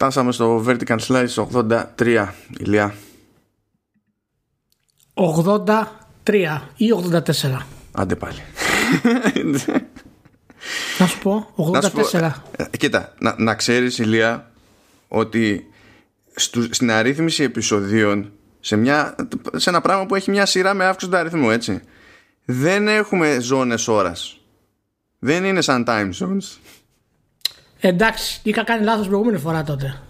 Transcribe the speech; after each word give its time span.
Φτάσαμε 0.00 0.32
στο 0.32 0.64
Vertical 0.66 0.98
Slice 0.98 1.46
83, 1.98 2.28
Ηλία. 2.58 2.94
83 5.14 5.86
ή 6.76 6.86
84. 7.12 7.22
Άντε 7.92 8.14
πάλι. 8.14 8.38
Να 10.98 11.06
σου 11.06 11.18
πω, 11.18 11.54
84. 12.12 12.30
ε, 12.56 12.64
κοίτα, 12.78 13.14
να, 13.18 13.34
να 13.38 13.54
ξέρεις 13.54 13.98
Ηλία 13.98 14.50
ότι 15.08 15.66
στου, 16.34 16.74
στην 16.74 16.90
αρρύθμιση 16.90 17.42
επεισοδίων 17.42 18.32
σε, 18.60 18.76
μια, 18.76 19.14
σε 19.56 19.70
ένα 19.70 19.80
πράγμα 19.80 20.06
που 20.06 20.14
έχει 20.14 20.30
μια 20.30 20.46
σειρά 20.46 20.74
με 20.74 20.84
αύξηση 20.84 21.10
του 21.10 21.16
αριθμού 21.16 21.50
έτσι 21.50 21.80
δεν 22.44 22.88
έχουμε 22.88 23.38
ζώνες 23.40 23.88
ώρας 23.88 24.40
δεν 25.18 25.44
είναι 25.44 25.60
σαν 25.60 25.84
time 25.86 26.10
zones 26.20 26.58
Εντάξει, 27.80 28.40
είχα 28.42 28.64
κάνει 28.64 28.84
λάθος 28.84 29.06
προηγούμενη 29.06 29.38
φορά 29.38 29.62
τότε. 29.62 30.00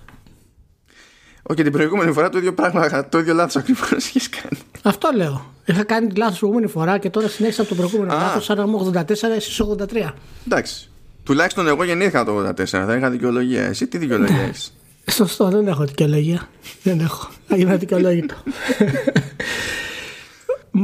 Όχι, 1.43 1.63
την 1.63 1.73
προηγούμενη 1.73 2.13
φορά 2.13 2.29
το 2.29 2.39
ίδιο 2.39 2.55
πράγμα, 2.55 3.09
το 3.09 3.19
ίδιο 3.19 3.35
λάθος 3.35 3.57
ακριβώς 3.57 3.91
έχει 3.93 4.29
κάνει. 4.29 4.61
Αυτό 4.83 5.11
λέω. 5.15 5.45
Είχα 5.65 5.85
κάνει 5.85 6.09
λάθος 6.17 6.39
προηγούμενη 6.39 6.71
φορά 6.71 6.99
και 6.99 7.11
τώρα 7.11 7.29
συνέχισα 7.29 7.61
από 7.63 7.71
το 7.71 7.77
προηγούμενο 7.77 8.13
Α. 8.15 8.17
λάθος, 8.19 8.51
άρα 8.51 8.67
μου 8.67 8.93
84, 8.95 9.03
εσείς 9.37 9.61
83. 9.61 10.13
Εντάξει. 10.47 10.91
Τουλάχιστον 11.25 11.67
εγώ 11.69 11.85
γεννήθηκα 11.85 12.25
το 12.25 12.49
84, 12.49 12.53
δεν 12.87 12.99
είχα 12.99 13.11
δικαιολογία. 13.11 13.63
Εσύ 13.63 13.87
τι 13.87 13.99
δικαιολογία 13.99 14.41
έχεις; 14.43 14.73
Σωστό, 15.11 15.49
δεν 15.49 15.67
έχω 15.69 15.85
δικαιολογία. 15.85 16.49
δεν 16.83 17.01
έχω. 17.01 17.29
Είμαι 17.57 17.77
δικαιολόγητο. 17.77 18.35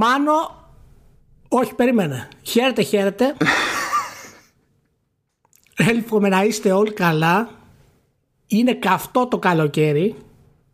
Μάνο, 0.01 0.33
όχι, 1.49 1.75
περίμενε. 1.75 2.29
Χαίρετε, 2.43 2.83
χαίρετε. 2.83 3.35
Εύχομαι 5.77 6.29
να 6.29 6.45
είστε 6.45 6.73
όλοι 6.73 6.93
καλά. 6.93 7.51
Είναι 8.47 8.75
καυτό 8.75 9.27
το 9.27 9.39
καλοκαίρι. 9.39 10.15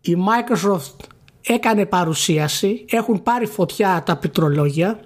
Η 0.01 0.17
Microsoft 0.17 1.05
έκανε 1.47 1.87
παρουσίαση. 1.87 2.85
Έχουν 2.89 3.23
πάρει 3.23 3.47
φωτιά 3.47 4.03
τα 4.07 4.17
πληκτρολόγια. 4.17 5.01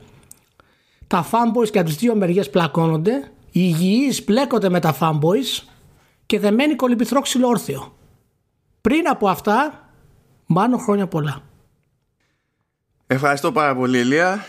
Τα 1.06 1.29
fanboys 1.31 1.69
και 1.71 1.79
από 1.79 1.89
τις 1.89 1.97
δύο 1.97 2.15
μεριές 2.15 2.51
πλακώνονται. 2.51 3.31
Οι 3.51 3.61
υγιείς 3.61 4.25
μπλέκονται 4.25 4.69
με 4.69 4.81
τα 4.81 4.97
fanboys 5.01 5.67
και 6.27 6.39
δεν 6.39 6.55
μένει 6.55 6.75
κολυμπηθρό 6.75 7.21
ξυλόρθιο. 7.21 7.97
Πριν 8.81 9.09
από 9.09 9.28
αυτά, 9.28 9.91
μάνο 10.47 10.77
χρόνια 10.77 11.06
πολλά. 11.06 11.43
Ευχαριστώ 13.06 13.53
πάρα 13.53 13.75
πολύ 13.75 13.99
Ηλία. 13.99 14.45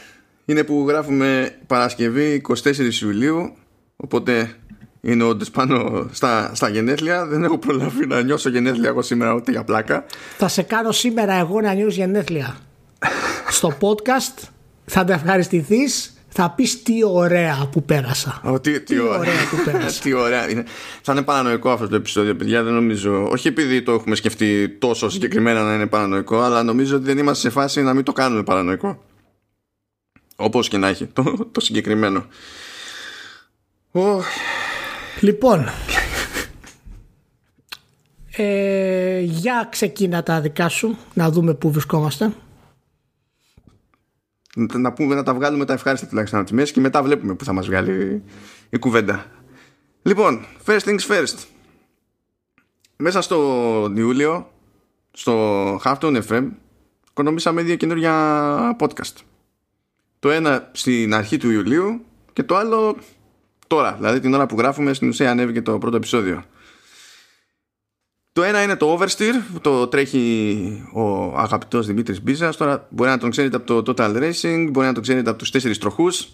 Είναι 0.46 0.64
που 0.64 0.86
γράφουμε 0.88 1.58
Παρασκευή 1.68 2.42
24 2.64 3.02
Ιουλίου, 3.02 3.54
οπότε 3.96 4.56
είναι 5.02 5.24
όντως 5.24 5.50
πάνω 5.50 6.08
στα, 6.12 6.52
στα 6.54 6.70
γενέθλια. 6.70 7.26
Δεν 7.26 7.44
έχω 7.44 7.58
προλάβει 7.58 8.08
να 8.08 8.22
νιώσω 8.22 8.50
γενέθλια 8.50 8.90
εγώ 8.90 9.02
σήμερα 9.02 9.34
ούτε 9.34 9.52
για 9.52 9.64
πλάκα. 9.64 10.06
Θα 10.38 10.48
σε 10.48 10.62
κάνω 10.62 10.92
σήμερα 10.92 11.34
εγώ 11.34 11.62
να 11.62 11.74
νιώσεις 11.74 11.98
γενέθλια. 11.98 12.58
Στο 13.50 13.78
podcast 13.80 14.48
θα 14.86 15.04
τα 15.04 15.14
ευχαριστηθείς, 15.14 16.14
θα 16.28 16.50
πεις 16.50 16.84
τι 16.84 16.94
ωραία 17.04 17.70
που 17.72 17.84
πέρασα. 17.84 18.42
Ω, 18.44 18.60
τι, 18.60 18.72
τι, 18.72 18.80
Τι 18.80 19.00
ωραία. 19.00 19.18
ωραία 19.18 19.48
που 19.50 19.72
πέρασε. 19.72 20.02
τι 20.04 20.14
ωραία. 20.14 20.50
Είναι. 20.50 20.66
Θα 21.02 21.12
είναι 21.12 21.22
παρανοϊκό 21.22 21.70
αυτό 21.70 21.88
το 21.88 21.96
επεισόδιο, 21.96 22.36
παιδιά. 22.36 22.64
Δεν 22.64 22.74
νομίζω. 22.74 23.28
Όχι 23.30 23.48
επειδή 23.48 23.82
το 23.82 23.92
έχουμε 23.92 24.16
σκεφτεί 24.16 24.70
τόσο 24.70 25.10
συγκεκριμένα 25.10 25.64
να 25.64 25.74
είναι 25.74 25.88
παρανοϊκό, 25.88 26.40
αλλά 26.40 26.64
νομίζω 26.64 26.96
ότι 26.96 27.06
δεν 27.06 27.18
είμαστε 27.18 27.50
σε 27.50 27.54
φάση 27.54 27.82
να 27.82 27.94
μην 27.94 28.04
το 28.04 28.12
κάνουμε 28.12 28.44
παρανοϊκό. 28.44 29.04
Όπως 30.36 30.68
και 30.68 30.78
να 30.78 30.88
έχει 30.88 31.06
το, 31.06 31.48
το 31.52 31.60
συγκεκριμένο. 31.60 32.26
Ω, 33.92 34.22
Λοιπόν, 35.22 35.66
ε, 38.32 39.20
για 39.20 39.68
ξεκίνα 39.72 40.24
τα 40.24 40.42
δικά 40.42 40.70
σου, 40.70 40.98
να 41.14 41.30
δούμε 41.30 41.54
πού 41.54 41.72
βρισκόμαστε. 41.72 42.34
να, 44.56 44.78
να 44.78 44.94
πούμε 44.94 45.16
να 45.16 45.24
τα 45.24 45.34
βγάλουμε 45.34 45.66
τα 45.66 45.74
ευχάριστα 45.74 46.08
τουλάχιστον 46.08 46.40
από 46.40 46.50
τη 46.50 46.56
μέση 46.56 46.74
και 46.74 46.80
μετά 46.80 47.04
βλέπουμε 47.04 47.36
που 47.36 47.46
θα 47.46 47.54
μας 47.54 47.66
βγάλει 47.66 48.24
η 48.70 48.78
κουβέντα. 48.78 49.26
Λοιπόν, 50.02 50.46
first 50.66 50.80
things 50.80 51.00
first. 51.00 51.46
Μέσα 52.98 53.22
στο 53.22 53.92
Ιούλιο, 53.96 54.52
στο 55.12 55.76
Halftone 55.84 56.22
FM, 56.28 56.50
οικονομήσαμε 57.10 57.62
δύο 57.62 57.76
καινούργια 57.76 58.76
podcast. 58.80 59.16
Το 60.20 60.30
ένα 60.30 60.70
στην 60.74 61.14
αρχή 61.14 61.38
του 61.38 61.50
Ιουλίου 61.50 62.06
και 62.34 62.44
το 62.44 62.56
άλλο 62.56 62.98
τώρα, 63.68 63.94
δηλαδή 63.94 64.20
την 64.20 64.34
ώρα 64.34 64.46
που 64.46 64.58
γράφουμε 64.58 64.94
στην 64.94 65.08
ουσία 65.08 65.32
ανέβηκε 65.32 65.62
το 65.62 65.78
πρώτο 65.78 65.96
επεισόδιο. 65.96 66.44
Το 68.38 68.44
ένα 68.44 68.64
είναι 68.64 68.76
το 68.76 68.98
Oversteer 68.98 69.34
που 69.54 69.60
το 69.60 69.88
τρέχει 69.88 70.90
ο 70.94 71.38
αγαπητός 71.38 71.86
Δημήτρης 71.86 72.22
Μπίζας. 72.22 72.58
Τώρα 72.58 72.88
μπορεί 72.90 73.10
να 73.10 73.18
τον 73.18 73.30
ξέρετε 73.30 73.56
από 73.56 73.84
το 73.84 73.94
Total 73.98 74.16
Racing 74.18 74.68
Μπορεί 74.72 74.88
να 74.88 74.94
τον 74.94 75.04
ξέρετε 75.04 75.30
από 75.30 75.40
τους 75.40 75.52
τέσσερις 75.52 75.78
τροχούς. 75.78 76.28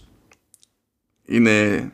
Είναι 1.26 1.92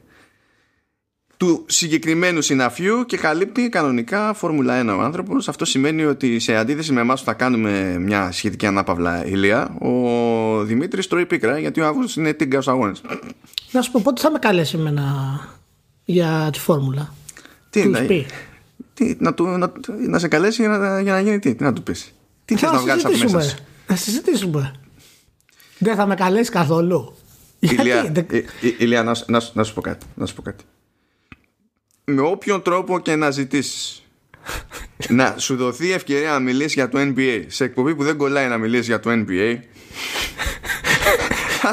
του 1.37 1.65
συγκεκριμένου 1.67 2.41
συναφιού 2.41 3.05
και 3.05 3.17
καλύπτει 3.17 3.69
κανονικά 3.69 4.33
Φόρμουλα 4.33 4.81
1 4.81 4.97
ο 4.97 5.01
άνθρωπος. 5.01 5.47
Αυτό 5.47 5.65
σημαίνει 5.65 6.03
ότι 6.05 6.39
σε 6.39 6.55
αντίθεση 6.55 6.93
με 6.93 7.01
εμάς 7.01 7.19
που 7.19 7.25
θα 7.25 7.33
κάνουμε 7.33 7.97
μια 7.99 8.31
σχετική 8.31 8.65
ανάπαυλα 8.65 9.25
ηλία 9.25 9.77
Ο 9.79 10.63
Δημήτρης 10.63 11.07
τρώει 11.07 11.25
πίκρα 11.25 11.59
γιατί 11.59 11.81
ο 11.81 11.85
Αύγουστος 11.85 12.15
είναι 12.15 12.33
τίγκα 12.33 12.61
στους 12.61 12.73
αγώνες 12.73 13.01
Να 13.71 13.81
σου 13.81 13.91
πω 13.91 14.01
πότε 14.03 14.21
θα 14.21 14.31
με 14.31 14.39
καλέσει 14.39 14.77
εμένα 14.77 15.39
για 16.05 16.49
τη 16.53 16.59
φόρμουλα; 16.59 17.13
Τι 17.69 17.81
Τους 17.83 17.91
να, 17.91 18.01
πει; 18.01 18.25
τι, 18.93 19.15
να, 19.19 19.33
του, 19.33 19.45
να, 19.45 19.71
να 20.07 20.19
σε 20.19 20.27
καλέσει 20.27 20.61
για 20.61 20.69
να, 20.77 21.01
για 21.01 21.13
να 21.13 21.19
γίνει 21.19 21.39
τι, 21.39 21.55
τι 21.55 21.63
να 21.63 21.73
του 21.73 21.83
πεις; 21.83 22.13
Τι 22.45 22.55
θες 22.55 22.69
Θα 22.69 22.75
να 22.75 22.81
βγάλεις 22.81 23.05
από 23.05 23.13
μέσα 23.17 23.27
συζητήσουμε. 23.27 23.57
σου; 23.57 23.65
Θα 23.87 23.95
συζητήσουμε. 23.95 24.73
Δεν 25.77 25.95
θα 25.95 26.05
με 26.05 26.15
καλέσει 26.15 26.51
καθόλου. 26.51 27.13
Ηλία, 27.59 27.83
Γιατί, 27.83 28.11
δεν- 28.11 28.25
ε, 28.29 28.37
ε, 28.37 28.75
Ηλία, 28.77 29.03
να, 29.03 29.13
σου- 29.13 29.25
να, 29.31 29.39
σου- 29.39 29.51
να 29.55 29.63
σου 29.63 29.73
πω 29.73 29.81
κάτι, 29.81 30.05
να 30.15 30.25
σου 30.25 30.35
πω 30.35 30.41
κάτι. 30.41 30.63
Με 32.05 32.21
όποιον 32.21 32.61
τρόπο 32.61 32.99
και 32.99 33.15
να 33.15 33.31
ζητήσεις 33.31 34.03
να 35.09 35.35
σου 35.37 35.55
δοθεί 35.55 35.91
ευκαιρία 35.91 36.31
να 36.31 36.39
μιλήσεις 36.39 36.73
για 36.73 36.89
το 36.89 36.99
NBA 36.99 37.43
σε 37.47 37.63
εκπομπή 37.63 37.95
που 37.95 38.03
δεν 38.03 38.17
κολλάει 38.17 38.47
να 38.47 38.57
μιλήσεις 38.57 38.85
για 38.87 38.99
το 38.99 39.09
NBA 39.13 39.57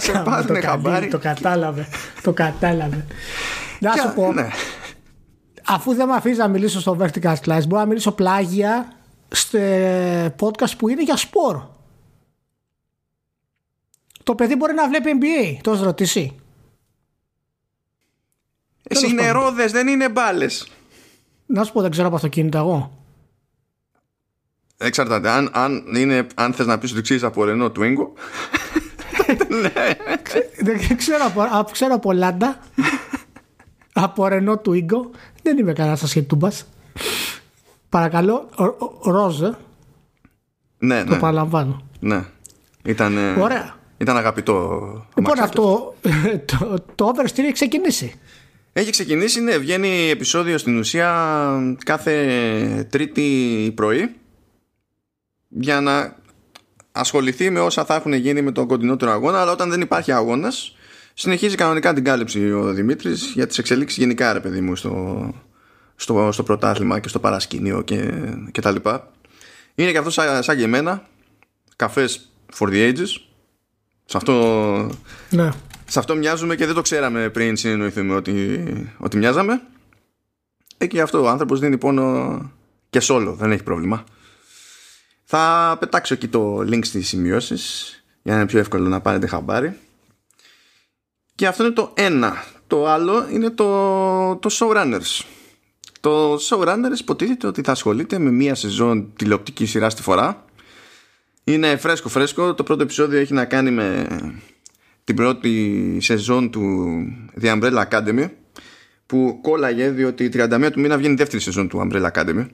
θα 0.00 0.12
σε 0.12 0.12
το 0.12 0.22
πάρουν 0.24 0.46
καλύβει, 0.46 0.66
χαμπάρι 0.66 1.08
Το 1.08 1.18
κατάλαβε. 1.18 1.88
Το 2.22 2.32
κατάλαβε. 2.32 3.06
Να 3.80 3.90
και- 3.92 4.00
σου 4.00 4.12
πω, 4.14 4.32
ναι. 4.32 4.48
αφού 5.66 5.94
δεν 5.94 6.08
με 6.08 6.14
αφήσει 6.14 6.38
να 6.38 6.48
μιλήσω 6.48 6.80
στο 6.80 6.96
Vertical 7.00 7.34
Slice, 7.44 7.62
μπορώ 7.66 7.80
να 7.80 7.86
μιλήσω 7.86 8.12
πλάγια 8.12 8.92
στο 9.28 9.58
podcast 10.40 10.76
που 10.78 10.88
είναι 10.88 11.02
για 11.02 11.16
σπορ. 11.16 11.62
Το 14.22 14.34
παιδί 14.34 14.56
μπορεί 14.56 14.74
να 14.74 14.88
βλέπει 14.88 15.10
NBA, 15.20 15.56
το 15.62 15.72
has 15.72 15.82
ρωτήσει. 15.82 16.36
Εσύ 18.88 19.00
τέλος 19.00 19.12
είναι 19.12 19.22
πάντων. 19.32 19.42
ρόδες, 19.42 19.72
δεν 19.72 19.88
είναι 19.88 20.08
μπάλες. 20.08 20.68
Να 21.46 21.64
σου 21.64 21.72
πω, 21.72 21.80
δεν 21.80 21.90
ξέρω 21.90 22.06
από 22.06 22.16
αυτοκίνητα 22.16 22.58
εγώ. 22.58 22.90
Εξαρτάται. 24.76 25.28
Αν, 25.30 25.50
αν, 25.52 25.84
είναι, 25.96 26.26
αν 26.34 26.52
θες 26.52 26.66
να 26.66 26.78
πεις 26.78 26.92
ότι 26.92 27.00
ξέρεις 27.02 27.22
από 27.22 27.42
Renault 27.46 27.72
Twingo 27.72 28.06
Δεν 30.58 30.96
ξέρω 30.96 31.24
από, 31.26 31.42
από, 31.50 31.70
ξέρω 31.70 31.94
από 31.94 32.12
Λάντα. 32.12 32.58
από 33.92 34.26
Renault 34.30 34.62
Twingo. 34.68 35.10
Δεν 35.42 35.58
είμαι 35.58 35.72
κανένας 35.72 36.02
ασχετούμπας. 36.02 36.66
Παρακαλώ, 37.88 38.48
ο- 38.56 38.64
ο- 38.64 38.98
ο- 39.02 39.10
ροζ, 39.10 39.42
ε, 39.42 39.54
ναι, 40.78 41.04
το 41.04 41.10
ναι, 41.14 41.18
παραλαμβάνω. 41.18 41.82
ναι. 42.00 42.24
Ήταν, 42.84 43.16
ε, 43.16 43.40
Ωραία. 43.40 43.74
ήταν 43.98 44.16
αγαπητό 44.16 44.52
Λοιπόν, 45.16 45.24
αμάξι 45.38 45.42
αυτό 45.42 45.94
το, 46.58 46.84
το 46.94 47.12
Oversteer 47.14 47.38
έχει 47.38 47.52
ξεκινήσει. 47.52 48.14
Έχει 48.72 48.90
ξεκινήσει, 48.90 49.40
ναι, 49.40 49.58
βγαίνει 49.58 50.08
επεισόδιο 50.10 50.58
στην 50.58 50.78
ουσία 50.78 51.08
κάθε 51.84 52.86
τρίτη 52.90 53.72
πρωί 53.76 54.14
για 55.48 55.80
να 55.80 56.16
ασχοληθεί 56.98 57.50
με 57.50 57.60
όσα 57.60 57.84
θα 57.84 57.94
έχουν 57.94 58.12
γίνει 58.12 58.42
με 58.42 58.52
τον 58.52 58.66
κοντινότερο 58.66 59.10
αγώνα 59.10 59.40
αλλά 59.40 59.52
όταν 59.52 59.70
δεν 59.70 59.80
υπάρχει 59.80 60.12
αγώνας 60.12 60.76
συνεχίζει 61.14 61.54
κανονικά 61.54 61.92
την 61.92 62.04
κάλυψη 62.04 62.52
ο 62.52 62.72
Δημήτρης 62.72 63.32
για 63.34 63.46
τις 63.46 63.58
εξελίξεις 63.58 63.98
γενικά 63.98 64.32
ρε 64.32 64.40
παιδί 64.40 64.60
μου 64.60 64.76
στο, 64.76 65.34
στο, 65.96 66.28
στο 66.32 66.42
πρωτάθλημα 66.42 67.00
και 67.00 67.08
στο 67.08 67.18
παρασκήνιο 67.18 67.82
και, 67.82 68.12
και 68.50 68.60
τα 68.60 68.70
λοιπά. 68.70 69.10
Είναι 69.74 69.90
και 69.90 69.98
αυτό 69.98 70.10
σαν, 70.10 70.42
σαν 70.42 70.56
και 70.56 70.64
εμένα 70.64 71.06
καφές 71.76 72.30
for 72.58 72.66
the 72.68 72.92
ages 72.92 73.08
σε 74.04 74.16
αυτό 74.16 74.34
Ναι. 75.30 75.50
σε 75.86 75.98
αυτό 75.98 76.16
μοιάζουμε 76.16 76.54
και 76.54 76.66
δεν 76.66 76.74
το 76.74 76.82
ξέραμε 76.82 77.28
πριν 77.28 77.56
συνεννοηθούμε 77.56 78.14
ότι, 78.14 78.64
ότι 78.98 79.16
μοιάζαμε. 79.16 79.62
Ε, 80.78 80.86
και 80.86 80.96
γι' 80.96 81.02
αυτό 81.02 81.22
ο 81.22 81.28
άνθρωπος 81.28 81.60
δίνει 81.60 81.78
πόνο 81.78 82.38
και 82.90 83.00
solo, 83.02 83.34
δεν 83.36 83.52
έχει 83.52 83.62
πρόβλημα. 83.62 84.04
Θα 85.28 85.76
πετάξω 85.80 86.14
εκεί 86.14 86.28
το 86.28 86.58
link 86.58 86.84
στις 86.84 87.08
σημειώσεις 87.08 87.90
για 88.22 88.32
να 88.32 88.38
είναι 88.40 88.48
πιο 88.48 88.58
εύκολο 88.58 88.88
να 88.88 89.00
πάρετε 89.00 89.26
χαμπάρι. 89.26 89.78
Και 91.34 91.46
αυτό 91.46 91.64
είναι 91.64 91.72
το 91.72 91.92
ένα. 91.94 92.44
Το 92.66 92.86
άλλο 92.86 93.28
είναι 93.30 93.50
το, 93.50 94.36
το 94.36 94.50
Showrunners. 94.52 95.24
Το 96.00 96.34
showrunner 96.34 96.98
υποτίθεται 97.00 97.46
ότι 97.46 97.62
θα 97.62 97.72
ασχολείται 97.72 98.18
με 98.18 98.30
μία 98.30 98.54
σεζόν 98.54 99.12
τηλεοπτική 99.16 99.66
σειρά 99.66 99.90
στη 99.90 100.02
φορά. 100.02 100.44
Είναι 101.44 101.76
φρέσκο 101.76 102.08
φρέσκο. 102.08 102.54
Το 102.54 102.62
πρώτο 102.62 102.82
επεισόδιο 102.82 103.18
έχει 103.18 103.32
να 103.32 103.44
κάνει 103.44 103.70
με 103.70 104.06
την 105.04 105.16
πρώτη 105.16 105.98
σεζόν 106.00 106.50
του 106.50 106.86
The 107.40 107.60
Umbrella 107.60 107.84
Academy 107.90 108.30
που 109.06 109.38
κόλλαγε 109.42 109.90
διότι 109.90 110.30
31 110.32 110.68
του 110.72 110.80
μήνα 110.80 110.96
βγαίνει 110.96 111.12
η 111.12 111.16
δεύτερη 111.16 111.42
σεζόν 111.42 111.68
του 111.68 111.88
Umbrella 111.88 112.10
Academy. 112.12 112.46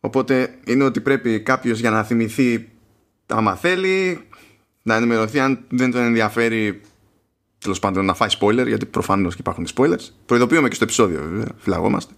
Οπότε 0.00 0.54
είναι 0.64 0.84
ότι 0.84 1.00
πρέπει 1.00 1.40
κάποιος 1.40 1.78
για 1.78 1.90
να 1.90 2.04
θυμηθεί 2.04 2.68
άμα 3.26 3.56
θέλει 3.56 4.20
να 4.82 4.94
ενημερωθεί 4.94 5.40
αν 5.40 5.64
δεν 5.68 5.90
τον 5.90 6.02
ενδιαφέρει 6.02 6.80
τέλος 7.58 7.78
πάντων 7.78 8.04
να 8.04 8.14
φάει 8.14 8.28
spoiler 8.40 8.66
γιατί 8.66 8.86
προφανώς 8.86 9.34
και 9.34 9.40
υπάρχουν 9.40 9.66
spoilers. 9.74 10.08
Προειδοποιούμε 10.26 10.68
και 10.68 10.74
στο 10.74 10.84
επεισόδιο 10.84 11.20
βέβαια, 11.20 11.48
φυλαγόμαστε. 11.58 12.14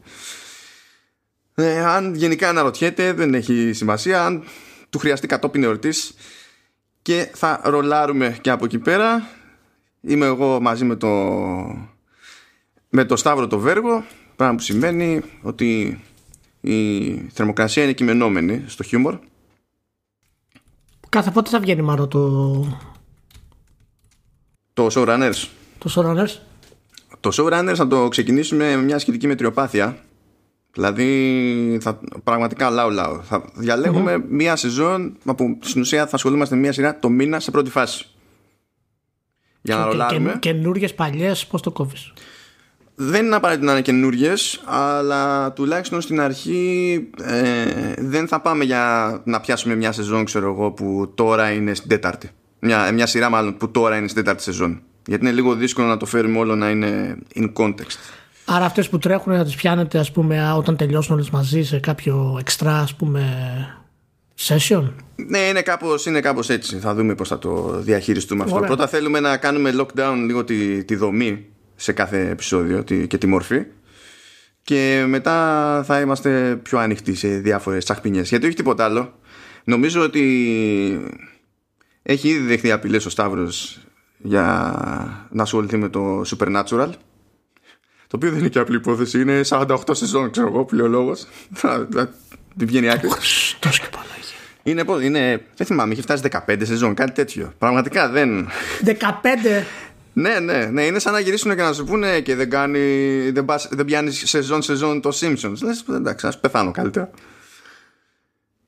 Ε, 1.55 1.85
αν 1.85 2.15
γενικά 2.15 2.49
αναρωτιέται 2.49 3.13
δεν 3.13 3.35
έχει 3.35 3.73
σημασία 3.73 4.25
αν 4.25 4.45
του 4.91 4.99
χρειαστεί 4.99 5.27
κατόπιν 5.27 5.63
εορτής 5.63 6.15
και 7.03 7.31
θα 7.35 7.61
ρολάρουμε 7.65 8.39
και 8.41 8.51
από 8.51 8.65
εκεί 8.65 8.79
πέρα 8.79 9.29
είμαι 10.01 10.27
εγώ 10.27 10.61
μαζί 10.61 10.85
με 10.85 10.97
το 10.97 11.09
με 12.89 13.05
το 13.05 13.17
Σταύρο 13.17 13.47
το 13.47 13.59
Βέργο 13.59 14.05
πράγμα 14.37 14.55
που 14.57 14.63
σημαίνει 14.63 15.21
ότι 15.43 16.01
η 16.63 17.15
θερμοκρασία 17.33 17.83
είναι 17.83 17.93
κειμενόμενη 17.93 18.65
στο 18.67 18.83
χιούμορ. 18.83 19.19
Κάθε 21.09 21.31
πότε 21.31 21.51
θα 21.51 21.61
βγαίνει 21.61 21.83
μάλλον 21.83 22.09
το... 22.09 22.79
Το 24.73 24.87
Showrunners. 24.95 25.49
Το 25.79 25.93
Showrunners; 25.97 26.39
Το 27.21 27.31
Showrunners 27.33 27.75
θα 27.75 27.87
το 27.89 28.09
ξεκινήσουμε 28.09 28.77
με 28.77 28.83
μια 28.83 28.99
σχετική 28.99 29.27
μετριοπάθεια. 29.27 29.99
Δηλαδή 30.73 31.79
θα, 31.83 32.01
πραγματικά 32.25 32.71
λαού 32.71 32.91
λαού 32.91 33.23
Θα 33.23 33.45
διαλεγουμε 33.55 34.25
μία 34.29 34.57
σεζόν 34.57 35.17
που 35.37 35.59
στην 35.63 35.81
ουσία 35.81 36.07
θα 36.07 36.15
ασχολούμαστε 36.15 36.57
μία 36.57 36.73
σειρά 36.73 36.99
το 36.99 37.09
μήνα 37.09 37.41
σε 37.41 37.51
πρώτη 37.51 37.71
φάση. 37.71 38.07
Για 39.63 39.77
να 39.77 39.85
ρολάρουμε. 39.85 40.33
και, 40.33 40.39
Καινούριες 40.39 40.95
παλιές 40.95 41.47
πώς 41.47 41.63
το 41.63 41.71
κόβεις; 41.71 42.13
Δεν 43.05 43.27
είναι 43.27 43.35
απαραίτητο 43.35 43.67
να 43.67 43.73
είναι 43.73 43.81
καινούριε, 43.81 44.33
αλλά 44.65 45.53
τουλάχιστον 45.53 46.01
στην 46.01 46.21
αρχή 46.21 47.09
ε, 47.23 47.95
δεν 47.99 48.29
θα 48.29 48.41
πάμε 48.41 48.65
για 48.65 49.21
να 49.25 49.41
πιάσουμε 49.41 49.75
μια 49.75 49.93
σεζόν, 49.93 50.25
ξέρω 50.25 50.51
εγώ, 50.51 50.71
που 50.71 51.13
τώρα 51.15 51.51
είναι 51.51 51.75
στην 51.75 51.89
τέταρτη. 51.89 52.31
Μια, 52.59 52.93
μια 52.93 53.07
σειρά 53.07 53.31
μάλλον 53.31 53.57
που 53.57 53.71
τώρα 53.71 53.97
είναι 53.97 54.09
στην 54.09 54.23
τέταρτη 54.23 54.43
σεζόν. 54.43 54.83
Γιατί 55.07 55.25
είναι 55.25 55.35
λίγο 55.35 55.55
δύσκολο 55.55 55.87
να 55.87 55.97
το 55.97 56.07
φέρουμε 56.07 56.39
όλο 56.39 56.57
να 56.57 56.71
είναι 56.71 57.17
in 57.35 57.53
context. 57.53 57.97
Άρα 58.45 58.65
αυτές 58.65 58.89
που 58.89 58.99
τρέχουν 58.99 59.33
να 59.33 59.45
τις 59.45 59.55
πιάνετε 59.55 59.99
ας 59.99 60.13
πούμε 60.13 60.53
όταν 60.57 60.77
τελειώσουν 60.77 61.15
όλες 61.15 61.31
μαζί 61.31 61.63
σε 61.63 61.79
κάποιο 61.79 62.37
εξτρά 62.41 62.79
ας 62.79 62.95
πούμε 62.95 63.23
session; 64.49 64.93
Ναι, 65.17 65.39
είναι 65.39 65.63
κάπως, 65.63 66.07
είναι 66.07 66.21
κάπως 66.21 66.49
έτσι. 66.49 66.77
Θα 66.77 66.95
δούμε 66.95 67.15
πώς 67.15 67.29
θα 67.29 67.39
το 67.39 67.81
διαχειριστούμε 67.81 68.45
αυτό. 68.45 68.59
Πρώτα 68.59 68.87
θέλουμε 68.87 69.21
να 69.21 69.37
κάνουμε 69.37 69.73
lockdown 69.79 70.15
λίγο 70.27 70.45
τη, 70.45 70.85
τη 70.85 70.97
δομή 70.97 71.52
σε 71.77 71.93
κάθε 71.93 72.29
επεισόδιο 72.29 72.83
και 72.83 73.19
τη 73.19 73.27
μορφή. 73.27 73.65
Και 74.63 75.05
μετά 75.09 75.83
θα 75.87 76.01
είμαστε 76.01 76.61
πιο 76.63 76.79
ανοιχτοί 76.79 77.15
σε 77.15 77.29
διάφορες 77.29 77.85
τσαχπινιές. 77.85 78.29
Γιατί 78.29 78.47
όχι 78.47 78.55
τίποτα 78.57 78.85
άλλο. 78.85 79.19
Νομίζω 79.65 80.03
ότι 80.03 81.11
έχει 82.03 82.29
ήδη 82.29 82.47
δεχθεί 82.47 82.71
απειλές 82.71 83.07
ο 83.07 83.11
Σταύρος 83.11 83.81
για 84.19 85.29
να 85.31 85.43
ασχοληθεί 85.43 85.77
με 85.77 85.89
το 85.89 86.21
Supernatural. 86.21 86.91
Το 88.07 88.19
οποίο 88.19 88.31
δεν 88.31 88.39
είναι 88.39 88.49
και 88.49 88.59
απλή 88.59 88.77
υπόθεση. 88.77 89.21
Είναι 89.21 89.41
48 89.49 89.77
σεζόν 89.91 90.31
ξέρω 90.31 90.47
εγώ 90.47 90.65
που 90.65 90.75
λέει 90.75 90.87
ο 90.87 90.89
λόγος. 90.89 91.27
Θα 91.53 91.89
την 92.57 92.67
βγαίνει 92.67 92.91
άκρη. 92.91 93.09
Είναι, 94.63 94.85
είναι, 95.03 95.45
δεν 95.57 95.67
θυμάμαι, 95.67 95.93
είχε 95.93 96.03
φτάσει 96.03 96.23
15 96.47 96.57
σεζόν, 96.63 96.95
κάτι 96.95 97.13
τέτοιο. 97.13 97.53
Πραγματικά 97.59 98.09
δεν. 98.09 98.49
15 98.85 98.93
ναι, 100.13 100.39
ναι, 100.39 100.67
ναι. 100.67 100.83
Είναι 100.83 100.99
σαν 100.99 101.13
να 101.13 101.21
γυρίσουν 101.21 101.57
και 101.57 101.63
να 101.63 101.73
σου 101.73 101.85
πούνε 101.85 102.21
και 102.21 102.35
δεν, 102.35 102.51
κάνει, 102.51 102.81
δεν, 103.31 103.45
πας, 103.45 103.69
δεν 103.71 103.85
πιάνεις 103.85 104.23
σεζόν 104.29 104.63
σεζόν 104.63 105.01
το 105.01 105.11
Simpsons. 105.21 105.59
Λες, 105.63 105.85
εντάξει, 105.89 106.27
ας 106.27 106.41
πεθάνω 106.41 106.71
καλύτερα. 106.71 107.11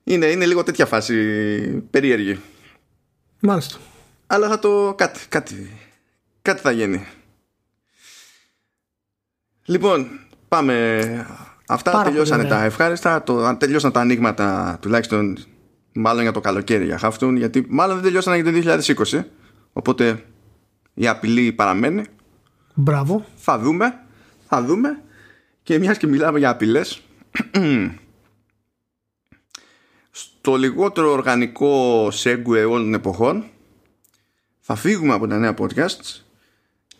Είναι, 0.03 0.25
είναι 0.25 0.45
λίγο 0.45 0.63
τέτοια 0.63 0.85
φάση 0.85 1.15
περίεργη. 1.89 2.39
Μάλιστα. 3.39 3.77
Αλλά 4.27 4.47
θα 4.47 4.59
το... 4.59 4.93
Κάτι, 4.97 5.19
κάτι, 5.29 5.77
κάτι 6.41 6.61
θα 6.61 6.71
γίνει. 6.71 7.05
Λοιπόν, 9.65 10.19
πάμε... 10.47 11.27
Αυτά 11.67 11.91
Πάρα 11.91 12.03
τελειώσανε 12.03 12.43
τα 12.43 12.63
ευχάριστα. 12.63 13.23
Το, 13.23 13.55
τελειώσαν 13.57 13.91
τα 13.91 13.99
ανοίγματα 13.99 14.77
τουλάχιστον 14.81 15.37
μάλλον 15.93 16.21
για 16.21 16.31
το 16.31 16.39
καλοκαίρι 16.39 16.85
για 16.85 16.97
Χάφτουν 16.97 17.35
γιατί 17.35 17.65
μάλλον 17.69 17.95
δεν 17.95 18.03
τελειώσαν 18.03 18.41
για 18.41 18.73
το 18.73 18.83
2020. 19.11 19.23
Οπότε 19.73 20.23
η 20.95 21.07
απειλή 21.07 21.51
παραμένει. 21.51 22.03
Μπράβο. 22.73 23.25
Θα 23.35 23.59
δούμε. 23.59 23.99
Θα 24.47 24.63
δούμε. 24.63 25.01
Και 25.63 25.79
μιας 25.79 25.97
και 25.97 26.07
μιλάμε 26.07 26.39
για 26.39 26.49
απειλές. 26.49 27.01
στο 30.45 30.55
λιγότερο 30.55 31.11
οργανικό 31.11 32.07
segue 32.07 32.65
όλων 32.69 32.83
των 32.83 32.93
εποχών 32.93 33.45
θα 34.59 34.75
φύγουμε 34.75 35.13
από 35.13 35.27
τα 35.27 35.37
νέα 35.37 35.53
podcasts 35.57 36.21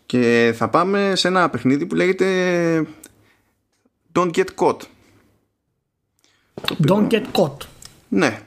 και 0.05 0.53
θα 0.57 0.69
πάμε 0.69 1.13
σε 1.15 1.27
ένα 1.27 1.49
παιχνίδι 1.49 1.85
που 1.85 1.95
λέγεται 1.95 2.87
Don't 4.13 4.31
Get 4.31 4.45
Caught. 4.55 4.77
Don't 6.87 7.07
Get 7.09 7.23
Caught. 7.31 7.57
Ναι. 8.07 8.41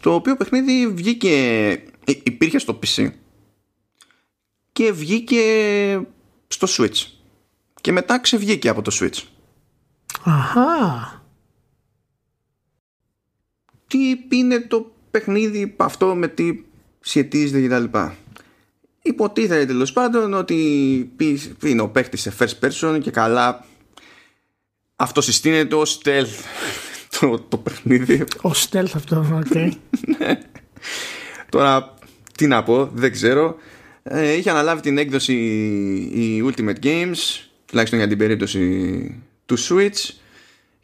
Το 0.00 0.14
οποίο 0.14 0.36
παιχνίδι 0.36 0.88
βγήκε, 0.88 1.70
υπήρχε 2.04 2.58
στο 2.58 2.78
PC 2.82 3.10
και 4.72 4.92
βγήκε 4.92 5.42
στο 6.48 6.66
Switch. 6.70 7.06
Και 7.80 7.92
μετά 7.92 8.20
ξεβγήκε 8.20 8.68
από 8.68 8.82
το 8.82 8.96
Switch. 9.00 9.22
Αχα. 10.24 11.24
Τι 13.86 14.18
είναι 14.28 14.60
το 14.60 14.92
παιχνίδι 15.10 15.74
αυτό 15.76 16.14
με 16.14 16.28
τι 16.28 16.62
σχετίζεται 17.00 17.66
κτλ. 17.66 17.98
Υποτίθεται 19.02 19.66
τέλος 19.66 19.92
πάντων 19.92 20.34
ότι 20.34 20.56
είναι 21.62 21.82
ο 21.82 21.88
παίχτη 21.88 22.16
σε 22.16 22.34
first 22.38 22.58
person 22.60 22.98
και 23.02 23.10
καλά 23.10 23.64
αυτό 24.96 25.20
συστήνεται 25.20 25.74
ως 25.74 26.00
stealth 26.04 26.44
το, 27.20 27.38
το 27.38 27.58
παιχνίδι. 27.58 28.24
Ο 28.42 28.50
stealth 28.50 28.90
αυτό, 28.94 29.42
ok. 29.44 29.70
Ναι. 30.18 30.38
Τώρα 31.48 31.94
τι 32.36 32.46
να 32.46 32.62
πω, 32.62 32.86
δεν 32.86 33.12
ξέρω 33.12 33.56
ε, 34.02 34.32
είχε 34.32 34.50
αναλάβει 34.50 34.80
την 34.80 34.98
έκδοση 34.98 35.34
η 36.14 36.44
Ultimate 36.46 36.84
Games 36.84 37.46
τουλάχιστον 37.64 37.98
για 37.98 38.08
την 38.08 38.18
περίπτωση 38.18 39.22
του 39.46 39.58
Switch 39.58 40.14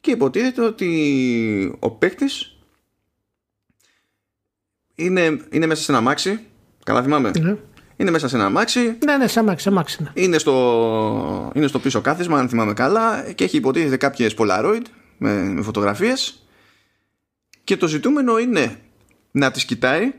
και 0.01 0.11
υποτίθεται 0.11 0.63
ότι 0.63 1.77
ο 1.79 1.91
παίκτης 1.91 2.57
είναι, 4.95 5.41
είναι 5.51 5.67
μέσα 5.67 5.83
σε 5.83 5.93
ένα 5.93 6.01
μάξι 6.01 6.41
καλά 6.85 7.03
θυμάμαι; 7.03 7.31
Ναι. 7.41 7.57
είναι 7.97 8.11
μέσα 8.11 8.29
σε 8.29 8.37
ένα 8.37 8.51
μάξι 8.51 8.97
ναι 9.05 9.17
ναι 9.17 9.27
σε 9.27 9.39
αμάξι, 9.39 9.69
αμάξι 9.69 10.03
ναι. 10.03 10.23
είναι, 10.23 10.39
στο, 10.39 11.53
είναι 11.55 11.67
στο 11.67 11.79
πίσω 11.79 12.01
κάθισμα 12.01 12.39
αν 12.39 12.49
θυμάμαι 12.49 12.73
καλά 12.73 13.33
και 13.33 13.45
έχει 13.45 13.57
υποτίθεται 13.57 13.97
κάποιες 13.97 14.35
Polaroid 14.39 14.83
με, 15.19 15.43
με 15.43 15.63
φωτογραφίες 15.63 16.43
και 17.65 17.77
το 17.77 17.87
ζητούμενο 17.87 18.39
είναι 18.39 18.81
να 19.31 19.51
τις 19.51 19.65
κοιτάει 19.65 20.13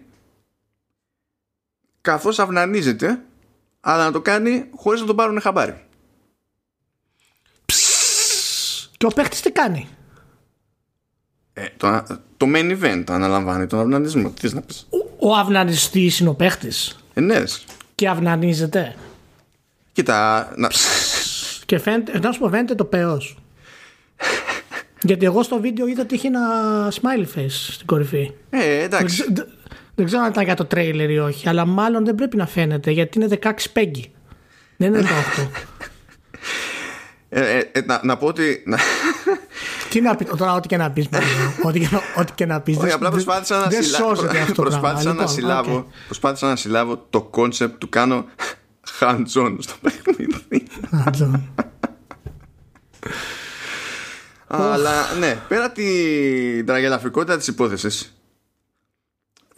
καθώς 2.09 2.39
αυνανίζεται 2.39 3.21
αλλά 3.81 4.03
να 4.03 4.11
το 4.11 4.21
κάνει 4.21 4.65
χωρίς 4.75 4.99
να 4.99 5.05
τον 5.05 5.15
πάρουν 5.15 5.41
χαμπάρι. 5.41 5.83
Και 8.97 9.05
ο 9.05 9.09
παίχτης 9.09 9.41
τι 9.41 9.51
κάνει; 9.51 9.87
Ε, 11.53 11.65
το, 11.77 12.03
το 12.37 12.45
main 12.55 12.77
event 12.81 13.03
αναλαμβάνει 13.09 13.67
τον 13.67 13.79
αυνανισμό. 13.79 14.29
Τι 14.29 14.53
να 14.53 14.61
πεις; 14.61 14.87
Ο, 15.19 15.29
ο 15.29 15.35
αυνανιστής 15.35 16.19
είναι 16.19 16.29
ο 16.29 16.33
παίχτης. 16.33 16.99
Ε, 17.13 17.19
ναι. 17.19 17.43
Και 17.95 18.09
αυνανίζεται; 18.09 18.95
Κοίτα. 19.91 20.51
Να... 20.55 20.69
Και 21.65 21.79
φαίνεται, 21.79 22.19
να 22.19 22.31
σου 22.31 22.39
πω, 22.39 22.49
φαίνεται 22.49 22.75
το 22.75 22.85
πέος. 22.85 23.37
Γιατί 25.01 25.25
εγώ 25.25 25.43
στο 25.43 25.59
βίντεο 25.59 25.87
είδα 25.87 26.01
ότι 26.01 26.15
είχε 26.15 26.27
ένα 26.27 26.41
smiley 26.91 27.37
face 27.37 27.49
στην 27.49 27.85
κορυφή. 27.85 28.31
Ε, 28.49 28.83
εντάξει. 28.83 29.25
Δεν 29.33 29.47
ξέρω 30.05 30.23
αν 30.23 30.29
ήταν 30.29 30.43
για 30.43 30.55
το 30.55 30.65
τρέιλερ 30.65 31.09
ή 31.09 31.19
όχι, 31.19 31.49
αλλά 31.49 31.65
μάλλον 31.65 32.05
δεν 32.05 32.15
πρέπει 32.15 32.37
να 32.37 32.45
φαίνεται 32.45 32.91
γιατί 32.91 33.19
είναι 33.19 33.39
16 33.41 33.51
πέγγι. 33.73 34.11
Δεν 34.77 34.93
είναι 34.93 35.01
το 35.01 35.07
8. 35.43 35.47
Ε, 37.31 37.57
ε, 37.57 37.69
ε, 37.71 37.81
να, 37.85 37.99
να 38.03 38.17
πω 38.17 38.27
ότι. 38.27 38.63
Τι 39.89 40.01
να 40.01 40.15
πεις, 40.15 40.27
τώρα, 40.37 40.53
ό,τι 40.53 40.67
και 40.67 40.77
να 40.77 40.91
πεις. 40.91 41.09
ό,τι, 41.63 41.87
ό,τι 42.15 42.31
και 42.33 42.45
να 42.45 42.61
πεις. 42.61 42.77
Όχι, 42.77 42.91
απλά 42.91 43.09
προσπάθησα 43.09 43.59
να, 43.59 43.69
συλλάβω, 43.71 44.15
προσπάθησα, 44.55 45.13
να 45.13 45.27
συλλάβω, 45.27 45.87
προσπάθησα 46.05 46.47
να 46.47 46.55
συλλάβω 46.55 47.05
το 47.09 47.21
concept 47.21 47.79
του 47.79 47.89
κάνω 47.89 48.25
hands-on 48.99 49.55
στο 49.59 49.73
παιχνίδι. 49.81 50.67
Hands-on. 50.91 51.41
Αλλά 54.47 55.13
ναι, 55.19 55.37
πέρα 55.47 55.71
την 55.71 56.65
τραγελαφικότητα 56.65 57.37
της 57.37 57.47
υπόθεσης 57.47 58.18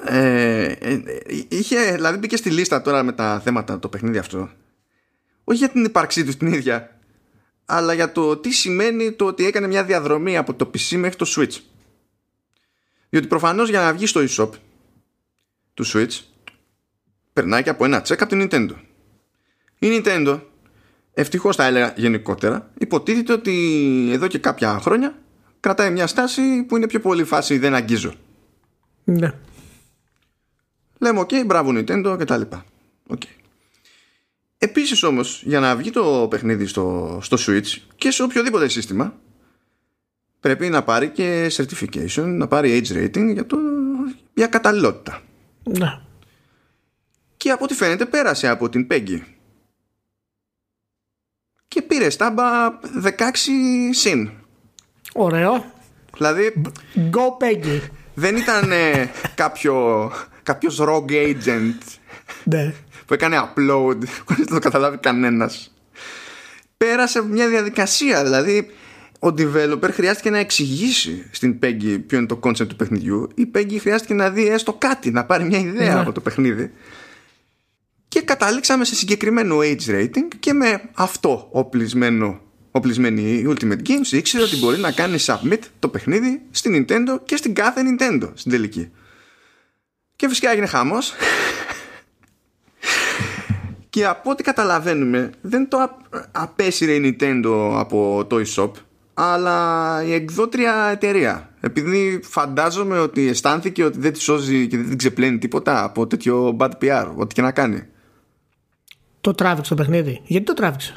ε, 0.06 0.64
ε, 0.80 1.02
είχε, 1.48 1.92
δηλαδή 1.92 2.18
μπήκε 2.18 2.38
στη 2.38 2.50
λίστα 2.50 2.82
τώρα 2.82 3.04
με 3.04 3.12
τα 3.12 3.42
θέματα 3.44 3.80
το 3.80 3.90
παιχνίδι 3.90 4.18
αυτό. 4.18 4.50
Όχι 5.44 5.58
για 5.58 5.70
την 5.70 5.86
ύπαρξή 5.86 6.26
του 6.26 6.38
την 6.38 6.48
ίδια 6.48 7.02
αλλά 7.66 7.94
για 7.94 8.12
το 8.12 8.38
τι 8.38 8.52
σημαίνει 8.52 9.12
το 9.12 9.26
ότι 9.26 9.46
έκανε 9.46 9.68
μια 9.68 9.84
διαδρομή 9.84 10.38
από 10.38 10.54
το 10.54 10.70
PC 10.74 10.98
μέχρι 10.98 11.16
το 11.16 11.26
Switch. 11.36 11.58
Διότι 13.10 13.28
προφανώς 13.28 13.70
για 13.70 13.80
να 13.80 13.94
βγει 13.94 14.06
στο 14.06 14.22
eShop 14.30 14.50
του 15.74 15.86
Switch 15.86 16.20
περνάει 17.34 17.64
και 17.64 17.70
από 17.70 17.86
ένα 17.86 18.02
τσεκ 18.02 18.22
από 18.22 18.38
την 18.38 18.48
Nintendo. 18.52 18.76
Η 19.80 19.88
Nintendo 19.92 20.40
ευτυχώς 21.14 21.56
θα 21.56 21.66
έλεγα 21.66 21.94
γενικότερα 21.98 22.72
υποτίθεται 22.78 23.34
ότι 23.34 24.10
εδώ 24.12 24.28
και 24.28 24.38
κάποια 24.38 24.80
χρόνια 24.80 25.18
κρατάει 25.60 25.92
μια 25.92 26.08
στάση 26.08 26.64
που 26.64 26.78
είναι 26.78 26.88
πιο 26.88 27.00
πολύ 27.00 27.24
φάση 27.24 27.58
δεν 27.58 27.76
αγγίζω 27.76 28.14
Ναι. 29.04 29.34
Λέμε 31.02 31.20
οκ, 31.20 31.30
okay, 31.32 31.46
μπράβο 31.46 31.70
Nintendo 31.70 32.16
και 32.18 32.26
τα 32.26 32.38
λοιπά. 32.38 32.66
Okay. 33.08 33.36
Επίσης 34.58 35.04
όμως 35.04 35.44
για 35.46 35.60
να 35.60 35.76
βγει 35.76 35.90
το 35.90 36.28
παιχνίδι 36.30 36.66
στο, 36.66 37.20
στο 37.22 37.38
Switch 37.40 37.78
και 37.96 38.12
σε 38.12 38.24
οποιοδήποτε 38.24 38.68
σύστημα 38.68 39.14
πρέπει 40.40 40.70
να 40.70 40.84
πάρει 40.84 41.10
και 41.10 41.52
certification, 41.56 42.24
να 42.26 42.48
πάρει 42.48 42.82
age 42.84 42.94
rating 42.94 43.34
για, 43.34 43.46
το, 43.46 43.58
για 44.34 44.48
καταλληλότητα. 44.48 45.22
Ναι. 45.64 46.00
Και 47.38 47.52
από 47.52 47.64
ό,τι 47.64 47.74
φαίνεται 47.74 48.06
πέρασε 48.06 48.48
από 48.48 48.70
την 48.70 48.88
PEGI. 48.92 49.20
Και 51.68 51.82
πήρε 51.82 52.10
στάμπα 52.10 52.44
16 53.04 53.12
συν. 53.92 54.32
Ωραίο. 55.14 55.66
Δηλαδή 56.14 56.62
Go 56.96 57.44
Peggy. 57.44 57.80
δεν 58.14 58.36
ήταν 58.36 58.72
ε, 58.72 59.12
κάποιος, 60.44 60.78
κάποιος 60.78 60.90
rogue 60.90 61.12
agent. 61.12 61.78
Ναι. 62.44 62.74
που 63.06 63.14
έκανε 63.14 63.38
upload 63.40 63.98
χωρίς 64.26 64.48
να 64.48 64.54
το 64.56 64.60
καταλάβει 64.60 64.98
κανένας. 64.98 65.74
Πέρασε 66.78 67.24
μια 67.24 67.48
διαδικασία 67.48 68.24
δηλαδή 68.24 68.70
ο 69.20 69.28
developer 69.28 69.90
χρειάστηκε 69.92 70.30
να 70.30 70.38
εξηγήσει 70.38 71.26
στην 71.32 71.60
Peggy 71.64 72.00
ποιο 72.08 72.18
είναι 72.18 72.28
το 72.28 72.40
concept 72.44 72.68
του 72.68 72.76
παιχνιδιού. 72.76 73.30
Η 73.36 73.52
Peggy 73.56 73.78
χρειάστηκε 73.80 74.14
να 74.14 74.30
δει 74.30 74.48
έστω 74.48 74.74
κάτι 74.74 75.12
να 75.12 75.26
πάρει 75.26 75.44
μια 75.44 75.60
ιδέα 75.60 75.94
Ναι. 75.94 76.00
από 76.00 76.12
το 76.12 76.22
παιχνίδι. 76.22 76.72
Και 78.08 78.22
καταλήξαμε 78.22 78.86
σε 78.86 78.96
συγκεκριμένο 78.96 79.58
age 79.58 79.90
rating 79.90 80.28
και 80.40 80.54
με 80.54 80.82
αυτό 80.94 81.48
οπλισμένο 81.52 82.42
οπλισμένη 82.72 83.22
η 83.22 83.46
Ultimate 83.50 83.88
Games 83.88 84.12
ήξερε 84.12 84.44
ότι 84.44 84.58
μπορεί 84.58 84.78
να 84.78 84.92
κάνει 84.92 85.18
submit 85.26 85.60
το 85.80 85.88
παιχνίδι 85.88 86.42
στην 86.52 86.86
Nintendo 86.88 87.20
και 87.26 87.36
στην 87.36 87.54
κάθε 87.54 87.82
Nintendo 87.86 88.30
στην 88.34 88.52
τελική 88.52 88.92
και 90.22 90.28
φυσικά 90.28 90.52
έγινε 90.52 90.66
χαμός 90.66 91.14
και 93.90 94.06
από 94.06 94.30
ό,τι 94.30 94.44
καταλαβαίνουμε 94.44 95.30
δεν 95.42 95.70
το 95.70 95.78
απ- 95.78 96.26
απέσυρε 96.32 96.94
η 96.94 97.18
Nintendo 97.20 97.74
από 97.76 98.26
το 98.30 98.42
eShop 98.46 98.72
αλλά 99.14 100.02
η 100.04 100.14
εκδότρια 100.14 100.90
εταιρεία 100.92 101.50
επειδή 101.60 102.20
φαντάζομαι 102.24 103.00
ότι 103.00 103.28
αισθάνθηκε 103.28 103.84
ότι 103.84 104.00
δεν 104.00 104.14
τη 104.14 104.22
σώζει 104.22 104.68
και 104.68 104.78
δεν 104.78 104.88
την 104.88 104.98
ξεπλένει 104.98 105.38
τίποτα 105.38 105.84
από 105.84 106.08
τέτοιο 106.08 106.58
bad 106.60 106.72
PR 106.82 107.08
ό,τι 107.16 107.34
και 107.34 107.42
να 107.42 107.52
κάνει 107.52 107.84
Το 109.22 109.34
τράβηξε 109.34 109.76
το 109.76 109.82
παιχνίδι; 109.84 110.22
Γιατί 110.24 110.46
το 110.46 110.54
τράβηξε; 110.54 110.94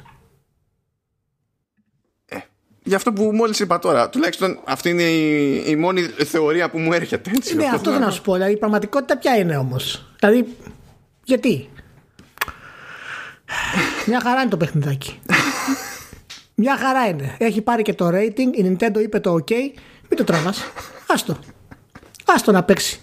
Για 2.86 2.96
αυτό 2.96 3.12
που 3.12 3.30
μόλις 3.34 3.60
είπα 3.60 3.78
τώρα 3.78 4.08
τουλάχιστον 4.08 4.58
αυτή 4.64 4.88
είναι 4.90 5.02
η, 5.02 5.54
η 5.70 5.76
μόνη 5.76 6.00
θεωρία 6.02 6.70
που 6.70 6.78
μου 6.78 6.92
έρχεται 6.92 7.30
έτσι, 7.36 7.54
Ναι, 7.56 7.64
αυτό 7.66 7.90
θέλω 7.90 8.04
να 8.04 8.10
σου 8.10 8.22
πω. 8.22 8.32
Δηλαδή, 8.32 8.52
η 8.52 8.56
πραγματικότητα 8.56 9.18
ποια 9.18 9.36
είναι 9.36 9.56
όμως; 9.56 10.14
Δηλαδή, 10.18 10.56
γιατί; 11.24 11.68
Μια 14.06 14.20
χαρά 14.20 14.40
είναι 14.40 14.50
το 14.50 14.56
παιχνιδάκι. 14.56 15.18
Μια 16.54 16.76
χαρά 16.76 17.06
είναι. 17.08 17.34
Έχει 17.38 17.60
πάρει 17.62 17.82
και 17.82 17.94
το 17.94 18.08
rating. 18.08 18.52
Η 18.56 18.76
Nintendo 18.78 19.00
είπε 19.02 19.20
το 19.20 19.34
OK. 19.34 19.50
Μην 20.08 20.16
το 20.16 20.24
τραβάς. 20.24 20.64
Άστο. 21.06 21.38
Άστο 22.24 22.52
να 22.52 22.62
παίξει. 22.64 23.00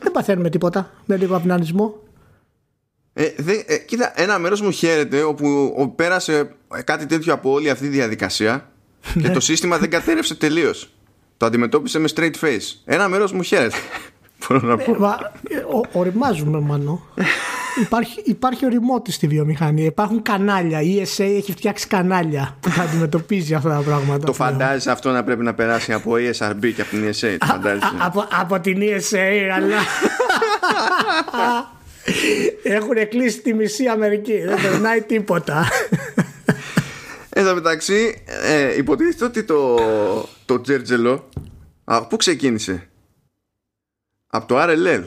Δεν 0.00 0.12
παθαίνουμε 0.12 0.50
τίποτα 0.50 0.90
με 1.04 1.16
λίγο 1.16 1.34
αυνανισμό. 1.34 2.02
Ε, 3.12 3.28
δε, 3.36 3.52
ε, 3.66 3.78
κοίτα, 3.78 4.12
ένα 4.14 4.38
μέρος 4.38 4.60
μου 4.60 4.70
χαίρεται 4.70 5.22
όπου 5.22 5.74
ο- 5.78 5.88
πέρασε 5.88 6.54
κάτι 6.84 7.06
τέτοιο 7.06 7.32
από 7.32 7.50
όλη 7.52 7.70
αυτή 7.70 7.84
τη 7.84 7.90
διαδικασία 7.90 8.72
και 9.22 9.28
το 9.30 9.40
σύστημα 9.40 9.78
δεν 9.78 9.90
κατέρευσε 9.90 10.34
τελείως. 10.34 10.88
Το 11.36 11.46
αντιμετώπισε 11.46 11.98
με 11.98 12.08
straight 12.14 12.34
face. 12.40 12.76
Ένα 12.84 13.08
μέρος 13.08 13.32
μου 13.32 13.42
χαίρεται. 13.42 13.76
Μπορώ 14.48 14.66
να 14.66 14.76
πω. 14.76 14.94
Μα, 14.98 15.16
ε, 15.48 15.56
ο- 15.56 15.84
οριμάζουμε, 15.92 16.60
μάνο. 16.60 17.06
υπάρχει, 17.84 18.20
υπάρχει 18.24 18.64
οριμότη 18.64 19.12
στη 19.12 19.26
βιομηχανία. 19.26 19.84
Υπάρχουν 19.84 20.22
κανάλια. 20.22 20.80
Η 20.80 21.02
ESA 21.02 21.24
έχει 21.24 21.52
φτιάξει 21.52 21.86
κανάλια 21.86 22.56
που 22.60 22.68
θα 22.70 22.82
αντιμετωπίζει 22.82 23.54
αυτά 23.54 23.68
τα 23.68 23.80
πράγματα. 23.80 24.26
Το 24.26 24.32
φαντάζεσαι 24.32 24.90
αυτό 24.90 25.10
να 25.10 25.24
πρέπει 25.24 25.42
να 25.42 25.54
περάσει 25.54 25.92
από 25.92 26.12
ESRB 26.12 26.72
και 26.74 26.80
από 26.80 26.90
την 26.90 27.10
ESA. 27.10 27.36
Το 27.38 27.46
φαντάζεσαι. 27.46 27.84
Α, 27.86 28.06
από, 28.06 28.24
από 28.40 28.60
την 28.60 28.78
ESA, 28.80 29.50
αλλά. 29.54 29.76
Έχουν 32.62 33.08
κλείσει 33.08 33.40
τη 33.40 33.54
μισή 33.54 33.86
Αμερική. 33.86 34.38
Δεν 34.38 34.60
περνάει 34.62 35.00
τίποτα. 35.02 35.68
Εν 37.36 37.44
τω 37.44 37.54
μεταξύ, 37.54 38.22
ε, 38.26 38.76
υποτίθεται 38.76 39.24
ότι 39.24 39.44
το, 39.44 39.76
το 40.44 40.60
τζέρτζελο. 40.60 41.28
Α, 41.84 42.06
πού 42.06 42.16
ξεκίνησε, 42.16 42.88
Από 44.26 44.46
το 44.46 44.56
RLL. 44.58 45.04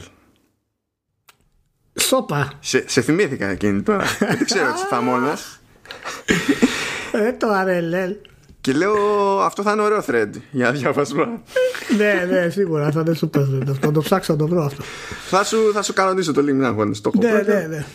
Σόπα. 2.00 2.52
Σε, 2.60 2.90
σε 2.90 3.02
θυμήθηκα 3.02 3.48
εκείνη 3.48 3.82
τώρα. 3.82 4.06
Δεν 4.20 4.46
ξέρω 4.46 4.74
τι 4.74 4.80
φαμόνα. 4.90 5.38
Ε, 7.12 7.34
το 7.34 7.48
RLL. 7.52 8.16
Και 8.62 8.74
λέω 8.74 8.96
αυτό 9.42 9.62
θα 9.62 9.72
είναι 9.72 9.82
ωραίο 9.82 10.04
thread 10.08 10.30
για 10.52 10.72
διάβασμα. 10.72 11.42
ναι, 11.98 12.28
ναι, 12.30 12.50
σίγουρα 12.50 12.92
θα 12.92 13.04
είναι 13.08 13.18
super. 13.22 13.70
Αυτό 13.70 13.92
το 13.92 14.02
ψάξω 14.02 14.32
να 14.34 14.40
το 14.40 14.48
βρω 14.48 14.64
αυτό. 14.64 14.84
θα, 15.30 15.44
σου, 15.44 15.72
θα 15.74 15.82
σου 15.82 15.94
κανονίσω 15.94 16.34
το 16.34 16.42
link 16.42 16.54
να 16.56 16.68
αγώνες, 16.68 17.02
το 17.02 17.12
έχω 17.16 17.24
ναι, 17.28 17.44
πρώτο. 17.44 17.60
ναι, 17.60 17.68
ναι. 17.68 17.86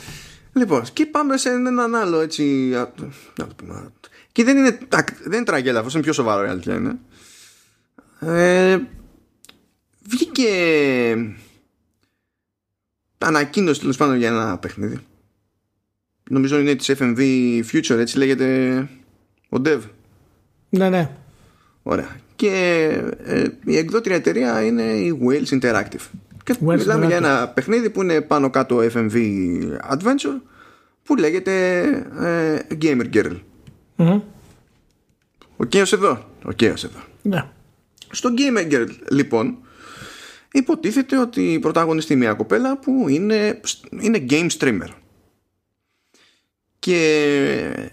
Λοιπόν, 0.52 0.82
και 0.92 1.06
πάμε 1.06 1.36
σε 1.36 1.48
έναν 1.48 1.94
άλλο 1.94 2.20
έτσι. 2.20 2.74
α, 2.74 2.92
να 3.38 3.46
το 3.46 3.54
πούμε, 3.56 3.74
α, 3.74 3.90
Και 4.32 4.44
δεν 4.44 4.56
είναι, 4.56 4.78
τακ- 4.88 5.22
δεν 5.22 5.32
είναι 5.32 5.44
τραγέλαφος, 5.44 5.94
είναι 5.94 6.02
πιο 6.02 6.12
σοβαρό 6.12 6.46
η 6.46 6.48
αλήθεια 6.48 6.74
είναι. 6.74 6.98
Ε, 8.20 8.78
βγήκε 10.02 10.48
ανακοίνωση 13.18 13.80
τέλος 13.80 13.96
πάντων 13.96 14.16
για 14.16 14.28
ένα 14.28 14.58
παιχνίδι. 14.58 14.98
Νομίζω 16.30 16.58
είναι 16.58 16.74
της 16.74 16.90
FMV 16.98 17.20
Future, 17.72 17.96
έτσι 17.98 18.18
λέγεται 18.18 18.76
ο 19.48 19.56
Dev. 19.64 19.80
Ναι, 20.68 20.88
ναι. 20.88 21.10
Ωραία. 21.82 22.16
Και 22.36 22.48
ε, 23.24 23.44
η 23.64 23.76
εκδότρια 23.76 24.16
εταιρεία 24.16 24.62
είναι 24.62 24.82
η 24.82 25.18
Wales 25.26 25.60
Interactive. 25.60 26.08
Και 26.44 26.54
Wales 26.66 26.76
μιλάμε 26.78 27.06
για 27.06 27.18
Interactive. 27.18 27.22
ένα 27.22 27.48
παιχνίδι 27.48 27.90
που 27.90 28.02
είναι 28.02 28.20
πάνω 28.20 28.50
κάτω 28.50 28.78
FMV 28.94 29.16
Adventure 29.90 30.40
που 31.02 31.16
λέγεται 31.16 31.80
ε, 32.20 32.58
Gamer 32.82 33.14
Girl. 33.14 33.36
Μμμ. 33.96 34.20
Οκ 35.56 35.72
ως 35.74 35.92
εδώ. 35.92 36.24
Οκ 36.44 36.58
ως 36.72 36.84
εδώ. 36.84 36.98
Ναι. 37.22 37.44
Στο 38.10 38.30
Gamer 38.36 38.72
Girl 38.72 38.88
λοιπόν 39.10 39.56
υποτίθεται 40.52 41.18
ότι 41.18 41.58
πρωταγωνιστεί 41.60 42.16
μια 42.16 42.32
κοπέλα 42.34 42.78
που 42.78 43.08
είναι, 43.08 43.60
είναι 44.00 44.24
game 44.30 44.48
streamer. 44.58 44.88
Και 46.78 47.92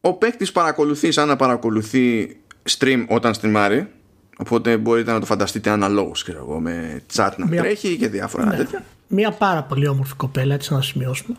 ο 0.00 0.12
παίκτης 0.14 0.52
παρακολουθεί 0.52 1.10
σαν 1.10 1.28
να 1.28 1.36
παρακολουθεί 1.36 2.36
stream 2.78 3.04
όταν 3.08 3.34
στριμάρει 3.34 3.88
οπότε 4.36 4.76
μπορείτε 4.76 5.12
να 5.12 5.20
το 5.20 5.26
φανταστείτε 5.26 5.70
αναλόγως 5.70 6.22
ξέρω 6.22 6.38
εγώ, 6.38 6.60
με 6.60 7.02
chat 7.14 7.30
να 7.36 7.46
Μια- 7.46 7.62
τρέχει 7.62 7.96
και 7.96 8.08
διάφορα 8.08 8.44
Ναι. 8.46 8.56
τέτοια. 8.56 8.84
Μια 9.08 9.30
πάρα 9.30 9.62
πολύ 9.62 9.86
όμορφη 9.88 10.14
κοπέλα, 10.14 10.54
έτσι 10.54 10.72
να 10.72 10.82
σημειώσουμε. 10.82 11.36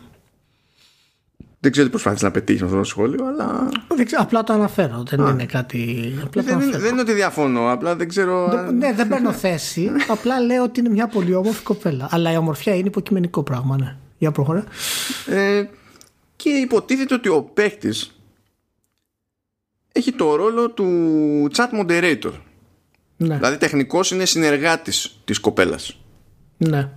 Δεν 1.64 1.72
ξέρω 1.72 1.86
τι 1.86 1.92
προσπάθεις 1.92 2.22
να 2.22 2.30
πετύχεις 2.30 2.60
με 2.60 2.66
αυτό 2.66 2.78
το 2.78 2.84
σχόλιο 2.84 3.26
αλλά 3.26 3.68
Δεν 3.96 4.06
ξέρω, 4.06 4.22
απλά 4.22 4.42
το 4.44 4.52
αναφέρω. 4.52 5.02
Δεν 5.08 5.26
είναι 5.26 5.46
κάτι. 5.46 6.12
Απλά 6.24 6.42
το 6.42 6.48
δεν, 6.48 6.56
αναφέρω. 6.58 6.82
δεν 6.82 6.92
είναι 6.92 7.00
ότι 7.00 7.12
διαφωνώ 7.12 7.70
απλά 7.72 7.96
δεν 7.96 8.08
ξέρω 8.08 8.44
αν- 8.50 8.76
Ναι, 8.76 8.92
δεν 8.92 9.08
παίρνω 9.08 9.32
θέση. 9.32 9.90
Απλά 10.14 10.40
λέω 10.40 10.62
ότι 10.62 10.80
είναι 10.80 10.88
μια 10.88 11.06
πολύ 11.06 11.34
όμορφη 11.34 11.62
κοπέλα. 11.62 12.08
Αλλά 12.10 12.32
η 12.32 12.36
ομορφιά 12.36 12.74
είναι 12.74 12.86
υποκειμενικό 12.88 13.42
πράγμα, 13.42 13.76
ναι. 13.76 13.96
Για 14.18 14.30
προχωρά. 14.32 14.64
Ε, 15.26 15.64
και 16.36 16.48
υποτίθεται 16.48 17.14
ότι 17.14 17.28
ο 17.28 17.42
παίκτη 17.42 17.92
έχει 19.92 20.12
το 20.12 20.34
ρόλο 20.36 20.70
του 20.70 20.86
chat 21.56 21.80
moderator. 21.80 22.32
Ναι, 23.16 23.34
Δηλαδή 23.36 23.56
τεχνικός 23.56 24.10
είναι 24.10 24.24
συνεργάτης 24.24 25.20
της 25.24 25.38
κοπέλας. 25.38 26.00
ναι. 26.56 26.88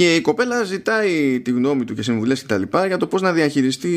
Και 0.00 0.14
η 0.14 0.20
κοπέλα 0.20 0.62
ζητάει 0.62 1.40
τη 1.40 1.50
γνώμη 1.50 1.84
του 1.84 1.94
και 1.94 2.02
συμβουλές 2.02 2.40
και 2.40 2.46
τα 2.46 2.58
λοιπά 2.58 2.86
για 2.86 2.96
το 2.96 3.06
πώς 3.06 3.22
να 3.22 3.32
διαχειριστεί 3.32 3.92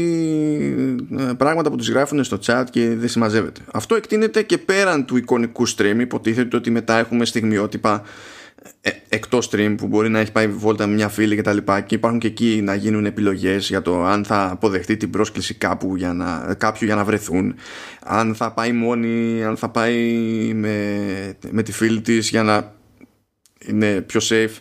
ε, 1.17 1.31
πράγματα 1.37 1.69
που 1.69 1.75
τους 1.75 1.89
γράφουν 1.89 2.23
στο 2.23 2.39
chat 2.45 2.63
και 2.69 2.95
δεν 2.95 3.09
συμμαζεύεται. 3.09 3.61
Αυτό 3.73 3.95
εκτείνεται 3.95 4.43
και 4.43 4.57
πέραν 4.57 5.05
του 5.05 5.17
εικονικού 5.17 5.69
stream. 5.69 5.95
Υποτίθεται 5.99 6.55
ότι 6.55 6.71
μετά 6.71 6.97
έχουμε 6.97 7.25
στιγμιότυπα 7.25 8.03
ε, 8.81 8.89
εκτός 9.09 9.49
stream 9.51 9.75
που 9.77 9.87
μπορεί 9.87 10.09
να 10.09 10.19
έχει 10.19 10.31
πάει 10.31 10.47
βόλτα 10.47 10.87
με 10.87 10.93
μια 10.93 11.09
φίλη 11.09 11.35
και 11.35 11.41
τα 11.41 11.53
λοιπά 11.53 11.81
και 11.81 11.95
υπάρχουν 11.95 12.19
και 12.19 12.27
εκεί 12.27 12.61
να 12.63 12.75
γίνουν 12.75 13.05
επιλογές 13.05 13.67
για 13.67 13.81
το 13.81 14.03
αν 14.03 14.25
θα 14.25 14.49
αποδεχτεί 14.51 14.97
την 14.97 15.09
πρόσκληση 15.09 15.53
κάπου 15.53 15.95
για 15.95 16.13
να, 16.13 16.53
κάποιου 16.57 16.85
για 16.85 16.95
να 16.95 17.03
βρεθούν 17.03 17.55
αν 18.03 18.35
θα 18.35 18.51
πάει 18.51 18.71
μόνη, 18.71 19.43
αν 19.43 19.57
θα 19.57 19.69
πάει 19.69 19.97
με, 20.53 20.97
με 21.49 21.63
τη 21.63 21.71
φίλη 21.71 22.01
της 22.01 22.29
για 22.29 22.43
να 22.43 22.73
είναι 23.67 24.01
πιο 24.01 24.21
safe 24.23 24.55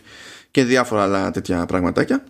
και 0.53 0.63
διάφορα 0.63 1.03
άλλα 1.03 1.31
τέτοια 1.31 1.65
πραγματάκια. 1.65 2.23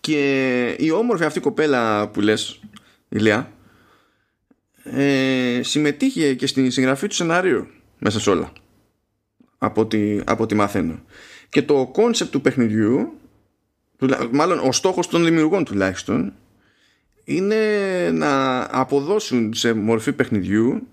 Και 0.00 0.76
η 0.78 0.90
όμορφη 0.90 1.24
αυτή 1.24 1.40
κοπέλα 1.40 2.08
που 2.08 2.20
λες 2.20 2.60
Ηλία 3.08 3.52
ε, 4.82 5.60
συμμετείχε 5.62 6.34
και 6.34 6.46
στην 6.46 6.70
συγγραφή 6.70 7.06
του 7.06 7.14
σενάριου 7.14 7.66
μέσα 7.98 8.20
σε 8.20 8.30
όλα. 8.30 8.52
Από 9.58 9.80
ό,τι, 9.80 10.20
από 10.24 10.46
μαθαίνω. 10.54 11.02
Και 11.48 11.62
το 11.62 11.86
concept 11.92 12.30
του 12.30 12.40
παιχνιδιού 12.40 13.18
μάλλον 14.30 14.58
ο 14.58 14.72
στόχος 14.72 15.08
των 15.08 15.24
δημιουργών 15.24 15.64
τουλάχιστον 15.64 16.32
είναι 17.24 17.56
να 18.12 18.60
αποδώσουν 18.80 19.54
σε 19.54 19.72
μορφή 19.72 20.12
παιχνιδιού 20.12 20.86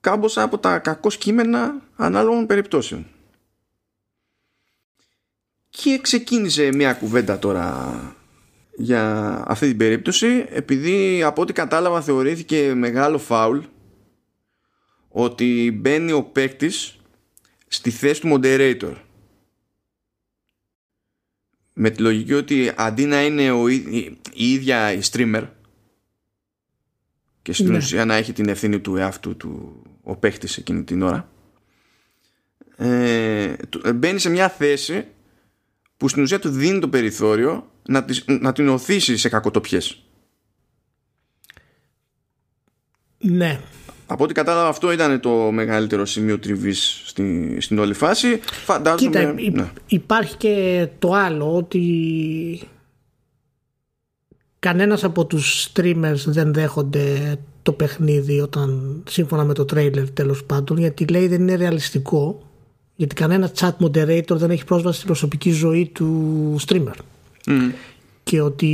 κάμποσα 0.00 0.42
από 0.42 0.58
τα 0.58 0.78
κακό 0.78 1.08
κείμενα 1.08 1.74
ανάλογων 1.96 2.46
περιπτώσεων 2.46 3.06
και 5.74 5.98
ξεκίνησε 6.02 6.70
μια 6.74 6.92
κουβέντα 6.92 7.38
τώρα 7.38 8.16
για 8.76 9.02
αυτή 9.46 9.68
την 9.68 9.76
περίπτωση 9.76 10.46
επειδή 10.48 11.22
από 11.22 11.42
ό,τι 11.42 11.52
κατάλαβα 11.52 12.00
θεωρήθηκε 12.00 12.74
μεγάλο 12.74 13.18
φάουλ 13.18 13.58
ότι 15.08 15.78
μπαίνει 15.80 16.12
ο 16.12 16.22
παίκτης 16.22 16.98
στη 17.68 17.90
θέση 17.90 18.20
του 18.20 18.28
moderator 18.32 18.94
με 21.72 21.90
τη 21.90 22.02
λογική 22.02 22.32
ότι 22.32 22.72
αντί 22.76 23.04
να 23.04 23.24
είναι 23.24 23.50
ο, 23.50 23.68
η, 23.68 24.18
ίδια 24.32 24.92
η 24.92 25.00
streamer 25.10 25.48
και 27.42 27.52
στην 27.52 27.70
ναι. 27.70 27.76
ουσία 27.76 28.04
να 28.04 28.14
έχει 28.14 28.32
την 28.32 28.48
ευθύνη 28.48 28.80
του 28.80 28.96
εαυτού 28.96 29.36
του 29.36 29.82
ο 30.02 30.16
παίχτης 30.16 30.56
εκείνη 30.56 30.84
την 30.84 31.02
ώρα 31.02 31.28
ε, 32.76 33.54
μπαίνει 33.94 34.18
σε 34.18 34.30
μια 34.30 34.48
θέση 34.48 35.06
που 36.02 36.08
στην 36.08 36.22
ουσία 36.22 36.38
του 36.38 36.48
δίνει 36.48 36.78
το 36.78 36.88
περιθώριο 36.88 37.66
να, 37.82 38.04
να 38.40 38.52
την 38.52 38.68
οθήσει 38.68 39.16
σε 39.16 39.28
κακοτοπιές. 39.28 40.02
Ναι. 43.18 43.60
Από 44.06 44.24
ό,τι 44.24 44.34
κατάλαβα 44.34 44.68
αυτό 44.68 44.92
ήταν 44.92 45.20
το 45.20 45.30
μεγαλύτερο 45.30 46.06
σημείο 46.06 46.38
τριβής 46.38 47.02
στη, 47.04 47.56
στην 47.60 47.78
όλη 47.78 47.94
φάση. 47.94 48.40
Φαντάζομαι... 48.64 49.34
Κοίτα, 49.36 49.60
ναι. 49.62 49.70
υπάρχει 49.86 50.36
και 50.36 50.88
το 50.98 51.12
άλλο 51.12 51.56
ότι 51.56 52.60
κανένας 54.58 55.04
από 55.04 55.26
τους 55.26 55.72
streamers 55.72 56.22
δεν 56.26 56.52
δέχονται 56.52 57.36
το 57.62 57.72
παιχνίδι 57.72 58.40
όταν 58.40 59.02
σύμφωνα 59.08 59.44
με 59.44 59.54
το 59.54 59.64
trailer 59.74 60.06
τέλος 60.14 60.44
πάντων 60.44 60.78
γιατί 60.78 61.04
λέει 61.04 61.28
δεν 61.28 61.40
είναι 61.40 61.54
ρεαλιστικό 61.54 62.51
γιατί 62.94 63.14
κανένα 63.14 63.50
chat 63.58 63.72
moderator 63.80 64.30
δεν 64.36 64.50
έχει 64.50 64.64
πρόσβαση 64.64 64.94
στην 64.94 65.06
προσωπική 65.06 65.50
ζωή 65.50 65.90
του 65.94 66.56
streamer. 66.66 66.94
Και 68.22 68.40
ότι 68.40 68.66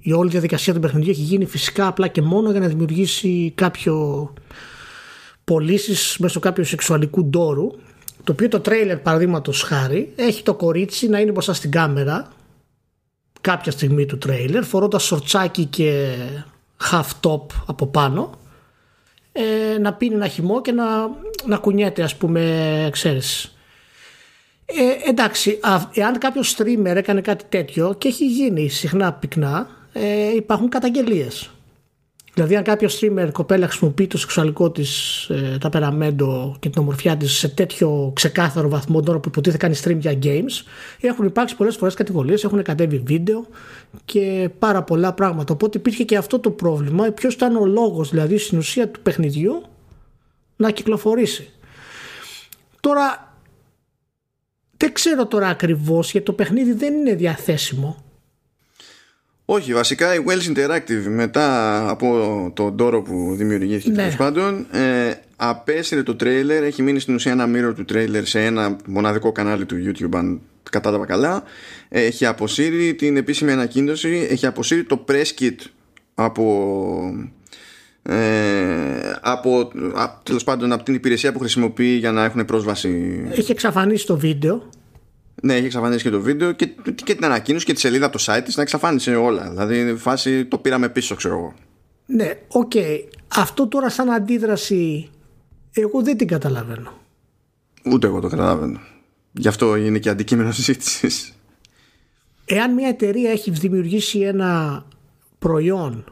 η 0.00 0.12
όλη 0.12 0.30
διαδικασία 0.30 0.74
του 0.74 0.80
παιχνιδιού 0.80 1.10
έχει 1.10 1.20
γίνει 1.20 1.44
φυσικά 1.44 1.86
απλά 1.86 2.08
και 2.08 2.22
μόνο 2.22 2.50
για 2.50 2.60
να 2.60 2.66
δημιουργήσει 2.66 3.52
κάποιο 3.54 4.32
πωλήσεις 5.44 6.16
μέσω 6.18 6.40
κάποιου 6.40 6.64
σεξουαλικού 6.64 7.24
ντόρου. 7.24 7.70
Το 8.24 8.32
οποίο 8.32 8.48
το 8.48 8.60
τρέιλερ 8.60 8.98
παραδείγματος 8.98 9.62
χάρη 9.62 10.12
έχει 10.16 10.42
το 10.42 10.54
κορίτσι 10.54 11.08
να 11.08 11.18
είναι 11.18 11.30
μπροστά 11.30 11.54
στην 11.54 11.70
κάμερα 11.70 12.32
κάποια 13.40 13.72
στιγμή 13.72 14.06
του 14.06 14.18
τρέιλερ 14.18 14.64
φορώντας 14.64 15.02
σορτσάκι 15.02 15.64
και 15.64 16.14
half 16.90 17.06
top 17.20 17.46
από 17.66 17.86
πάνω 17.86 18.30
ε, 19.32 19.78
να 19.78 19.92
πίνει 19.94 20.14
ένα 20.14 20.28
χυμό 20.28 20.60
και 20.60 20.72
να, 20.72 21.10
να 21.46 21.56
κουνιέται 21.56 22.02
ας 22.02 22.16
πούμε 22.16 22.88
ξέρεις. 22.92 23.56
Ε, 24.64 25.08
εντάξει 25.10 25.60
εάν 25.94 26.18
κάποιος 26.18 26.56
streamer 26.56 26.94
έκανε 26.96 27.20
κάτι 27.20 27.44
τέτοιο 27.48 27.94
και 27.98 28.08
έχει 28.08 28.26
γίνει 28.26 28.68
συχνά 28.68 29.12
πυκνά 29.12 29.68
ε, 29.92 30.34
υπάρχουν 30.34 30.68
καταγγελίες 30.68 31.50
Δηλαδή, 32.34 32.56
αν 32.56 32.62
κάποιος 32.62 33.00
streamer 33.00 33.28
κοπέλα 33.32 33.66
χρησιμοποιεί 33.66 34.06
το 34.06 34.18
σεξουαλικό 34.18 34.70
της 34.70 35.22
ε, 35.28 35.56
ταπεραμέντο 35.60 36.56
και 36.60 36.68
την 36.68 36.80
ομορφιά 36.80 37.16
της 37.16 37.32
σε 37.32 37.48
τέτοιο 37.48 38.12
ξεκάθαρο 38.14 38.68
βαθμό, 38.68 39.02
τώρα 39.02 39.18
που 39.18 39.28
υποτίθεται 39.28 39.66
κάνει 39.66 39.78
stream 39.84 39.98
για 39.98 40.18
games, 40.22 40.66
έχουν 41.00 41.26
υπάρξει 41.26 41.56
πολλές 41.56 41.76
φορές 41.76 41.94
κατηγορίες, 41.94 42.44
έχουν 42.44 42.62
κατέβει 42.62 42.98
βίντεο 42.98 43.46
και 44.04 44.50
πάρα 44.58 44.82
πολλά 44.82 45.12
πράγματα. 45.12 45.52
Οπότε 45.52 45.78
υπήρχε 45.78 46.04
και 46.04 46.16
αυτό 46.16 46.38
το 46.38 46.50
πρόβλημα. 46.50 47.10
Ποιος 47.10 47.34
ήταν 47.34 47.56
ο 47.56 47.66
λόγος, 47.66 48.10
δηλαδή, 48.10 48.38
στην 48.38 48.58
ουσία 48.58 48.88
του 48.88 49.00
παιχνιδιού 49.00 49.62
να 50.56 50.70
κυκλοφορήσει. 50.70 51.50
Τώρα, 52.80 53.36
δεν 54.76 54.92
ξέρω 54.92 55.26
τώρα 55.26 55.48
ακριβώς 55.48 56.10
γιατί 56.10 56.26
το 56.26 56.32
παιχνίδι 56.32 56.72
δεν 56.72 56.94
είναι 56.94 57.14
διαθέσιμο 57.14 58.04
όχι, 59.54 59.72
βασικά 59.72 60.14
η 60.14 60.18
Wells 60.26 60.56
Interactive 60.56 61.04
μετά 61.08 61.88
από 61.90 62.50
τον 62.54 62.76
τόρο 62.76 63.02
που 63.02 63.34
δημιουργήθηκε 63.36 63.90
ναι. 63.90 63.96
τέλος 63.96 64.16
πάντων 64.16 64.66
ε, 64.70 65.12
απέσυρε 65.36 66.02
το 66.02 66.14
τρέιλερ, 66.14 66.62
έχει 66.62 66.82
μείνει 66.82 66.98
στην 66.98 67.14
ουσία 67.14 67.32
ένα 67.32 67.48
mirror 67.48 67.74
του 67.74 67.84
τρέιλερ 67.84 68.26
σε 68.26 68.44
ένα 68.44 68.76
μοναδικό 68.86 69.32
κανάλι 69.32 69.64
του 69.66 69.76
YouTube 69.76 70.16
αν 70.16 70.40
κατάλαβα 70.70 71.06
καλά. 71.06 71.42
Έχει 71.88 72.26
αποσύρει 72.26 72.94
την 72.94 73.16
επίσημη 73.16 73.52
ανακοίνωση 73.52 74.26
έχει 74.30 74.46
αποσύρει 74.46 74.84
το 74.84 75.04
press 75.08 75.40
kit 75.42 75.56
από 76.14 76.44
ε, 78.02 78.14
από, 79.20 79.70
τέλος 80.22 80.44
πάντων 80.44 80.72
από 80.72 80.82
την 80.82 80.94
υπηρεσία 80.94 81.32
που 81.32 81.38
χρησιμοποιεί 81.38 81.96
για 81.96 82.12
να 82.12 82.24
έχουν 82.24 82.44
πρόσβαση. 82.44 83.22
Έχει 83.30 83.50
εξαφανίσει 83.50 84.06
το 84.06 84.16
βίντεο 84.16 84.68
ναι, 85.42 85.54
έχει 85.54 85.64
εξαφανίσει 85.64 86.02
και 86.02 86.10
το 86.10 86.20
βίντεο 86.20 86.52
και, 86.52 86.66
και 87.04 87.14
την 87.14 87.24
ανακοίνωση 87.24 87.64
και 87.64 87.72
τη 87.72 87.80
σελίδα 87.80 88.06
από 88.06 88.18
το 88.18 88.24
site 88.26 88.42
της 88.44 88.56
να 88.56 88.62
εξαφάνισε 88.62 89.14
όλα. 89.14 89.50
Δηλαδή, 89.50 89.96
φάση 89.96 90.44
το 90.44 90.58
πήραμε 90.58 90.88
πίσω, 90.88 91.14
ξέρω 91.14 91.34
εγώ. 91.34 91.54
Ναι, 92.06 92.38
οκ. 92.48 92.70
Okay. 92.74 93.04
Αυτό 93.28 93.68
τώρα 93.68 93.90
σαν 93.90 94.10
αντίδραση 94.10 95.10
εγώ 95.72 96.02
δεν 96.02 96.16
την 96.16 96.26
καταλαβαίνω. 96.26 96.92
Ούτε 97.84 98.06
εγώ 98.06 98.20
το 98.20 98.28
καταλαβαίνω. 98.28 98.80
Γι' 99.32 99.48
αυτό 99.48 99.76
είναι 99.76 99.98
και 99.98 100.08
αντικείμενο 100.08 100.52
συζήτησης. 100.58 101.32
Εάν 102.44 102.74
μια 102.74 102.88
εταιρεία 102.88 103.30
έχει 103.30 103.50
δημιουργήσει 103.50 104.20
ένα 104.20 104.84
προϊόν 105.38 106.04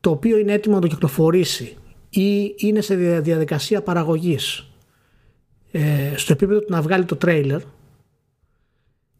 το 0.00 0.10
οποίο 0.10 0.38
είναι 0.38 0.52
έτοιμο 0.52 0.74
να 0.74 0.80
το 0.80 0.86
κυκλοφορήσει 0.86 1.76
ή 2.10 2.54
είναι 2.56 2.80
σε 2.80 2.94
διαδικασία 3.20 3.82
παραγωγής 3.82 4.70
ε, 5.70 6.12
στο 6.16 6.32
επίπεδο 6.32 6.60
του 6.60 6.66
να 6.70 6.82
βγάλει 6.82 7.04
το 7.04 7.16
τρέιλερ 7.16 7.60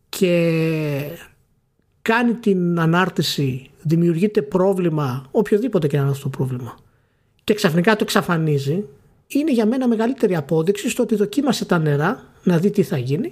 και 0.09 1.01
κάνει 2.03 2.35
την 2.35 2.81
ανάρτηση, 2.81 3.71
δημιουργείται 3.83 4.43
πρόβλημα, 4.43 5.29
οποιοδήποτε 5.31 5.87
και 5.87 5.97
να 5.97 6.03
είναι 6.03 6.11
αυτό 6.11 6.29
το 6.29 6.37
πρόβλημα, 6.37 6.77
και 7.45 7.55
ξαφνικά 7.55 7.93
το 7.93 7.99
εξαφανίζει, 8.03 8.85
είναι 9.27 9.53
για 9.53 9.67
μένα 9.67 9.89
μεγαλύτερη 9.89 10.37
απόδειξη 10.37 10.89
στο 10.89 11.03
ότι 11.03 11.15
δοκίμασε 11.15 11.65
τα 11.65 11.79
νερά 11.79 12.25
να 12.43 12.59
δει 12.59 12.71
τι 12.71 12.83
θα 12.83 12.99
γίνει 12.99 13.31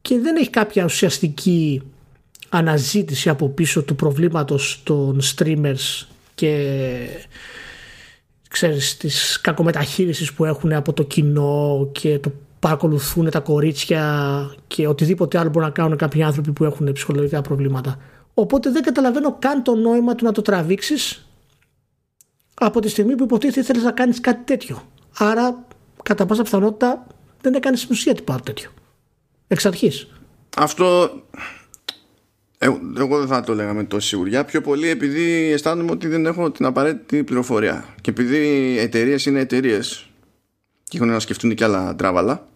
και 0.00 0.18
δεν 0.18 0.36
έχει 0.36 0.50
κάποια 0.50 0.84
ουσιαστική 0.84 1.82
αναζήτηση 2.48 3.28
από 3.28 3.48
πίσω 3.48 3.82
του 3.82 3.96
προβλήματος 3.96 4.80
των 4.84 5.20
streamers 5.22 6.06
και 6.34 6.66
ξέρεις 8.48 8.96
της 8.96 9.40
κακομεταχείρισης 9.40 10.32
που 10.32 10.44
έχουν 10.44 10.72
από 10.72 10.92
το 10.92 11.02
κοινό 11.02 11.88
και 11.92 12.18
το 12.18 12.32
παρακολουθούν 12.58 13.30
τα 13.30 13.40
κορίτσια 13.40 14.54
και 14.66 14.86
οτιδήποτε 14.86 15.38
άλλο 15.38 15.48
μπορούν 15.48 15.68
να 15.68 15.74
κάνουν 15.74 15.96
κάποιοι 15.96 16.22
άνθρωποι 16.22 16.52
που 16.52 16.64
έχουν 16.64 16.92
ψυχολογικά 16.92 17.40
προβλήματα. 17.40 17.98
Οπότε 18.34 18.70
δεν 18.70 18.82
καταλαβαίνω 18.82 19.36
καν 19.38 19.62
το 19.62 19.74
νόημα 19.74 20.14
του 20.14 20.24
να 20.24 20.32
το 20.32 20.42
τραβήξεις 20.42 21.28
από 22.54 22.80
τη 22.80 22.88
στιγμή 22.88 23.14
που 23.14 23.24
υποτίθεται 23.24 23.62
θέλεις 23.62 23.82
να 23.82 23.92
κάνεις 23.92 24.20
κάτι 24.20 24.44
τέτοιο. 24.44 24.82
Άρα, 25.18 25.64
κατά 26.02 26.26
πάσα 26.26 26.42
πιθανότητα, 26.42 27.06
δεν 27.40 27.54
έκανες 27.54 27.80
στην 27.80 27.94
ουσία 27.94 28.14
τίποτα 28.14 28.40
τέτοιο. 28.40 28.70
Εξ 29.48 29.66
αρχής. 29.66 30.08
Αυτό. 30.56 31.10
Εγώ, 32.58 32.80
εγώ 32.96 33.18
δεν 33.18 33.26
θα 33.26 33.40
το 33.40 33.54
λέγαμε 33.54 33.84
τόσο 33.84 34.06
σιγουριά. 34.08 34.44
Πιο 34.44 34.60
πολύ 34.60 34.88
επειδή 34.88 35.50
αισθάνομαι 35.52 35.90
ότι 35.90 36.08
δεν 36.08 36.26
έχω 36.26 36.50
την 36.50 36.64
απαραίτητη 36.64 37.24
πληροφορία. 37.24 37.94
Και 38.00 38.10
επειδή 38.10 38.76
εταιρείες 38.78 39.26
είναι 39.26 39.40
εταιρείες 39.40 40.07
και 40.88 40.96
έχουν 40.96 41.08
να 41.08 41.18
σκεφτούν 41.18 41.54
και 41.54 41.64
άλλα 41.64 41.96
τράβαλα 41.96 42.48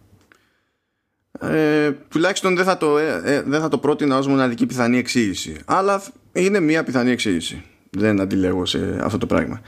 ε, 1.39 1.91
τουλάχιστον 1.91 2.55
δεν 2.55 2.65
θα, 2.65 2.77
το, 2.77 2.97
ε, 2.97 3.21
ε, 3.23 3.41
δεν 3.41 3.61
θα 3.61 3.69
το 3.69 3.77
πρότεινα 3.77 4.17
ως 4.17 4.27
μοναδική 4.27 4.65
πιθανή 4.65 4.97
εξήγηση. 4.97 5.59
Αλλά 5.65 6.03
είναι 6.33 6.59
μία 6.59 6.83
πιθανή 6.83 7.11
εξήγηση. 7.11 7.63
Δεν 7.89 8.21
αντιλέγω 8.21 8.65
σε 8.65 8.97
αυτό 9.01 9.17
το 9.17 9.25
πράγμα. 9.25 9.61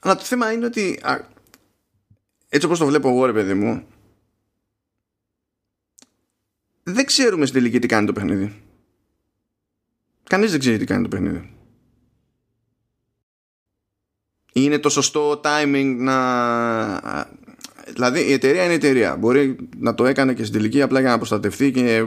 Αλλά 0.00 0.16
το 0.16 0.24
θέμα 0.24 0.52
είναι 0.52 0.66
ότι 0.66 1.00
έτσι 2.48 2.66
όπως 2.66 2.78
το 2.78 2.86
βλέπω 2.86 3.08
εγώ 3.08 3.26
ρε 3.26 3.32
παιδί 3.32 3.54
μου 3.54 3.86
δεν 6.82 7.06
ξέρουμε 7.06 7.46
στην 7.46 7.58
τελική 7.58 7.78
τι 7.78 7.86
κάνει 7.86 8.06
το 8.06 8.12
παιχνίδι. 8.12 8.62
Κανείς 10.22 10.50
δεν 10.50 10.60
ξέρει 10.60 10.78
τι 10.78 10.84
κάνει 10.84 11.02
το 11.02 11.08
παιχνίδι 11.08 11.50
είναι 14.52 14.78
το 14.78 14.88
σωστό 14.88 15.40
timing 15.44 15.94
να 15.98 16.16
δηλαδή 17.92 18.28
η 18.28 18.32
εταιρεία 18.32 18.64
είναι 18.64 18.72
εταιρεία. 18.72 19.16
Μπορεί 19.16 19.56
να 19.78 19.94
το 19.94 20.06
έκανε 20.06 20.34
και 20.34 20.44
στην 20.44 20.56
τελική 20.58 20.82
απλά 20.82 21.00
για 21.00 21.10
να 21.10 21.16
προστατευτεί 21.16 21.70
και 21.70 22.06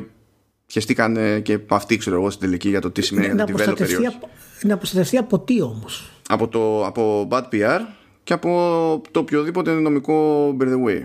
χεστήκαν 0.68 1.42
και 1.42 1.60
αυτοί 1.68 1.98
ξέρω 1.98 2.16
εγώ 2.16 2.30
στην 2.30 2.42
τελική 2.48 2.70
για 2.70 2.82
το 2.82 2.92
τι 2.92 3.02
σημαίνει 3.02 3.26
για 3.26 3.46
την 3.46 3.56
developer 3.58 3.64
να 4.64 4.78
προστατευτεί 4.78 5.18
από 5.18 5.40
τι 5.40 5.62
όμως; 5.62 6.12
Από, 6.30 6.48
το, 6.48 6.86
από 6.86 7.28
bad 7.32 7.44
PR 7.52 7.80
και 8.24 8.34
από 8.34 9.02
το 9.12 9.20
οποιοδήποτε 9.20 9.72
νομικό 9.72 10.48
by 10.60 10.64
the 10.64 10.88
way. 10.88 11.04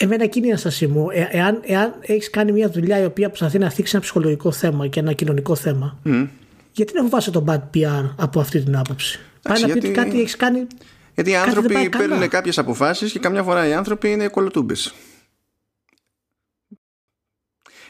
Εμένα 0.00 0.24
εκείνη 0.24 0.46
η 0.46 0.50
αναστασή 0.50 0.86
μου, 0.86 1.10
ε, 1.10 1.28
εάν, 1.30 1.60
εάν 1.62 1.94
έχεις 2.00 2.30
κάνει 2.30 2.52
μια 2.52 2.70
δουλειά 2.70 3.00
η 3.00 3.04
οποία 3.04 3.28
προσπαθεί 3.28 3.58
να 3.58 3.70
θίξει 3.70 3.92
ένα 3.94 4.02
ψυχολογικό 4.04 4.52
θέμα 4.52 4.86
και 4.86 5.00
ένα 5.00 5.12
κοινωνικό 5.12 5.54
θέμα, 5.54 5.98
mm. 6.04 6.28
Γιατί 6.78 6.94
να 6.94 7.02
φοβάσαι 7.02 7.30
το 7.30 7.44
bad 7.48 7.60
PR 7.74 8.10
από 8.16 8.40
αυτή 8.40 8.62
την 8.62 8.76
άποψη; 8.76 9.20
Πάει 9.42 9.60
να 9.60 9.66
πει 9.66 9.78
ότι 9.78 9.90
κάτι 9.90 10.20
έχεις 10.20 10.36
κάνει. 10.36 10.66
Γιατί 11.14 11.30
οι 11.30 11.36
άνθρωποι 11.36 11.88
παίρνουν 11.88 12.28
κάποιες 12.28 12.58
αποφάσεις 12.58 13.12
και 13.12 13.18
καμιά 13.18 13.42
φορά 13.42 13.68
οι 13.68 13.72
άνθρωποι 13.72 14.10
είναι 14.10 14.28
κολοτούμπες. 14.28 14.94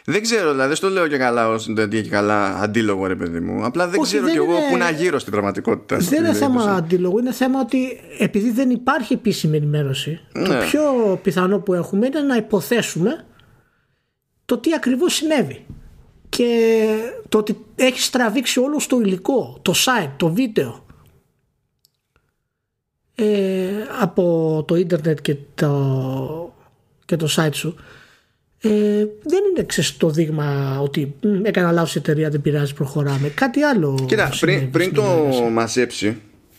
Δεν 0.05 0.22
ξέρω, 0.22 0.51
δηλαδή 0.51 0.66
δεν 0.66 0.77
στο 0.77 0.88
λέω 0.88 1.09
και 1.09 1.16
καλά 1.16 1.48
ως 1.48 1.68
και 1.90 2.03
καλά 2.03 2.59
αντίλογο, 2.59 3.07
ρε 3.07 3.16
παιδί 3.16 3.40
μου. 3.40 3.64
Απλά 3.64 3.88
δεν 3.88 4.01
ξέρω 4.01 4.29
κι 4.29 4.37
εγώ 4.37 4.57
είναι... 4.57 4.68
πού 4.70 4.77
να 4.77 4.90
γύρω 4.90 5.18
στην 5.18 5.33
πραγματικότητα. 5.33 5.96
Δεν 5.96 6.24
είναι 6.24 6.33
θέμα 6.33 6.62
αντίλογο. 6.62 7.18
Είναι 7.18 7.33
θέμα 7.33 7.61
ότι 7.61 8.01
επειδή 8.18 8.51
δεν 8.51 8.70
υπάρχει 8.70 9.12
επίσημη 9.12 9.57
ενημέρωση, 9.57 10.20
ναι. 10.33 10.44
το 10.44 10.55
πιο 10.55 10.83
πιθανό 11.22 11.59
που 11.59 11.74
έχουμε 11.74 12.07
είναι 12.07 12.20
να 12.20 12.37
υποθέσουμε 12.37 13.24
το 14.44 14.59
τι 14.59 14.74
ακριβώς 14.74 15.14
συνέβη. 15.14 15.66
Και 16.29 16.85
το 17.29 17.38
ότι 17.38 17.57
έχεις 17.75 18.11
τραβήξει 18.11 18.61
όλο 18.61 18.81
το 18.88 19.01
υλικό, 19.01 19.59
το 19.62 19.75
site, 19.77 20.11
το 20.17 20.33
βίντεο 20.33 20.87
ε, 23.14 23.69
από 24.01 24.64
το 24.67 24.75
ίντερνετ 24.75 25.21
και 25.21 25.37
το, 25.55 26.55
και 27.05 27.17
το 27.17 27.29
site 27.37 27.55
σου 27.55 27.77
ε, 28.61 28.69
δεν 29.23 29.41
είναι 29.51 29.67
το 29.99 30.11
δείγμα 30.11 30.79
ότι 30.81 31.14
έκανα 31.43 31.73
λάθος 31.73 31.95
η 31.95 31.99
εταιρεία, 31.99 32.31
δεν 32.31 32.41
πειράζει, 32.41 32.75
προχωράμε. 32.75 33.29
Κάτι 33.29 33.62
άλλο. 33.62 34.05
Κοίτα, 34.07 34.33
πριν, 34.41 34.71
πριν 34.71 34.95
το 34.95 35.05
μαζέψει, 35.53 36.17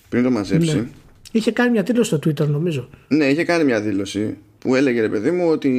πριν 0.09 0.23
το 0.23 0.31
μαζέψει 0.31 0.75
ναι. 0.75 0.87
Είχε 1.31 1.51
κάνει 1.51 1.71
μια 1.71 1.83
δήλωση 1.83 2.15
στο 2.15 2.17
Twitter, 2.17 2.47
νομίζω. 2.47 2.89
Ναι, 3.07 3.25
είχε 3.25 3.43
κάνει 3.43 3.63
μια 3.63 3.81
δήλωση 3.81 4.37
που 4.59 4.75
έλεγε 4.75 5.01
ρε 5.01 5.09
παιδί 5.09 5.31
μου 5.31 5.49
ότι 5.49 5.69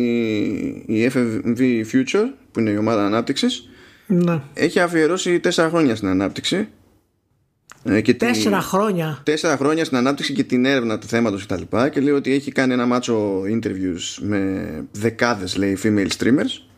η 0.87 1.11
FMV 1.15 1.85
Future, 1.93 2.27
που 2.53 2.61
είναι 2.61 2.71
η 2.71 2.77
ομάδα 2.77 3.07
ανάπτυξης, 3.07 3.69
ναι. 4.11 4.43
έχει 4.55 4.81
αφιερώσει 4.81 5.41
τέσσερα 5.41 5.69
χρόνια 5.69 5.97
στην 5.97 6.09
ανάπτυξη. 6.09 6.69
Ε, 7.85 8.01
και 8.01 8.15
τέσσερα 8.15 8.61
χρόνια. 8.61 9.21
Τέσσερα 9.23 9.57
χρόνια 9.57 9.85
στην 9.85 9.97
ανάπτυξη 9.97 10.33
και 10.33 10.45
την 10.45 10.65
έρευνα 10.65 10.99
του 10.99 11.07
θέματος 11.07 11.47
και 11.47 11.57
τα 11.71 11.89
και 11.89 12.01
λέει 12.01 12.15
ότι 12.15 12.33
έχει 12.33 12.53
κάνει 12.53 12.73
ένα 12.73 12.87
μάτσο 12.87 13.43
interviews 13.43 14.19
με 14.21 14.85
δεκάδες 14.93 15.57
λέει 15.57 15.79
female 15.83 16.09
streamers. 16.19 16.69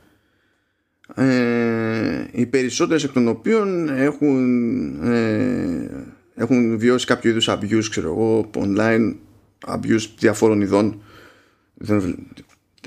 Ε, 1.15 2.27
οι 2.33 2.47
περισσότερες 2.47 3.05
εκ 3.05 3.13
των 3.13 3.29
οποίων 3.29 3.89
έχουν 3.89 5.13
ε, 5.13 5.91
έχουν 6.35 6.79
βιώσει 6.79 7.07
κάποιο 7.07 7.31
είδους 7.31 7.49
abuse 7.51 7.85
ξέρω 7.91 8.09
εγώ 8.09 8.51
online 8.55 9.15
abuse 9.67 10.07
διαφόρων 10.19 10.61
ειδών. 10.61 11.03
Δεν 11.75 12.17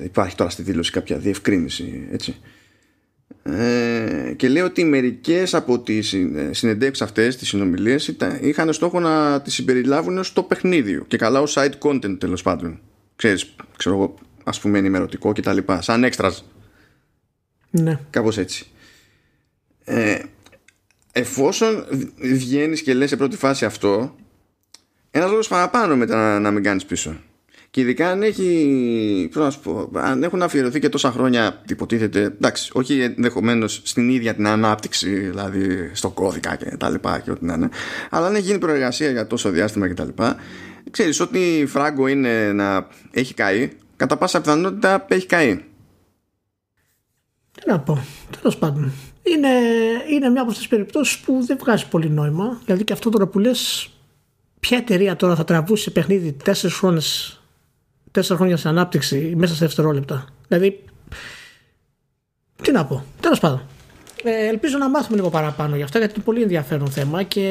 υπάρχει 0.02 0.36
τώρα 0.36 0.50
στη 0.50 0.62
δήλωση 0.62 0.92
κάποια 0.92 1.18
διευκρίνηση 1.18 2.08
έτσι 2.12 2.36
ε, 3.50 4.34
και 4.36 4.48
λέει 4.48 4.64
ότι 4.64 4.84
μερικές 4.84 5.54
από 5.54 5.80
τις 5.80 6.16
συνεντεύξεις 6.52 7.06
αυτές, 7.06 7.36
τις 7.36 7.48
συνομιλίες 7.48 8.16
είχαν 8.42 8.74
στόχο 8.74 9.00
να 9.00 9.42
τις 9.42 9.54
συμπεριλάβουν 9.54 10.24
στο 10.24 10.44
παιχνίδι 10.44 11.04
και 11.08 11.18
καλά 11.18 11.42
ως 11.42 11.58
side 11.58 11.78
content 11.80 12.20
τέλος 12.20 12.42
πάντων. 12.42 12.80
Ξέρεις, 13.16 13.56
ξέρω 13.78 13.96
εγώ 13.96 14.16
ας 14.44 14.60
πούμε 14.60 14.78
ενημερωτικό 14.78 15.34
και 15.34 15.42
τα 15.42 15.54
λοιπά 15.54 15.82
σαν 15.82 16.04
έξτρας 16.04 16.46
ναι. 17.70 18.00
κάπως 18.10 18.38
έτσι. 18.38 18.66
Ε, 19.84 20.20
εφόσον 21.12 21.86
βγαίνεις 22.18 22.82
και 22.82 22.94
λες 22.94 23.10
σε 23.10 23.18
πρώτη 23.18 23.38
φάση 23.38 23.66
αυτό 23.66 24.16
ένας 25.12 25.30
λόγος 25.30 25.48
παραπάνω 25.48 25.96
μετά 25.96 26.16
να, 26.16 26.40
να 26.40 26.52
μην 26.52 26.64
κάνεις 26.64 26.86
πίσω 26.86 27.16
και 27.76 27.82
ειδικά 27.82 28.10
αν, 28.10 28.24
έχει, 28.24 29.30
να 29.34 29.52
πω, 29.64 29.90
αν 29.94 30.24
έχουν 30.24 30.42
αφιερωθεί 30.42 30.80
και 30.80 30.90
τόσα 30.90 31.12
χρόνια, 31.12 31.62
υποτίθεται, 31.70 32.22
εντάξει, 32.22 32.72
όχι 32.74 33.02
ενδεχομένως 33.02 33.82
στην 33.84 34.10
ίδια 34.10 34.36
την 34.36 34.48
ανάπτυξη, 34.48 35.20
δηλαδή 35.20 35.90
στο 35.94 36.10
κώδικα 36.10 36.56
και 36.56 36.78
τα 36.78 36.90
λοιπά 36.90 37.20
και 37.20 37.32
ό,τι 37.32 37.46
να 37.46 37.54
είναι, 37.54 37.70
αλλά 38.10 38.28
αν 38.28 38.36
έχει 38.36 38.46
γίνει 38.46 38.60
προεργασία 38.60 39.12
για 39.12 39.28
τόσο 39.28 39.50
διάστημα 39.50 39.88
και 39.88 39.94
τα 39.94 40.06
λοιπά, 40.06 40.36
ξέρεις 40.92 41.20
ότι 41.20 41.66
φράγκο 41.68 42.08
είναι 42.08 42.52
να 42.54 42.88
έχει 43.12 43.34
καεί, 43.34 43.70
κατά 43.96 44.18
πάσα 44.18 44.42
πιθανότητα 44.42 45.06
έχει 45.08 45.26
καεί. 45.26 45.56
Τι 47.52 47.70
να 47.70 47.80
πω, 47.80 48.06
τέλος 48.40 48.58
πάντων. 48.58 48.92
Είναι, 49.24 49.50
είναι 50.10 50.30
μια 50.30 50.42
από 50.42 50.50
αυτές 50.50 50.58
τις 50.58 50.68
περιπτώσεις 50.68 51.18
που 51.18 51.44
δεν 51.46 51.58
βγάζει 51.60 51.88
πολύ 51.88 52.10
νόημα. 52.10 52.62
Δηλαδή 52.66 52.84
και 52.84 52.94
αυτό 52.94 53.10
τώρα 53.10 53.28
που 53.28 53.40
λες, 53.40 53.90
ποια 54.60 54.78
εταιρεία 54.78 55.16
τώρα 55.16 55.36
θα 55.36 55.44
τραβούσε 55.44 55.92
παιχνίδι 55.92 56.32
τέσσερις 56.32 56.76
χρόνες 56.76 57.40
τέσσερα 58.16 58.38
χρόνια 58.38 58.58
σε 58.58 58.68
ανάπτυξη 58.70 59.34
μέσα 59.36 59.54
σε 59.54 59.66
δευτερόλεπτα. 59.66 60.26
Δηλαδή, 60.48 60.84
τι 62.62 62.72
να 62.72 62.86
πω. 62.86 63.04
Τέλος 63.20 63.40
πάντων. 63.40 63.62
Ε, 64.24 64.48
ελπίζω 64.48 64.78
να 64.78 64.90
μάθουμε 64.90 65.18
λίγο 65.18 65.30
παραπάνω 65.30 65.76
γι' 65.76 65.84
αυτό 65.84 65.98
γιατί 65.98 66.14
είναι 66.16 66.24
πολύ 66.24 66.42
ενδιαφέρον 66.42 66.88
θέμα 66.88 67.24
και 67.24 67.42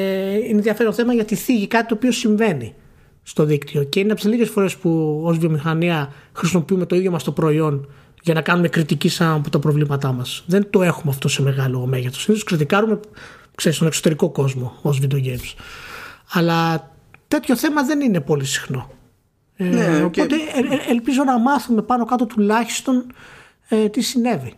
είναι 0.47 0.57
ενδιαφέρον 0.57 0.93
θέμα 0.93 1.13
γιατί 1.13 1.35
θίγει 1.35 1.67
κάτι 1.67 1.87
το 1.87 1.93
οποίο 1.93 2.11
συμβαίνει 2.11 2.75
στο 3.23 3.43
δίκτυο 3.43 3.83
και 3.83 3.99
είναι 3.99 4.11
από 4.11 4.21
τις 4.21 4.29
λίγες 4.29 4.49
φορές 4.49 4.75
που 4.75 5.21
ως 5.23 5.37
βιομηχανία 5.37 6.13
χρησιμοποιούμε 6.33 6.85
το 6.85 6.95
ίδιο 6.95 7.11
μας 7.11 7.23
το 7.23 7.31
προϊόν 7.31 7.89
για 8.21 8.33
να 8.33 8.41
κάνουμε 8.41 8.67
κριτική 8.67 9.09
σαν 9.09 9.31
από 9.31 9.49
τα 9.49 9.59
προβλήματά 9.59 10.11
μας. 10.11 10.43
Δεν 10.47 10.67
το 10.69 10.83
έχουμε 10.83 11.11
αυτό 11.11 11.27
σε 11.27 11.41
μεγάλο 11.41 11.85
μέγεθος. 11.85 12.21
Συνήθως 12.21 12.45
κριτικάρουμε 12.45 12.99
ξέρεις, 13.55 13.77
στον 13.77 13.87
εξωτερικό 13.87 14.29
κόσμο 14.29 14.77
ως 14.81 14.99
video 15.01 15.23
games. 15.25 15.53
Αλλά 16.31 16.91
τέτοιο 17.27 17.55
θέμα 17.55 17.83
δεν 17.83 18.01
είναι 18.01 18.21
πολύ 18.21 18.45
συχνό. 18.45 18.89
Ε, 19.57 19.63
ναι, 19.63 20.03
οπότε 20.03 20.35
ε, 20.35 20.75
ε, 20.75 20.91
ελπίζω 20.91 21.23
να 21.23 21.39
μάθουμε 21.39 21.81
πάνω 21.81 22.05
κάτω 22.05 22.25
τουλάχιστον 22.25 23.05
ε, 23.69 23.89
τι 23.89 24.01
συνέβη. 24.01 24.53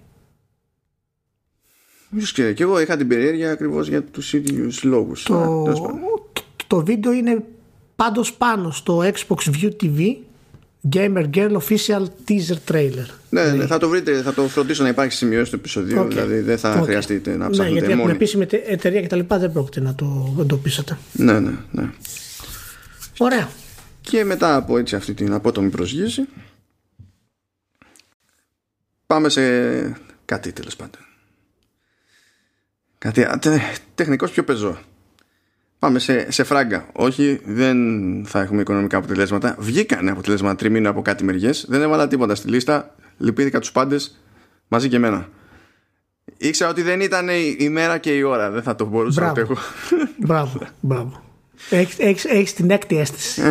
Και, 2.34 2.54
και 2.54 2.64
εγώ 2.64 2.80
είχα 2.80 2.98
την 2.98 3.08
περιέργεια 3.08 3.52
ακριβώς 3.52 3.88
για 3.88 4.04
τους 4.04 4.34
ίδιους 4.34 4.84
λόγους. 4.84 5.24
Το, 5.24 5.66
το, 6.68 6.84
βίντεο 6.84 7.12
είναι 7.12 7.44
πάντως 7.96 8.34
πάνω 8.34 8.72
στο 8.72 9.04
Xbox 9.04 9.52
View 9.52 9.72
TV 9.82 10.16
Gamer 10.96 11.26
Girl 11.34 11.52
Official 11.52 12.04
Teaser 12.28 12.72
Trailer. 12.72 13.08
Ναι, 13.30 13.52
ναι, 13.52 13.66
θα 13.66 13.78
το 13.78 13.90
βρείτε, 13.90 14.22
θα 14.22 14.34
το 14.34 14.42
φροντίσω 14.42 14.84
να 14.84 14.90
υπάρχει 14.90 15.14
σημειώσει 15.14 15.46
στο 15.46 15.56
επεισόδιο. 15.56 16.04
Okay. 16.04 16.10
Δηλαδή 16.10 16.40
δεν 16.40 16.58
θα 16.58 16.80
okay. 16.80 16.84
χρειαστείτε 16.84 17.36
να 17.36 17.50
ψάχνετε. 17.50 17.80
Ναι, 17.80 17.86
γιατί 17.86 18.02
από 18.02 18.10
επίσημη 18.10 18.46
εταιρεία 18.66 19.02
και 19.02 19.08
τα 19.08 19.16
λοιπά 19.16 19.38
δεν 19.40 19.52
πρόκειται 19.52 19.80
να 19.80 19.96
το 19.96 20.36
εντοπίσετε. 20.40 20.98
Ναι, 21.12 21.40
ναι, 21.40 21.52
ναι. 21.72 21.90
Ωραία. 23.18 23.50
Και 24.10 24.24
μετά 24.24 24.56
από 24.56 24.78
έτσι 24.78 24.96
αυτή 24.96 25.14
την 25.14 25.34
απότομη 25.34 25.70
προσγείωση 25.70 26.28
πάμε 29.08 29.30
σε 29.30 29.42
κάτι 30.26 30.52
τέλος 30.52 30.76
πάντων. 30.76 31.02
Κάτι 32.98 33.28
τεχνικός 33.96 34.32
πιο 34.32 34.44
πεζό. 34.44 34.78
Πάμε 35.80 36.00
σε, 36.00 36.32
σε 36.32 36.44
φράγκα. 36.44 36.90
Όχι, 36.94 37.42
δεν 37.46 37.78
θα 38.26 38.42
έχουμε 38.42 38.62
οικονομικά 38.62 38.98
αποτελέσματα. 38.98 39.56
Βγήκανε 39.60 40.12
αποτελέσματα 40.12 40.56
τριμήνου 40.56 40.90
από 40.90 41.02
κάτι 41.02 41.24
μεριές. 41.24 41.66
Δεν 41.70 41.82
έβαλα 41.82 42.08
τίποτα 42.08 42.36
στη 42.36 42.50
λίστα. 42.50 42.96
Λυπήθηκα 43.18 43.60
τους 43.60 43.72
πάντες 43.72 44.20
μαζί 44.68 44.90
και 44.90 44.96
εμένα. 44.96 45.30
Ήξερα 46.38 46.70
ότι 46.70 46.82
δεν 46.82 47.02
ήταν 47.02 47.30
η 47.58 47.70
μέρα 47.70 47.98
και 47.98 48.16
η 48.16 48.22
ώρα. 48.22 48.52
Δεν 48.52 48.64
θα 48.64 48.76
το 48.76 48.86
μπορούσα 48.86 49.22
να 49.22 49.34
το 49.34 49.40
έχω. 49.40 49.58
Μπράβο, 50.18 50.68
μπράβο. 50.80 51.27
Έχεις, 51.98 52.54
την 52.54 52.70
έκτη 52.70 52.98
αίσθηση. 52.98 53.42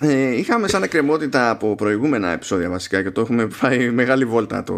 ε, 0.00 0.36
είχαμε 0.36 0.68
σαν 0.68 0.82
εκκρεμότητα 0.82 1.50
από 1.50 1.74
προηγούμενα 1.74 2.30
επεισόδια 2.30 2.70
βασικά 2.70 3.02
και 3.02 3.10
το 3.10 3.20
έχουμε 3.20 3.48
πάει 3.60 3.90
μεγάλη 3.90 4.24
βόλτα 4.24 4.62
το... 4.62 4.74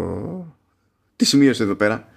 τη 1.15 1.25
σημείωση 1.25 1.63
εδώ 1.63 1.75
πέρα. 1.75 2.07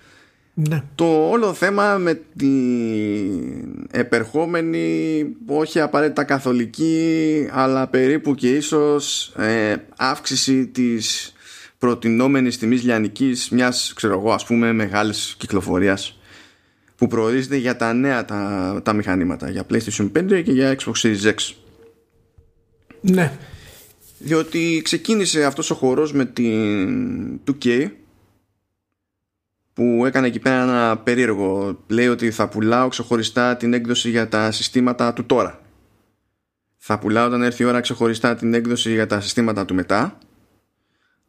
Ναι. 0.58 0.82
Το 0.94 1.28
όλο 1.30 1.54
θέμα 1.54 1.96
με 1.98 2.20
την 2.36 3.86
επερχόμενη 3.90 5.26
όχι 5.46 5.80
απαραίτητα 5.80 6.24
καθολική 6.24 7.48
αλλά 7.52 7.86
περίπου 7.86 8.34
και 8.34 8.50
ίσως 8.50 9.32
ε, 9.36 9.74
αύξηση 9.96 10.66
της 10.66 11.32
προτινόμενης 11.78 12.58
τιμής 12.58 12.82
λιανικής 12.82 13.48
μιας 13.48 13.92
ξέρω 13.96 14.18
εγώ 14.18 14.32
ας 14.32 14.44
πούμε 14.44 14.72
μεγάλης 14.72 15.34
κυκλοφορίας 15.38 16.15
που 16.96 17.06
προορίζεται 17.06 17.56
για 17.56 17.76
τα 17.76 17.92
νέα 17.92 18.24
τα, 18.24 18.80
τα 18.84 18.92
μηχανήματα 18.92 19.50
για 19.50 19.66
PlayStation 19.70 20.10
5 20.18 20.42
και 20.44 20.52
για 20.52 20.76
Xbox 20.78 20.92
Series 20.92 21.22
X. 21.22 21.54
Ναι. 23.00 23.32
Διότι 24.18 24.80
ξεκίνησε 24.84 25.44
αυτός 25.44 25.70
ο 25.70 25.74
χορός 25.74 26.12
με 26.12 26.24
την 26.24 27.40
2K 27.46 27.90
που 29.72 30.02
έκανε 30.06 30.26
εκεί 30.26 30.38
πέρα 30.38 30.62
ένα 30.62 30.98
περίεργο. 30.98 31.78
Λέει 31.86 32.08
ότι 32.08 32.30
θα 32.30 32.48
πουλάω 32.48 32.88
ξεχωριστά 32.88 33.56
την 33.56 33.72
έκδοση 33.74 34.10
για 34.10 34.28
τα 34.28 34.50
συστήματα 34.50 35.12
του 35.12 35.24
τώρα. 35.24 35.60
Θα 36.76 36.98
πουλάω 36.98 37.26
όταν 37.26 37.42
έρθει 37.42 37.62
η 37.62 37.66
ώρα 37.66 37.80
ξεχωριστά 37.80 38.34
την 38.34 38.54
έκδοση 38.54 38.92
για 38.92 39.06
τα 39.06 39.20
συστήματα 39.20 39.64
του 39.64 39.74
μετά. 39.74 40.18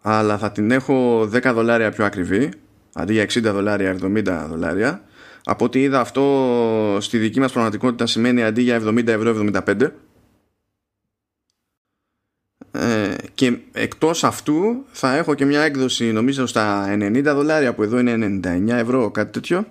Αλλά 0.01 0.37
θα 0.37 0.51
την 0.51 0.71
έχω 0.71 1.21
10 1.21 1.51
δολάρια 1.53 1.91
πιο 1.91 2.05
ακριβή. 2.05 2.51
Αντί 2.93 3.13
για 3.13 3.23
60 3.23 3.41
δολάρια, 3.41 3.95
70 4.01 4.45
δολάρια. 4.49 5.01
Από 5.49 5.65
ό,τι 5.65 5.81
είδα 5.81 5.99
αυτό 5.99 6.97
στη 7.01 7.17
δική 7.17 7.39
μας 7.39 7.51
πραγματικότητα 7.51 8.05
σημαίνει 8.05 8.43
αντί 8.43 8.61
για 8.61 8.81
70 8.81 9.07
ευρώ 9.07 9.51
75 9.53 9.89
ε, 12.71 13.15
και 13.33 13.57
εκτός 13.71 14.23
αυτού 14.23 14.85
θα 14.91 15.15
έχω 15.15 15.33
και 15.33 15.45
μια 15.45 15.61
έκδοση 15.61 16.11
νομίζω 16.11 16.45
στα 16.45 16.85
90 16.89 17.21
δολάρια 17.23 17.73
που 17.73 17.83
εδώ 17.83 17.99
είναι 17.99 18.39
99 18.43 18.67
ευρώ 18.67 19.11
κάτι 19.11 19.31
τέτοιο. 19.31 19.65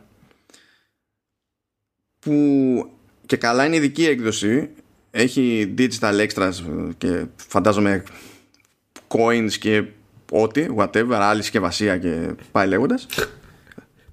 Που 2.19 2.91
και 3.27 3.37
καλά 3.37 3.67
είναι 3.67 3.77
ειδική 3.77 4.07
έκδοση. 4.07 4.71
Έχει 5.11 5.75
digital 5.79 6.27
extras 6.29 6.53
και 6.99 7.25
φαντάζομαι 7.37 8.03
coins 9.09 9.53
και 9.59 9.85
ό,τι, 10.31 10.67
whatever, 10.77 11.19
άλλη 11.21 11.43
συσκευασία 11.43 11.99
και 11.99 12.31
πάει 12.53 12.69
λέγοντας 12.69 13.07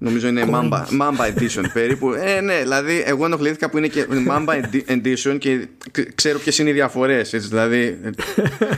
Νομίζω 0.04 0.28
είναι 0.28 0.44
Mamba, 0.50 0.84
Mamba 1.00 1.34
Edition 1.34 1.64
περίπου. 1.72 2.12
Ε, 2.12 2.40
ναι, 2.40 2.58
δηλαδή 2.58 3.02
εγώ 3.06 3.24
ενοχλήθηκα 3.24 3.70
που 3.70 3.78
είναι 3.78 3.88
και 3.88 4.06
Mamba 4.28 4.62
Edition 4.86 5.36
και 5.38 5.68
ξέρω 6.14 6.38
ποιες 6.38 6.58
είναι 6.58 6.70
οι 6.70 6.72
διαφορές. 6.72 7.30
Δηλαδή, 7.30 8.00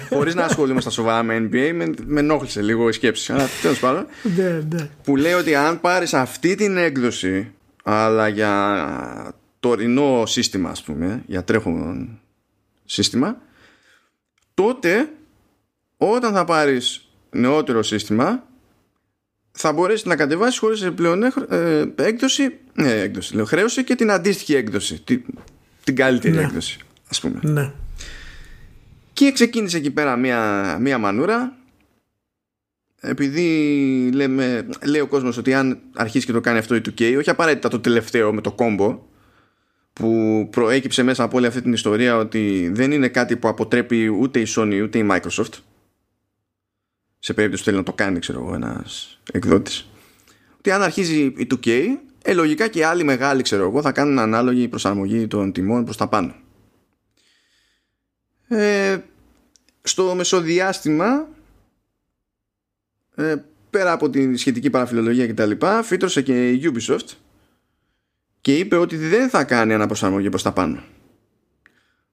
χωρίς 0.08 0.34
να 0.34 0.44
ασχολούμαι 0.44 0.80
στα 0.80 0.90
σοβαρά 0.90 1.22
με 1.22 1.36
NBA, 1.36 1.70
με, 1.74 1.94
με 2.06 2.20
ενόχλησε 2.20 2.62
λίγο 2.62 2.88
η 2.88 2.92
σκέψη. 2.92 3.32
Αλλά 3.32 3.46
τέλος 3.62 3.78
πάντων. 3.78 4.06
Ναι, 4.36 4.64
ναι. 4.72 4.88
Που 5.02 5.16
λέει 5.16 5.32
ότι 5.32 5.54
αν 5.54 5.80
πάρεις 5.80 6.14
αυτή 6.14 6.54
την 6.54 6.76
έκδοση, 6.76 7.52
αλλά 7.84 8.28
για 8.28 9.34
τωρινό 9.60 10.26
σύστημα, 10.26 10.70
ας 10.70 10.82
πούμε, 10.82 11.22
για 11.26 11.44
τρέχον 11.44 12.18
σύστημα, 12.84 13.36
τότε 14.54 15.08
όταν 15.96 16.32
θα 16.32 16.44
πάρεις 16.44 17.08
νεότερο 17.30 17.82
σύστημα 17.82 18.45
θα 19.58 19.72
μπορέσεις 19.72 20.04
να 20.04 20.16
κατεβάσεις 20.16 20.58
χωρίς 20.58 20.82
επιπλέον 20.82 21.22
ε, 21.22 21.84
έκδοση, 21.96 22.56
ναι, 22.74 22.90
έκδοση 22.90 23.34
λέω, 23.34 23.44
χρέωση 23.44 23.84
και 23.84 23.94
την 23.94 24.10
αντίστοιχη 24.10 24.54
έκδοση 24.54 25.00
την, 25.04 25.22
την 25.84 25.96
καλύτερη 25.96 26.34
ναι. 26.34 26.42
έκδοση 26.42 26.78
ας 27.10 27.20
πούμε 27.20 27.40
ναι. 27.42 27.72
και 29.12 29.32
ξεκίνησε 29.32 29.76
εκεί 29.76 29.90
πέρα 29.90 30.16
μία, 30.16 30.78
μία 30.80 30.98
μανούρα 30.98 31.56
επειδή 33.00 34.10
λέμε, 34.14 34.66
λέει 34.84 35.00
ο 35.00 35.06
κόσμος 35.06 35.36
ότι 35.36 35.54
αν 35.54 35.78
αρχίσει 35.94 36.26
και 36.26 36.32
το 36.32 36.40
κάνει 36.40 36.58
αυτό 36.58 36.74
η 36.74 36.80
2K 36.84 37.16
όχι 37.18 37.30
απαραίτητα 37.30 37.68
το 37.68 37.80
τελευταίο 37.80 38.32
με 38.32 38.40
το 38.40 38.52
κόμπο 38.52 39.02
που 39.92 40.48
προέκυψε 40.50 41.02
μέσα 41.02 41.22
από 41.22 41.36
όλη 41.36 41.46
αυτή 41.46 41.62
την 41.62 41.72
ιστορία 41.72 42.16
ότι 42.16 42.70
δεν 42.74 42.92
είναι 42.92 43.08
κάτι 43.08 43.36
που 43.36 43.48
αποτρέπει 43.48 44.08
ούτε 44.08 44.40
η 44.40 44.46
Sony 44.56 44.80
ούτε 44.82 44.98
η 44.98 45.08
Microsoft 45.10 45.52
σε 47.26 47.34
περίπτωση 47.34 47.62
που 47.62 47.68
θέλει 47.68 47.80
να 47.80 47.86
το 47.86 47.92
κάνει 47.92 48.18
ξέρω 48.18 48.40
εγώ 48.40 48.54
ένας 48.54 49.18
εκδότης. 49.32 49.88
Ότι 50.58 50.70
αν 50.70 50.82
αρχίζει 50.82 51.22
η 51.22 51.46
2K 51.50 51.86
ε, 52.22 52.32
λογικά 52.32 52.68
και 52.68 52.78
οι 52.78 52.82
άλλοι 52.82 53.04
μεγάλοι 53.04 53.42
ξέρω 53.42 53.62
εγώ 53.62 53.82
θα 53.82 53.92
κάνουν 53.92 54.18
ανάλογη 54.18 54.68
προσαρμογή 54.68 55.26
των 55.26 55.52
τιμών 55.52 55.84
προς 55.84 55.96
τα 55.96 56.08
πάνω. 56.08 56.34
Ε, 58.48 58.98
στο 59.82 60.14
μεσοδιάστημα 60.14 61.28
ε, 63.14 63.34
πέρα 63.70 63.92
από 63.92 64.10
την 64.10 64.36
σχετική 64.36 64.70
παραφιλολογία 64.70 65.26
και 65.26 65.34
τα 65.34 65.46
λοιπά 65.46 65.82
φύτρωσε 65.82 66.22
και 66.22 66.50
η 66.50 66.72
Ubisoft 66.74 67.08
και 68.40 68.58
είπε 68.58 68.76
ότι 68.76 68.96
δεν 68.96 69.28
θα 69.28 69.44
κάνει 69.44 69.74
αναπροσαρμογή 69.74 70.28
προς 70.28 70.42
τα 70.42 70.52
πάνω. 70.52 70.82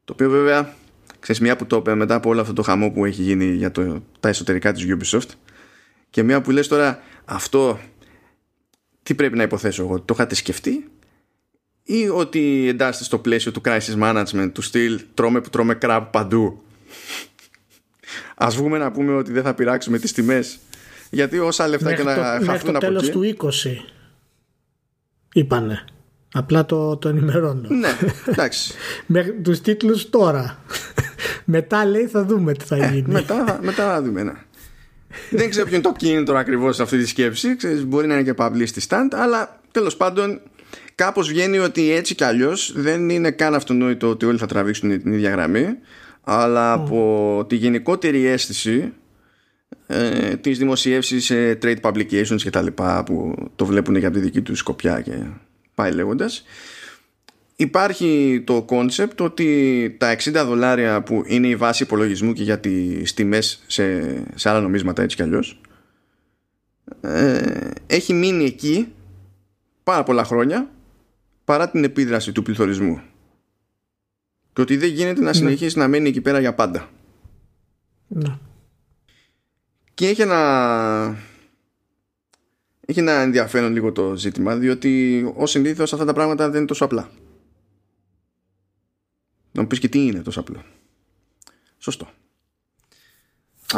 Το 0.04 0.14
οποίο 0.14 0.30
βέβαια 0.30 0.74
ξέρεις 1.24 1.42
μια 1.42 1.56
που 1.56 1.66
το 1.66 1.76
είπε 1.76 1.96
μετά 1.96 2.16
από 2.16 2.30
όλο 2.30 2.42
αυτό 2.42 2.54
το 2.54 2.62
χαμό 2.62 2.92
που 2.92 3.06
έχει 3.06 3.22
γίνει 3.22 3.46
για 3.46 3.72
το, 3.72 4.04
τα 4.20 4.30
εσωτερικά 4.30 4.72
της 4.72 4.86
Ubisoft 4.88 5.30
και 6.10 6.24
μια 6.24 6.42
που 6.42 6.52
λες 6.52 6.68
τώρα 6.68 7.02
αυτό 7.26 7.80
τι 9.04 9.16
πρέπει 9.16 9.38
να 9.38 9.44
υποθέσω 9.44 9.84
εγώ 9.84 10.00
το 10.00 10.14
είχατε 10.14 10.36
σκεφτεί; 10.36 10.88
Ή 11.84 12.10
ότι 12.10 12.68
εντάσσεται 12.68 13.04
στο 13.04 13.20
πλαίσιο 13.20 13.52
του 13.52 13.62
crisis 13.66 14.00
management 14.00 14.50
του 14.54 14.62
στυλ 14.62 15.02
τρώμε 15.14 15.42
που 15.42 15.50
τρώμε 15.50 15.74
κρаб 15.74 16.04
παντού; 16.12 16.64
Ας 18.36 18.56
βγούμε 18.56 18.78
να 18.78 18.92
πούμε 18.92 19.14
ότι 19.14 19.32
δεν 19.32 19.44
θα 19.44 19.54
πειράξουμε 19.54 20.00
τις 20.00 20.12
τιμές 20.12 20.60
γιατί 21.10 21.40
όσα 21.40 21.68
λεφτά 21.68 21.94
και 21.94 22.04
να 22.04 22.40
χαθούν 22.46 22.76
από 22.76 22.86
εκεί 22.86 23.10
του 23.10 23.36
20 23.38 23.50
είπανε 25.34 25.86
Απλά 26.36 26.66
το, 26.66 26.98
το 26.98 27.10
ενημερώνω. 27.10 27.70
Ναι, 27.70 27.98
εντάξει. 28.26 28.74
Με 29.06 29.24
τους 29.24 29.62
τίτλους 29.62 30.10
τώρα. 30.10 30.58
μετά 31.46 31.86
λέει 31.86 32.06
θα 32.06 32.26
δούμε 32.26 32.54
τι 32.54 32.66
θα 32.66 32.76
ε, 32.76 32.90
γίνει. 32.92 33.12
μετά, 33.12 33.60
μετά 33.62 33.94
θα 33.94 34.02
δούμε, 34.02 34.24
ναι. 34.24 34.34
Δεν 35.30 35.50
ξέρω 35.50 35.66
ποιο 35.66 35.76
είναι 35.76 35.84
το 35.84 35.94
κίνητρο 35.98 36.38
ακριβώς 36.38 36.76
σε 36.76 36.82
αυτή 36.82 36.98
τη 36.98 37.06
σκέψη. 37.06 37.56
Ξέρεις, 37.56 37.86
μπορεί 37.86 38.08
να 38.08 38.14
είναι 38.14 38.24
και 38.24 38.34
publicity 38.38 38.88
stand, 38.88 39.08
αλλά 39.12 39.62
τέλος 39.72 39.98
πάντων 39.98 40.42
κάπως 40.96 41.28
βγαίνει 41.28 41.58
ότι 41.58 41.92
έτσι 41.92 42.16
κι 42.16 42.24
αλλιώς 42.24 42.74
δεν 42.76 43.10
είναι 43.10 43.32
καν 43.32 43.56
αυτονόητο 43.56 44.10
ότι 44.10 44.26
όλοι 44.26 44.38
θα 44.38 44.46
τραβήξουν 44.46 45.02
την 45.02 45.14
ίδια 45.14 45.30
γραμμή, 45.30 45.68
αλλά 46.24 46.74
από 46.74 47.46
τη 47.50 47.56
γενικότερη 47.56 48.26
αίσθηση 48.26 48.94
ε, 49.88 50.36
τις 50.36 50.58
δημοσιεύσεις 50.58 51.26
σε 51.26 51.58
trade 51.62 51.82
publications 51.82 52.36
και 52.36 52.50
τα 52.50 52.62
λοιπά 52.62 53.04
που 53.04 53.36
το 53.56 53.66
βλέπουν 53.66 53.96
για 53.96 54.12
τη 54.12 54.20
δική 54.20 54.42
τους 54.42 54.60
σκοπιά 54.60 55.02
και 55.02 55.12
πάει 55.76 55.92
λέγοντας 55.92 56.44
υπάρχει 57.64 58.42
το 58.46 58.66
concept 58.70 59.16
ότι 59.20 59.96
τα 60.00 60.16
60 60.16 60.32
δολάρια 60.46 61.04
που 61.04 61.24
είναι 61.26 61.48
η 61.48 61.56
βάση 61.56 61.84
υπολογισμού 61.84 62.34
και 62.34 62.44
για 62.44 62.60
τις 62.60 63.14
τιμές 63.14 63.64
σε, 63.68 64.16
σε 64.36 64.50
άλλα 64.50 64.62
νομίσματα 64.62 65.02
έτσι 65.02 65.16
κι 65.16 65.22
αλλιώς 65.22 65.62
ε, 67.02 67.70
έχει 67.88 68.14
μείνει 68.14 68.46
εκεί 68.46 68.94
πάρα 69.84 70.04
πολλά 70.04 70.24
χρόνια 70.24 70.70
παρά 71.46 71.70
την 71.70 71.84
επίδραση 71.84 72.32
του 72.32 72.44
πληθωρισμού 72.44 73.02
και 74.54 74.62
ότι 74.62 74.78
δεν 74.78 74.90
γίνεται 74.90 75.20
να 75.20 75.26
ναι. 75.26 75.34
συνεχίσει 75.34 75.78
να 75.78 75.88
μένει 75.88 76.10
εκεί 76.10 76.22
πέρα 76.22 76.40
για 76.40 76.54
πάντα 76.54 76.90
ναι. 78.08 78.38
και 79.94 80.08
έχει 80.08 80.22
ένα 80.22 81.18
έχει 82.86 83.00
ένα 83.00 83.12
ενδιαφέρον 83.12 83.74
λίγο 83.74 83.92
το 83.92 84.16
ζήτημα 84.16 84.56
διότι 84.56 85.24
ως 85.36 85.52
συνήθως 85.52 85.94
αυτά 85.94 86.06
τα 86.06 86.14
πράγματα 86.14 86.50
δεν 86.50 86.58
είναι 86.58 86.68
τόσο 86.68 86.86
απλά 86.86 87.10
να 89.54 89.62
μου 89.62 89.68
πεις 89.68 89.80
και 89.80 89.90
τι 89.90 90.06
είναι 90.06 90.22
τόσο 90.22 90.40
απλό. 90.40 90.64
Σωστό. 91.78 92.10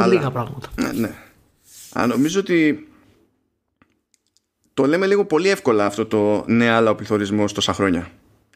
Λίγα 0.07 0.31
πράγματα. 0.31 0.69
Ναι, 0.75 0.91
ναι. 0.91 1.15
Α, 1.93 2.07
νομίζω 2.07 2.39
ότι 2.39 2.87
το 4.73 4.85
λέμε 4.85 5.07
λίγο 5.07 5.25
πολύ 5.25 5.49
εύκολα 5.49 5.85
αυτό 5.85 6.05
το 6.05 6.45
ναι 6.47 6.69
αλλά 6.69 6.89
ο 6.89 6.95
πληθωρισμός 6.95 7.53
τόσα 7.53 7.73
χρόνια. 7.73 8.11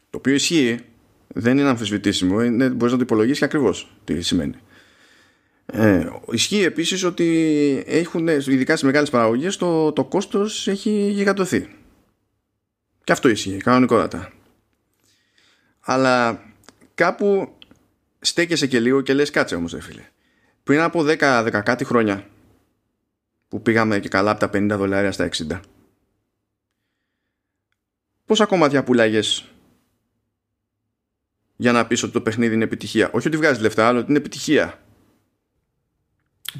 Το 0.09 0.17
οποίο 0.17 0.33
ισχύει 0.33 0.79
δεν 1.27 1.57
είναι 1.57 1.69
αμφισβητήσιμο 1.69 2.41
είναι, 2.43 2.69
μπορείς 2.69 2.91
να 2.91 2.97
το 2.97 3.03
υπολογίσεις 3.03 3.39
και 3.39 3.45
ακριβώς 3.45 3.91
τι 4.03 4.21
σημαίνει. 4.21 4.55
Ε, 5.65 6.09
ισχύει 6.31 6.63
επίσης 6.63 7.03
ότι 7.03 7.83
έχουν, 7.87 8.27
ειδικά 8.27 8.75
σε 8.75 8.85
μεγάλες 8.85 9.09
παραγωγές 9.09 9.57
το, 9.57 9.91
το 9.91 10.03
κόστος 10.03 10.67
έχει 10.67 11.09
γιγαντωθεί. 11.11 11.69
Και 13.03 13.11
αυτό 13.11 13.29
ισχύει 13.29 13.57
κανονικότατα. 13.57 14.31
Αλλά 15.79 16.43
κάπου 16.99 17.57
στέκεσαι 18.19 18.67
και 18.67 18.79
λίγο 18.79 19.01
και 19.01 19.13
λες 19.13 19.29
κάτσε 19.29 19.55
όμως 19.55 19.73
ρε 19.73 19.81
φίλε 19.81 20.03
πριν 20.63 20.79
από 20.79 21.03
10, 21.07 21.17
10 21.17 21.61
κάτι 21.63 21.85
χρόνια 21.85 22.27
που 23.47 23.61
πήγαμε 23.61 23.99
και 23.99 24.09
καλά 24.09 24.31
από 24.31 24.39
τα 24.39 24.49
50 24.53 24.67
δολάρια 24.77 25.11
στα 25.11 25.29
60 25.33 25.59
πόσα 28.25 28.45
κομμάτια 28.45 28.83
πουλάγες 28.83 29.49
για 31.55 31.71
να 31.71 31.87
πεις 31.87 32.03
ότι 32.03 32.13
το 32.13 32.21
παιχνίδι 32.21 32.53
είναι 32.53 32.63
επιτυχία; 32.63 33.09
Όχι 33.13 33.27
ότι 33.27 33.37
βγάζεις 33.37 33.61
λεφτά 33.61 33.87
αλλά 33.87 33.99
ότι 33.99 34.09
είναι 34.09 34.19
επιτυχία 34.19 34.79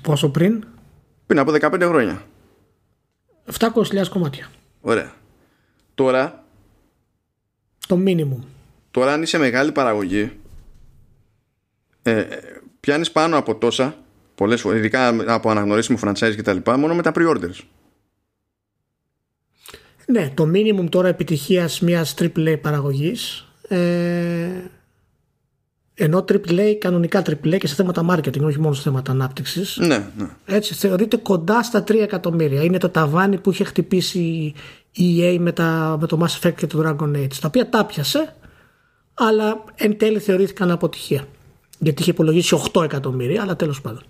Πόσο 0.02 0.30
πριν; 0.30 0.66
Πριν 1.26 1.40
από 1.40 1.52
15 1.52 1.82
χρόνια. 1.82 2.26
700.000 3.60 4.08
κομμάτια. 4.10 4.50
Ωραία. 4.82 5.14
Τώρα, 5.96 6.46
Το 7.88 8.04
minimum. 8.06 8.59
Τώρα 8.92 9.14
αν 9.14 9.22
είσαι 9.22 9.38
μεγάλη 9.38 9.72
παραγωγή, 9.72 10.32
ε, 12.02 12.24
πιάνεις 12.80 13.12
πάνω 13.12 13.38
από 13.38 13.56
τόσα, 13.56 13.96
πολλές 14.36 14.62
φορές, 14.62 14.80
ειδικά 14.80 15.34
από 15.34 15.50
αναγνωρίσιμο 15.50 15.98
franchise 16.02 16.36
και 16.36 16.42
τα 16.42 16.54
λοιπά, 16.54 16.78
μόνο 16.78 16.96
με 16.96 17.02
τα 17.02 17.12
pre-orders. 17.16 17.60
Ναι, 20.06 20.32
το 20.34 20.52
minimum 20.54 20.90
τώρα 20.90 21.08
επιτυχίας 21.08 21.80
μιας 21.82 22.14
AAA 22.20 22.58
παραγωγής 22.62 23.48
ε, 23.68 24.50
ενώ 25.94 26.26
AAA, 26.28 26.76
κανονικά 26.80 27.22
AAA 27.26 27.58
και 27.60 27.68
σε 27.68 27.76
θέματα 27.76 28.06
marketing, 28.10 28.42
όχι 28.42 28.60
μόνο 28.60 28.74
σε 28.74 28.82
θέματα 28.82 29.12
ανάπτυξης 29.12 29.78
Ναι, 29.78 30.08
ναι. 30.18 30.28
έτσι 30.46 30.74
θεωρείται 30.74 31.18
κοντά 31.18 31.64
στα 31.64 31.84
3 31.88 31.96
εκατομμύρια. 31.96 32.64
Είναι 32.64 32.78
το 32.78 32.90
ταβάνι 32.90 33.38
που 33.38 33.52
είχε 33.52 33.64
χτυπήσει 33.64 34.54
η 34.92 35.20
EA 35.20 35.38
με, 35.40 35.52
τα, 35.52 35.98
με 36.00 36.08
το 36.08 36.20
Mass 36.22 36.40
Effect 36.40 36.54
και 36.56 36.68
το 36.68 36.84
Dragon 36.86 37.16
Age, 37.16 37.34
τα 37.40 37.48
οποία 37.48 37.70
τα 37.70 37.86
πιασε, 37.86 38.36
αλλά 39.20 39.64
εν 39.76 39.98
τέλει 39.98 40.20
θεωρήθηκαν 40.20 40.72
αποτυχία. 40.72 41.28
Γιατί 41.80 42.02
είχε 42.02 42.12
υπολογίσει 42.12 42.56
8 42.74 42.84
εκατομμύρια, 42.84 43.42
αλλά 43.42 43.56
τέλος 43.56 43.82
πάντων. 43.82 44.02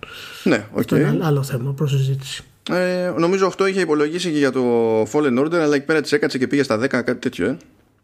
Ναι, 0.44 0.66
οκ. 0.72 0.78
Αυτό 0.78 0.96
είναι 0.96 1.08
άλλο- 1.08 1.24
άλλο 1.24 1.42
θέμα 1.42 1.72
προς 1.72 1.90
συζήτηση. 1.90 2.42
Ε, 2.70 3.12
νομίζω 3.18 3.46
αυτό 3.46 3.66
είχε 3.66 3.80
υπολογίσει 3.80 4.30
και 4.32 4.38
για 4.38 4.52
το 4.52 4.62
Fallen 5.02 5.38
Order, 5.38 5.54
αλλά 5.54 5.74
εκεί 5.74 5.84
πέρα 5.84 6.00
τη 6.00 6.16
έκατσε 6.16 6.38
και 6.38 6.46
πήγε 6.46 6.62
στα 6.62 6.76
10, 6.78 6.86
κάτι 6.88 7.14
τέτοιο, 7.14 7.46
ε. 7.46 7.56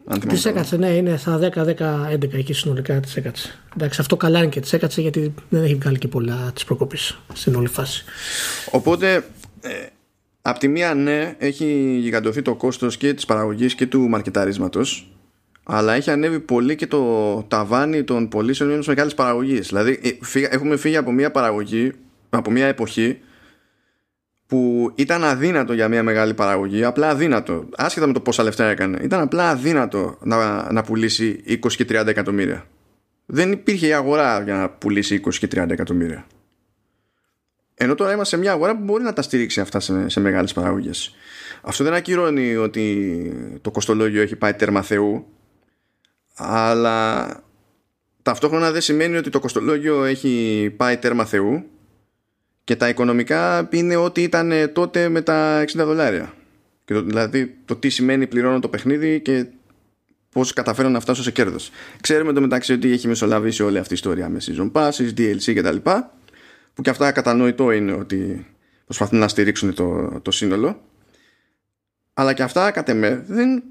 Αν 0.09 0.21
θυμάμαι 0.21 0.39
Τη 0.39 0.43
καλά. 0.45 0.57
έκατσε, 0.57 0.77
ναι, 0.77 0.89
είναι 0.89 1.17
στα 1.17 1.39
10, 1.39 1.65
10, 1.65 2.09
11 2.13 2.33
εκεί 2.33 2.53
συνολικά 2.53 3.01
τη 3.01 3.13
έκατσε. 3.15 3.59
Εντάξει, 3.77 4.01
αυτό 4.01 4.17
καλά 4.17 4.39
είναι 4.39 4.49
και 4.49 4.61
τη 4.61 4.69
έκατσε 4.73 5.01
γιατί 5.01 5.35
δεν 5.49 5.63
έχει 5.65 5.75
βγάλει 5.75 5.99
και 5.99 6.09
πολλά 6.09 6.51
τη 6.55 6.65
προκοπή 6.67 6.97
στην 7.33 7.55
όλη 7.55 7.67
φάση. 7.69 8.05
Οπότε, 8.71 9.15
ε, 9.61 9.71
απ' 10.43 10.59
τη 10.59 10.69
μία 10.69 10.95
ναι, 10.95 11.35
έχει 11.39 11.97
γιγαντωθεί 12.01 12.43
το 12.43 12.55
κόστος 12.55 12.97
και 12.97 13.15
της 13.15 13.25
παραγωγής 13.25 13.75
και 13.75 13.87
του 13.87 14.01
μαρκεταρίσματος, 14.09 15.11
αλλά 15.69 15.93
έχει 15.95 16.11
ανέβει 16.11 16.41
πολύ 16.41 16.75
και 16.75 16.87
το 16.87 17.43
ταβάνι 17.49 18.05
των 18.05 18.29
πωλήσεων 18.29 18.71
μιας 18.71 18.87
μεγάλης 18.87 19.15
παραγωγής. 19.15 19.67
Δηλαδή, 19.69 20.01
ε, 20.03 20.11
φύγα- 20.21 20.49
έχουμε 20.53 20.77
φύγει 20.77 20.97
από 20.97 21.13
μια 21.13 21.31
παραγωγή, 21.31 21.93
από 22.31 22.51
μια 22.51 22.67
εποχή, 22.67 23.19
που 24.47 24.93
ήταν 24.95 25.25
αδύνατο 25.25 25.73
για 25.73 25.89
μια 25.89 26.03
μεγάλη 26.03 26.35
παραγωγή, 26.35 26.85
απλά 26.85 27.09
αδύνατο, 27.09 27.69
άσχετα 27.77 28.07
με 28.07 28.13
το 28.13 28.21
πόσα 28.21 28.43
λεφτά 28.43 28.65
έκανε, 28.65 28.99
ήταν 29.03 29.21
απλά 29.21 29.51
αδύνατο 29.51 30.19
να, 30.23 30.73
να 30.73 30.83
πουλήσει 30.83 31.43
20 31.47 31.77
και 31.77 31.85
30 31.85 32.07
εκατομμύρια. 32.07 32.67
Δεν 33.27 33.53
υπήρχε 33.53 33.87
η 33.87 33.93
αγορά 33.93 34.43
για 34.43 34.55
να 34.55 34.69
πουλήσει 34.71 35.21
20 35.25 35.39
και 35.39 35.49
30 35.55 35.71
εκατομμύρια. 35.71 36.27
Ενώ 37.75 37.95
τώρα 37.95 38.13
είμαστε 38.13 38.37
σε 38.37 38.43
μια 38.43 38.53
αγορά 38.53 38.77
που 38.77 38.83
μπορεί 38.85 39.03
να 39.03 39.13
τα 39.13 39.23
στηρίξει 39.23 39.61
αυτά 39.61 39.81
σε, 39.81 40.09
σε 40.09 40.21
μεγάλες 40.21 40.53
παραγωγές. 40.53 41.15
Αυτό 41.63 41.85
δεν 41.85 41.95
ακυρώνει 41.95 42.57
ότι 42.57 43.59
το 43.63 43.71
κοστολόγιο 43.71 44.23
έχει 44.23 44.37
πάει 44.37 44.55
τέρμα 44.55 44.83
θεού, 44.83 45.27
αλλά 46.37 47.29
ταυτόχρονα 48.23 48.71
δεν 48.71 48.81
σημαίνει 48.81 49.17
ότι 49.17 49.31
το 49.31 49.41
κοστολόγιο 49.41 50.05
έχει 50.05 50.75
πάει 50.77 50.97
τέρμα 50.97 51.25
θεού 51.25 51.65
και 52.65 52.77
τα 52.77 52.89
οικονομικά 52.89 53.69
είναι 53.73 53.97
ό,τι 53.97 54.23
ήταν 54.23 54.53
τότε 54.73 55.09
με 55.09 55.23
τα 55.23 55.65
60 55.65 55.67
δολάρια. 55.75 56.35
Και 56.85 56.95
το, 56.95 57.03
δηλαδή 57.03 57.57
το 57.65 57.77
τι 57.77 57.89
σημαίνει 57.89 58.27
πληρώνω 58.27 58.59
το 58.59 58.69
παιχνίδι 58.69 59.21
και 59.21 59.47
πώς 60.31 60.53
καταφέρω 60.53 60.89
να 60.89 61.01
φτάσω 61.01 61.23
σε 61.23 61.31
κέρδος. 61.31 61.71
Ξέρουμε 62.01 62.33
το 62.33 62.41
μεταξύ 62.41 62.73
ότι 62.73 62.91
έχει 62.91 63.09
μεσολαβήσει 63.09 63.63
όλη 63.63 63.79
αυτή 63.79 63.93
η 63.93 63.97
ιστορία 63.97 64.29
με 64.29 64.39
season 64.47 64.73
passes, 64.73 65.15
DLC 65.17 65.55
κτλ. 65.55 65.77
Που 66.75 66.83
και 66.83 66.91
αυτά 66.91 67.13
κατανοητό 67.13 67.71
είναι 67.71 67.93
ότι 67.93 68.47
προσπαθούν 68.85 69.19
να 69.19 69.29
στηρίξουν 69.29 69.75
το, 69.75 70.21
το 70.23 70.31
σύνολο. 70.31 70.83
Αλλά 72.15 72.33
και 72.33 72.43
αυτά 72.43 72.71
κατ' 72.71 72.89
εμέ 72.89 73.25
δεν, 73.27 73.63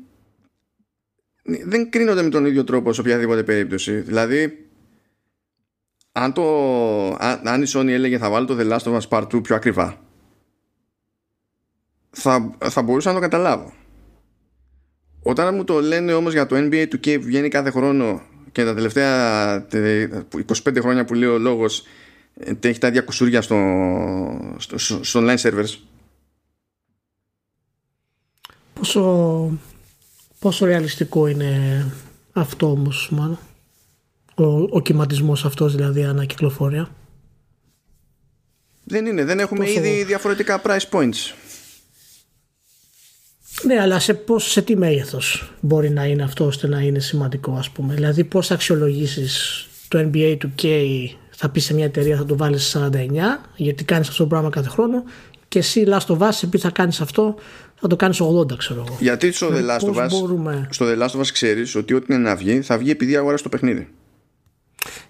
δεν 1.46 1.90
κρίνονται 1.90 2.22
με 2.22 2.30
τον 2.30 2.46
ίδιο 2.46 2.64
τρόπο 2.64 2.94
σε 2.94 3.02
οποιαδήποτε 3.02 3.44
περίπτωση. 3.44 4.00
Δηλαδή, 4.00 4.70
αν, 6.12 6.34
το, 6.34 6.44
αν, 7.20 7.48
αν 7.48 7.62
η 7.62 7.66
Sony 7.68 7.88
έλεγε 7.88 8.18
θα 8.18 8.30
βάλω 8.30 8.46
το 8.46 8.58
The 8.60 8.72
Last 8.72 8.92
of 8.94 9.00
Us 9.00 9.08
Part 9.10 9.28
2 9.36 9.44
πιο 9.44 9.56
ακριβά, 9.56 10.02
θα, 12.10 12.58
θα 12.70 12.82
μπορούσα 12.82 13.10
να 13.10 13.16
το 13.16 13.22
καταλάβω. 13.22 13.74
Όταν 15.22 15.56
μου 15.56 15.64
το 15.64 15.82
λένε 15.82 16.14
όμως 16.14 16.34
για 16.34 16.46
το 16.46 16.56
NBA 16.56 16.88
2K 16.88 17.18
που 17.20 17.26
βγαίνει 17.26 17.48
κάθε 17.48 17.70
χρόνο 17.72 18.22
και 18.52 18.64
τα 18.64 18.74
τελευταία 18.74 19.66
τε- 19.66 20.14
25 20.64 20.78
χρόνια 20.80 21.06
που 21.06 21.14
λέει 21.14 21.30
ο 21.30 21.38
λόγος 21.38 21.84
ε, 22.34 22.52
έχει 22.62 22.80
τα 22.80 22.88
ίδια 22.88 23.02
κουσούρια 23.02 23.42
στο, 23.42 23.56
στο, 24.58 24.78
στο, 24.78 25.04
στο 25.04 25.20
online 25.24 25.38
servers 25.38 25.78
Πόσο, 28.74 29.52
πόσο 30.46 30.66
ρεαλιστικό 30.66 31.28
είναι 31.28 31.86
αυτό 32.34 32.72
όμως 32.72 33.10
μάλλον; 33.12 33.40
Ο, 34.36 34.46
ο 34.70 34.82
κυματισμός 34.82 35.46
αυτός 35.46 35.76
δηλαδή 35.76 36.04
ανακυκλοφορία; 36.04 36.90
δεν 38.84 39.06
είναι, 39.06 39.24
δεν 39.24 39.40
έχουμε 39.40 39.66
Πόσο- 39.66 39.78
ήδη 39.80 40.04
διαφορετικά 40.04 40.62
price 40.66 40.90
points 40.92 41.34
Ναι, 43.64 43.80
αλλά 43.80 44.00
σε, 44.00 44.14
πώς, 44.14 44.52
σε 44.52 44.62
τι 44.62 44.76
μέγεθος 44.76 45.54
μπορεί 45.62 45.90
να 45.90 46.06
είναι 46.06 46.24
αυτό 46.24 46.46
ώστε 46.46 46.68
να 46.68 46.80
είναι 46.80 47.00
σημαντικό, 47.00 47.52
ας 47.52 47.70
πούμε; 47.70 47.94
Δηλαδή, 47.94 48.24
πώς 48.24 48.48
θα 48.48 48.54
αξιολογήσεις 48.54 49.66
το 49.88 50.00
NBA 50.00 50.36
του 50.40 50.54
K, 50.62 50.68
θα 51.30 51.50
πεις 51.50 51.66
σε 51.66 51.74
μια 51.74 51.86
εταιρεία 51.86 52.18
θα 52.18 52.26
το 52.26 52.38
βάλεις 52.38 52.76
49, 52.76 53.42
γιατί 53.56 53.84
κάνεις 53.84 54.08
αυτό 54.08 54.24
το 54.24 54.30
πράγμα 54.30 54.50
κάθε 54.50 54.70
χρόνο, 54.70 55.04
και 55.56 55.62
εσύ, 55.62 55.86
Last 55.88 56.06
of 56.16 56.18
Us, 56.18 56.44
επειδή 56.44 56.58
θα 56.58 56.70
κάνεις 56.70 57.02
αυτό, 57.02 57.36
θα 57.76 57.88
το 57.88 57.96
κάνεις 57.96 58.22
80, 58.22 58.56
ξέρω 58.58 58.84
εγώ. 58.88 58.98
γιατί 59.00 59.32
στο 59.32 59.48
The 59.48 59.52
Δηλαδή, 59.52 59.86
Last 59.86 59.88
πώς 59.88 59.98
of 59.98 60.06
Us 60.06 60.10
μπορούμε- 60.10 60.68
στο 60.72 60.86
The 60.86 60.98
Last 61.02 61.10
of 61.10 61.20
Us 61.20 61.28
ξέρεις 61.34 61.76
ότι 61.76 61.94
ό,τι 61.94 62.14
είναι 62.14 62.24
να 62.24 62.36
βγει 62.36 62.62
θα 62.62 62.78
βγει 62.78 62.90
επειδή 62.90 63.16
αγοράσει 63.16 63.44
το 63.44 63.50
παιχνίδι 63.50 63.88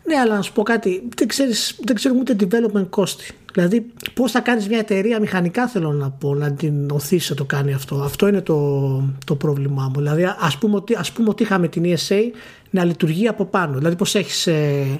Ναι, 0.08 0.16
αλλά 0.16 0.36
να 0.36 0.42
σου 0.42 0.52
πω 0.54 0.64
κάτι, 0.64 1.04
δεν, 1.18 1.28
ξέρεις, 1.28 1.76
δεν 1.86 1.96
ξέρουμε 1.96 2.20
ούτε 2.20 2.36
development 2.40 2.90
cost. 2.90 3.18
Δηλαδή, 3.54 3.86
πώς 4.14 4.32
θα 4.32 4.40
κάνεις 4.40 4.68
μια 4.68 4.78
εταιρεία 4.80 5.20
μηχανικά, 5.20 5.68
θέλω 5.68 5.92
να 5.92 6.10
πω, 6.10 6.36
να 6.36 6.52
την 6.54 6.90
οθήσει 6.92 7.28
να 7.32 7.36
το 7.36 7.46
κάνει 7.46 7.74
αυτό. 7.74 7.96
Αυτό 7.96 8.28
είναι 8.28 8.42
το, 8.42 8.58
το 9.26 9.36
πρόβλημά 9.36 9.84
μου. 9.84 10.00
Δηλαδή, 10.00 10.24
ας 10.40 10.58
πούμε, 10.58 10.76
ότι, 10.76 10.96
ας 10.96 11.12
πούμε 11.12 11.30
ότι 11.30 11.44
είχαμε 11.44 11.68
την 11.68 11.84
ESA 11.86 12.20
να 12.70 12.84
λειτουργεί 12.84 13.28
από 13.28 13.46
πάνω. 13.46 13.78
Δηλαδή, 13.78 13.96
πώς 13.96 14.16
έχεις 14.16 14.48
ε, 14.48 15.00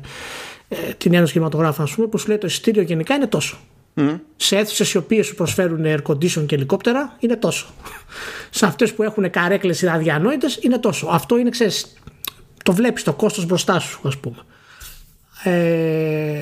ε, 0.68 0.76
την 0.98 1.14
Ένωση 1.14 1.32
Κινηματογράφων, 1.34 1.86
ας 1.86 1.96
πούμε, 1.96 2.08
που 2.08 2.18
σου 2.18 2.28
λέει 2.28 2.38
το 2.38 2.48
εισιτήριο 2.48 2.82
γενικά 2.82 3.16
είναι 3.16 3.28
τόσο. 3.28 3.58
Σε 4.36 4.58
αίθουσες 4.58 4.94
οι 4.94 4.98
οποίες 4.98 5.26
σου 5.26 5.36
προσφέρουν 5.36 5.82
air 5.86 6.02
condition 6.02 6.46
και 6.46 6.56
ελικόπτερα 6.56 7.16
είναι 7.20 7.36
τόσο. 7.36 7.68
Σε 8.50 8.66
αυτές 8.66 8.94
που 8.94 9.04
έχουν 9.04 9.30
καρέκλες 9.30 9.82
ή 9.82 9.88
αδιανόητε 9.88 10.48
είναι 10.62 10.78
τόσο. 10.78 11.08
Αυτό 11.12 11.38
είναι, 11.38 11.50
ξέρεις, 11.50 11.94
το 12.64 12.74
βλέπεις 12.74 13.04
το 13.04 13.14
κόστος 13.14 13.46
μπροστά 13.46 13.80
σου, 13.80 14.00
ας 14.08 14.18
πούμε. 14.18 14.38
Ε, 15.44 16.40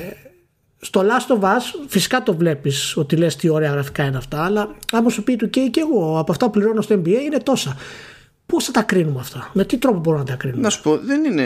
στο 0.78 1.02
Last 1.02 1.36
of 1.36 1.40
Us 1.40 1.86
φυσικά 1.86 2.22
το 2.22 2.34
βλέπεις 2.34 2.96
ότι 2.96 3.16
λες 3.16 3.36
τι 3.36 3.48
ωραία 3.48 3.70
γραφικά 3.70 4.04
είναι 4.04 4.16
αυτά 4.16 4.44
αλλά 4.44 4.76
άμα 4.92 5.10
σου 5.10 5.22
πει 5.22 5.36
του 5.36 5.50
και, 5.50 5.60
και 5.60 5.80
εγώ 5.80 6.18
από 6.18 6.32
αυτά 6.32 6.44
που 6.44 6.50
πληρώνω 6.50 6.80
στο 6.80 6.94
NBA 6.94 7.08
είναι 7.08 7.38
τόσα 7.38 7.76
πώς 8.46 8.64
θα 8.64 8.72
τα 8.72 8.82
κρίνουμε 8.82 9.20
αυτά; 9.20 9.50
Με 9.52 9.64
τι 9.64 9.78
τρόπο 9.78 9.98
μπορούμε 9.98 10.22
να 10.22 10.30
τα 10.30 10.36
κρίνουμε; 10.36 10.62
Να 10.62 10.70
σου 10.70 10.82
πω, 10.82 10.98
δεν 10.98 11.24
είναι. 11.24 11.42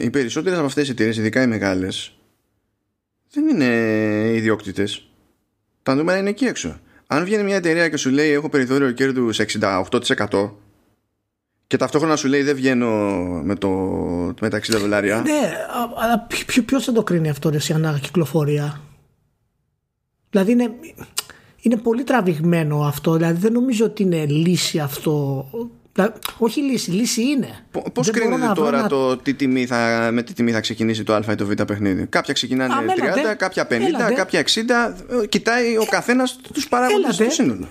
Οι 0.00 0.10
περισσότερες 0.10 0.58
από 0.58 0.66
αυτές 0.66 0.84
τι 0.84 0.90
εταιρείες, 0.90 1.16
ειδικά 1.16 1.42
οι 1.42 1.46
μεγάλες, 1.46 2.12
δεν 3.30 3.48
είναι 3.48 3.66
ιδιόκτητες. 4.34 5.07
Τα 5.88 5.94
νούμερα 5.94 6.18
είναι 6.18 6.28
εκεί 6.28 6.44
έξω. 6.44 6.78
Αν 7.06 7.24
βγαίνει 7.24 7.42
μια 7.42 7.56
εταιρεία 7.56 7.88
και 7.88 7.96
σου 7.96 8.10
λέει 8.10 8.30
έχω 8.30 8.48
περιθώριο 8.48 8.90
κέρδους 8.90 9.40
68% 9.60 10.50
και 11.66 11.76
ταυτόχρονα 11.76 12.16
σου 12.16 12.28
λέει 12.28 12.42
δεν 12.42 12.54
βγαίνω 12.56 12.88
με, 13.44 13.54
το, 13.54 13.68
με 14.40 14.48
τα 14.48 14.58
60 14.58 14.62
δολάρια. 14.68 15.20
ναι 15.20 15.52
α- 15.78 16.02
αλλά 16.04 16.26
ποιο, 16.46 16.62
ποιος 16.62 16.84
θα 16.84 16.92
το 16.92 17.02
κρίνει 17.02 17.28
αυτό 17.28 17.50
ρε, 17.50 17.58
σε 17.58 17.74
ανακυκλοφορία; 17.74 18.80
Δηλαδή 20.30 20.52
είναι, 20.52 20.70
είναι 21.60 21.76
πολύ 21.76 22.04
τραβηγμένο 22.04 22.80
αυτό 22.80 23.12
δηλαδή 23.12 23.40
δεν 23.40 23.52
νομίζω 23.52 23.84
ότι 23.84 24.02
είναι 24.02 24.26
λύση 24.26 24.78
αυτό 24.78 25.46
Δηλαδή, 25.50 25.70
όχι 26.38 26.62
λύση, 26.62 26.90
λύση 26.90 27.22
είναι 27.22 27.48
Πώς 27.70 27.82
Δεν 27.82 27.92
μπορώ 27.94 28.10
κρίνεται 28.20 28.46
να 28.46 28.54
βρω 28.54 28.64
τώρα 28.64 28.80
να- 28.82 28.88
το 28.88 29.16
τι 29.16 29.34
τιμή 29.34 29.66
θα, 29.66 30.08
με 30.12 30.22
τι 30.22 30.32
τιμή 30.32 30.52
θα 30.52 30.60
ξεκινήσει 30.60 31.02
το 31.04 31.14
Α 31.14 31.22
ή 31.30 31.34
το 31.34 31.46
Β 31.46 31.52
παιχνίδι; 31.66 32.06
Κάποια 32.06 32.34
ξεκινάνε 32.34 32.74
Α, 32.74 32.76
30, 32.78 33.02
έλατε. 33.20 33.34
κάποια 33.34 33.66
50, 33.66 33.72
Έλατε. 33.72 34.14
κάποια 34.14 34.38
60. 34.40 34.94
Ε, 35.22 35.26
Κοιτάει 35.26 35.76
ο 35.76 35.84
καθένας 35.90 36.38
τους 36.52 36.68
παράγοντες 36.68 37.04
έλατε. 37.18 37.22
στο 37.22 37.42
σύνολο. 37.42 37.68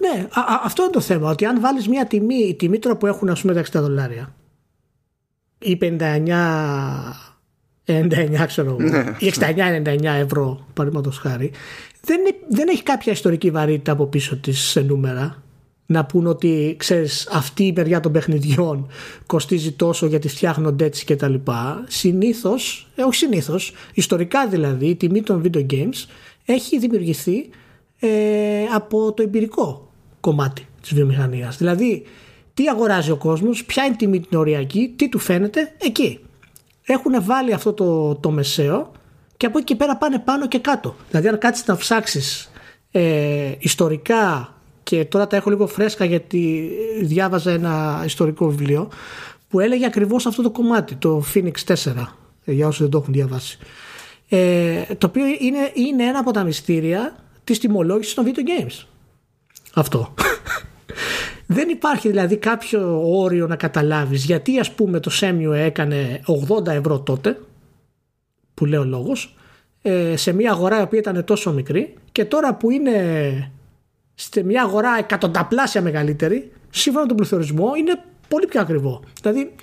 Ναι, 0.00 0.26
α, 0.30 0.40
α, 0.40 0.60
αυτό 0.64 0.82
είναι 0.82 0.92
το 0.92 1.00
θέμα. 1.00 1.30
Ότι 1.30 1.44
αν 1.44 1.60
βάλεις 1.60 1.88
μια 1.88 2.06
τιμή, 2.06 2.34
η 2.48 2.54
τιμή 2.54 2.78
τώρα 2.78 2.96
που 2.96 3.06
έχουν 3.06 3.28
ας 3.28 3.40
πούμε 3.40 3.52
τα 3.54 3.60
60 3.60 3.80
δολάρια 3.80 4.34
ή 5.58 5.76
59, 5.76 7.14
99 7.84 8.46
ξέρω 8.46 8.76
εγώ, 8.80 9.14
ή 9.18 9.26
69-99 9.26 10.04
ευρώ, 10.04 10.66
παραδείγματος 10.74 11.18
χάρη, 11.18 11.50
δεν, 12.00 12.20
είναι- 12.20 12.36
δεν 12.48 12.68
έχει 12.68 12.82
κάποια 12.82 13.12
ιστορική 13.12 13.50
βαρύτητα 13.50 13.92
από 13.92 14.06
πίσω 14.06 14.36
της 14.36 14.58
σε 14.60 14.80
νούμερα. 14.80 15.42
Να 15.90 16.04
πούν 16.04 16.26
ότι 16.26 16.74
ξέρεις 16.78 17.28
αυτή 17.32 17.64
η 17.64 17.72
μεριά 17.76 18.00
των 18.00 18.12
παιχνιδιών 18.12 18.88
κοστίζει 19.26 19.72
τόσο 19.72 20.06
γιατί 20.06 20.28
φτιάχνονται 20.28 20.84
έτσι 20.84 21.04
και 21.04 21.16
τα 21.16 21.28
λοιπά. 21.28 21.84
Συνήθως, 21.88 22.88
ε, 22.94 23.02
όχι 23.02 23.14
συνήθως, 23.14 23.72
ιστορικά 23.94 24.48
δηλαδή 24.48 24.86
η 24.86 24.96
τιμή 24.96 25.22
των 25.22 25.42
video 25.44 25.66
games 25.70 26.06
έχει 26.44 26.78
δημιουργηθεί 26.78 27.48
ε, 27.98 28.08
από 28.74 29.12
το 29.12 29.22
εμπειρικό 29.22 29.90
κομμάτι 30.20 30.66
της 30.80 30.94
βιομηχανίας. 30.94 31.56
Δηλαδή 31.56 32.04
τι 32.54 32.68
αγοράζει 32.68 33.10
ο 33.10 33.16
κόσμος, 33.16 33.64
ποια 33.64 33.84
είναι 33.84 33.94
η 33.94 33.96
τιμή 33.96 34.20
την 34.20 34.38
οριακή, 34.38 34.94
τι 34.96 35.08
του 35.08 35.18
φαίνεται, 35.18 35.72
εκεί. 35.78 36.20
Έχουν 36.82 37.24
βάλει 37.24 37.52
αυτό 37.52 37.72
το, 37.72 38.14
το 38.14 38.30
μεσαίο 38.30 38.92
και 39.36 39.46
από 39.46 39.58
εκεί 39.58 39.66
και 39.66 39.76
πέρα 39.76 39.96
πάνε 39.96 40.18
πάνω 40.18 40.48
και 40.48 40.58
κάτω. 40.58 40.96
Δηλαδή 41.10 41.28
αν 41.28 41.38
κάτσεις 41.38 41.66
να 41.66 41.76
ψάξεις 41.76 42.50
ε, 42.90 43.52
ιστορικά 43.58 44.52
και 44.88 45.04
τώρα 45.04 45.26
τα 45.26 45.36
έχω 45.36 45.50
λίγο 45.50 45.66
φρέσκα 45.66 46.04
γιατί 46.04 46.70
διάβαζα 47.02 47.50
ένα 47.50 48.02
ιστορικό 48.04 48.48
βιβλίο 48.48 48.88
που 49.48 49.60
έλεγε 49.60 49.86
ακριβώς 49.86 50.26
αυτό 50.26 50.42
το 50.42 50.50
κομμάτι, 50.50 50.94
το 50.94 51.24
Phoenix 51.34 51.74
4, 51.74 51.74
ε, 52.44 52.52
για 52.52 52.66
όσοι 52.66 52.82
δεν 52.82 52.90
το 52.90 52.98
έχουν 52.98 53.12
διαβάσει. 53.12 53.58
Ε, 54.28 54.82
το 54.98 55.06
οποίο 55.06 55.24
είναι, 55.40 55.70
είναι 55.74 56.04
ένα 56.04 56.18
από 56.18 56.30
τα 56.30 56.44
μυστήρια 56.44 57.16
της 57.44 57.58
τιμολόγησης 57.58 58.14
των 58.14 58.24
video 58.26 58.62
games. 58.62 58.84
Αυτό. 59.74 60.14
Δεν 61.46 61.68
υπάρχει 61.68 62.08
δηλαδή 62.08 62.36
κάποιο 62.36 63.00
όριο 63.18 63.46
να 63.46 63.56
καταλάβεις 63.56 64.24
γιατί 64.24 64.58
ας 64.58 64.72
πούμε 64.72 65.00
το 65.00 65.10
Σέμιο 65.10 65.52
έκανε 65.52 66.20
80 66.48 66.66
ευρώ 66.66 67.00
τότε 67.00 67.40
που 68.54 68.64
λέει 68.64 68.80
ο 68.80 68.84
λόγος 68.84 69.36
ε, 69.82 70.16
σε 70.16 70.32
μια 70.32 70.50
αγορά 70.50 70.78
η 70.78 70.82
οποία 70.82 70.98
ήταν 70.98 71.24
τόσο 71.24 71.52
μικρή 71.52 71.94
και 72.12 72.24
τώρα 72.24 72.54
που 72.54 72.70
είναι 72.70 73.52
σε 74.20 74.42
μια 74.42 74.62
αγορά 74.62 74.96
εκατονταπλάσια 74.98 75.82
μεγαλύτερη 75.82 76.52
σύμφωνα 76.70 77.02
με 77.02 77.08
τον 77.08 77.16
πληθωρισμό 77.16 77.74
είναι 77.78 78.02
πολύ 78.28 78.46
πιο 78.46 78.60
ακριβό. 78.60 79.02
Δηλαδή 79.20 79.54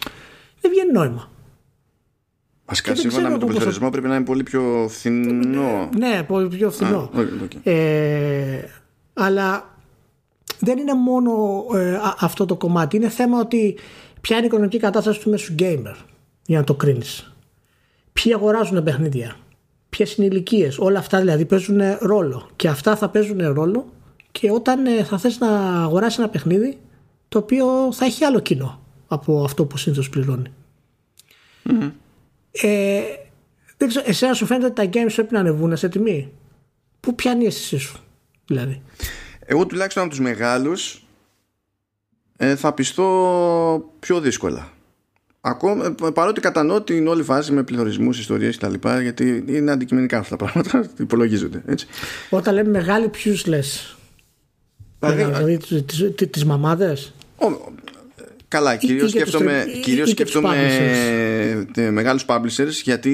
δεν 0.61 0.71
βγαίνει 0.71 0.91
νόημα. 0.91 1.31
Βασικά 2.65 2.95
σύμφωνα 2.95 3.29
με 3.29 3.37
τον 3.37 3.47
πληθωρισμό 3.47 3.89
πρέπει 3.89 4.07
να 4.07 4.15
είναι 4.15 4.25
πολύ 4.25 4.43
πιο 4.43 4.87
φθηνό. 4.89 5.89
Ναι, 5.97 6.23
πολύ 6.27 6.47
πιο 6.47 6.71
φθηνό. 6.71 7.09
Ε, 7.63 8.59
αλλά 9.13 9.77
δεν 10.59 10.77
είναι 10.77 10.93
μόνο 10.93 11.65
ε, 11.73 11.99
αυτό 12.19 12.45
το 12.45 12.55
κομμάτι. 12.55 12.95
Είναι 12.95 13.09
θέμα 13.09 13.39
ότι 13.39 13.77
ποια 14.21 14.35
είναι 14.35 14.45
η 14.45 14.47
οικονομική 14.47 14.79
κατάσταση 14.79 15.19
του 15.19 15.29
μέσου 15.29 15.55
gamer 15.59 15.95
για 16.45 16.57
να 16.57 16.63
το 16.63 16.73
κρίνεις. 16.73 17.31
Ποιοι 18.13 18.33
αγοράζουν 18.33 18.83
παιχνίδια, 18.83 19.35
ποιες 19.89 20.15
είναι 20.15 20.25
οι 20.25 20.29
ηλικίες. 20.31 20.77
Όλα 20.77 20.99
αυτά 20.99 21.19
δηλαδή 21.19 21.45
παίζουν 21.45 21.81
ρόλο. 21.99 22.49
Και 22.55 22.67
αυτά 22.67 22.95
θα 22.95 23.09
παίζουν 23.09 23.53
ρόλο 23.53 23.93
και 24.39 24.51
όταν 24.51 24.85
ε, 24.85 25.03
θα 25.03 25.17
θες 25.17 25.39
να 25.39 25.81
αγοράσεις 25.83 26.17
ένα 26.17 26.29
παιχνίδι 26.29 26.77
το 27.27 27.37
οποίο 27.37 27.93
θα 27.93 28.05
έχει 28.05 28.23
άλλο 28.23 28.39
κοινό 28.39 28.81
από 29.07 29.43
αυτό 29.43 29.65
που 29.65 29.77
συνήθως 29.77 30.09
πληρώνει. 30.09 30.53
Mm-hmm. 31.65 31.91
Ε, 32.51 33.01
δεν 33.77 33.87
ξέρω, 33.87 34.05
εσένα 34.07 34.33
σου 34.33 34.45
φαίνεται 34.45 34.65
ότι 34.65 34.75
τα 34.75 35.01
games 35.01 35.11
πρέπει 35.15 35.33
να 35.33 35.39
ανεβούν 35.39 35.77
σε 35.77 35.89
τιμή; 35.89 36.31
Πού 36.99 37.15
πιάνει 37.15 37.43
η 37.43 37.45
αίσθησή 37.45 37.77
σου, 37.77 37.99
δηλαδή; 38.45 38.81
Εγώ 39.39 39.65
τουλάχιστον 39.65 40.03
από 40.03 40.11
τους 40.11 40.21
μεγάλους 40.21 41.05
ε, 42.37 42.55
θα 42.55 42.73
πιστώ 42.73 43.91
πιο 43.99 44.19
δύσκολα. 44.19 44.71
Ακόμα, 45.41 45.85
ε, 45.85 46.09
παρότι 46.13 46.41
κατανοώ 46.41 46.81
την 46.81 47.07
όλη 47.07 47.23
φάση 47.23 47.51
με 47.51 47.63
πληθωρισμούς, 47.63 48.19
ιστορίες 48.19 48.57
κτλ. 48.57 48.73
Γιατί 49.01 49.43
είναι 49.47 49.71
αντικειμενικά 49.71 50.17
αυτά 50.17 50.35
τα 50.35 50.45
πράγματα, 50.45 50.89
υπολογίζονται. 51.05 51.63
Έτσι. 51.65 51.87
Όταν 52.29 52.53
λέμε 52.53 52.69
μεγάλοι, 52.69 53.09
ποιους 53.09 53.45
λες; 53.45 53.94
Δηλαδή, 55.11 55.57
τι 56.15 56.27
τις 56.27 56.45
μαμάδες; 56.45 57.13
Καλά, 58.47 58.75
κυρίως 58.75 59.09
σκέφτομαι, 59.09 59.65
κυρίως 59.81 60.09
σκέφτομαι 60.09 60.55
μεγάλους 61.91 62.25
publishers 62.27 62.81
γιατί 62.83 63.11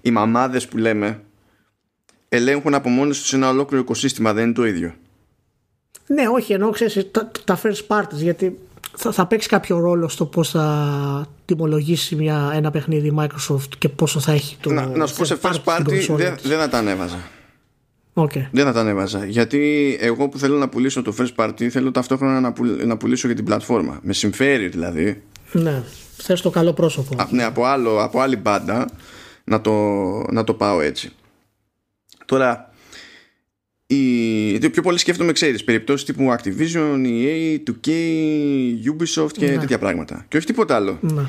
οι 0.00 0.10
μαμάδες 0.10 0.66
που 0.66 0.76
λέμε 0.76 1.20
ελέγχουν 2.28 2.74
από 2.74 2.88
μόνοι 2.88 3.10
τους 3.10 3.32
ένα 3.32 3.48
ολόκληρο 3.48 3.82
οικοσύστημα, 3.82 4.32
δεν 4.32 4.44
είναι 4.44 4.52
το 4.52 4.66
ίδιο. 4.66 4.94
Ναι, 6.06 6.28
όχι, 6.28 6.52
ενώ 6.52 6.70
ξέρεις 6.70 7.10
τα, 7.10 7.30
τα 7.44 7.60
first 7.62 7.86
parties 7.86 8.16
γιατί 8.16 8.58
θα, 8.96 9.12
θα 9.12 9.26
παίξει 9.26 9.48
κάποιο 9.48 9.78
ρόλο 9.78 10.08
στο 10.08 10.26
πώς 10.26 10.50
θα 10.50 11.28
τιμολογήσει 11.44 12.14
μια, 12.14 12.50
ένα 12.54 12.70
παιχνίδι 12.70 13.14
Microsoft 13.18 13.68
και 13.78 13.88
πόσο 13.88 14.20
θα 14.20 14.32
έχει 14.32 14.56
το... 14.60 14.72
Να, 14.72 14.86
να 14.86 15.06
σου 15.06 15.16
πω 15.16 15.24
σε 15.24 15.38
first 15.42 15.62
party 15.64 16.06
δεν, 16.08 16.36
δεν 16.42 16.58
θα 16.58 16.68
τα 16.68 16.78
ανέβαζα. 16.78 17.18
Okay. 18.18 18.46
Δεν 18.50 18.64
θα 18.64 18.72
τα 18.72 18.80
ανέβαζα. 18.80 19.24
Γιατί 19.24 19.96
εγώ 20.00 20.28
που 20.28 20.38
θέλω 20.38 20.56
να 20.56 20.68
πουλήσω 20.68 21.02
το 21.02 21.14
first 21.18 21.34
party 21.36 21.68
θέλω 21.68 21.90
ταυτόχρονα 21.90 22.40
να, 22.40 22.54
να 22.86 22.96
πουλήσω 22.96 23.26
για 23.26 23.36
την 23.36 23.44
πλατφόρμα. 23.44 23.98
Με 24.02 24.12
συμφέρει 24.12 24.68
δηλαδή. 24.68 25.22
Ναι. 25.52 25.82
Θες 26.16 26.40
το 26.40 26.50
καλό 26.50 26.72
πρόσωπο. 26.72 27.22
Α, 27.22 27.26
ναι, 27.30 27.44
από, 27.44 27.64
άλλο, 27.64 28.02
από 28.02 28.20
άλλη 28.20 28.36
μπάντα 28.36 28.86
να 29.44 29.60
το, 29.60 29.72
να 30.30 30.44
το 30.44 30.54
πάω 30.54 30.80
έτσι. 30.80 31.12
Τώρα, 32.24 32.72
η, 33.86 34.70
πιο 34.70 34.82
πολύ 34.82 34.98
σκέφτομαι, 34.98 35.32
ξέρεις, 35.32 35.64
περιπτώσεις 35.64 36.06
τύπου 36.06 36.34
Activision, 36.38 37.06
EA, 37.06 37.58
2K, 37.70 37.90
Ubisoft 38.92 39.32
και 39.32 39.46
ναι. 39.46 39.58
τέτοια 39.58 39.78
πράγματα. 39.78 40.24
Και 40.28 40.36
όχι 40.36 40.46
τίποτα 40.46 40.74
άλλο. 40.74 40.98
Ναι. 41.00 41.22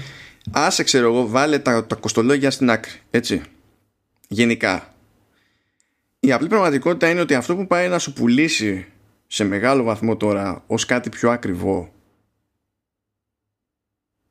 Άσε, 0.52 0.84
ξέρω 0.84 1.08
εγώ, 1.08 1.28
βάλε 1.28 1.60
τα, 1.60 1.86
τα 1.86 1.96
κοστολόγια 1.96 2.52
στην 2.52 2.70
άκρη. 2.70 2.92
Έτσι. 3.10 3.42
Γενικά 4.28 4.97
η 6.20 6.32
απλή 6.32 6.48
πραγματικότητα 6.48 7.10
είναι 7.10 7.22
ότι 7.22 7.34
αυτό 7.34 7.56
που 7.56 7.68
πάει 7.68 7.88
να 7.88 8.00
σου 8.00 8.14
πουλήσει 8.14 8.86
σε 9.28 9.44
μεγάλο 9.44 9.84
βαθμό 9.84 10.18
τώρα 10.18 10.64
ως 10.68 10.86
κάτι 10.86 11.10
πιο 11.10 11.32
ακριβό 11.32 11.92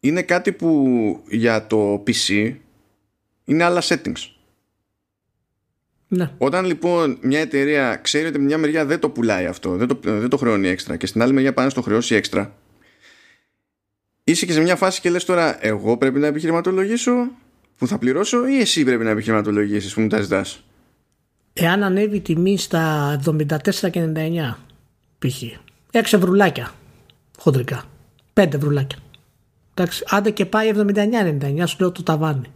είναι 0.01 0.23
κάτι 0.23 0.53
που 0.53 1.23
για 1.29 1.67
το 1.67 2.03
PC 2.07 2.55
είναι 3.45 3.65
άλλα 3.65 3.83
settings. 3.83 4.31
Ναι. 6.09 6.33
Όταν 6.39 6.65
λοιπόν 6.65 7.19
μια 7.21 7.41
εταιρεία 7.41 7.97
ξέρει 7.97 8.27
ότι 8.27 8.39
μια 8.39 8.59
μεριά 8.59 8.85
δεν 8.85 8.99
το 8.99 9.11
πουλάει 9.11 9.47
αυτό, 9.47 9.77
δεν 9.77 9.87
το, 9.87 9.99
δεν 10.03 10.29
το 10.29 10.37
χρεώνει 10.37 10.69
έξτρα 10.69 10.97
και 10.97 11.07
στην 11.07 11.23
άλλη 11.23 11.33
μεριά 11.33 11.53
πάνε 11.53 11.71
στο 11.71 11.83
χρεώσει 11.83 12.15
έξτρα, 12.15 12.57
είσαι 14.25 14.47
και 14.47 14.53
σε 14.53 14.61
μια 14.61 14.77
φάση 14.77 15.01
και 15.01 15.11
λες 15.11 15.25
τώρα 15.25 15.67
εγώ 15.67 15.97
πρέπει 15.97 16.19
να 16.19 16.27
επιχειρηματολογήσω 16.27 17.31
που 17.77 17.87
θα 17.87 17.99
πληρώσω 17.99 18.47
ή 18.47 18.59
εσύ 18.59 18.85
πρέπει 18.85 19.05
να 19.05 19.11
επιχειρηματολογήσεις 19.11 19.95
που 19.95 20.01
μου 20.01 20.09
τα 20.09 20.21
ζητάς 20.21 20.66
εάν 21.59 21.83
ανέβει 21.83 22.17
η 22.17 22.21
τιμή 22.21 22.59
στα 22.59 23.17
74 23.25 23.91
και 23.91 24.13
99 24.15 24.55
π.χ. 25.19 25.43
6 25.93 26.01
ευρουλάκια 26.13 26.73
χοντρικά. 27.39 27.85
5 28.35 28.55
ευρουλάκια. 28.55 28.99
Εντάξει, 29.75 30.05
άντε 30.09 30.31
και 30.31 30.47
πάει 30.47 30.73
79-99, 30.75 31.63
σου 31.67 31.77
λέω 31.79 31.93
το 31.93 32.03
ταβάνι. 32.03 32.51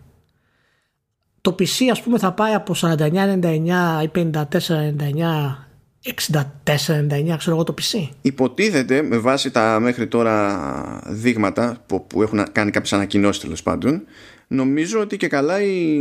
Το 1.41 1.55
PC 1.59 1.85
ας 1.91 2.03
πούμε 2.03 2.19
θα 2.19 2.33
πάει 2.33 2.55
από 2.55 2.75
49-99 2.77 4.03
ή 4.03 4.11
54-99 4.15 5.57
64-99 6.05 7.35
ξέρω 7.39 7.57
εγώ 7.57 7.65
το 7.65 7.75
PC. 7.81 8.09
Υποτίθεται 8.23 9.03
με 9.03 9.19
βάση 9.19 9.51
τα 9.51 9.79
μέχρι 9.81 10.07
τώρα 10.07 11.03
δείγματα 11.07 11.85
που, 11.87 12.07
που 12.07 12.23
έχουν 12.23 12.53
κάνει 12.53 12.71
κάποιες 12.71 12.93
ανακοινώσεις 12.93 13.43
τέλος 13.43 13.63
πάντων 13.63 14.03
νομίζω 14.47 15.01
ότι 15.01 15.17
και 15.17 15.29
καλά 15.29 15.63
η, 15.63 16.01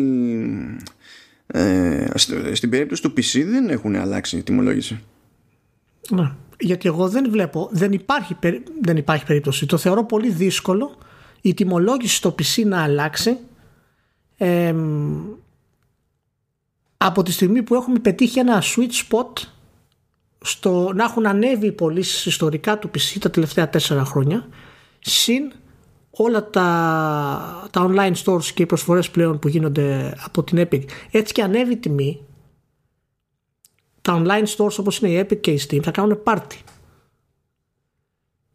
ε, 1.54 2.08
στην 2.54 2.70
περίπτωση 2.70 3.02
του 3.02 3.14
PC 3.18 3.44
δεν 3.46 3.70
έχουν 3.70 3.96
αλλάξει 3.96 4.38
η 4.38 4.44
τιμολόγηση. 4.44 5.00
Ναι. 6.10 6.32
Γιατί 6.60 6.88
εγώ 6.88 7.10
δεν 7.10 7.32
βλέπω, 7.32 7.70
δεν 7.72 7.92
υπάρχει, 7.92 8.38
δεν 8.82 8.98
υπάρχει 8.98 9.26
περίπτωση. 9.26 9.66
Το 9.66 9.78
θεωρώ 9.78 10.06
πολύ 10.06 10.32
δύσκολο 10.32 10.98
η 11.42 11.54
τιμολόγηση 11.54 12.16
στο 12.16 12.36
PC 12.40 12.66
να 12.66 12.84
αλλάξει 12.84 13.38
από 16.98 17.24
τη 17.24 17.32
στιγμή 17.32 17.64
που 17.64 17.76
έχουμε 17.76 18.00
πετύχει 18.00 18.40
ένα 18.40 18.64
sweet 18.64 19.08
spot 19.08 19.48
στο 20.42 20.92
να 20.96 21.04
έχουν 21.04 21.26
ανέβει 21.26 21.68
οι 21.68 21.72
πωλήσεις 21.72 22.26
ιστορικά 22.26 22.80
του 22.80 22.92
PC 22.96 23.18
τα 23.20 23.32
τελευταία 23.32 23.70
τέσσερα 23.70 24.06
χρόνια 24.06 24.48
συν 25.00 25.52
όλα 26.24 26.50
τα, 26.50 27.68
τα 27.72 27.90
online 27.90 28.14
stores 28.24 28.44
και 28.44 28.62
οι 28.62 28.66
προσφορές 28.66 29.10
πλέον 29.10 29.40
που 29.40 29.48
γίνονται 29.48 30.16
από 30.24 30.44
την 30.44 30.68
Epic. 30.70 30.84
Έτσι 31.12 31.34
και 31.34 31.44
ανέβει 31.44 31.72
η 31.72 31.78
τιμή 31.78 32.22
τα 34.02 34.24
online 34.24 34.58
stores 34.58 34.76
όπως 34.80 35.00
είναι 35.00 35.12
η 35.12 35.26
Epic 35.26 35.40
και 35.40 35.52
η 35.52 35.62
Steam 35.68 35.80
θα 35.84 35.92
κάνουν 35.92 36.22
party 36.24 36.58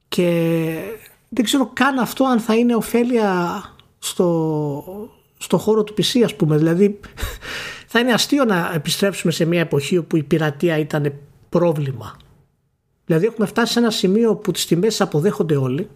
και 0.08 0.74
δεν 1.28 1.44
ξέρω 1.44 1.70
καν 1.72 1.98
αυτό 1.98 2.24
αν 2.24 2.40
θα 2.40 2.54
είναι 2.54 2.74
ωφέλεια 2.74 3.62
στο, 3.98 5.10
στο 5.38 5.58
χώρο 5.58 5.84
του 5.84 5.94
PC 5.96 6.20
ας 6.24 6.34
πούμε. 6.34 6.56
Δηλαδή 6.56 7.00
θα 7.92 7.98
είναι 7.98 8.12
αστείο 8.12 8.44
να 8.44 8.72
επιστρέψουμε 8.74 9.32
σε 9.32 9.44
μια 9.44 9.60
εποχή 9.60 9.96
όπου 9.96 10.16
η 10.16 10.22
πειρατεία 10.22 10.78
ήταν 10.78 11.12
πρόβλημα. 11.48 12.16
Δηλαδή 13.04 13.26
έχουμε 13.26 13.46
φτάσει 13.46 13.72
σε 13.72 13.78
ένα 13.78 13.90
σημείο 13.90 14.36
που 14.36 14.50
τις 14.50 14.66
τιμές 14.66 15.00
αποδέχονται 15.00 15.56
όλοι 15.56 15.88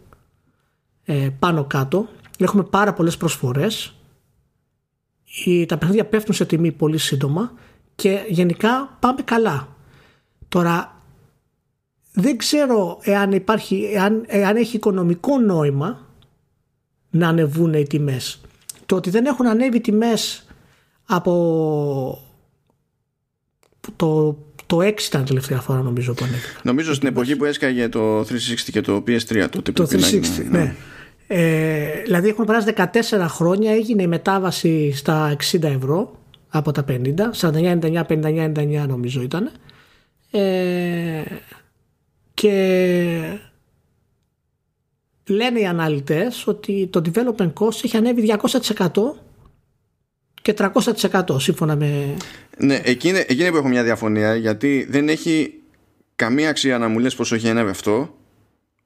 ε, 1.10 1.28
πάνω 1.38 1.64
κάτω. 1.64 2.08
Έχουμε 2.38 2.62
πάρα 2.62 2.92
πολλές 2.92 3.16
προσφορές. 3.16 3.94
Οι, 5.44 5.66
τα 5.66 5.78
παιχνίδια 5.78 6.04
πέφτουν 6.04 6.34
σε 6.34 6.44
τιμή 6.44 6.72
πολύ 6.72 6.98
σύντομα 6.98 7.52
και 7.94 8.24
γενικά 8.28 8.96
πάμε 9.00 9.22
καλά. 9.22 9.76
Τώρα 10.48 11.02
δεν 12.12 12.36
ξέρω 12.36 12.98
εάν, 13.02 13.32
υπάρχει, 13.32 13.90
εάν, 13.92 14.24
εάν 14.26 14.56
έχει 14.56 14.76
οικονομικό 14.76 15.38
νόημα 15.38 16.06
να 17.10 17.28
ανεβούν 17.28 17.74
οι 17.74 17.86
τιμές. 17.86 18.40
Το 18.86 18.96
ότι 18.96 19.10
δεν 19.10 19.26
έχουν 19.26 19.46
ανέβει 19.46 19.80
τιμές 19.80 20.46
από 21.04 22.22
το 23.96 24.38
Το 24.66 24.78
6 24.78 25.00
ήταν 25.00 25.24
τελευταία 25.24 25.60
φορά 25.60 25.82
νομίζω 25.82 26.14
που 26.14 26.24
ανέβηκε. 26.24 26.56
Νομίζω 26.62 26.94
στην 26.94 27.08
εποχή 27.08 27.36
που 27.36 27.44
έσκαγε 27.44 27.88
το 27.88 28.20
360 28.20 28.24
και 28.72 28.80
το 28.80 29.04
PS3 29.06 29.46
τότε 29.50 29.72
Το 29.72 29.88
360, 29.90 30.44
ναι. 30.50 30.74
Ε, 31.30 32.02
δηλαδή 32.02 32.28
έχουν 32.28 32.44
περάσει 32.44 32.72
14 32.76 33.26
χρόνια, 33.28 33.72
έγινε 33.72 34.02
η 34.02 34.06
μετάβαση 34.06 34.92
στα 34.92 35.36
60 35.52 35.62
ευρώ 35.62 36.18
από 36.48 36.72
τα 36.72 36.84
50, 36.88 37.14
49-99, 37.40 38.02
59-99 38.08 38.84
νομίζω 38.88 39.22
ήταν. 39.22 39.50
Ε, 40.30 41.22
και 42.34 43.40
λένε 45.26 45.60
οι 45.60 45.66
αναλυτές 45.66 46.46
ότι 46.46 46.88
το 46.92 47.02
development 47.04 47.52
cost 47.52 47.84
έχει 47.84 47.96
ανέβει 47.96 48.36
200% 48.42 48.88
και 50.42 50.54
300% 50.58 51.40
σύμφωνα 51.40 51.76
με... 51.76 52.16
Ναι, 52.58 52.80
εκείνη, 52.84 53.18
εκείνη 53.18 53.50
που 53.50 53.56
έχω 53.56 53.68
μια 53.68 53.82
διαφωνία 53.82 54.34
γιατί 54.34 54.86
δεν 54.90 55.08
έχει 55.08 55.54
καμία 56.16 56.48
αξία 56.48 56.78
να 56.78 56.88
μου 56.88 56.98
λες 56.98 57.14
πόσο 57.14 57.34
έχει 57.34 57.48
ανέβει 57.48 57.70
αυτό 57.70 58.14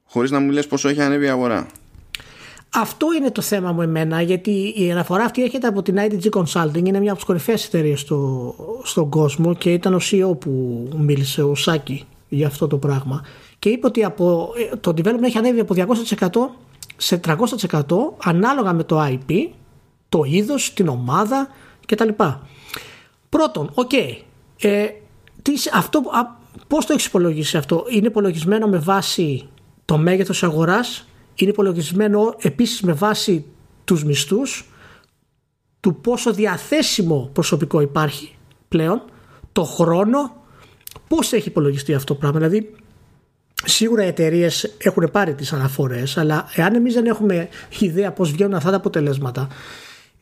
χωρίς 0.03 0.31
να 0.31 0.39
μου 0.39 0.51
λες 0.51 0.67
πόσο 0.67 0.89
έχει 0.89 1.01
ανέβει 1.01 1.25
η 1.25 1.29
αγορά. 1.29 1.67
Αυτό 2.75 3.07
είναι 3.17 3.31
το 3.31 3.41
θέμα 3.41 3.71
μου 3.71 3.81
εμένα, 3.81 4.21
γιατί 4.21 4.73
η 4.75 4.91
αναφορά 4.91 5.23
αυτή 5.23 5.43
έρχεται 5.43 5.67
από 5.67 5.81
την 5.81 5.97
IDG 5.97 6.29
Consulting, 6.29 6.85
είναι 6.85 6.99
μια 6.99 7.09
από 7.09 7.15
τις 7.15 7.23
κορυφαίες 7.23 7.65
εταιρείες 7.65 7.99
στο, 7.99 8.55
στον 8.83 9.09
κόσμο 9.09 9.53
και 9.55 9.73
ήταν 9.73 9.93
ο 9.93 9.99
CEO 10.01 10.39
που 10.39 10.49
μίλησε, 10.97 11.43
ο 11.43 11.55
Σάκη, 11.55 12.05
για 12.29 12.47
αυτό 12.47 12.67
το 12.67 12.77
πράγμα. 12.77 13.25
Και 13.59 13.69
είπε 13.69 13.87
ότι 13.87 14.03
από, 14.03 14.49
το 14.79 14.93
development 14.97 15.23
έχει 15.23 15.37
ανέβει 15.37 15.59
από 15.59 15.75
200% 15.77 16.29
σε 16.97 17.19
300% 17.25 17.35
ανάλογα 18.23 18.73
με 18.73 18.83
το 18.83 19.01
IP, 19.03 19.47
το 20.09 20.23
είδος, 20.23 20.73
την 20.73 20.87
ομάδα 20.87 21.47
κτλ. 21.85 22.09
Πρώτον, 23.29 23.69
οκ, 23.73 23.89
okay, 23.93 24.17
ε, 24.59 24.87
αυτό, 25.73 26.01
πώς 26.67 26.85
το 26.85 26.93
έχεις 26.93 27.05
υπολογίσει 27.05 27.57
αυτό, 27.57 27.85
είναι 27.89 28.07
υπολογισμένο 28.07 28.67
με 28.67 28.77
βάση 28.77 29.47
το 29.85 29.97
μέγεθος 29.97 30.43
αγοράς, 30.43 31.07
είναι 31.35 31.49
υπολογισμένο 31.49 32.35
επίσης 32.41 32.81
με 32.81 32.93
βάση 32.93 33.45
τους 33.83 34.03
μισθούς, 34.03 34.69
του 35.79 35.95
πόσο 35.95 36.33
διαθέσιμο 36.33 37.29
προσωπικό 37.33 37.81
υπάρχει 37.81 38.35
πλέον, 38.67 39.01
το 39.51 39.63
χρόνο, 39.63 40.35
πώς 41.07 41.33
έχει 41.33 41.47
υπολογιστεί 41.47 41.93
αυτό 41.93 42.13
το 42.13 42.19
πράγμα. 42.19 42.39
Δηλαδή, 42.39 42.75
σίγουρα 43.65 44.03
οι 44.03 44.07
εταιρείες 44.07 44.75
έχουν 44.77 45.09
πάρει 45.11 45.35
τις 45.35 45.53
αναφορές, 45.53 46.17
αλλά 46.17 46.49
εάν 46.55 46.75
εμείς 46.75 46.93
δεν 46.93 47.05
έχουμε 47.05 47.49
ιδέα 47.79 48.11
πώς 48.11 48.31
βγαίνουν 48.31 48.53
αυτά 48.53 48.69
τα 48.69 48.75
αποτελέσματα, 48.75 49.47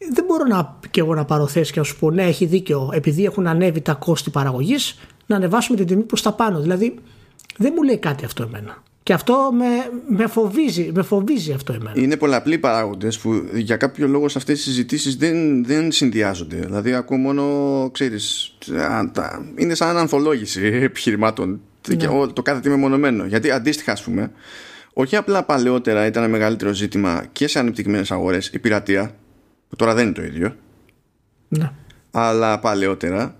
δεν 0.09 0.25
μπορώ 0.25 0.45
να, 0.45 0.79
και 0.91 0.99
εγώ 0.99 1.15
να 1.15 1.25
πάρω 1.25 1.47
θέση 1.47 1.71
και 1.71 1.79
να 1.79 1.85
σου 1.85 1.99
πω 1.99 2.11
ναι 2.11 2.23
έχει 2.23 2.45
δίκιο 2.45 2.89
επειδή 2.93 3.23
έχουν 3.25 3.47
ανέβει 3.47 3.81
τα 3.81 3.93
κόστη 3.93 4.29
παραγωγής 4.29 4.99
να 5.25 5.35
ανεβάσουμε 5.35 5.77
την 5.77 5.87
τιμή 5.87 6.03
προς 6.03 6.21
τα 6.21 6.33
πάνω 6.33 6.59
δηλαδή 6.59 6.99
δεν 7.57 7.73
μου 7.75 7.83
λέει 7.83 7.97
κάτι 7.97 8.25
αυτό 8.25 8.43
εμένα 8.43 8.83
και 9.03 9.13
αυτό 9.13 9.51
με, 9.53 9.65
με, 10.17 10.27
φοβίζει, 10.27 10.91
με 10.93 11.01
φοβίζει 11.01 11.51
αυτό 11.51 11.73
εμένα. 11.73 11.93
Είναι 11.95 12.17
πολλαπλοί 12.17 12.57
παράγοντες 12.57 13.19
που 13.19 13.43
για 13.53 13.77
κάποιο 13.77 14.07
λόγο 14.07 14.29
σε 14.29 14.37
αυτές 14.37 14.55
τις 14.55 14.63
συζητήσεις 14.63 15.15
δεν, 15.15 15.65
δεν 15.65 15.91
συνδυάζονται. 15.91 16.55
Δηλαδή, 16.55 16.93
ακούω 16.93 17.17
μόνο, 17.17 17.89
ξέρεις, 17.91 18.57
είναι 19.55 19.73
σαν 19.73 19.97
ανθολόγηση 19.97 20.65
επιχειρημάτων. 20.65 21.61
Ναι. 21.87 21.95
Και 21.95 22.07
το 22.33 22.41
κάθε 22.41 22.59
τι 22.59 22.69
μεμονωμένο. 22.69 23.25
Γιατί 23.25 23.51
αντίστοιχα, 23.51 23.91
ας 23.91 24.03
πούμε, 24.03 24.31
όχι 24.93 25.15
απλά 25.15 25.43
παλαιότερα 25.43 26.05
ήταν 26.05 26.23
ένα 26.23 26.31
μεγαλύτερο 26.31 26.73
ζήτημα 26.73 27.25
και 27.31 27.47
σε 27.47 27.59
ανεπτυγμένες 27.59 28.11
αγορές 28.11 28.47
η 28.47 28.59
πειρατεία, 28.59 29.15
που 29.69 29.75
τώρα 29.75 29.93
δεν 29.93 30.05
είναι 30.05 30.13
το 30.13 30.23
ίδιο. 30.23 30.55
Ναι. 31.47 31.71
Αλλά 32.11 32.59
παλαιότερα 32.59 33.35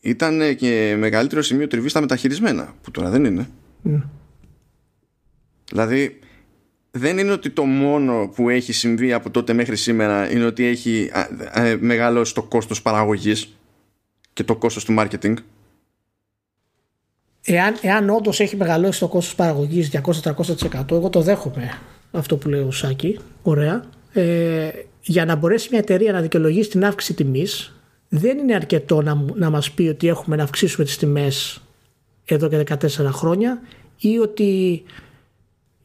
ήταν 0.00 0.56
και 0.56 0.96
μεγαλύτερο 0.98 1.42
σημείο 1.42 1.66
τριβής 1.66 1.90
στα 1.90 2.00
μεταχειρισμένα, 2.00 2.74
που 2.82 2.90
τώρα 2.90 3.10
δεν 3.10 3.24
είναι. 3.24 3.48
Ναι. 3.82 4.02
Δηλαδή 5.74 6.18
δεν 6.90 7.18
είναι 7.18 7.32
ότι 7.32 7.50
το 7.50 7.64
μόνο 7.64 8.28
που 8.34 8.48
έχει 8.48 8.72
συμβεί 8.72 9.12
από 9.12 9.30
τότε 9.30 9.52
μέχρι 9.52 9.76
σήμερα 9.76 10.30
είναι 10.30 10.44
ότι 10.44 10.64
έχει 10.64 11.10
μεγαλώσει 11.78 12.34
το 12.34 12.42
κόστος 12.42 12.82
παραγωγής 12.82 13.56
και 14.32 14.44
το 14.44 14.56
κόστος 14.56 14.84
του 14.84 14.94
marketing. 14.98 15.34
Εάν, 17.44 17.76
εάν 17.80 18.10
όντως 18.10 18.40
έχει 18.40 18.56
μεγαλώσει 18.56 19.00
το 19.00 19.08
κόστος 19.08 19.34
παραγωγής 19.34 19.90
200-300% 20.22 20.90
εγώ 20.90 21.10
το 21.10 21.20
δέχομαι 21.20 21.78
αυτό 22.12 22.36
που 22.36 22.48
λέει 22.48 22.60
ο 22.60 22.70
Σάκη, 22.70 23.18
ωραία. 23.42 23.84
Ε, 24.12 24.68
για 25.00 25.24
να 25.24 25.36
μπορέσει 25.36 25.68
μια 25.70 25.78
εταιρεία 25.78 26.12
να 26.12 26.20
δικαιολογήσει 26.20 26.70
την 26.70 26.84
αύξηση 26.84 27.14
τιμής 27.14 27.74
δεν 28.08 28.38
είναι 28.38 28.54
αρκετό 28.54 29.02
να, 29.02 29.24
να 29.34 29.50
μας 29.50 29.70
πει 29.70 29.82
ότι 29.82 30.08
έχουμε 30.08 30.36
να 30.36 30.42
αυξήσουμε 30.42 30.84
τις 30.84 30.96
τιμές 30.96 31.62
εδώ 32.24 32.48
και 32.48 32.62
14 32.68 32.88
χρόνια 33.12 33.60
ή 33.98 34.18
ότι 34.18 34.82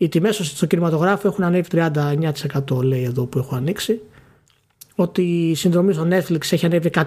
οι 0.01 0.09
τιμές 0.09 0.35
στο 0.35 0.65
κινηματογράφο 0.65 1.27
έχουν 1.27 1.43
ανέβει 1.43 1.67
39% 1.71 2.83
λέει 2.83 3.03
εδώ 3.03 3.25
που 3.25 3.37
έχω 3.37 3.55
ανοίξει. 3.55 4.01
Ότι 4.95 5.21
η 5.21 5.55
συνδρομή 5.55 5.93
στο 5.93 6.07
Netflix 6.11 6.51
έχει 6.51 6.65
ανέβει 6.65 6.89
100% 6.93 7.03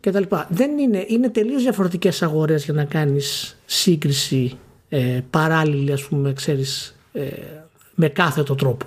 κτλ. 0.00 0.22
Δεν 0.48 0.78
είναι, 0.78 1.04
είναι 1.08 1.28
τελείως 1.28 1.62
διαφορετικές 1.62 2.22
αγορές 2.22 2.64
για 2.64 2.74
να 2.74 2.84
κάνεις 2.84 3.58
σύγκριση 3.64 4.58
ε, 4.88 5.20
παράλληλη 5.30 5.92
ας 5.92 6.02
πούμε 6.02 6.32
ξέρεις 6.32 6.96
ε, 7.12 7.28
με 7.94 8.08
κάθετο 8.08 8.54
τρόπο. 8.54 8.86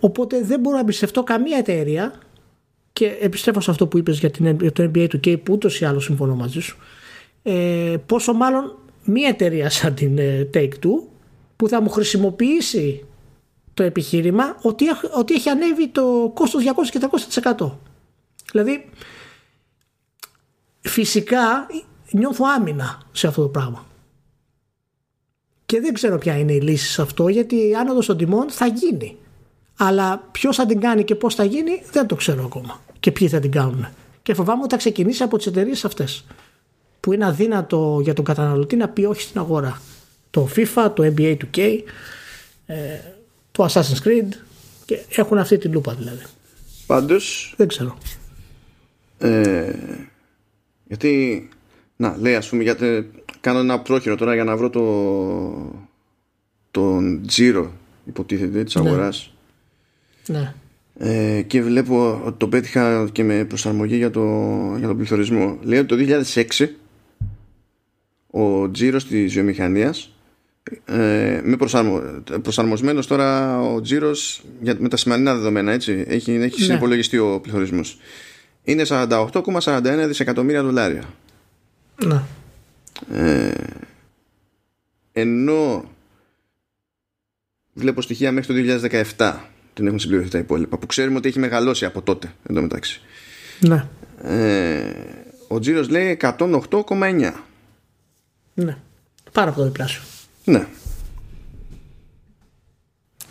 Οπότε 0.00 0.42
δεν 0.42 0.60
μπορώ 0.60 0.74
να 0.74 0.80
εμπιστευτώ 0.80 1.22
καμία 1.22 1.58
εταιρεία 1.58 2.14
και 2.92 3.16
επιστρέφω 3.20 3.60
σε 3.60 3.70
αυτό 3.70 3.86
που 3.86 3.98
είπες 3.98 4.18
για, 4.18 4.30
την, 4.30 4.60
για 4.60 4.72
το 4.72 4.82
NBA 4.82 5.06
του 5.08 5.20
και 5.20 5.38
που 5.38 5.52
ούτως 5.52 5.80
ή 5.80 5.84
άλλως 5.84 6.04
συμφωνώ 6.04 6.34
μαζί 6.34 6.60
σου 6.60 6.76
ε, 7.42 7.96
πόσο 8.06 8.32
μάλλον 8.32 8.78
μία 9.04 9.28
εταιρεία 9.28 9.70
σαν 9.70 9.94
την 9.94 10.18
ε, 10.18 10.50
Take-Two 10.54 11.02
που 11.56 11.68
θα 11.68 11.80
μου 11.80 11.90
χρησιμοποιήσει 11.90 13.04
το 13.74 13.82
επιχείρημα 13.82 14.56
ότι, 14.62 14.84
ότι 15.16 15.34
έχει 15.34 15.48
ανέβει 15.48 15.88
το 15.88 16.30
κόστος 16.34 16.62
200 16.64 16.88
και 16.90 17.00
300%. 17.56 17.70
Δηλαδή 18.52 18.88
φυσικά 20.80 21.66
νιώθω 22.10 22.44
άμυνα 22.56 23.02
σε 23.12 23.26
αυτό 23.26 23.42
το 23.42 23.48
πράγμα. 23.48 23.86
Και 25.66 25.80
δεν 25.80 25.94
ξέρω 25.94 26.18
ποια 26.18 26.38
είναι 26.38 26.52
η 26.52 26.60
λύση 26.60 26.92
σε 26.92 27.02
αυτό 27.02 27.28
γιατί 27.28 27.68
η 27.68 27.74
άνοδος 27.74 28.06
των 28.06 28.16
τιμών 28.16 28.50
θα 28.50 28.66
γίνει. 28.66 29.16
Αλλά 29.76 30.28
ποιος 30.32 30.56
θα 30.56 30.66
την 30.66 30.80
κάνει 30.80 31.04
και 31.04 31.14
πώς 31.14 31.34
θα 31.34 31.44
γίνει 31.44 31.82
δεν 31.92 32.06
το 32.06 32.14
ξέρω 32.14 32.44
ακόμα. 32.44 32.80
Και 33.00 33.12
ποιοι 33.12 33.28
θα 33.28 33.40
την 33.40 33.50
κάνουν. 33.50 33.86
Και 34.22 34.34
φοβάμαι 34.34 34.62
ότι 34.62 34.70
θα 34.70 34.76
ξεκινήσει 34.76 35.22
από 35.22 35.36
τις 35.36 35.46
εταιρείες 35.46 35.84
αυτές 35.84 36.24
που 37.04 37.12
είναι 37.12 37.26
αδύνατο 37.26 38.00
για 38.02 38.14
τον 38.14 38.24
καταναλωτή 38.24 38.76
να 38.76 38.88
πει 38.88 39.04
όχι 39.04 39.20
στην 39.20 39.40
αγορά. 39.40 39.80
Το 40.30 40.48
FIFA, 40.56 40.90
το 40.94 41.12
NBA 41.16 41.36
2K, 41.36 41.78
ε, 42.66 42.74
το 43.52 43.64
Assassin's 43.64 44.06
Creed 44.06 44.28
και 44.84 44.98
έχουν 45.16 45.38
αυτή 45.38 45.58
την 45.58 45.72
λούπα 45.72 45.94
δηλαδή. 45.94 46.22
Πάντως... 46.86 47.54
Δεν 47.56 47.68
ξέρω. 47.68 47.98
Ε, 49.18 49.72
γιατί... 50.84 51.48
Να, 51.96 52.16
λέει 52.18 52.34
ας 52.34 52.48
πούμε, 52.48 52.62
γιατί 52.62 53.10
κάνω 53.40 53.58
ένα 53.58 53.80
πρόχειρο 53.80 54.16
τώρα 54.16 54.34
για 54.34 54.44
να 54.44 54.56
βρω 54.56 54.70
το, 54.70 55.84
τον 56.70 57.26
τζίρο 57.26 57.72
υποτίθεται 58.04 58.64
της 58.64 58.74
ναι. 58.74 58.88
αγοράς. 58.88 59.34
Ναι. 60.26 60.54
Ε, 60.98 61.42
και 61.42 61.62
βλέπω 61.62 62.22
ότι 62.24 62.38
το 62.38 62.48
πέτυχα 62.48 63.08
και 63.12 63.24
με 63.24 63.44
προσαρμογή 63.44 63.96
για, 63.96 64.10
το, 64.10 64.22
για 64.78 64.86
τον 64.86 64.96
πληθωρισμό. 64.96 65.58
Λέει 65.62 65.78
ότι 65.78 66.06
το 66.06 66.22
2006 66.58 66.68
ο 68.36 68.70
τζίρος 68.70 69.06
της 69.06 69.32
βιομηχανίας 69.32 70.10
ε, 70.84 71.40
με 71.44 71.56
προσαρμο, 71.56 72.02
προσαρμοσμένος 72.42 73.06
τώρα 73.06 73.60
ο 73.60 73.80
τζίρος 73.80 74.42
με 74.78 74.88
τα 74.88 74.96
σημερινά 74.96 75.34
δεδομένα 75.34 75.72
έτσι 75.72 76.04
έχει, 76.06 76.32
έχει 76.32 76.60
ναι. 76.60 76.66
συνυπολογιστεί 76.66 77.18
ο 77.18 77.40
πληθωρισμός 77.40 77.98
είναι 78.62 78.84
48,41 78.88 80.04
δισεκατομμύρια 80.06 80.62
δολάρια 80.62 81.02
ναι. 82.04 82.22
ε, 83.12 83.52
ενώ 85.12 85.90
βλέπω 87.72 88.02
στοιχεία 88.02 88.32
μέχρι 88.32 88.64
το 88.64 88.88
2017 89.16 89.34
δεν 89.74 89.86
έχουν 89.86 89.98
συμπληρωθεί 89.98 90.30
τα 90.30 90.38
υπόλοιπα 90.38 90.78
που 90.78 90.86
ξέρουμε 90.86 91.16
ότι 91.16 91.28
έχει 91.28 91.38
μεγαλώσει 91.38 91.84
από 91.84 92.02
τότε 92.02 92.34
εντωμεταξύ 92.48 93.00
ναι. 93.60 93.86
ε, 94.22 94.92
ο 95.48 95.58
τζίρος 95.58 95.88
λέει 95.88 96.18
108,9 96.20 97.32
ναι. 98.54 98.76
Πάρα 99.32 99.50
από 99.50 99.58
το 99.58 99.64
διπλάσιο. 99.64 100.00
Ναι. 100.44 100.66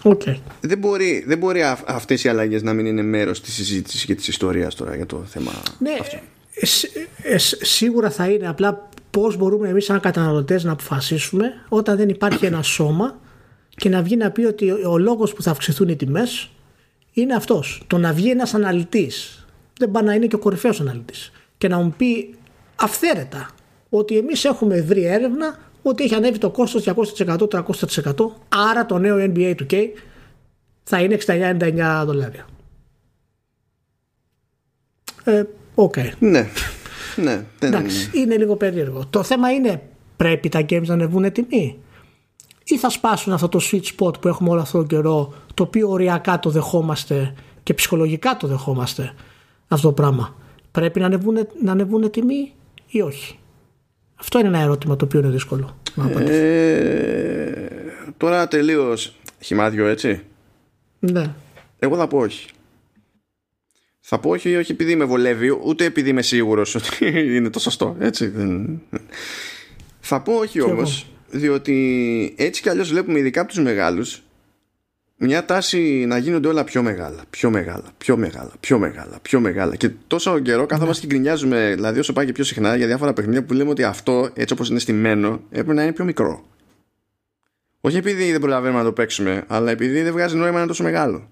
Okay. 0.04 0.36
Δεν 0.62 0.78
μπορεί, 0.78 1.24
δεν 1.28 1.38
μπορεί 1.38 1.62
αυτές 1.86 2.24
οι 2.24 2.30
αλλαγές 2.30 2.64
να 2.64 2.74
μην 2.74 2.86
είναι 2.86 3.02
μέρος 3.02 3.42
της 3.42 3.54
συζήτησης 3.54 4.06
και 4.06 4.16
της 4.16 4.28
ιστορίας 4.28 4.76
τώρα 4.76 4.96
για 4.96 5.06
το 5.06 5.24
θέμα 5.26 5.52
ναι, 5.80 5.92
αυτό. 6.00 6.18
Ε, 7.24 7.34
ε, 7.34 7.38
σίγουρα 7.62 8.10
θα 8.10 8.30
είναι 8.30 8.48
απλά 8.48 8.90
πώς 9.12 9.38
μπορούμε 9.38 9.70
εμείς 9.70 9.86
σαν 9.86 10.00
καταναλωτές 10.00 10.64
να 10.64 10.72
αποφασίσουμε 10.72 11.52
όταν 11.70 11.98
δεν 11.98 12.10
υπάρχει 12.10 12.46
ένα 12.46 12.62
σώμα 12.62 13.20
και 13.70 13.90
να 13.90 14.02
βγει 14.02 14.16
να 14.16 14.32
πει 14.32 14.46
ότι 14.46 14.72
ο 14.72 14.98
λόγος 14.98 15.34
που 15.34 15.42
θα 15.42 15.52
αυξηθούν 15.52 15.88
οι 15.88 15.96
τιμές 15.96 16.52
είναι 17.14 17.36
αυτός. 17.36 17.84
Το 17.88 17.98
να 17.98 18.14
βγει 18.14 18.30
ένας 18.30 18.54
αναλυτής 18.54 19.46
δεν 19.78 19.92
πάει 19.92 20.04
να 20.04 20.14
είναι 20.14 20.28
και 20.28 20.36
ο 20.36 20.40
κορυφαίος 20.40 20.80
αναλυτής 20.80 21.32
και 21.58 21.68
να 21.68 21.78
μου 21.78 21.94
πει 21.98 22.36
αυθαίρετα 22.76 23.50
ότι 23.98 24.18
εμείς 24.18 24.46
έχουμε 24.46 24.82
βρει 24.82 25.06
έρευνα 25.06 25.60
ότι 25.82 26.04
έχει 26.04 26.16
ανέβει 26.16 26.38
το 26.38 26.50
κόστος 26.50 26.84
200%, 27.18 27.48
300% 27.48 28.14
άρα 28.50 28.86
το 28.86 28.98
νέο 28.98 29.32
NBA 29.36 29.56
2K 29.56 29.88
θα 30.84 31.02
είναι 31.02 31.18
69-99 31.26 32.04
δολάρια. 32.06 32.48
Ε, 35.24 35.44
οκ. 35.76 35.94
Okay. 35.98 36.12
Ναι. 36.20 36.48
ναι. 37.16 37.46
Εντάξει, 37.60 38.10
είναι 38.14 38.38
λίγο 38.38 38.56
περίεργο. 38.56 39.06
Το 39.10 39.24
θέμα 39.24 39.52
είναι 39.52 39.82
πρέπει 40.18 40.50
τα 40.50 40.66
games 40.70 40.86
να 40.86 40.94
ανεβούν 40.94 41.32
τιμή; 41.32 41.80
Ή 42.64 42.78
θα 42.78 42.90
σπάσουν 42.90 43.34
αυτό 43.34 43.50
το 43.50 43.60
sweet 43.72 43.84
spot 43.98 44.20
που 44.22 44.28
έχουμε 44.28 44.50
όλο 44.50 44.62
αυτόν 44.62 44.80
τον 44.80 44.90
καιρό 44.90 45.34
το 45.54 45.64
οποίο 45.64 45.90
οριακά 45.90 46.40
το 46.40 46.50
δεχόμαστε 46.50 47.34
και 47.64 47.74
ψυχολογικά 47.74 48.38
το 48.38 48.48
δεχόμαστε 48.48 49.14
αυτό 49.68 49.88
το 49.88 49.94
πράγμα; 49.94 50.36
Πρέπει 50.72 51.00
να 51.00 51.06
ανεβούν, 51.06 51.48
να 51.64 51.72
ανεβούν 51.72 52.12
τιμή 52.12 52.54
ή 52.88 53.02
όχι; 53.02 53.38
Αυτό 54.24 54.40
είναι 54.40 54.48
ένα 54.48 54.60
ερώτημα 54.60 54.96
το 54.96 55.06
οποίο 55.06 55.20
είναι 55.20 55.30
δύσκολο 55.30 55.78
να 55.96 56.22
ε, 56.22 57.68
τώρα 58.18 58.48
τελείως 58.48 59.16
χυμάδιο 59.40 59.88
έτσι; 59.88 60.22
Ναι. 61.00 61.34
Εγώ 61.80 61.98
θα 61.98 62.08
πω 62.08 62.18
όχι. 62.18 62.50
Θα 64.00 64.20
πω 64.20 64.30
όχι, 64.30 64.56
όχι 64.56 64.72
επειδή 64.72 64.96
με 64.96 65.06
βολεύει, 65.06 65.60
ούτε 65.64 65.86
επειδή 65.86 66.10
είμαι 66.10 66.22
σίγουρος 66.22 66.76
ότι 66.78 67.06
είναι 67.36 67.50
το 67.50 67.60
σωστό. 67.60 67.96
Έτσι; 68.00 68.34
Θα 70.00 70.22
πω 70.22 70.34
όχι 70.34 70.62
όμως, 70.62 71.08
διότι 71.30 72.34
έτσι 72.38 72.62
κι 72.62 72.70
αλλιώς 72.70 72.90
βλέπουμε 72.90 73.20
ειδικά 73.20 73.42
από 73.42 73.50
τους 73.50 73.64
μεγάλους 73.64 74.24
μια 75.24 75.46
τάση 75.46 76.06
να 76.08 76.18
γίνονται 76.18 76.48
όλα 76.48 76.64
πιο 76.64 76.84
μεγάλα, 76.84 77.24
πιο 77.30 77.50
μεγάλα, 77.50 77.84
πιο 77.98 78.18
μεγάλα, 78.18 78.52
πιο 78.60 78.78
μεγάλα, 78.80 79.20
πιο 79.22 79.40
μεγάλα. 79.40 79.76
Και 79.76 79.90
τόσο 80.08 80.40
καιρό 80.40 80.66
καθόμαστε 80.66 81.08
και 81.08 81.14
γκρινιάζουμε, 81.14 81.72
δηλαδή 81.76 82.00
όσο 82.00 82.14
πάει 82.14 82.26
και 82.26 82.32
πιο 82.32 82.44
συχνά, 82.44 82.76
για 82.76 82.88
διάφορα 82.88 83.14
παιχνίδια 83.14 83.44
που 83.44 83.54
λέμε 83.54 83.70
ότι 83.70 83.84
αυτό, 83.84 84.30
έτσι 84.34 84.54
όπως 84.54 84.70
είναι 84.70 84.80
στημένο, 84.80 85.40
έπρεπε 85.50 85.74
να 85.74 85.84
είναι 85.84 85.92
πιο 85.92 86.06
μικρό. 86.06 86.44
Όχι 87.82 87.98
επειδή 87.98 88.32
δεν 88.32 88.40
προλαβαίνουμε 88.40 88.80
να 88.80 88.86
το 88.86 88.92
παίξουμε, 88.92 89.44
αλλά 89.48 89.72
επειδή 89.72 90.02
δεν 90.02 90.12
βγάζει 90.12 90.36
νόημα 90.36 90.52
να 90.52 90.58
είναι 90.58 90.68
τόσο 90.68 90.84
μεγάλο. 90.84 91.28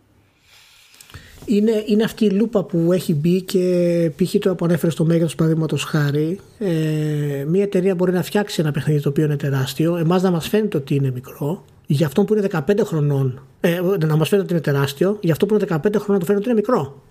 Είναι, 1.45 1.83
είναι 1.85 2.03
αυτή 2.03 2.25
η 2.25 2.29
λούπα 2.29 2.63
που 2.63 2.93
έχει 2.93 3.13
μπει 3.13 3.41
και 3.41 4.11
π.χ. 4.15 4.35
το 4.39 4.55
που 4.55 4.65
ανέφερες 4.65 4.93
στο 4.93 5.05
μέγεθος 5.05 5.35
παραδείγματος 5.35 5.83
χάρη. 5.83 6.39
Ε, 6.59 7.45
μια 7.47 7.63
εταιρεία 7.63 7.95
μπορεί 7.95 8.11
να 8.11 8.23
φτιάξει 8.23 8.61
ένα 8.61 8.71
παιχνίδι 8.71 9.01
το 9.01 9.09
οποίο 9.09 9.25
είναι 9.25 9.35
τεράστιο, 9.35 9.95
εμάς 9.97 10.21
να 10.21 10.31
μας 10.31 10.47
φαίνεται 10.47 10.77
ότι 10.77 10.95
είναι 10.95 11.11
μικρό 11.11 11.65
για 11.91 12.05
αυτό 12.05 12.23
που 12.23 12.33
είναι 12.33 12.47
15 12.51 12.59
χρονών, 12.83 13.47
ε, 13.59 13.79
να 14.05 14.15
μας 14.15 14.29
φαίνεται 14.29 14.35
ότι 14.35 14.53
είναι 14.53 14.61
τεράστιο, 14.61 15.17
για 15.21 15.31
αυτό 15.31 15.45
που 15.45 15.53
είναι 15.53 15.65
15 15.69 15.77
χρονών 15.81 16.05
να 16.07 16.19
το 16.19 16.25
φαίνεται 16.25 16.35
ότι 16.35 16.49
είναι 16.49 16.53
μικρό. 16.53 17.03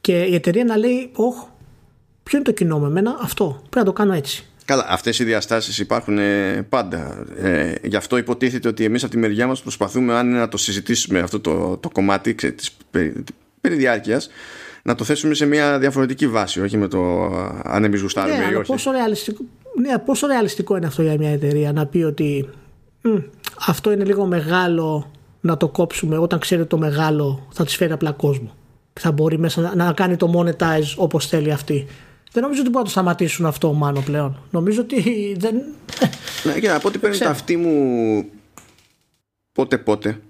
Και 0.00 0.22
η 0.22 0.34
εταιρεία 0.34 0.64
να 0.64 0.76
λέει, 0.76 1.10
Όχι, 1.14 1.40
ποιο 2.22 2.38
είναι 2.38 2.46
το 2.46 2.52
κοινό 2.52 2.78
με 2.78 2.86
εμένα, 2.86 3.18
αυτό. 3.20 3.44
Πρέπει 3.44 3.76
να 3.76 3.84
το 3.84 3.92
κάνω 3.92 4.12
έτσι. 4.12 4.46
Καλά, 4.64 4.86
αυτές 4.88 5.18
οι 5.18 5.24
διαστάσεις 5.24 5.78
υπάρχουν 5.78 6.18
ε, 6.18 6.66
πάντα. 6.68 7.26
Ε, 7.36 7.74
γι' 7.82 7.96
αυτό 7.96 8.16
υποτίθεται 8.16 8.68
ότι 8.68 8.84
εμείς 8.84 9.02
από 9.02 9.12
τη 9.12 9.18
μεριά 9.18 9.46
μας 9.46 9.62
προσπαθούμε, 9.62 10.14
αν 10.14 10.28
είναι 10.28 10.38
να 10.38 10.48
το 10.48 10.56
συζητήσουμε 10.56 11.18
αυτό 11.18 11.40
το, 11.40 11.76
το 11.76 11.88
κομμάτι 11.88 12.34
της 12.34 12.76
περιδιάρκεια, 13.60 14.20
να 14.82 14.94
το 14.94 15.04
θέσουμε 15.04 15.34
σε 15.34 15.46
μια 15.46 15.78
διαφορετική 15.78 16.28
βάση, 16.28 16.60
όχι 16.60 16.76
με 16.76 16.88
το 16.88 17.24
αν 17.64 17.84
εμείς 17.84 18.00
γουστάρουμε 18.00 18.38
ναι, 18.38 18.52
ή 18.52 18.54
όχι. 18.54 18.70
Πόσο 18.70 18.90
ρεαλιστικό, 18.90 19.44
ναι, 19.80 19.98
πόσο 19.98 20.26
ρεαλιστικό 20.26 20.76
είναι 20.76 20.86
αυτό 20.86 21.02
για 21.02 21.16
μια 21.18 21.30
εταιρεία 21.30 21.72
να 21.72 21.86
πει 21.86 22.02
ότι 22.02 22.48
αυτό 23.66 23.92
είναι 23.92 24.04
λίγο 24.04 24.26
μεγάλο 24.26 25.10
να 25.40 25.56
το 25.56 25.68
κόψουμε 25.68 26.18
όταν 26.18 26.38
ξέρει 26.38 26.66
το 26.66 26.78
μεγάλο 26.78 27.46
θα 27.52 27.64
της 27.64 27.76
φέρει 27.76 27.92
απλά 27.92 28.12
κόσμο. 28.12 28.54
Θα 28.92 29.12
μπορεί 29.12 29.38
μέσα 29.38 29.74
να, 29.74 29.92
κάνει 29.92 30.16
το 30.16 30.32
monetize 30.36 30.94
όπως 30.96 31.26
θέλει 31.26 31.52
αυτή. 31.52 31.86
Δεν 32.32 32.42
νομίζω 32.42 32.60
ότι 32.60 32.70
μπορούν 32.70 32.88
να 32.88 32.94
το 32.94 33.00
σταματήσουν 33.00 33.46
αυτό 33.46 33.72
μάλλον 33.72 34.04
πλέον. 34.04 34.42
Νομίζω 34.50 34.80
ότι 34.80 35.36
δεν. 35.38 35.62
Ναι, 36.44 36.60
και 36.60 36.70
από 36.70 36.88
ό,τι 36.88 36.98
παίρνει 36.98 37.18
τα 37.18 37.30
αυτή 37.30 37.56
μου 37.56 38.24
πότε 39.52 39.78
πότε. 39.78 40.20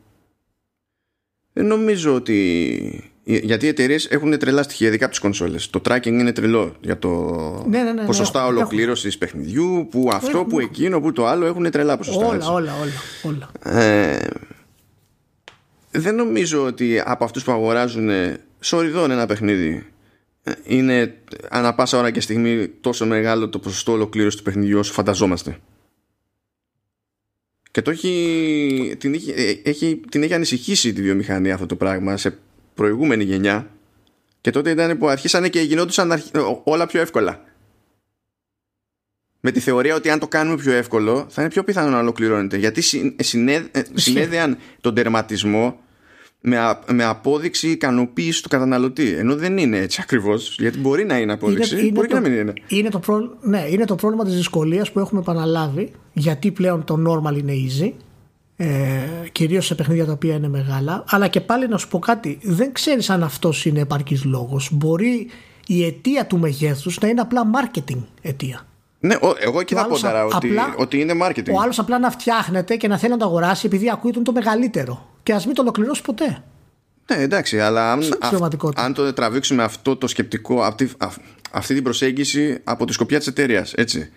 Δεν 1.52 1.66
νομίζω 1.66 2.14
ότι 2.14 3.12
γιατί 3.28 3.66
οι 3.66 3.68
εταιρείες 3.68 4.06
έχουν 4.06 4.38
τρελά 4.38 4.62
στοιχεία, 4.62 4.88
ειδικά 4.88 5.04
από 5.04 5.12
τις 5.12 5.22
κονσόλες. 5.22 5.70
Το 5.70 5.80
tracking 5.88 6.06
είναι 6.06 6.32
τρελό 6.32 6.74
για 6.80 6.98
το 6.98 7.10
ναι, 7.68 7.78
ναι, 7.78 7.84
ναι, 7.84 7.92
ναι. 7.92 8.06
ποσοστά 8.06 8.46
ολοκλήρωσης 8.46 9.18
παιχνιδιού, 9.18 9.88
που 9.90 10.10
αυτό, 10.12 10.44
που 10.44 10.60
εκείνο, 10.60 11.00
που 11.00 11.12
το 11.12 11.26
άλλο 11.26 11.46
έχουν 11.46 11.70
τρελά 11.70 11.96
ποσοστά. 11.96 12.26
Όλα, 12.26 12.50
όλα, 12.50 12.72
όλα. 12.80 13.50
όλα. 13.62 13.78
Ε, 13.82 14.26
δεν 15.90 16.14
νομίζω 16.14 16.64
ότι 16.64 17.02
από 17.04 17.24
αυτούς 17.24 17.44
που 17.44 17.52
αγοράζουν 17.52 18.10
σοριδών 18.60 19.10
ένα 19.10 19.26
παιχνίδι 19.26 19.86
ε, 20.42 20.52
είναι 20.64 21.14
ανά 21.50 21.74
πάσα 21.74 21.98
ώρα 21.98 22.10
και 22.10 22.20
στιγμή 22.20 22.68
τόσο 22.68 23.06
μεγάλο 23.06 23.48
το 23.48 23.58
ποσοστό 23.58 23.92
ολοκλήρωσης 23.92 24.38
του 24.38 24.44
παιχνιδιού 24.44 24.78
όσο 24.78 24.92
φανταζόμαστε. 24.92 25.58
Και 27.70 27.82
το 27.82 27.90
έχει, 27.90 28.94
την, 28.98 29.14
έχει, 29.14 29.30
ε, 29.30 29.70
έχει, 29.70 30.00
την 30.10 30.22
έχει 30.22 30.34
ανησυχήσει 30.34 30.92
τη 30.92 31.02
βιομηχανία 31.02 31.54
αυτό 31.54 31.66
το 31.66 31.76
πράγμα 31.76 32.16
σε 32.16 32.38
προηγούμενη 32.76 33.24
γενιά 33.24 33.66
και 34.40 34.50
τότε 34.50 34.70
ήταν 34.70 34.98
που 34.98 35.08
αρχίσανε 35.08 35.48
και 35.48 35.60
γινόντουσαν 35.60 36.22
όλα 36.64 36.86
πιο 36.86 37.00
εύκολα. 37.00 37.44
Με 39.40 39.50
τη 39.50 39.60
θεωρία 39.60 39.94
ότι 39.94 40.10
αν 40.10 40.18
το 40.18 40.28
κάνουμε 40.28 40.56
πιο 40.56 40.72
εύκολο 40.72 41.26
θα 41.28 41.42
είναι 41.42 41.50
πιο 41.50 41.64
πιθανό 41.64 41.90
να 41.90 41.98
ολοκληρώνεται. 41.98 42.56
Γιατί 42.56 42.80
συνέ, 43.16 43.68
ε, 43.70 43.82
συνέδεαν 43.94 44.58
τον 44.80 44.94
τερματισμό 44.94 45.78
με, 46.40 46.78
με 46.92 47.04
απόδειξη 47.04 47.68
ικανοποίησης 47.68 48.40
του 48.40 48.48
καταναλωτή. 48.48 49.12
Ενώ 49.12 49.36
δεν 49.36 49.58
είναι 49.58 49.78
έτσι 49.78 50.00
ακριβώς. 50.02 50.56
Γιατί 50.58 50.78
μπορεί 50.78 51.04
να 51.04 51.18
είναι 51.18 51.32
απόδειξη, 51.32 51.80
είναι, 51.80 51.90
μπορεί 51.90 51.96
είναι 51.96 52.06
και 52.06 52.14
να 52.14 52.20
μην 52.20 52.40
είναι. 52.40 52.52
Είναι 52.68 52.88
το, 52.88 52.98
προ... 52.98 53.38
ναι, 53.40 53.64
είναι 53.68 53.84
το 53.84 53.94
πρόβλημα 53.94 54.24
της 54.24 54.34
δυσκολίας 54.34 54.92
που 54.92 54.98
έχουμε 54.98 55.20
επαναλάβει. 55.20 55.92
Γιατί 56.12 56.50
πλέον 56.50 56.84
το 56.84 56.96
normal 57.06 57.38
είναι 57.38 57.52
easy 57.52 57.92
ε, 58.56 58.66
κυρίως 59.32 59.66
σε 59.66 59.74
παιχνίδια 59.74 60.04
τα 60.04 60.12
οποία 60.12 60.34
είναι 60.34 60.48
μεγάλα 60.48 61.04
αλλά 61.06 61.28
και 61.28 61.40
πάλι 61.40 61.68
να 61.68 61.78
σου 61.78 61.88
πω 61.88 61.98
κάτι 61.98 62.38
δεν 62.42 62.72
ξέρεις 62.72 63.10
αν 63.10 63.22
αυτός 63.22 63.64
είναι 63.64 63.80
επαρκής 63.80 64.24
λόγος 64.24 64.68
μπορεί 64.72 65.30
η 65.66 65.84
αιτία 65.84 66.26
του 66.26 66.38
μεγέθους 66.38 66.98
να 66.98 67.08
είναι 67.08 67.20
απλά 67.20 67.42
marketing 67.54 67.98
αιτία 68.22 68.66
ναι, 69.00 69.16
εγώ 69.38 69.60
εκεί 69.60 69.74
θα 69.74 69.86
πω 69.86 69.98
τώρα 70.00 70.24
ότι, 70.24 70.54
ότι 70.76 71.00
είναι 71.00 71.12
marketing. 71.22 71.52
Ο 71.54 71.60
άλλος 71.60 71.78
απλά 71.78 71.98
να 71.98 72.10
φτιάχνεται 72.10 72.76
και 72.76 72.88
να 72.88 72.98
θέλει 72.98 73.12
να 73.12 73.18
το 73.18 73.24
αγοράσει 73.24 73.66
επειδή 73.66 73.90
ακούει 73.90 74.10
τον 74.10 74.24
το 74.24 74.32
μεγαλύτερο. 74.32 75.08
Και 75.22 75.32
ας 75.32 75.46
μην 75.46 75.54
το 75.54 75.62
ολοκληρώσει 75.62 76.02
ποτέ. 76.02 76.42
Ναι, 77.12 77.22
εντάξει, 77.22 77.60
αλλά 77.60 77.92
αν, 77.92 78.02
αν 78.74 78.94
το 78.94 79.12
τραβήξουμε 79.12 79.62
αυτό 79.62 79.96
το 79.96 80.06
σκεπτικό, 80.06 80.62
αυτή, 80.62 80.90
αυτή 81.50 81.74
την 81.74 81.82
προσέγγιση 81.82 82.60
από 82.64 82.84
τη 82.84 82.92
σκοπιά 82.92 83.18
της 83.18 83.26
εταιρείας, 83.26 83.72
έτσι 83.72 84.10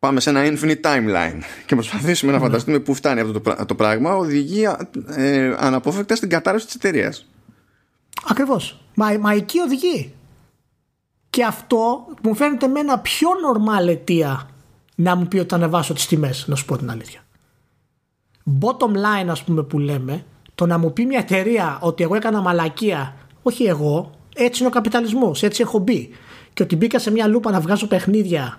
πάμε 0.00 0.20
σε 0.20 0.30
ένα 0.30 0.42
infinite 0.44 0.80
timeline 0.82 1.40
και 1.66 1.74
προσπαθήσουμε 1.74 2.32
να 2.32 2.38
ναι. 2.38 2.44
φανταστούμε 2.44 2.78
πού 2.78 2.94
φτάνει 2.94 3.20
αυτό 3.20 3.40
το, 3.40 3.64
το 3.66 3.74
πράγμα, 3.74 4.16
οδηγεί 4.16 4.64
ε, 5.06 5.54
αναπόφευκτα 5.58 6.16
στην 6.16 6.28
κατάρρευση 6.28 6.66
της 6.66 6.74
εταιρείας. 6.74 7.26
Ακριβώς. 8.28 8.80
Μα, 8.94 9.18
μα 9.20 9.32
εκεί 9.32 9.58
οδηγεί. 9.58 10.12
Και 11.30 11.44
αυτό 11.44 12.06
μου 12.22 12.34
φαίνεται 12.34 12.66
με 12.66 12.80
ένα 12.80 12.98
πιο 12.98 13.28
normal 13.28 13.88
αιτία 13.88 14.50
να 14.94 15.16
μου 15.16 15.28
πει 15.28 15.38
ότι 15.38 15.48
θα 15.48 15.56
ανεβάσω 15.56 15.94
τις 15.94 16.06
τιμές, 16.06 16.44
να 16.48 16.54
σου 16.54 16.64
πω 16.64 16.76
την 16.76 16.90
αλήθεια. 16.90 17.20
Bottom 18.60 18.92
line, 18.92 19.28
ας 19.28 19.44
πούμε, 19.44 19.62
που 19.62 19.78
λέμε, 19.78 20.24
το 20.54 20.66
να 20.66 20.78
μου 20.78 20.92
πει 20.92 21.06
μια 21.06 21.18
εταιρεία 21.18 21.78
ότι 21.80 22.02
εγώ 22.02 22.14
έκανα 22.14 22.40
μαλακία, 22.40 23.16
όχι 23.42 23.64
εγώ, 23.64 24.10
έτσι 24.34 24.60
είναι 24.60 24.68
ο 24.68 24.74
καπιταλισμός, 24.74 25.42
έτσι 25.42 25.62
έχω 25.62 25.78
μπει. 25.78 26.10
Και 26.52 26.62
ότι 26.62 26.76
μπήκα 26.76 26.98
σε 26.98 27.10
μια 27.10 27.26
λούπα 27.26 27.50
να 27.50 27.60
βγάζω 27.60 27.86
παιχνίδια 27.86 28.56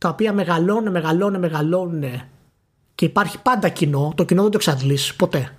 τα 0.00 0.08
οποία 0.08 0.32
μεγαλώνουν, 0.32 0.90
μεγαλώνουν, 0.90 1.40
μεγαλώνουν 1.40 2.04
και 2.94 3.04
υπάρχει 3.04 3.38
πάντα 3.42 3.68
κοινό, 3.68 4.12
το 4.16 4.24
κοινό 4.24 4.42
δεν 4.42 4.50
το 4.50 4.56
εξαντλήσει 4.56 5.16
ποτέ. 5.16 5.54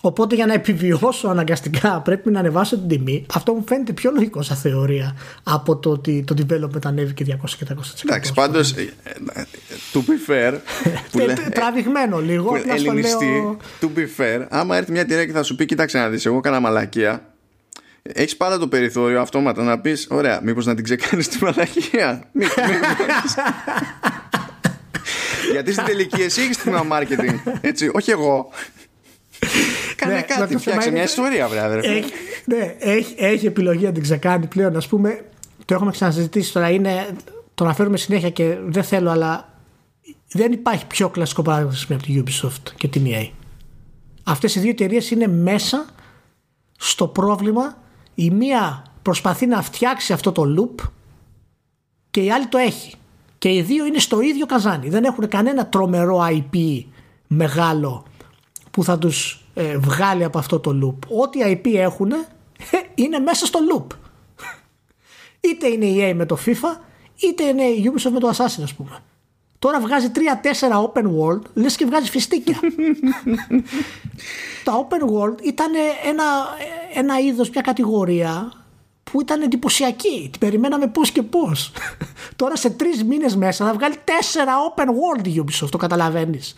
Οπότε 0.00 0.34
για 0.34 0.46
να 0.46 0.52
επιβιώσω 0.52 1.28
αναγκαστικά 1.28 2.00
πρέπει 2.00 2.30
να 2.30 2.38
ανεβάσω 2.38 2.78
την 2.78 2.88
τιμή. 2.88 3.26
Αυτό 3.34 3.52
μου 3.52 3.64
φαίνεται 3.66 3.92
πιο 3.92 4.10
λογικό 4.10 4.42
σαν 4.42 4.56
θεωρία 4.56 5.16
από 5.42 5.76
το 5.76 5.90
ότι 5.90 6.24
το 6.26 6.34
development 6.38 6.84
ανέβηκε 6.84 7.38
200 7.44 7.50
και 7.58 7.66
300%. 7.68 7.74
Εντάξει, 8.04 8.32
πάντως. 8.32 8.72
Ε, 8.72 8.92
to 9.92 9.98
be 9.98 10.30
fair. 10.30 10.58
Τραβηγμένο 11.54 12.20
λίγο. 12.20 12.56
Ελληνιστή. 12.66 13.56
To 13.80 13.84
be 13.84 14.20
fair, 14.20 14.46
άμα 14.48 14.76
έρθει 14.76 14.92
μια 14.92 15.00
εταιρεία 15.00 15.26
και 15.26 15.32
θα 15.32 15.42
σου 15.42 15.54
πει: 15.54 15.64
Κοίταξε 15.64 15.98
να 15.98 16.08
δεις, 16.08 16.26
εγώ 16.26 16.36
έκανα 16.36 16.60
μαλακία 16.60 17.31
έχεις 18.14 18.36
πάντα 18.36 18.58
το 18.58 18.68
περιθώριο 18.68 19.20
αυτόματα 19.20 19.62
να 19.62 19.80
πεις: 19.80 20.06
Ωραία, 20.10 20.40
μήπως 20.42 20.66
να 20.66 20.74
την 20.74 20.84
ξεκάνεις 20.84 21.28
τη 21.28 21.44
μαλακία. 21.44 22.30
Γιατί 25.52 25.72
στην 25.72 25.84
τελική 25.84 26.22
εσύ 26.22 26.40
έχεις 26.40 26.56
τμήμα 26.56 26.86
marketing. 26.90 27.58
Έτσι, 27.60 27.90
όχι 27.92 28.10
εγώ. 28.10 28.50
Κάνε 29.96 30.14
ναι, 30.14 30.22
κάτι, 30.22 30.56
φτιάξε 30.56 30.90
μια 30.90 31.02
ιστορία, 31.02 31.48
βράδυ. 31.48 31.88
Έχει, 31.88 32.12
ναι, 32.44 32.74
έχει, 32.78 33.14
έχει 33.16 33.46
επιλογή 33.46 33.84
να 33.84 33.92
την 33.92 34.02
ξεκάνει 34.02 34.46
πλέον. 34.46 34.76
Α 34.76 34.82
πούμε, 34.88 35.24
το 35.64 35.74
έχουμε 35.74 35.90
ξαναζητήσει 35.90 36.52
τώρα. 36.52 36.70
Είναι, 36.70 37.06
το 37.54 37.64
αναφέρουμε 37.64 37.96
συνέχεια 37.96 38.30
και 38.30 38.56
δεν 38.64 38.82
θέλω, 38.84 39.10
αλλά 39.10 39.58
δεν 40.28 40.52
υπάρχει 40.52 40.86
πιο 40.86 41.08
κλασικό 41.08 41.42
παράδειγμα 41.42 41.74
από 41.88 42.02
τη 42.02 42.22
Ubisoft 42.24 42.72
και 42.76 42.88
την 42.88 43.04
EA. 43.06 43.28
Αυτές 44.22 44.54
οι 44.54 44.60
δύο 44.60 44.70
εταιρείες 44.70 45.10
είναι 45.10 45.26
μέσα 45.26 45.86
στο 46.76 47.06
πρόβλημα 47.06 47.81
η 48.14 48.30
μία 48.30 48.84
προσπαθεί 49.02 49.46
να 49.46 49.62
φτιάξει 49.62 50.12
αυτό 50.12 50.32
το 50.32 50.42
loop 50.58 50.84
και 52.10 52.20
η 52.20 52.32
άλλη 52.32 52.46
το 52.46 52.58
έχει. 52.58 52.94
Και 53.38 53.52
οι 53.52 53.62
δύο 53.62 53.86
είναι 53.86 53.98
στο 53.98 54.20
ίδιο 54.20 54.46
καζάνι. 54.46 54.88
Δεν 54.88 55.04
έχουν 55.04 55.28
κανένα 55.28 55.66
τρομερό 55.66 56.26
IP 56.28 56.84
μεγάλο 57.26 58.04
που 58.70 58.84
θα 58.84 58.98
τους 58.98 59.44
ε, 59.54 59.76
βγάλει 59.78 60.24
από 60.24 60.38
αυτό 60.38 60.60
το 60.60 60.70
loop. 60.82 61.08
Ό,τι 61.22 61.40
IP 61.42 61.74
έχουν 61.74 62.12
ε, 62.12 62.18
είναι 62.94 63.18
μέσα 63.18 63.46
στο 63.46 63.58
loop. 63.72 63.96
είτε 65.40 65.68
είναι 65.68 65.84
η 65.84 66.10
EA 66.10 66.14
με 66.14 66.26
το 66.26 66.38
FIFA, 66.46 66.80
είτε 67.16 67.44
είναι 67.44 67.62
η 67.62 67.92
Ubisoft 67.92 68.10
με 68.10 68.18
το 68.18 68.28
Assassin 68.28 68.62
ας 68.62 68.74
πούμε. 68.74 69.02
Τώρα 69.62 69.80
βγάζει 69.80 70.10
3-4 70.14 70.20
open 70.92 71.04
world, 71.04 71.40
λες 71.54 71.76
και 71.76 71.84
βγάζει 71.84 72.10
φιστίκια. 72.10 72.60
Τα 74.64 74.88
open 74.88 75.02
world 75.02 75.42
ήταν 75.42 75.72
ένα, 76.08 76.24
ένα 76.94 77.18
είδος, 77.18 77.50
μια 77.50 77.60
κατηγορία 77.60 78.52
που 79.02 79.20
ήταν 79.20 79.42
εντυπωσιακή. 79.42 80.28
Την 80.30 80.40
περιμέναμε 80.40 80.86
πώς 80.86 81.10
και 81.10 81.22
πώς. 81.22 81.72
Τώρα 82.36 82.56
σε 82.56 82.70
τρεις 82.70 83.04
μήνες 83.04 83.36
μέσα 83.36 83.66
θα 83.66 83.72
βγάλει 83.72 83.94
4 84.04 84.08
open 84.74 84.86
world 84.86 85.26
η 85.26 85.44
Ubisoft, 85.44 85.68
το 85.70 85.76
καταλαβαίνεις. 85.76 86.54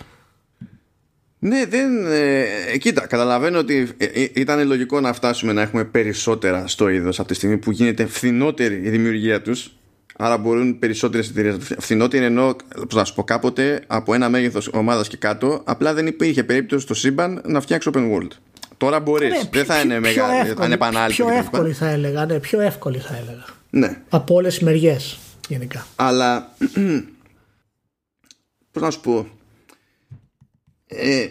Ναι, 1.39 1.67
δεν. 1.67 2.07
Ε, 2.07 2.79
κοίτα, 2.79 3.07
καταλαβαίνω 3.07 3.59
ότι 3.59 3.95
ε, 3.97 4.05
ε, 4.05 4.31
ήταν 4.35 4.67
λογικό 4.67 5.01
να 5.01 5.13
φτάσουμε 5.13 5.53
να 5.53 5.63
έχουμε 5.63 5.85
περισσότερα 5.85 6.67
στο 6.67 6.89
είδος 6.89 7.19
από 7.19 7.29
τη 7.29 7.35
στιγμή 7.35 7.59
που 7.59 7.71
γίνεται 7.71 8.07
φθηνότερη 8.07 8.75
η 8.75 8.89
δημιουργία 8.89 9.43
τους. 9.43 9.73
Άρα 10.17 10.39
μπορούν 10.39 10.79
περισσότερε 10.79 11.23
εταιρείε. 11.23 11.57
Φθηνότερη 11.79 12.25
εννοώ, 12.25 12.55
πώς 12.75 12.95
να 12.95 13.05
σου 13.05 13.15
πω, 13.15 13.25
κάποτε 13.25 13.85
από 13.87 14.15
ένα 14.15 14.29
μέγεθος 14.29 14.69
ομάδας 14.73 15.09
και 15.09 15.17
κάτω, 15.17 15.63
απλά 15.65 15.95
δεν 15.95 16.07
υπήρχε 16.07 16.45
περίπτωση 16.45 16.83
στο 16.83 16.95
σύμπαν 16.95 17.43
να 17.47 17.61
φτιάξει 17.61 17.91
open 17.95 18.13
world. 18.13 18.31
Τώρα 18.77 19.01
μπορείς. 19.01 19.31
Ναι, 19.31 19.41
δεν 19.53 19.65
θα 19.65 19.81
είναι 19.81 20.01
μεγάλη, 20.01 20.55
ανεπανάληπτη. 20.59 21.23
Πιο 21.23 21.33
εύκολη 21.35 21.73
θα 21.73 21.89
έλεγα. 21.89 22.27
Ναι, 22.27 22.39
πιο 22.39 22.61
εύκολη 22.61 22.99
θα 22.99 23.17
έλεγα. 23.17 23.45
Ναι. 23.71 24.01
Από 24.09 24.35
όλες 24.35 24.55
τις 24.55 24.63
μεριές 24.63 25.19
γενικά. 25.49 25.87
Αλλά. 25.97 26.55
Πώς 28.73 28.83
να 28.83 28.91
σου 28.91 29.01
πω. 29.01 29.27
Ε, 30.87 31.27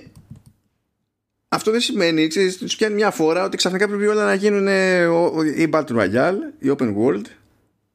αυτό 1.48 1.72
δεν 1.72 1.80
σημαίνει, 1.80 2.28
ξέρεις, 2.28 2.58
τους 2.58 2.76
πιάνει 2.76 2.96
μια 2.96 3.12
φορά 3.12 3.44
ότι 3.44 3.58
ξαφνικά 3.58 3.88
πρέπει 3.88 4.08
όλα 4.08 4.26
να 4.26 4.34
γίνουν 4.34 4.68
η 5.58 5.70
Battle 5.74 5.98
Royale, 5.98 6.36
η 6.60 6.76
Open 6.78 6.94
World 6.96 7.26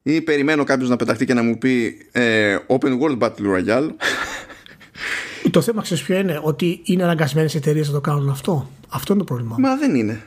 ή 0.03 0.21
περιμένω 0.21 0.63
κάποιος 0.63 0.89
να 0.89 0.95
πεταχτεί 0.95 1.25
και 1.25 1.33
να 1.33 1.43
μου 1.43 1.57
πει 1.57 1.97
ε, 2.11 2.57
Open 2.67 2.99
World 2.99 3.17
Battle 3.19 3.55
Royale. 3.55 3.89
Το 5.51 5.61
θέμα 5.61 5.81
ξέρεις 5.81 6.03
ποιο 6.03 6.17
είναι, 6.17 6.39
ότι 6.43 6.81
είναι 6.83 7.03
αναγκασμένες 7.03 7.55
εταιρείες 7.55 7.87
να 7.87 7.93
το 7.93 8.01
κάνουν 8.01 8.29
αυτό. 8.29 8.69
Αυτό 8.89 9.13
είναι 9.13 9.21
το 9.21 9.33
πρόβλημα. 9.33 9.55
Μα 9.59 9.75
δεν 9.77 9.95
είναι. 9.95 10.21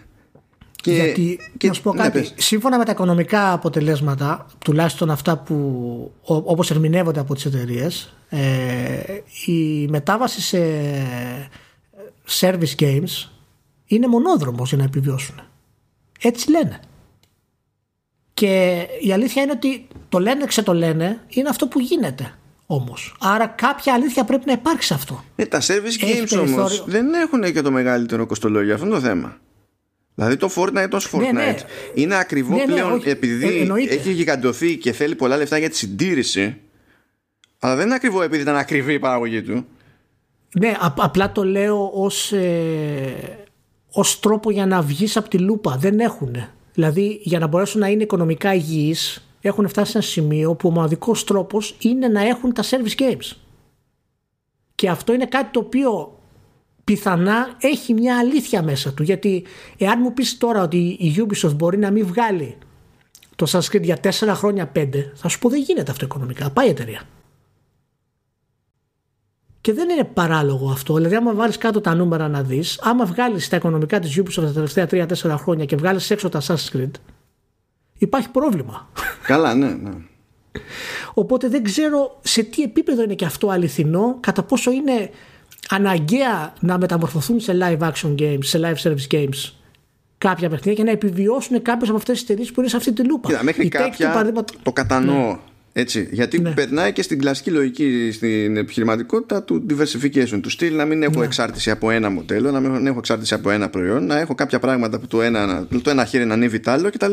Και, 0.83 0.93
Γιατί, 0.93 1.39
και, 1.57 1.67
να 1.67 1.73
σου 1.73 1.83
πω 1.83 1.95
ναι, 1.95 2.03
κάτι, 2.03 2.29
σύμφωνα 2.37 2.79
με 2.79 2.85
τα 2.85 2.93
οικονομικά 2.93 3.53
αποτελέσματα, 3.53 4.47
τουλάχιστον 4.59 5.11
αυτά 5.11 5.37
που 5.39 6.13
όπως 6.23 6.71
ερμηνεύονται 6.71 7.21
από 7.21 7.35
τις 7.35 7.45
εταιρείες, 7.45 8.15
ε, 8.29 8.41
η 9.47 9.87
μετάβαση 9.89 10.41
σε 10.41 10.59
service 12.41 12.75
games 12.79 13.31
είναι 13.87 14.07
μονόδρομος 14.07 14.69
για 14.69 14.79
να 14.79 14.85
επιβιώσουν. 14.85 15.41
Έτσι 16.21 16.51
λένε. 16.51 16.81
Και 18.43 18.87
η 19.01 19.13
αλήθεια 19.13 19.43
είναι 19.43 19.53
ότι 19.53 19.87
το 20.09 20.19
λένε, 20.19 20.47
το 20.65 20.75
λένε, 20.75 21.21
είναι 21.29 21.49
αυτό 21.49 21.67
που 21.67 21.81
γίνεται 21.81 22.35
όμως. 22.67 23.17
Άρα 23.21 23.47
κάποια 23.47 23.95
αλήθεια 23.95 24.25
πρέπει 24.25 24.43
να 24.47 24.53
υπάρξει 24.53 24.87
σε 24.87 24.95
αυτό. 24.95 25.25
Ε, 25.37 25.47
τα 25.47 25.61
service 25.61 26.05
games 26.05 26.41
όμως 26.41 26.85
δεν 26.87 27.15
έχουν 27.15 27.53
και 27.53 27.63
το 27.63 27.71
μεγαλύτερο 27.71 28.27
κοστολόγιο. 28.27 28.75
Αυτό 28.75 28.87
είναι 28.87 28.95
το 28.95 29.01
θέμα. 29.01 29.39
Δηλαδή 30.15 30.37
το 30.37 30.51
Fortnite 30.57 30.91
ως 30.93 31.11
Fortnite 31.13 31.21
ναι, 31.21 31.31
ναι. 31.31 31.57
είναι 31.95 32.17
ακριβό 32.17 32.57
ναι, 32.57 32.65
ναι 32.65 32.73
πλέον 32.73 33.03
επειδή 33.05 33.69
ε, 33.89 33.95
έχει 33.95 34.13
γιγαντωθεί 34.13 34.77
και 34.77 34.93
θέλει 34.93 35.15
πολλά 35.15 35.37
λεφτά 35.37 35.59
για 35.59 35.71
τη 35.71 35.77
συντήρηση 35.77 36.57
αλλά 37.59 37.77
δεν 37.77 37.87
είναι 37.87 37.95
ακριβό 37.95 38.23
επειδή 38.23 38.43
ήταν 38.43 38.57
ακριβή 38.57 38.93
η 38.93 38.99
παραγωγή 38.99 39.43
του. 39.43 39.67
Ναι, 40.59 40.77
απλά 40.97 41.33
το 41.33 41.45
λέω 41.45 41.91
ως, 41.95 42.33
ε, 42.33 43.49
ως 43.93 44.21
τρόπο 44.21 44.51
για 44.51 44.67
να 44.67 44.83
βγεις 44.83 45.17
από 45.17 45.29
τη 45.29 45.39
λούπα. 45.39 45.77
Δεν 45.81 46.01
έχουν. 46.01 46.37
Δηλαδή 46.75 47.21
για 47.23 47.39
να 47.39 47.47
μπορέσουν 47.47 47.81
να 47.81 47.89
είναι 47.89 48.03
οικονομικά 48.03 48.55
υγιείς 48.55 49.27
έχουν 49.41 49.69
φτάσει 49.69 49.91
σε 49.91 49.99
ένα 49.99 50.07
σημείο 50.07 50.55
που 50.55 50.69
ο 50.69 50.71
μοναδικός 50.71 51.25
τρόπος 51.25 51.77
είναι 51.81 52.09
να 52.09 52.21
έχουν 52.21 52.53
τα 52.53 52.63
service 52.63 53.01
games. 53.01 53.37
Και 54.75 54.89
αυτό 54.89 55.13
είναι 55.13 55.27
κάτι 55.27 55.51
το 55.51 55.59
οποίο 55.61 56.19
πιθανά 56.85 57.57
έχει 57.61 57.93
μια 57.93 58.19
αλήθεια 58.19 58.63
μέσα 58.63 58.95
του. 58.95 59.03
Γιατί 59.03 59.45
εάν 59.79 60.01
μου 60.03 60.13
πεις 60.13 60.39
τώρα 60.39 60.63
ότι 60.63 60.77
η 60.79 61.15
Ubisoft 61.19 61.55
μπορεί 61.57 61.79
να 61.79 61.91
μην 61.91 62.07
βγάλει 62.07 62.57
το 63.37 63.47
Sanskrit 63.51 63.83
για 63.83 63.99
4 64.03 64.11
χρόνια 64.35 64.73
5, 64.77 64.89
θα 65.15 65.29
σου 65.29 65.39
πω 65.39 65.49
δεν 65.49 65.61
γίνεται 65.61 65.91
αυτό 65.91 66.05
οικονομικά. 66.05 66.51
Πάει 66.51 66.67
η 66.67 66.71
εταιρεία. 66.71 67.03
Και 69.63 69.73
δεν 69.73 69.89
είναι 69.89 70.05
παράλογο 70.05 70.71
αυτό. 70.71 70.95
Δηλαδή, 70.95 71.15
άμα 71.15 71.35
βάλεις 71.35 71.59
κάτω 71.59 71.81
τα 71.81 71.95
νούμερα 71.95 72.29
να 72.29 72.43
δεις, 72.43 72.81
άμα 72.83 73.05
βγάλεις 73.05 73.49
τα 73.49 73.57
οικονομικά 73.57 73.99
της 73.99 74.21
Ubisoft 74.21 74.45
τα 74.45 74.53
τελευταία 74.53 74.87
3-4 74.87 75.37
χρόνια 75.39 75.65
και 75.65 75.77
βγάλεις 75.77 76.11
έξω 76.11 76.29
τα 76.29 76.41
Assassin's 76.41 76.77
Creed, 76.77 76.91
υπάρχει 77.99 78.29
πρόβλημα. 78.29 78.89
Καλά, 79.27 79.55
ναι, 79.55 79.69
ναι. 79.69 79.91
Οπότε 81.15 81.49
δεν 81.49 81.63
ξέρω 81.63 82.19
σε 82.23 82.43
τι 82.43 82.63
επίπεδο 82.63 83.03
είναι 83.03 83.15
και 83.15 83.25
αυτό 83.25 83.49
αληθινό, 83.49 84.17
κατά 84.21 84.43
πόσο 84.43 84.71
είναι 84.71 85.11
αναγκαία 85.69 86.55
να 86.61 86.79
μεταμορφωθούν 86.79 87.41
σε 87.41 87.59
live 87.61 87.91
action 87.91 88.15
games, 88.19 88.45
σε 88.45 88.61
live 88.63 88.89
service 88.89 89.15
games 89.15 89.53
κάποια 90.19 90.49
παιχνίδια 90.49 90.75
και 90.75 90.83
να 90.83 90.91
επιβιώσουν 90.91 91.63
κάποιες 91.63 91.89
από 91.89 91.99
αυτές 91.99 92.15
τις 92.15 92.23
εταιρείες 92.23 92.53
που 92.53 92.61
είναι 92.61 92.69
σε 92.69 92.77
αυτή 92.77 92.93
τη 92.93 93.05
λούπα. 93.05 93.29
Κοίτα, 93.29 93.45
μέχρι 93.45 93.69
κάποια 93.69 94.35
το 94.63 94.73
κατανοώ. 94.73 95.27
Ναι. 95.27 95.39
Έτσι, 95.75 96.09
γιατί 96.13 96.41
ναι. 96.41 96.51
περνάει 96.51 96.93
και 96.93 97.03
στην 97.03 97.19
κλασική 97.19 97.51
λογική 97.51 98.11
στην 98.13 98.57
επιχειρηματικότητα 98.57 99.43
του 99.43 99.67
diversification, 99.71 100.39
του 100.43 100.51
στυλ 100.51 100.77
να 100.77 100.85
μην 100.85 101.03
έχω 101.03 101.19
ναι. 101.19 101.25
εξάρτηση 101.25 101.71
από 101.71 101.91
ένα 101.91 102.11
μοντέλο, 102.11 102.51
να 102.51 102.61
μην 102.61 102.87
έχω 102.87 102.99
εξάρτηση 102.99 103.35
από 103.35 103.51
ένα 103.51 103.69
προϊόν, 103.69 104.07
να 104.07 104.19
έχω 104.19 104.35
κάποια 104.35 104.59
πράγματα 104.59 104.99
που 104.99 105.07
το 105.07 105.23
ένα, 105.23 105.67
το 105.83 105.91
ένα 105.91 106.05
χέρι 106.05 106.25
να 106.25 106.35
ανέβει 106.35 106.61
το 106.61 106.71
άλλο 106.71 106.91
κτλ. 106.91 107.13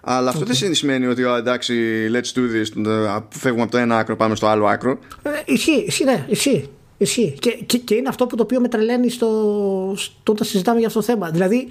Αλλά 0.00 0.30
αυτό 0.30 0.44
δεν 0.44 0.74
σημαίνει 0.74 1.06
ότι 1.06 1.22
εντάξει, 1.22 1.74
let's 2.12 2.38
do 2.38 2.40
this, 2.40 3.22
φεύγουμε 3.28 3.62
από 3.62 3.70
το 3.70 3.78
ένα 3.78 3.98
άκρο, 3.98 4.16
πάμε 4.16 4.34
στο 4.34 4.46
άλλο 4.46 4.66
άκρο. 4.66 4.98
Ε, 5.22 5.30
ισχύει, 5.44 5.84
ισχύει, 5.86 6.04
ναι, 6.04 6.26
ισχύει. 6.28 6.68
ισχύει. 6.98 7.36
Και, 7.38 7.50
και, 7.66 7.78
και, 7.78 7.94
είναι 7.94 8.08
αυτό 8.08 8.26
που 8.26 8.36
το 8.36 8.42
οποίο 8.42 8.60
με 8.60 8.68
τρελαίνει 8.68 9.10
στο, 9.10 9.28
στο, 9.96 10.32
όταν 10.32 10.46
συζητάμε 10.46 10.78
για 10.78 10.86
αυτό 10.86 10.98
το 10.98 11.04
θέμα. 11.04 11.30
Δηλαδή, 11.30 11.68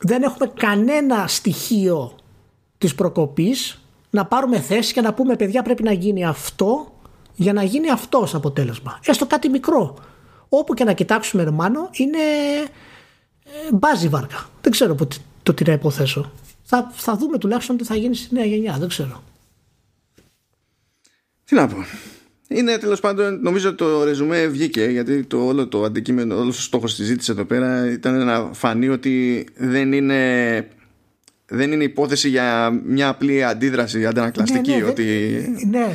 δεν 0.00 0.22
έχουμε 0.22 0.52
κανένα 0.56 1.26
στοιχείο 1.26 2.18
της 2.78 2.94
προκοπής 2.94 3.83
να 4.14 4.24
πάρουμε 4.24 4.60
θέση 4.60 4.92
και 4.92 5.00
να 5.00 5.14
πούμε 5.14 5.36
παιδιά 5.36 5.62
πρέπει 5.62 5.82
να 5.82 5.92
γίνει 5.92 6.24
αυτό 6.24 6.98
για 7.34 7.52
να 7.52 7.62
γίνει 7.62 7.90
αυτός 7.90 8.22
ως 8.22 8.34
αποτέλεσμα. 8.34 9.00
Έστω 9.06 9.26
κάτι 9.26 9.48
μικρό. 9.48 9.96
Όπου 10.48 10.74
και 10.74 10.84
να 10.84 10.92
κοιτάξουμε 10.92 11.42
Ρωμάνο 11.42 11.90
είναι 11.92 12.18
ε, 13.44 13.72
μπάζι 13.72 14.08
βάρκα. 14.08 14.48
Δεν 14.60 14.72
ξέρω 14.72 14.94
το, 14.94 15.08
το 15.42 15.54
τι 15.54 15.64
να 15.64 15.72
υποθέσω. 15.72 16.32
Θα, 16.62 16.90
θα 16.94 17.16
δούμε 17.16 17.38
τουλάχιστον 17.38 17.76
τι 17.76 17.84
θα 17.84 17.96
γίνει 17.96 18.14
στη 18.14 18.34
νέα 18.34 18.44
γενιά. 18.44 18.76
Δεν 18.78 18.88
ξέρω. 18.88 19.22
Τι 21.44 21.54
να 21.54 21.66
πω. 21.68 21.76
Είναι 22.48 22.78
τέλος 22.78 23.00
πάντων, 23.00 23.40
νομίζω 23.42 23.74
το 23.74 24.04
ρεζουμέ 24.04 24.46
βγήκε 24.46 24.84
γιατί 24.84 25.24
το 25.24 25.46
όλο 25.46 25.68
το 25.68 25.82
αντικείμενο, 25.82 26.36
όλος 26.36 26.58
ο 26.58 26.62
στόχος 26.62 26.94
της 26.94 27.04
συζήτησης 27.04 27.28
εδώ 27.28 27.44
πέρα 27.44 27.90
ήταν 27.90 28.24
να 28.24 28.50
φανεί 28.52 28.88
ότι 28.88 29.46
δεν 29.56 29.92
είναι 29.92 30.68
δεν 31.46 31.72
είναι 31.72 31.84
υπόθεση 31.84 32.28
για 32.28 32.80
μια 32.84 33.08
απλή 33.08 33.44
αντίδραση 33.44 34.06
αντανακλαστική. 34.06 34.70
Ναι, 34.70 34.76
ναι, 34.76 34.84
ότι... 34.84 35.04
ναι, 35.70 35.86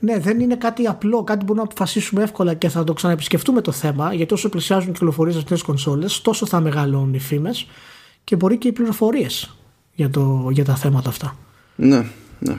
ναι, 0.00 0.18
δεν 0.18 0.40
είναι 0.40 0.56
κάτι 0.56 0.86
απλό, 0.86 1.24
κάτι 1.24 1.38
που 1.38 1.44
μπορούμε 1.44 1.64
να 1.64 1.72
αποφασίσουμε 1.72 2.22
εύκολα 2.22 2.54
και 2.54 2.68
θα 2.68 2.84
το 2.84 2.92
ξαναεπισκεφτούμε 2.92 3.60
το 3.60 3.72
θέμα. 3.72 4.14
Γιατί 4.14 4.34
όσο 4.34 4.48
πλησιάζουν 4.48 4.88
οι 4.88 4.92
κυκλοφορίες 4.92 5.34
στις 5.34 5.50
νέες 5.50 5.62
κονσόλες, 5.62 6.20
τόσο 6.20 6.46
θα 6.46 6.60
μεγαλώνουν 6.60 7.14
οι 7.14 7.18
φήμες 7.18 7.68
και 8.24 8.36
μπορεί 8.36 8.56
και 8.56 8.68
οι 8.68 8.72
πληροφορίες 8.72 9.56
για, 9.92 10.10
για 10.50 10.64
τα 10.64 10.76
θέματα 10.76 11.08
αυτά. 11.08 11.36
Ναι, 11.76 12.04
ναι. 12.38 12.56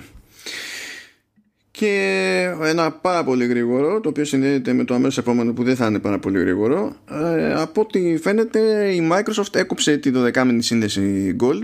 Και 1.71 2.55
ένα 2.63 2.91
πάρα 2.91 3.23
πολύ 3.23 3.45
γρήγορο, 3.45 3.99
το 3.99 4.09
οποίο 4.09 4.25
συνδέεται 4.25 4.73
με 4.73 4.83
το 4.83 4.93
αμέσως 4.93 5.17
επόμενο 5.17 5.53
που 5.53 5.63
δεν 5.63 5.75
θα 5.75 5.85
είναι 5.85 5.99
πάρα 5.99 6.19
πολύ 6.19 6.39
γρήγορο. 6.39 6.95
Ε, 7.11 7.53
από 7.53 7.81
ό,τι 7.81 8.17
φαίνεται 8.17 8.59
η 8.93 9.09
Microsoft 9.11 9.55
έκοψε 9.55 9.97
τη 9.97 10.11
12μηνη 10.15 10.57
σύνδεση 10.59 11.35
Gold 11.39 11.63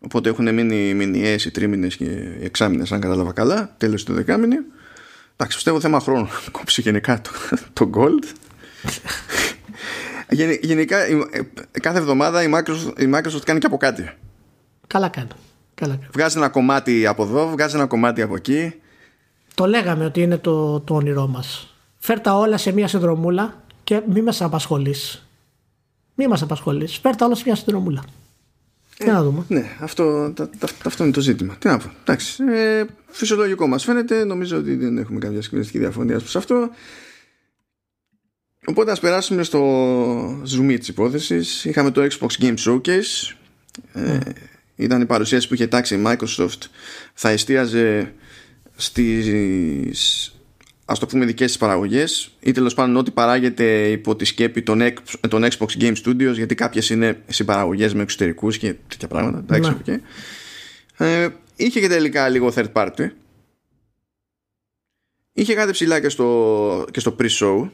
Οπότε 0.00 0.28
έχουν 0.28 0.54
μείνει 0.54 0.94
μηνιαίες 0.94 1.44
ή 1.44 1.50
τρίμηνες 1.50 1.96
και 1.96 2.36
εξάμηνες 2.40 2.92
αν 2.92 3.00
κατάλαβα 3.00 3.32
καλά. 3.32 3.74
Τέλος 3.76 4.04
του 4.04 4.12
δεκάμηνη. 4.12 4.56
Εντάξει, 5.32 5.56
πιστεύω 5.56 5.80
θέμα 5.80 6.00
χρόνου. 6.00 6.28
Κόψει 6.52 6.80
γενικά 6.80 7.20
το, 7.20 7.30
το 7.72 7.90
Gold. 7.94 8.24
γενικά 10.60 10.98
κάθε 11.80 11.98
εβδομάδα 11.98 12.42
η 12.42 12.50
Microsoft, 12.54 13.00
η 13.00 13.10
Microsoft 13.14 13.42
κάνει 13.44 13.58
και 13.58 13.66
από 13.66 13.76
κάτι. 13.76 14.10
Καλά 14.86 15.08
κάνει. 15.08 15.28
Καλά 15.74 15.94
κάνει. 15.94 16.08
Βγάζει 16.12 16.38
ένα 16.38 16.48
κομμάτι 16.48 17.06
από 17.06 17.22
εδώ, 17.22 17.48
βγάζει 17.48 17.76
ένα 17.76 17.86
κομμάτι 17.86 18.22
από 18.22 18.34
εκεί. 18.34 18.74
Το 19.54 19.66
λέγαμε 19.66 20.04
ότι 20.04 20.22
είναι 20.22 20.36
το, 20.36 20.80
το 20.80 20.94
όνειρό 20.94 21.26
μας. 21.26 21.74
Φέρτα 21.98 22.36
όλα 22.36 22.56
σε 22.56 22.72
μία 22.72 22.88
συνδρομούλα 22.88 23.62
και 23.84 24.02
μη 24.06 24.22
μας 24.22 24.42
απασχολείς. 24.42 25.28
Μη 26.14 26.26
μας 26.26 26.42
απασχολείς. 26.42 26.98
Φέρτα 26.98 27.26
όλα 27.26 27.34
σε 27.34 27.42
μία 27.46 27.54
συνδρομούλα. 27.54 28.04
Τι 28.98 29.06
να 29.06 29.22
δούμε. 29.22 29.44
Ναι, 29.48 29.76
αυτό, 29.80 30.32
τα, 30.32 30.50
τα, 30.58 30.68
αυτό 30.84 31.04
είναι 31.04 31.12
το 31.12 31.20
ζήτημα. 31.20 31.56
Τι 31.58 31.68
να 31.68 31.78
πω. 31.78 31.90
Εντάξει, 32.00 32.44
ε, 32.50 32.84
φυσιολογικό 33.06 33.66
μας 33.66 33.84
φαίνεται. 33.84 34.24
Νομίζω 34.24 34.56
ότι 34.56 34.74
δεν 34.74 34.98
έχουμε 34.98 35.18
κάποια 35.18 35.42
συγκεκριμένη 35.42 35.84
διαφωνία 35.84 36.18
προς 36.18 36.36
αυτό. 36.36 36.70
Οπότε 38.66 38.90
ας 38.90 39.00
περάσουμε 39.00 39.42
στο 39.42 39.60
zoom 40.40 40.76
της 40.78 40.88
υπόθεσης. 40.88 41.64
Είχαμε 41.64 41.90
το 41.90 42.02
Xbox 42.02 42.42
Game 42.42 42.54
Showcase. 42.58 43.34
Ε, 43.92 44.18
ήταν 44.76 45.00
η 45.00 45.06
παρουσίαση 45.06 45.48
που 45.48 45.54
είχε 45.54 45.66
τάξει 45.66 45.94
η 45.94 46.02
Microsoft. 46.06 46.62
Θα 47.14 47.28
εστίαζε 47.28 48.12
στις 48.76 50.32
ας 50.90 50.98
το 50.98 51.06
πούμε 51.06 51.24
δικές 51.24 51.46
της 51.46 51.56
παραγωγές 51.56 52.30
ή 52.40 52.52
τέλος 52.52 52.74
πάντων 52.74 52.96
ό,τι 52.96 53.10
παράγεται 53.10 53.90
υπό 53.90 54.16
τη 54.16 54.24
σκέπη 54.24 54.62
των, 54.62 54.80
των 55.28 55.44
Xbox 55.44 55.66
Game 55.80 55.94
Studios 56.04 56.34
γιατί 56.34 56.54
κάποιες 56.54 56.90
είναι 56.90 57.22
συμπαραγωγές 57.26 57.94
με 57.94 58.02
εξωτερικούς 58.02 58.58
και 58.58 58.74
τέτοια 58.88 59.08
πράγματα 59.08 59.38
εντάξει, 59.38 59.76
okay. 59.84 59.98
Ναι. 60.98 61.22
ε, 61.22 61.28
είχε 61.56 61.80
και 61.80 61.88
τελικά 61.88 62.28
λίγο 62.28 62.52
third 62.54 62.72
party 62.72 63.10
είχε 65.32 65.54
κάτι 65.54 65.72
ψηλά 65.72 66.00
και 66.00 66.08
στο, 66.08 66.86
και 66.90 67.00
στο 67.00 67.16
pre-show 67.18 67.68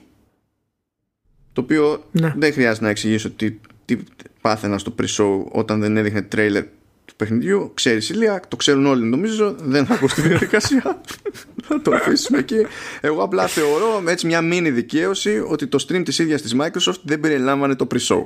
το 1.52 1.60
οποίο 1.60 2.08
ναι. 2.12 2.34
δεν 2.36 2.52
χρειάζεται 2.52 2.84
να 2.84 2.90
εξηγήσω 2.90 3.30
τι, 3.30 3.56
τι 3.84 3.98
πάθαινα 4.40 4.78
στο 4.78 4.94
pre-show 4.98 5.44
όταν 5.50 5.80
δεν 5.80 5.96
έδειχνε 5.96 6.22
τρέιλερ 6.22 6.64
του 7.04 7.16
παιχνιδιού. 7.16 7.70
Ξέρεις 7.74 8.08
ηλία, 8.08 8.42
το 8.48 8.56
ξέρουν 8.56 8.86
όλοι 8.86 9.04
νομίζω. 9.04 9.54
Δεν 9.58 9.86
θα 9.86 9.98
πω 9.98 10.08
στη 10.08 10.20
διαδικασία. 10.20 11.00
θα 11.66 11.82
το 11.82 11.94
αφήσουμε 11.94 12.38
εκεί. 12.38 12.66
Εγώ 13.00 13.22
απλά 13.22 13.46
θεωρώ 13.46 14.00
με 14.00 14.12
έτσι 14.12 14.26
μια 14.26 14.40
μήνυ 14.40 14.70
δικαίωση 14.70 15.44
ότι 15.48 15.66
το 15.66 15.84
stream 15.88 16.02
της 16.04 16.18
ίδιας 16.18 16.42
της 16.42 16.56
Microsoft 16.60 17.00
δεν 17.02 17.20
περιλάμβανε 17.20 17.74
το 17.74 17.86
pre-show. 17.94 18.24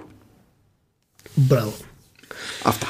Μπράβο. 1.34 1.74
Αυτά. 2.62 2.86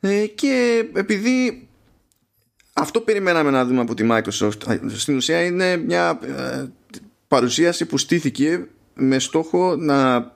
Ε, 0.00 0.26
και 0.26 0.84
επειδή 0.94 1.68
αυτό 2.72 3.00
περιμέναμε 3.00 3.50
να 3.50 3.64
δούμε 3.64 3.80
από 3.80 3.94
τη 3.94 4.06
Microsoft 4.10 4.78
στην 4.96 5.16
ουσία 5.16 5.44
είναι 5.44 5.76
μια 5.76 6.18
ε, 6.22 6.66
παρουσίαση 7.28 7.86
που 7.86 7.98
στήθηκε 7.98 8.66
με 8.94 9.18
στόχο 9.18 9.76
να 9.76 10.32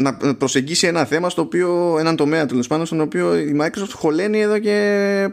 να 0.00 0.34
προσεγγίσει 0.34 0.86
ένα 0.86 1.04
θέμα 1.04 1.30
στο 1.30 1.42
οποίο, 1.42 1.96
έναν 1.98 2.16
τομέα 2.16 2.46
τέλος 2.46 2.66
πάντων, 2.66 2.86
στον 2.86 3.00
οποίο 3.00 3.38
η 3.38 3.56
Microsoft 3.60 3.92
χωλαίνει 3.92 4.40
εδώ 4.40 4.58
και 4.58 5.28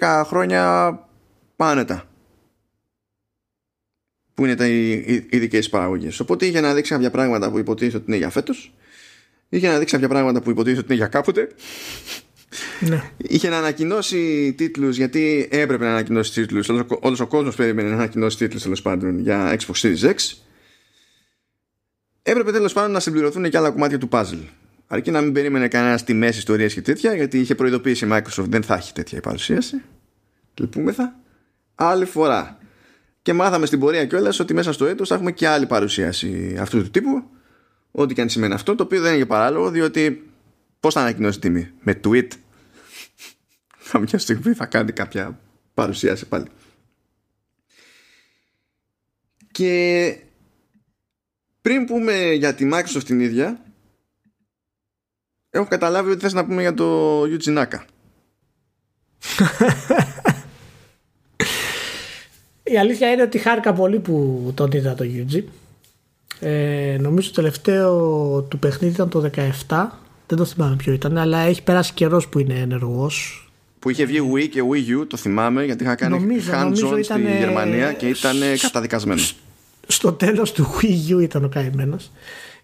10 0.00 0.22
χρόνια 0.26 0.92
πάνετα. 1.56 2.04
Που 4.34 4.44
είναι 4.44 4.54
τα, 4.54 4.66
οι, 4.66 4.90
οι 5.30 5.38
δικέ 5.38 5.60
παραγωγές. 5.70 6.20
Οπότε 6.20 6.46
είχε 6.46 6.60
να 6.60 6.74
δείξει 6.74 6.92
κάποια 6.92 7.10
πράγματα 7.10 7.50
που 7.50 7.58
υποτίθεται 7.58 7.96
ότι 7.96 8.04
είναι 8.06 8.16
για 8.16 8.30
φέτος. 8.30 8.74
Είχε 9.48 9.68
να 9.68 9.78
δείξει 9.78 9.94
κάποια 9.94 10.08
πράγματα 10.08 10.42
που 10.42 10.50
υποτίθεται 10.50 10.80
ότι 10.80 10.92
είναι 10.92 11.00
για 11.00 11.08
κάποτε. 11.10 11.48
Ναι. 12.80 13.02
Είχε 13.16 13.48
να 13.48 13.58
ανακοινώσει 13.58 14.52
τίτλους 14.56 14.96
γιατί 14.96 15.48
έπρεπε 15.50 15.84
να 15.84 15.90
ανακοινώσει 15.90 16.32
τίτλους 16.32 16.68
όλος 17.00 17.20
ο 17.20 17.26
κόσμος 17.26 17.54
περίμενε 17.56 17.88
να 17.88 17.94
ανακοινώσει 17.94 18.36
τίτλους 18.36 18.62
τέλος 18.62 18.82
πάντων 18.82 19.18
για 19.18 19.58
Xbox 19.58 19.80
Series 19.80 20.10
X 20.10 20.14
έπρεπε 22.22 22.52
τέλος 22.52 22.72
πάντων 22.72 22.90
να 22.90 23.00
συμπληρωθούν 23.00 23.50
και 23.50 23.56
άλλα 23.56 23.70
κομμάτια 23.70 23.98
του 23.98 24.08
puzzle. 24.12 24.44
Αρκεί 24.86 25.10
να 25.10 25.20
μην 25.20 25.32
περίμενε 25.32 25.68
κανένα 25.68 25.96
στη 25.96 26.14
μέση 26.14 26.38
ιστορίας 26.38 26.74
και 26.74 26.82
τέτοια, 26.82 27.14
γιατί 27.14 27.38
είχε 27.38 27.54
προειδοποιήσει 27.54 28.06
η 28.06 28.08
Microsoft 28.12 28.46
δεν 28.48 28.62
θα 28.62 28.74
έχει 28.74 28.92
τέτοια 28.92 29.18
η 29.18 29.20
παρουσίαση. 29.20 29.82
Λυπούμεθα. 30.54 31.20
Άλλη 31.74 32.04
φορά. 32.04 32.58
Και 33.22 33.32
μάθαμε 33.32 33.66
στην 33.66 33.80
πορεία 33.80 34.06
κιόλας 34.06 34.40
ότι 34.40 34.54
μέσα 34.54 34.72
στο 34.72 34.86
έτος 34.86 35.08
θα 35.08 35.14
έχουμε 35.14 35.32
και 35.32 35.48
άλλη 35.48 35.66
παρουσίαση 35.66 36.56
αυτού 36.60 36.82
του 36.82 36.90
τύπου. 36.90 37.22
Ό,τι 37.90 38.14
και 38.14 38.20
αν 38.20 38.28
σημαίνει 38.28 38.54
αυτό, 38.54 38.74
το 38.74 38.82
οποίο 38.82 39.00
δεν 39.00 39.10
είναι 39.10 39.20
και 39.20 39.26
παράλογο, 39.26 39.70
διότι 39.70 40.30
πώς 40.80 40.94
θα 40.94 41.00
ανακοινώσει 41.00 41.38
τιμή, 41.40 41.70
με 41.80 42.00
tweet. 42.04 42.28
Καμιά 43.92 44.18
στιγμή 44.18 44.52
θα 44.52 44.66
κάνει 44.66 44.92
κάποια 44.92 45.38
παρουσίαση 45.74 46.26
πάλι. 46.26 46.46
Και 49.52 50.16
πριν 51.62 51.84
πούμε 51.84 52.32
για 52.32 52.54
τη 52.54 52.68
Microsoft 52.72 53.04
την 53.04 53.20
ίδια 53.20 53.60
έχω 55.50 55.66
καταλάβει 55.66 56.10
ότι 56.10 56.20
θες 56.20 56.32
να 56.32 56.44
πούμε 56.44 56.60
για 56.60 56.74
το 56.74 57.22
Yuji 57.22 57.58
Naka 57.58 57.78
Η 62.62 62.78
αλήθεια 62.78 63.12
είναι 63.12 63.22
ότι 63.22 63.38
χάρηκα 63.38 63.72
πολύ 63.72 63.98
που 63.98 64.52
τον 64.54 64.70
είδα 64.72 64.94
το 64.94 65.04
Yuji. 65.04 65.42
Ε, 66.40 66.96
νομίζω 67.00 67.28
το 67.28 67.34
τελευταίο 67.34 67.92
του 68.42 68.58
παιχνίδι 68.58 68.94
ήταν 68.94 69.08
το 69.08 69.30
17 69.68 69.86
δεν 70.26 70.38
το 70.38 70.44
θυμάμαι 70.44 70.76
ποιο 70.76 70.92
ήταν 70.92 71.18
αλλά 71.18 71.38
έχει 71.38 71.62
περάσει 71.62 71.92
καιρός 71.92 72.28
που 72.28 72.38
είναι 72.38 72.54
ενεργός. 72.54 73.44
Που 73.78 73.90
είχε 73.90 74.04
βγει 74.04 74.30
Wii 74.34 74.48
και 74.48 74.62
Wii 74.70 75.00
U, 75.00 75.06
το 75.08 75.16
θυμάμαι 75.16 75.64
γιατί 75.64 75.84
είχα 75.84 75.94
κάνει 75.94 76.38
hands-on 76.52 77.00
στη 77.02 77.20
Γερμανία 77.38 77.92
και 77.92 78.08
ήταν 78.08 78.36
καταδικασμένο 78.60 79.22
στο 79.90 80.12
τέλος 80.12 80.52
του 80.52 80.66
Wii 80.66 81.14
U 81.14 81.22
ήταν 81.22 81.44
ο 81.44 81.48
καημένος. 81.48 82.10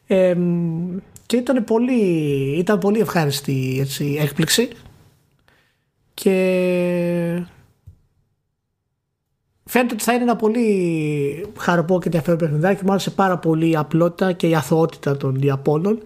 Ε, 0.06 0.36
και 1.26 1.36
ήταν 1.36 1.64
πολύ, 1.64 2.02
ήταν 2.58 2.78
πολύ 2.78 3.00
ευχάριστη 3.00 3.76
έτσι, 3.80 4.16
έκπληξη. 4.20 4.68
Και 6.14 6.32
φαίνεται 9.64 9.94
ότι 9.94 10.02
θα 10.02 10.12
είναι 10.12 10.22
ένα 10.22 10.36
πολύ 10.36 11.46
χαροπό 11.58 11.98
και 11.98 12.04
ενδιαφέρον 12.04 12.38
παιχνιδάκι. 12.38 12.84
Μου 12.84 12.90
άρεσε 12.90 13.10
πάρα 13.10 13.38
πολύ 13.38 13.70
η 13.70 13.76
απλότητα 13.76 14.32
και 14.32 14.48
η 14.48 14.54
αθωότητα 14.54 15.16
των 15.16 15.34
Ιαπώνων 15.34 16.02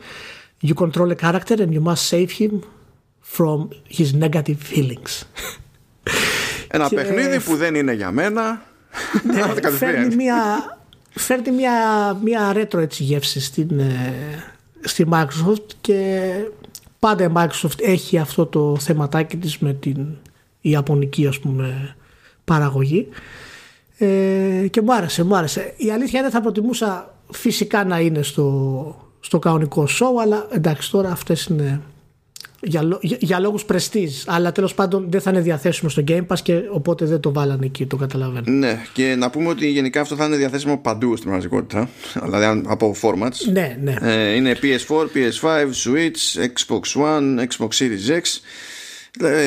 You 0.63 0.75
control 0.75 1.11
a 1.11 1.17
character 1.17 1.57
and 1.63 1.73
you 1.73 1.81
must 1.81 2.07
save 2.07 2.31
him 2.31 2.63
from 3.21 3.71
his 3.89 4.13
negative 4.13 4.61
feelings. 4.73 5.23
Ένα 6.69 6.89
παιχνίδι 6.89 7.41
που 7.41 7.57
δεν 7.57 7.75
είναι 7.75 7.93
για 7.93 8.11
μένα. 8.11 8.63
Ναι, 9.23 9.71
φέρνει 9.79 10.15
μια 10.15 10.37
φέρνει 11.11 11.51
μια, 11.51 11.73
μια 12.25 12.53
ρέτρο 12.53 12.81
έτσι 12.81 13.03
γεύση 13.03 13.41
στην, 13.41 13.79
ε, 13.79 14.15
στη 14.81 15.07
Microsoft 15.11 15.67
και 15.81 16.31
πάντα 16.99 17.25
η 17.25 17.29
Microsoft 17.35 17.81
έχει 17.81 18.19
αυτό 18.19 18.47
το 18.47 18.77
θεματάκι 18.79 19.37
της 19.37 19.59
με 19.59 19.73
την 19.73 20.07
ιαπωνική 20.61 21.27
ας 21.27 21.39
πούμε 21.39 21.97
παραγωγή 22.45 23.09
ε, 23.99 24.67
και 24.71 24.83
μου 24.83 24.95
άρεσε, 24.95 25.25
μου 25.25 25.37
άρεσε. 25.37 25.75
Η 25.77 25.91
αλήθεια 25.91 26.21
είναι 26.21 26.31
θα 26.31 26.41
προτιμούσα 26.41 27.15
φυσικά 27.31 27.85
να 27.85 28.01
είναι 28.01 28.23
στο, 28.23 29.11
στο 29.21 29.39
κανονικό 29.39 29.87
show 29.89 30.23
αλλά 30.23 30.47
εντάξει 30.51 30.91
τώρα 30.91 31.11
αυτές 31.11 31.45
είναι 31.45 31.81
για, 32.63 32.99
για, 33.01 33.17
για 33.21 33.41
λόγους 33.41 33.65
prestige 33.73 34.23
αλλά 34.27 34.53
τέλος 34.53 34.75
πάντων 34.75 35.07
δεν 35.11 35.21
θα 35.21 35.31
είναι 35.31 35.41
διαθέσιμο 35.41 35.91
στο 35.91 36.05
Game 36.09 36.27
Pass 36.27 36.39
και 36.43 36.61
οπότε 36.71 37.05
δεν 37.05 37.21
το 37.21 37.33
βάλανε 37.33 37.67
εκεί 37.67 37.87
το 37.87 37.97
καταλαβαίνω. 37.97 38.45
Ναι 38.53 38.83
και 38.93 39.15
να 39.19 39.31
πούμε 39.31 39.49
ότι 39.49 39.69
γενικά 39.69 40.01
αυτό 40.01 40.17
θα 40.17 40.25
είναι 40.25 40.37
διαθέσιμο 40.37 40.79
παντού 40.79 41.17
στην 41.17 41.29
πραγματικότητα. 41.29 41.89
Δηλαδή 42.25 42.63
από 42.67 42.95
formats. 43.03 43.53
Ναι, 43.53 43.79
ναι. 43.83 43.95
Ε, 44.01 44.35
είναι 44.35 44.57
PS4, 44.63 45.07
PS5, 45.15 45.67
Switch, 45.85 46.45
Xbox 46.45 47.03
One, 47.03 47.47
Xbox 47.47 47.69
Series 47.79 48.19
X 48.21 48.41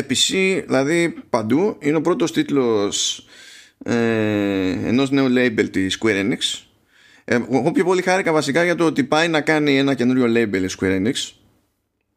PC 0.09 0.61
δηλαδή 0.65 1.15
παντού. 1.29 1.77
Είναι 1.79 1.97
ο 1.97 2.01
πρώτος 2.01 2.31
τίτλος 2.33 3.25
ε, 3.83 3.93
ενός 4.85 5.11
νέου 5.11 5.27
label 5.37 5.69
της 5.71 5.99
Square 6.01 6.31
Enix. 6.31 6.63
Ε, 7.25 7.35
εγώ 7.35 7.71
πιο 7.71 7.83
πολύ 7.83 8.01
χάρηκα 8.01 8.31
βασικά 8.31 8.63
για 8.63 8.75
το 8.75 8.85
ότι 8.85 9.03
πάει 9.03 9.27
να 9.27 9.41
κάνει 9.41 9.77
ένα 9.77 9.93
καινούριο 9.93 10.25
label 10.25 10.61
η 10.61 10.75
Square 10.79 11.01
Enix 11.01 11.13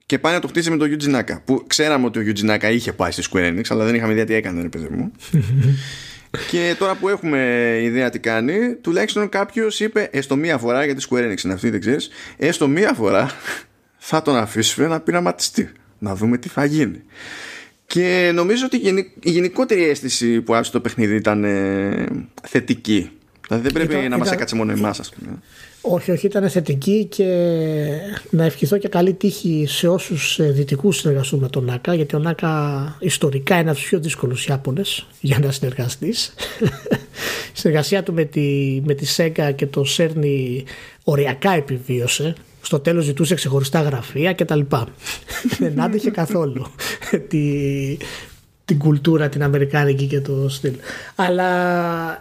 και 0.06 0.18
πάει 0.18 0.34
να 0.34 0.40
το 0.40 0.48
χτίσει 0.48 0.70
με 0.70 0.76
το 0.76 0.84
Yuji 0.84 1.14
Naka. 1.14 1.36
Που 1.44 1.64
ξέραμε 1.66 2.06
ότι 2.06 2.18
ο 2.18 2.22
Yuji 2.26 2.50
Naka 2.50 2.70
είχε 2.72 2.92
πάει 2.92 3.10
στη 3.10 3.22
Square 3.30 3.52
Enix, 3.52 3.62
αλλά 3.68 3.84
δεν 3.84 3.94
είχαμε 3.94 4.12
ιδέα 4.12 4.24
τι 4.24 4.34
έκανε, 4.34 4.62
ρε 4.62 4.68
παιδί 4.68 4.88
μου. 4.90 5.12
και 6.50 6.74
τώρα 6.78 6.94
που 6.94 7.08
έχουμε 7.08 7.38
ιδέα 7.82 8.10
τι 8.10 8.18
κάνει, 8.18 8.74
τουλάχιστον 8.74 9.28
κάποιος 9.28 9.80
είπε 9.80 10.08
έστω 10.12 10.36
μία 10.36 10.58
φορά, 10.58 10.84
γιατί 10.84 11.06
Square 11.10 11.32
Enix 11.32 11.44
είναι 11.44 11.52
αυτή, 11.52 11.70
δεν 11.70 11.80
ξέρεις, 11.80 12.08
έστω 12.36 12.68
μία 12.68 12.92
φορά 12.92 13.30
θα 13.96 14.22
τον 14.22 14.36
αφήσουμε 14.36 14.86
να 14.86 15.00
πειραματιστεί. 15.00 15.70
Να 15.98 16.14
δούμε 16.14 16.38
τι 16.38 16.48
θα 16.48 16.64
γίνει. 16.64 17.02
Και 17.86 18.30
νομίζω 18.34 18.64
ότι 18.64 18.76
η 19.20 19.30
γενικότερη 19.30 19.88
αίσθηση 19.88 20.40
που 20.40 20.54
άφησε 20.54 20.72
το 20.72 20.80
παιχνίδι 20.80 21.14
ήταν 21.14 21.44
ε, 21.44 22.06
θετική. 22.42 23.10
Δηλαδή 23.46 23.62
δεν 23.62 23.72
πρέπει 23.72 23.94
ήταν, 23.94 24.10
να 24.10 24.18
μας 24.18 24.30
έκατσε 24.30 24.54
μόνο 24.54 24.72
εμάς, 24.72 25.00
ας 25.00 25.14
πούμε. 25.14 25.38
Όχι, 25.88 26.10
όχι, 26.10 26.26
ήταν 26.26 26.50
θετική 26.50 27.04
και 27.04 27.24
να 28.30 28.44
ευχηθώ 28.44 28.78
και 28.78 28.88
καλή 28.88 29.14
τύχη 29.14 29.64
σε 29.68 29.88
όσους 29.88 30.38
ε, 30.38 30.50
δυτικούς 30.50 30.96
συνεργαστούν 30.96 31.40
με 31.40 31.48
τον 31.48 31.64
ΝΑΚΑ, 31.64 31.94
γιατί 31.94 32.16
ο 32.16 32.18
ΝΑΚΑ 32.18 32.96
ιστορικά 33.00 33.58
είναι 33.58 33.70
από 33.70 33.78
τους 33.78 33.88
πιο 33.88 34.00
δύσκολους 34.00 34.46
Ιάπωνες 34.46 35.06
για 35.20 35.38
να 35.38 35.50
συνεργαστείς. 35.50 36.34
Η 37.54 37.58
συνεργασία 37.58 38.02
του 38.02 38.12
με 38.12 38.24
τη, 38.24 38.80
με 38.84 38.94
τη 38.94 39.06
ΣΕΓΑ 39.06 39.50
και 39.50 39.66
το 39.66 39.84
ΣΕΡΝΙ 39.84 40.64
οριακά 41.04 41.52
επιβίωσε. 41.52 42.34
Στο 42.60 42.80
τέλος 42.80 43.04
ζητούσε 43.04 43.34
ξεχωριστά 43.34 43.80
γραφεία 43.82 44.32
κτλ. 44.32 44.60
Δεν 45.58 45.80
άντυχε 45.80 46.10
καθόλου 46.10 46.66
τη, 47.28 47.42
την 48.64 48.78
κουλτούρα 48.78 49.28
την 49.28 49.42
αμερικάνικη 49.42 50.06
και 50.06 50.20
το 50.20 50.48
στυλ. 50.48 50.74
Αλλά 51.14 51.48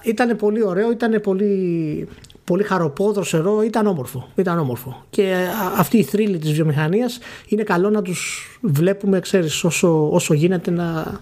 ήταν 0.04 0.36
πολύ 0.36 0.64
ωραίο, 0.64 0.92
ήταν 0.92 1.22
πολύ 1.22 2.08
πολύ 2.46 2.64
χαροπό, 2.64 3.12
δροσερό, 3.12 3.62
ήταν 3.62 3.88
όμορφο. 3.88 4.30
Ήταν 4.36 4.60
όμορφο. 4.60 5.06
Και 5.10 5.22
ε, 5.22 5.48
αυτή 5.78 5.98
η 5.98 6.04
θρύλη 6.04 6.38
της 6.38 6.52
βιομηχανίας 6.52 7.20
είναι 7.48 7.64
καλό 7.64 7.90
να 7.90 8.02
τους 8.02 8.50
βλέπουμε, 8.62 9.20
ξέρεις, 9.20 9.64
όσο, 9.64 10.10
όσο 10.12 10.34
γίνεται 10.34 10.72
να, 10.72 11.20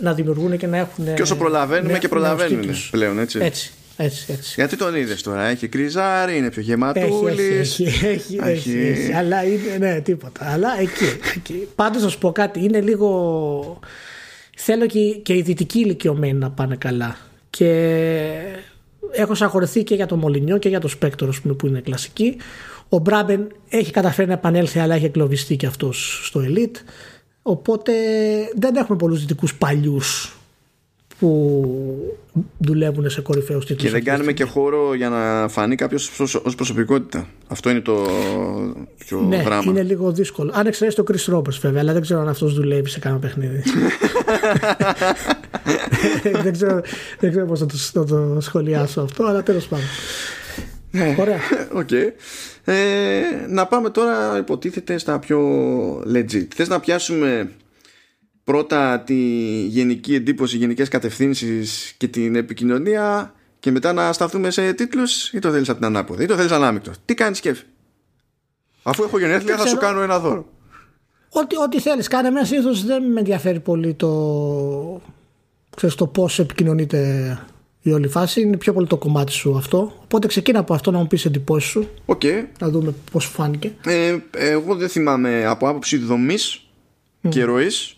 να 0.00 0.14
δημιουργούν 0.14 0.56
και 0.56 0.66
να 0.66 0.76
έχουν. 0.76 1.14
Και 1.14 1.22
όσο 1.22 1.36
προλαβαίνουμε 1.36 1.98
και 1.98 2.08
προλαβαίνουν 2.08 2.66
πλέον, 2.90 3.18
έτσι. 3.18 3.38
Έτσι. 3.42 3.72
Έτσι, 4.00 4.32
έτσι. 4.32 4.52
Γιατί 4.56 4.76
τον 4.76 4.94
είδες 4.94 5.22
τώρα, 5.22 5.46
έχει 5.46 5.68
κρυζάρι, 5.68 6.36
είναι 6.36 6.50
πιο 6.50 6.62
γεματούλης. 6.62 7.58
Έχει, 7.58 7.82
έχει, 7.84 8.04
έχει, 8.04 8.36
έχει, 8.42 8.78
έχει, 8.78 9.12
Αλλά 9.12 9.44
είναι, 9.44 9.76
ναι, 9.78 10.00
τίποτα. 10.00 10.52
Αλλά 10.52 10.68
εκεί. 10.80 11.04
εκεί. 11.36 11.68
Πάντως 11.74 12.02
να 12.02 12.08
σου 12.08 12.18
πω 12.18 12.32
κάτι, 12.32 12.64
είναι 12.64 12.80
λίγο. 12.80 13.80
Θέλω 14.56 14.86
και, 14.86 15.00
και 15.00 15.34
οι 15.34 15.42
δυτικοί 15.42 15.78
ηλικιωμένοι 15.78 16.38
να 16.38 16.50
πάνε 16.50 16.76
καλά. 16.76 17.16
Και 17.50 18.30
έχω 19.10 19.34
συγχωρεθεί 19.34 19.82
και 19.84 19.94
για 19.94 20.06
το 20.06 20.16
Μολυνιό 20.16 20.58
και 20.58 20.68
για 20.68 20.80
το 20.80 20.88
Σπέκτορο 20.88 21.32
που 21.56 21.66
είναι 21.66 21.80
κλασική. 21.80 22.36
Ο 22.88 22.98
Μπράμπεν 22.98 23.46
έχει 23.68 23.90
καταφέρει 23.90 24.28
να 24.28 24.34
επανέλθει, 24.34 24.78
αλλά 24.78 24.94
έχει 24.94 25.04
εγκλωβιστεί 25.04 25.56
και 25.56 25.66
αυτός 25.66 26.20
στο 26.24 26.40
Elite. 26.44 26.76
Οπότε 27.42 27.92
δεν 28.54 28.76
έχουμε 28.76 28.98
πολλούς 28.98 29.20
δυτικούς 29.20 29.54
παλιούς 29.54 30.38
που 31.18 31.64
δουλεύουν 32.58 33.10
σε 33.10 33.20
κορυφαίους 33.20 33.66
τίτλους. 33.66 33.84
Και 33.84 33.90
δεν 33.90 34.04
κάνουμε 34.04 34.32
και 34.32 34.44
χώρο 34.44 34.94
για 34.94 35.08
να 35.08 35.48
φανεί 35.48 35.74
κάποιος 35.74 36.20
ως 36.20 36.54
προσωπικότητα. 36.54 37.28
Αυτό 37.48 37.70
είναι 37.70 37.80
το 37.80 38.06
πιο 38.98 39.20
ναι, 39.20 39.42
δράμα. 39.42 39.70
Είναι 39.70 39.82
λίγο 39.82 40.12
δύσκολο. 40.12 40.52
Αν 40.54 40.66
εξαιρέσει 40.66 40.96
το 40.96 41.04
Chris 41.08 41.34
Roberts 41.34 41.58
βέβαια, 41.60 41.80
αλλά 41.80 41.92
δεν 41.92 42.02
ξέρω 42.02 42.20
αν 42.20 42.28
αυτός 42.28 42.54
δουλεύει 42.54 42.88
σε 42.88 42.98
κανένα 42.98 43.20
παιχνίδι. 43.20 43.62
δεν 46.42 46.52
ξέρω, 46.52 46.80
δεν 47.18 47.30
ξέρω 47.30 47.46
πώς 47.46 47.58
θα, 47.58 47.66
θα 47.92 48.04
το 48.04 48.36
σχολιάσω 48.40 49.00
αυτό, 49.00 49.24
αλλά 49.24 49.42
τέλος 49.42 49.66
πάντων. 49.66 49.86
Ναι, 50.90 51.16
Ωραία. 51.18 51.38
Okay. 51.74 52.12
Ε, 52.64 53.20
να 53.48 53.66
πάμε 53.66 53.90
τώρα 53.90 54.38
υποτίθεται 54.38 54.98
στα 54.98 55.18
πιο 55.18 55.40
legit. 56.00 56.46
Θες 56.54 56.68
να 56.68 56.80
πιάσουμε 56.80 57.50
πρώτα 58.44 59.00
τη 59.00 59.14
γενική 59.66 60.14
εντύπωση, 60.14 60.56
γενικές 60.56 60.88
κατευθύνσεις 60.88 61.94
και 61.96 62.08
την 62.08 62.36
επικοινωνία 62.36 63.34
και 63.58 63.70
μετά 63.70 63.92
να 63.92 64.12
σταθούμε 64.12 64.50
σε 64.50 64.72
τίτλους 64.72 65.32
ή 65.32 65.38
το 65.38 65.50
θέλεις 65.50 65.68
από 65.68 65.78
την 65.78 65.86
ανάποδη 65.86 66.22
ή 66.22 66.26
το 66.26 66.34
θέλεις 66.34 66.50
ανάμεικτος. 66.50 66.96
Τι 67.04 67.14
κάνεις 67.14 67.38
σκέφη. 67.38 67.64
Αφού 68.82 69.02
έχω 69.02 69.18
γενέθλια 69.18 69.56
θα 69.56 69.66
σου 69.66 69.76
κάνω 69.76 70.00
ένα 70.00 70.18
δώρο. 70.18 70.46
Ό,τι, 71.30 71.56
ό,τι 71.56 71.80
θέλεις. 71.80 72.08
Κάνε 72.08 72.30
μέσα 72.30 72.46
συνήθως 72.46 72.84
δεν 72.84 73.02
με 73.12 73.18
ενδιαφέρει 73.18 73.60
πολύ 73.60 73.94
το, 73.94 74.08
ξέρεις, 75.78 75.94
το 75.94 76.06
πώς 76.06 76.38
επικοινωνείται 76.38 77.38
η 77.80 77.92
όλη 77.92 78.08
φάση. 78.08 78.40
Είναι 78.40 78.56
πιο 78.56 78.72
πολύ 78.72 78.86
το 78.86 78.96
κομμάτι 78.96 79.32
σου 79.32 79.56
αυτό. 79.56 79.92
Οπότε 80.02 80.26
ξεκίνα 80.26 80.58
από 80.58 80.74
αυτό 80.74 80.90
να 80.90 80.98
μου 80.98 81.06
πεις 81.06 81.24
εντυπώσεις 81.24 81.70
σου. 81.70 81.88
Okay. 82.06 82.44
Να 82.60 82.68
δούμε 82.68 82.94
πώς 83.12 83.24
φάνηκε. 83.24 83.72
Ε, 83.84 84.16
εγώ 84.30 84.74
δεν 84.74 84.88
θυμάμαι 84.88 85.44
από 85.44 85.68
άποψη 85.68 85.96
δομής 85.98 86.68
mm. 87.22 87.28
και 87.28 87.44
ροής 87.44 87.96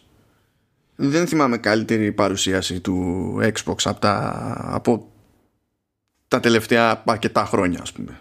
δεν 0.97 1.27
θυμάμαι 1.27 1.59
καλύτερη 1.59 2.13
παρουσίαση 2.13 2.81
του 2.81 3.35
Xbox 3.43 3.77
από 3.85 4.01
τα, 4.01 4.57
από 4.71 5.09
τα 6.29 6.41
τελευταία 6.41 7.03
αρκετά 7.07 7.45
χρόνια 7.45 7.79
ας 7.83 7.93
πούμε. 7.93 8.21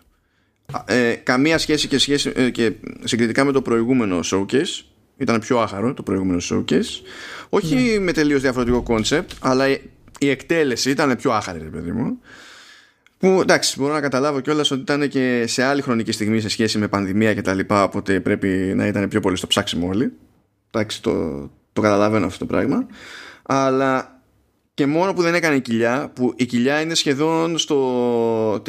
Ε, 0.86 1.14
καμία 1.14 1.58
σχέση 1.58 1.88
και, 1.88 1.98
σχέση, 1.98 2.32
ε, 2.36 2.50
και 2.50 2.74
συγκριτικά 3.04 3.44
με 3.44 3.52
το 3.52 3.62
προηγούμενο 3.62 4.20
showcase 4.24 4.84
ήταν 5.20 5.40
πιο 5.40 5.60
άχαρο 5.60 5.94
το 5.94 6.04
προηγούμενο 6.04 6.40
showcase 6.50 7.02
όχι 7.50 7.76
ναι. 7.76 8.00
με 8.00 8.12
τελείως 8.12 8.42
διαφορετικό 8.42 8.84
concept 8.88 9.28
αλλά 9.40 9.68
η 10.20 10.30
εκτέλεση 10.30 10.90
ήταν 10.90 11.16
πιο 11.16 11.32
άχαρη 11.32 11.60
παιδί 11.60 11.92
μου 11.92 12.20
που 13.18 13.28
εντάξει 13.42 13.80
μπορώ 13.80 13.94
να 13.94 14.02
καταλάβω 14.02 14.40
κιόλας 14.40 14.72
ότι 14.72 14.82
ήταν 14.82 15.08
και 15.08 15.44
σε 15.48 15.64
άλλη 15.64 15.82
χρονική 15.82 16.12
στιγμή 16.12 16.40
σε 16.40 16.50
σχέση 16.50 16.78
με 16.78 16.88
πανδημία 16.88 17.34
και 17.34 17.42
τα 17.42 17.54
λοιπά 17.54 17.84
οπότε 17.84 18.20
πρέπει 18.20 18.48
να 18.76 18.88
ήταν 18.88 19.08
πιο 19.08 19.20
πολύ 19.20 19.36
στο 19.36 19.48
ψάξιμο 19.48 19.88
όλοι 19.88 20.14
εντάξει 20.72 21.02
το, 21.02 21.40
το 21.74 21.82
καταλαβαίνω 21.82 22.26
αυτό 22.26 22.40
το 22.40 22.46
πράγμα. 22.46 22.88
Αλλά 23.44 24.22
και 24.74 24.86
μόνο 24.86 25.14
που 25.14 25.22
δεν 25.22 25.34
έκανε 25.34 25.60
κοιλιά, 25.60 26.12
που 26.16 26.34
η 26.36 26.46
κοιλιά 26.46 26.82
είναι 26.82 26.94
σχεδόν 26.94 27.58
στο. 27.58 28.64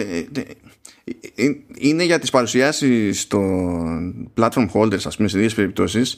Είναι 1.76 2.04
για 2.04 2.18
τις 2.18 2.30
παρουσιάσεις 2.30 3.26
των 3.26 4.30
platform 4.36 4.66
holders, 4.72 5.04
ας 5.04 5.16
πούμε, 5.16 5.28
σε 5.28 5.38
δύο 5.38 5.50
περιπτώσεις, 5.54 6.16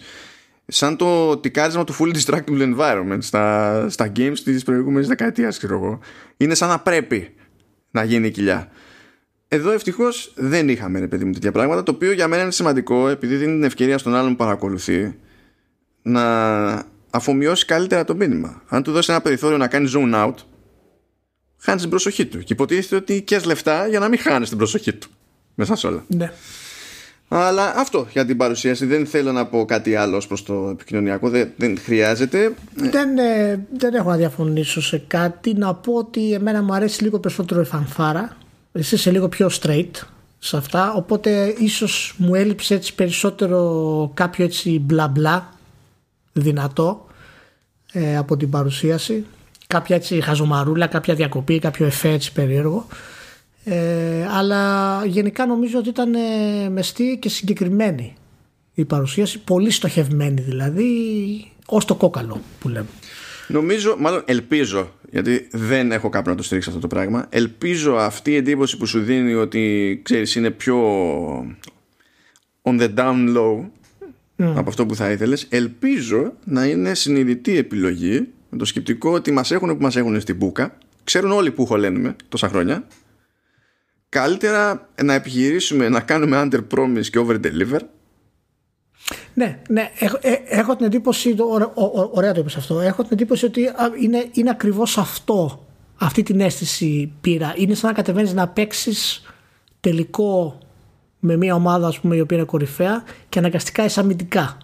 σαν 0.67 0.97
το 0.97 1.37
τικάρισμα 1.37 1.85
του 1.85 1.95
fully 1.99 2.15
distractible 2.15 2.75
environment 2.75 3.19
στα, 3.19 3.87
στα 3.89 4.13
games 4.17 4.39
της 4.45 4.63
προηγούμενης 4.63 5.09
δεκαετίας, 5.09 5.59
ξέρω 5.59 5.75
εγώ. 5.75 5.99
Είναι 6.37 6.55
σαν 6.55 6.69
να 6.69 6.79
πρέπει 6.79 7.35
να 7.91 8.05
γίνει 8.05 8.31
κοιλιά. 8.31 8.69
Εδώ 9.49 9.71
ευτυχώς 9.71 10.33
δεν 10.37 10.69
είχαμε, 10.69 10.99
ρε 10.99 11.09
παιδί 11.09 11.25
μου, 11.25 11.33
τέτοια 11.33 11.53
πράγματα, 11.53 11.83
το 11.83 11.93
οποίο 11.93 12.13
για 12.13 12.29
μένα 12.29 12.43
είναι 12.43 12.51
σημαντικό, 12.51 13.09
επειδή 13.09 13.37
δίνει 13.37 13.53
την 13.53 13.65
ευκαιρία 13.65 13.99
στον 13.99 14.15
άλλον 14.15 14.31
που 14.31 14.37
παρακολουθεί 14.37 15.15
να 16.03 16.23
αφομοιώσει 17.11 17.67
καλύτερα 17.67 18.05
το 18.05 18.15
μήνυμα. 18.15 18.63
Αν 18.69 18.83
του 18.83 18.93
δώσει 18.93 19.13
ένα 19.13 19.21
περιθώριο 19.21 19.57
να 19.57 19.69
κάνει 19.69 19.91
zone 19.95 20.15
out, 20.15 20.35
χάνει 21.63 21.81
την 21.81 21.91
προσοχή 21.91 22.27
του. 22.27 22.39
Και 22.39 22.53
υποτίθεται 22.53 22.97
ότι 22.97 23.23
και 23.23 23.41
λεφτά 23.45 23.87
για 23.87 23.99
να 23.99 24.09
μην 24.09 24.19
χάνεις 24.19 24.49
την 24.49 24.59
προσοχή 24.59 24.93
του. 24.93 25.09
Μέσα 25.55 25.77
σε 25.77 25.87
όλα. 25.87 26.05
Ναι. 26.09 26.33
Αλλά 27.29 27.73
αυτό 27.77 28.07
για 28.13 28.27
την 28.27 28.37
παρουσίαση. 28.37 28.87
Δεν 28.87 29.07
θέλω 29.07 29.33
να 29.33 29.47
πω 29.47 29.65
κάτι 29.65 29.95
άλλο 29.95 30.23
προς 30.29 30.43
το 30.43 30.69
επικοινωνιακό. 30.73 31.29
Δεν, 31.29 31.51
δεν 31.57 31.79
χρειάζεται. 31.79 32.55
Δεν, 32.75 33.19
ε, 33.19 33.67
δεν 33.77 33.95
έχω 33.95 34.11
να 34.11 34.17
διαφωνήσω 34.17 34.83
σε 34.83 35.03
κάτι. 35.07 35.53
Να 35.55 35.75
πω 35.75 35.93
ότι 35.93 36.33
εμένα 36.33 36.63
μου 36.63 36.75
αρέσει 36.75 37.03
λίγο 37.03 37.19
περισσότερο 37.19 37.61
η 37.61 37.65
φανφάρα. 37.65 38.37
Εσύ 38.73 38.95
είσαι 38.95 39.11
λίγο 39.11 39.29
πιο 39.29 39.51
straight 39.61 39.91
σε 40.39 40.57
αυτά. 40.57 40.93
Οπότε 40.93 41.55
ίσως 41.59 42.15
μου 42.19 42.35
έλειψε 42.35 42.75
έτσι 42.75 42.95
περισσότερο 42.95 44.11
κάποιο 44.15 44.45
έτσι 44.45 44.79
μπλα 44.79 45.09
μπλα 45.09 45.53
δυνατό 46.33 47.07
ε, 47.93 48.17
από 48.17 48.37
την 48.37 48.51
παρουσίαση. 48.51 49.25
Κάποια 49.73 49.97
έτσι 49.97 50.21
χαζομαρούλα, 50.21 50.87
κάποια 50.87 51.15
διακοπή, 51.15 51.59
κάποιο 51.59 51.87
εφέ 51.87 52.09
έτσι 52.09 52.33
περίεργο. 52.33 52.87
Ε, 53.65 54.27
αλλά 54.31 55.03
γενικά 55.07 55.47
νομίζω 55.47 55.79
ότι 55.79 55.89
ήταν 55.89 56.15
ε, 56.15 56.69
μεστή 56.69 57.19
και 57.21 57.29
συγκεκριμένη 57.29 58.15
η 58.75 58.85
παρουσίαση, 58.85 59.39
πολύ 59.39 59.71
στοχευμένη 59.71 60.41
δηλαδή, 60.41 60.87
ως 61.67 61.85
το 61.85 61.95
κόκαλο 61.95 62.41
που 62.61 62.69
λέμε. 62.69 62.87
Νομίζω, 63.49 63.97
μάλλον 63.99 64.23
ελπίζω, 64.25 64.91
γιατί 65.11 65.49
δεν 65.53 65.93
έχω 65.93 66.09
κάποιον 66.09 66.35
να 66.35 66.41
το 66.41 66.47
στηρίξει 66.47 66.69
αυτό 66.69 66.81
το 66.81 66.87
πράγμα. 66.87 67.27
Ελπίζω 67.29 67.95
αυτή 67.95 68.31
η 68.31 68.37
εντύπωση 68.37 68.77
που 68.77 68.87
σου 68.87 69.01
δίνει 69.01 69.35
ότι 69.35 70.01
ξέρεις 70.05 70.35
είναι 70.35 70.51
πιο 70.51 70.79
on 72.63 72.81
the 72.81 72.95
down 72.95 73.37
low 73.37 73.65
Mm. 74.37 74.53
από 74.57 74.69
αυτό 74.69 74.87
που 74.87 74.95
θα 74.95 75.11
ήθελες. 75.11 75.47
Ελπίζω 75.49 76.33
να 76.45 76.65
είναι 76.67 76.95
συνειδητή 76.95 77.57
επιλογή 77.57 78.29
με 78.53 78.59
το 78.59 78.65
σκεπτικό 78.65 79.13
ότι 79.13 79.31
μας 79.31 79.51
έχουν 79.51 79.77
που 79.77 79.83
μας 79.83 79.97
έχουν 79.97 80.21
στην 80.21 80.37
μπουκα. 80.37 80.79
Ξέρουν 81.05 81.33
όλοι 81.33 81.51
που 81.51 81.67
χωλένουμε 81.67 82.17
τόσα 82.29 82.49
χρόνια. 82.49 82.87
Καλύτερα 84.09 84.89
να 85.03 85.15
επιχειρήσουμε 85.15 85.89
να 85.89 86.01
κάνουμε 86.01 86.43
under 86.45 86.61
promise 86.75 87.07
και 87.11 87.19
over 87.19 87.35
deliver. 87.35 87.81
Ναι, 89.35 89.63
ναι. 89.69 89.91
Έχω, 89.99 90.19
ε, 90.21 90.33
έχω 90.45 90.77
την 90.77 90.87
εντύπωση. 90.87 91.35
ωραία 92.13 92.33
το 92.33 92.41
είπες 92.41 92.57
αυτό. 92.57 92.81
Έχω 92.81 93.03
την 93.03 93.11
εντύπωση 93.13 93.45
ότι 93.45 93.71
είναι, 94.01 94.29
είναι 94.33 94.51
ακριβώς 94.51 94.99
αυτό. 94.99 95.67
Αυτή 95.97 96.23
την 96.23 96.41
αίσθηση 96.41 97.13
πήρα. 97.21 97.55
Είναι 97.57 97.75
σαν 97.75 97.91
να 97.91 97.97
κατεβαίνεις 97.97 98.33
να 98.33 98.49
παίξεις 98.49 99.23
τελικό 99.81 100.59
με 101.19 101.37
μια 101.37 101.55
ομάδα 101.55 101.87
ας 101.87 102.01
πούμε, 102.01 102.17
η 102.17 102.21
οποία 102.21 102.37
είναι 102.37 102.47
κορυφαία 102.47 103.05
και 103.29 103.39
αναγκαστικά 103.39 103.85
είσαι 103.85 104.01
αμυντικά. 104.01 104.59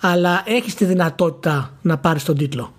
Αλλά 0.00 0.42
έχεις 0.46 0.74
τη 0.74 0.84
δυνατότητα 0.84 1.78
να 1.82 1.98
πάρεις 1.98 2.24
τον 2.24 2.36
τίτλο 2.36 2.74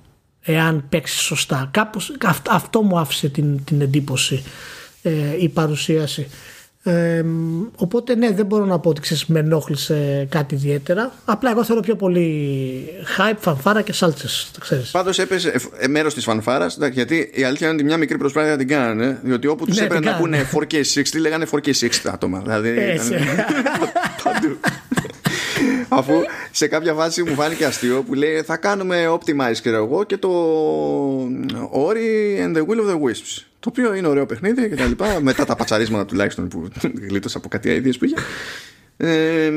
εάν 0.47 0.85
παίξει 0.89 1.17
σωστά. 1.17 1.69
Κάπως, 1.71 2.15
αυτό 2.49 2.81
μου 2.81 2.99
άφησε 2.99 3.29
την, 3.29 3.63
την 3.63 3.81
εντύπωση 3.81 4.43
ε, 5.01 5.11
η 5.39 5.49
παρουσίαση. 5.49 6.27
Ε, 6.83 7.23
οπότε 7.75 8.15
ναι 8.15 8.31
δεν 8.31 8.45
μπορώ 8.45 8.65
να 8.65 8.79
πω 8.79 8.89
ότι 8.89 9.01
ξέρεις 9.01 9.25
με 9.25 9.39
ενόχλησε 9.39 10.27
κάτι 10.29 10.55
ιδιαίτερα. 10.55 11.11
Απλά 11.25 11.51
εγώ 11.51 11.63
θέλω 11.63 11.79
πιο 11.79 11.95
πολύ 11.95 12.89
hype, 13.17 13.37
φανφάρα 13.39 13.81
και 13.81 13.93
σάλτσες 13.93 14.51
Πάντως 14.91 15.19
έπεσε 15.19 15.53
ε, 15.77 15.87
μέρος 15.87 16.13
της 16.13 16.23
φανφάρας 16.23 16.77
γιατί 16.91 17.31
η 17.33 17.43
αλήθεια 17.43 17.67
είναι 17.67 17.75
ότι 17.75 17.85
μια 17.85 17.97
μικρή 17.97 18.17
προσπάθεια 18.17 18.57
την 18.57 18.67
κάνανε 18.67 19.19
διότι 19.23 19.47
όπου 19.47 19.65
τους 19.65 19.77
ναι, 19.77 19.85
έπαιρνε 19.85 20.11
να 20.11 20.17
πούνε 20.17 20.49
4K60 20.53 21.19
λέγανε 21.19 21.45
4K60 21.51 21.87
άτομα. 22.11 22.39
Δηλαδή 22.39 22.75
παντού 24.23 24.57
Αφού 25.89 26.13
σε 26.51 26.67
κάποια 26.67 26.93
βάση 26.93 27.23
μου 27.23 27.33
φάνηκε 27.33 27.65
αστείο 27.65 28.03
που 28.03 28.13
λέει 28.13 28.41
θα 28.41 28.57
κάνουμε 28.57 29.07
optimize 29.09 29.57
και 29.61 29.69
εγώ 29.69 30.03
και 30.03 30.17
το 30.17 30.31
Ori 31.73 32.43
and 32.43 32.57
the 32.57 32.65
Will 32.65 32.79
of 32.79 32.89
the 32.89 33.01
Wisps. 33.01 33.43
Το 33.59 33.69
οποίο 33.69 33.93
είναι 33.93 34.07
ωραίο 34.07 34.25
παιχνίδι 34.25 34.69
και 34.69 34.75
τα 34.75 34.85
λοιπά. 34.85 35.19
Μετά 35.21 35.45
τα 35.45 35.55
πατσαρίσματα 35.55 36.05
τουλάχιστον 36.05 36.47
που 36.47 36.67
γλίτωσα 37.07 37.37
από 37.37 37.47
κάτι 37.47 37.69
αίδειες 37.69 37.97
που 37.97 38.05
είχε 38.05 38.15
ε, 38.97 39.51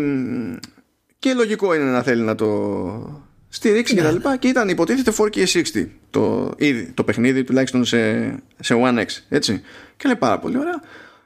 και 1.18 1.34
λογικό 1.34 1.74
είναι 1.74 1.84
να 1.84 2.02
θέλει 2.02 2.22
να 2.22 2.34
το 2.34 3.22
στηρίξει 3.48 3.94
και 3.94 4.00
τα 4.00 4.06
ναι. 4.06 4.12
λοιπά. 4.12 4.36
Και 4.36 4.48
ήταν 4.48 4.68
υποτίθεται 4.68 5.12
4K60 5.18 5.86
το, 6.10 6.52
ήδη, 6.56 6.90
το 6.94 7.04
παιχνίδι 7.04 7.44
τουλάχιστον 7.44 7.84
σε, 7.84 8.30
σε 8.60 8.74
One 8.84 8.98
X 8.98 9.06
έτσι. 9.28 9.62
Και 9.96 10.06
λέει 10.06 10.16
πάρα 10.16 10.38
πολύ 10.38 10.58
ωραία. 10.58 10.82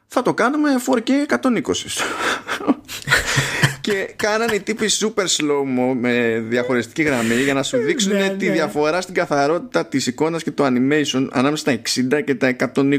Θα 0.07 0.23
το 0.23 0.35
κάνουμε 0.35 0.71
4K 0.87 1.11
120 1.41 1.51
και 3.85 4.13
κάνανε 4.17 4.55
οι 4.55 4.61
τύποι 4.61 4.87
super 5.01 5.23
slow-mo 5.23 5.95
με 6.01 6.45
διαχωριστική 6.49 7.03
γραμμή 7.03 7.35
για 7.35 7.55
να 7.55 7.63
σου 7.63 7.77
δείξουν 7.77 8.13
Ναι, 8.13 8.29
τη 8.39 8.47
ναι. 8.47 8.53
διαφορά 8.53 9.01
στην 9.01 9.15
καθαρότητα 9.15 9.87
της 9.87 10.07
εικόνας 10.07 10.43
και 10.43 10.51
του 10.51 10.63
animation 10.63 11.29
ανάμεσα 11.33 11.57
στα 11.57 11.81
60 12.19 12.25
και 12.25 12.35
τα 12.35 12.57
120 12.75 12.99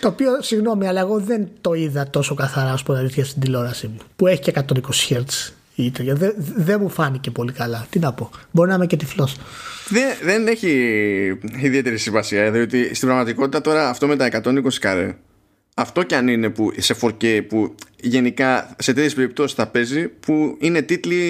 Το 0.00 0.08
οποίο, 0.08 0.42
συγγνώμη, 0.42 0.86
αλλά 0.88 1.00
εγώ 1.00 1.18
δεν 1.20 1.48
το 1.60 1.72
είδα 1.74 2.10
τόσο 2.10 2.34
καθαρά 2.34 2.72
ω 2.72 2.82
πω 2.84 2.92
αλήθεια 2.92 3.24
στην 3.24 3.40
τηλεόραση 3.42 3.86
μου. 3.86 3.96
Που 4.16 4.26
έχει 4.26 4.40
και 4.40 4.52
120 4.54 4.62
Hz 5.08 5.52
η 5.74 5.84
ήτρια. 5.84 6.14
Δεν 6.14 6.34
δεν 6.36 6.78
μου 6.80 6.88
φάνηκε 6.88 7.30
πολύ 7.30 7.52
καλά. 7.52 7.86
Τι 7.90 7.98
να 7.98 8.12
πω. 8.12 8.30
Μπορεί 8.50 8.68
να 8.68 8.74
είμαι 8.74 8.86
και 8.86 8.96
τυφλός. 8.96 9.36
δεν, 9.88 10.04
δεν 10.22 10.46
έχει 10.46 10.70
ιδιαίτερη 11.62 11.98
σημασία 11.98 12.50
διότι 12.50 12.94
στην 12.94 13.08
πραγματικότητα 13.08 13.60
τώρα 13.60 13.88
αυτό 13.88 14.06
με 14.06 14.16
τα 14.16 14.28
120 14.44 14.52
καρέ 14.80 15.16
αυτό 15.74 16.02
κι 16.02 16.14
αν 16.14 16.28
είναι 16.28 16.48
που, 16.50 16.72
σε 16.76 16.96
4K 17.00 17.40
που 17.48 17.74
γενικά 18.00 18.74
σε 18.78 18.92
τέτοιες 18.92 19.14
περιπτώσεις 19.14 19.56
θα 19.56 19.66
παίζει 19.66 20.08
που 20.08 20.56
είναι 20.60 20.82
τίτλοι 20.82 21.24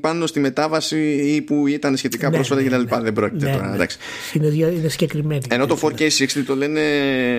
πάνω 0.00 0.26
στη 0.26 0.40
μετάβαση 0.40 0.98
ή 1.12 1.42
που 1.42 1.66
ήταν 1.66 1.96
σχετικά 1.96 2.28
Ναι, 2.28 2.34
πρόσφατα 2.34 2.60
ναι, 2.60 2.66
και 2.66 2.72
τα 2.72 2.78
λοιπά 2.80 2.96
ναι. 2.96 3.02
δεν 3.02 3.12
πρόκειται 3.12 3.44
Ναι, 3.46 3.52
τώρα 3.52 3.68
ναι. 3.68 3.74
εντάξει. 3.74 3.98
Είναι, 4.32 4.48
δια- 4.48 4.70
είναι 4.70 4.88
συγκεκριμένη. 4.88 5.40
Ενώ 5.50 5.66
το 5.66 5.78
4K60 5.82 6.42
το 6.46 6.56
λένε 6.56 6.80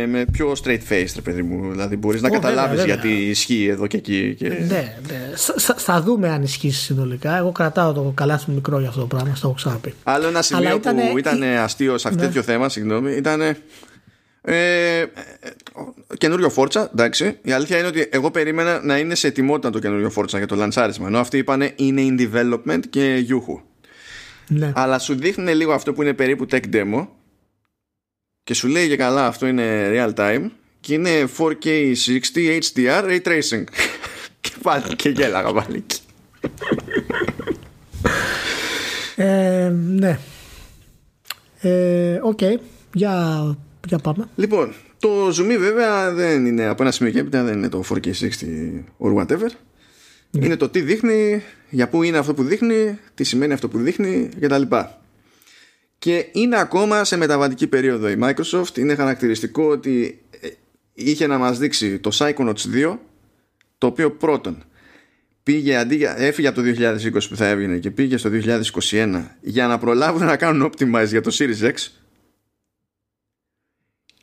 με 0.10 0.26
πιο 0.32 0.54
straight 0.64 0.92
face, 0.94 1.08
ρε 1.16 1.22
παιδί 1.24 1.42
μου. 1.42 1.72
Δηλαδή 1.72 1.96
μπορείς 1.96 2.22
να 2.22 2.28
Ω, 2.28 2.32
καταλάβεις 2.32 2.80
βέβαια, 2.80 2.94
γιατί 2.96 3.14
ισχύει 3.14 3.68
εδώ 3.72 3.88
και 3.88 3.98
εκεί. 3.98 4.36
Και... 4.38 4.48
Ναι, 4.48 4.96
ναι. 5.08 5.32
Σα- 5.36 5.60
σα- 5.60 5.74
Θα 5.76 6.02
δούμε 6.02 6.30
αν 6.30 6.44
ισχύσει 6.44 6.82
συνολικά. 6.82 7.38
Εγώ 7.38 7.52
κρατάω 7.52 7.94
το 7.94 8.12
καλάθι 8.16 8.44
μου 8.48 8.56
μικρό 8.56 8.80
για 8.80 8.88
αυτό 8.88 9.00
το 9.00 9.08
πράγμα, 9.08 9.36
στο 9.36 9.48
έχω 9.48 9.56
ξαναπεί. 9.56 9.94
Άλλο 10.04 10.28
ένα 10.28 10.42
σημείο 10.42 10.68
Αλλά 10.68 10.76
ήτανε- 10.76 11.10
που 11.12 11.18
ήταν 11.18 11.44
αστείο 11.44 11.98
σε 11.98 12.08
αυτό 12.08 12.20
Ναι. 12.20 12.26
τέτοιο 12.28 12.42
θέμα, 12.42 12.70
συγγνώμη, 12.70 13.12
ήταν. 13.16 13.42
Ε, 14.42 15.00
ε, 15.00 15.08
καινούριο 16.18 16.52
Forza, 16.56 16.88
εντάξει. 16.92 17.38
Η 17.42 17.52
αλήθεια 17.52 17.78
είναι 17.78 17.88
ότι 17.88 18.08
εγώ 18.12 18.32
περίμενα 18.32 18.82
να 18.84 18.98
είναι 18.98 19.16
σε 19.16 19.28
ετοιμότητα 19.28 19.70
το 19.70 19.80
καινούριο 19.80 20.12
Forza 20.16 20.38
για 20.38 20.48
το 20.48 20.56
λανσάρισμα. 20.56 21.08
Ενώ 21.08 21.20
αυτοί 21.20 21.38
είπανε 21.38 21.74
είναι 21.76 22.02
in 22.06 22.22
development 22.22 22.80
και 22.90 23.20
γιούχου. 23.24 23.62
Ναι. 24.48 24.72
Αλλά 24.76 25.00
σου 25.00 25.16
δείχνει 25.16 25.56
λίγο 25.56 25.74
αυτό 25.74 25.94
που 25.94 26.02
είναι 26.02 26.14
περίπου 26.14 26.46
tech 26.52 26.64
demo 26.74 27.08
και 28.44 28.54
σου 28.54 28.68
λέει 28.68 28.88
και 28.88 28.96
καλά 28.96 29.28
αυτό 29.28 29.48
είναι 29.48 29.90
real 29.94 30.14
time 30.14 30.50
και 30.80 30.94
είναι 30.94 31.10
4K 31.38 31.94
60 32.36 32.60
HDR 32.60 33.04
ray 33.04 33.22
tracing. 33.22 33.64
και 34.42 34.52
πάλι 34.62 34.96
και 34.96 35.10
γέλαγα 35.10 35.54
πάλι. 35.54 35.76
εκεί. 35.76 36.00
Ε, 39.16 39.70
ναι. 39.70 40.20
Ε, 41.62 42.20
Οκ. 42.24 42.40
Για, 42.94 43.58
για 43.88 43.98
πάμε. 43.98 44.30
Λοιπόν, 44.36 44.74
το 45.00 45.28
zoom 45.28 45.56
βέβαια 45.60 46.12
δεν 46.14 46.46
είναι 46.46 46.66
από 46.66 46.82
ένα 46.84 46.92
σημείο 46.92 47.12
και 47.12 47.20
έπειτα 47.20 47.44
δεν 47.44 47.58
είναι 47.58 47.70
το 47.70 47.84
4K 47.90 48.08
60 48.08 48.12
or 49.00 49.16
whatever. 49.16 49.50
Είναι 50.32 50.56
το 50.56 50.70
τι 50.70 50.82
δείχνει, 50.82 51.44
για 51.70 51.90
πού 51.90 52.04
είναι 52.04 52.18
αυτό 52.18 52.34
που 52.34 52.44
δείχνει, 52.44 53.00
τι 53.16 53.24
σημαίνει 53.24 53.54
αυτό 53.54 53.68
που 53.68 53.78
δείχνει 53.78 54.30
κτλ. 54.40 54.62
Και 56.00 56.26
είναι 56.32 56.60
ακόμα 56.60 57.04
σε 57.04 57.18
μεταβατική 57.18 57.68
περίοδο 57.68 58.10
η 58.10 58.18
Microsoft. 58.22 58.78
Είναι 58.78 58.96
χαρακτηριστικό 58.96 59.64
ότι 59.64 60.22
ε, 60.40 60.48
είχε 60.94 61.28
να 61.28 61.38
μας 61.38 61.58
δείξει 61.58 62.00
το 62.00 62.10
Psychonauts 62.14 62.86
2 62.92 62.98
το 63.78 63.88
οποίο 63.88 64.12
πρώτον 64.12 64.64
πήγε 65.44 65.76
αντί 65.76 65.96
για, 65.96 66.20
έφυγε 66.20 66.48
από 66.48 66.62
το 66.62 66.68
2020 66.68 67.30
που 67.30 67.36
θα 67.36 67.48
έβγαινε 67.48 67.78
και 67.78 67.92
πήγε 67.92 68.18
στο 68.18 68.30
2021 68.90 69.24
για 69.42 69.68
να 69.68 69.78
προλάβουν 69.78 70.26
να 70.26 70.38
κάνουν 70.38 70.72
optimize 70.72 71.08
για 71.08 71.22
το 71.22 71.36
Series 71.40 71.66
X 71.66 71.74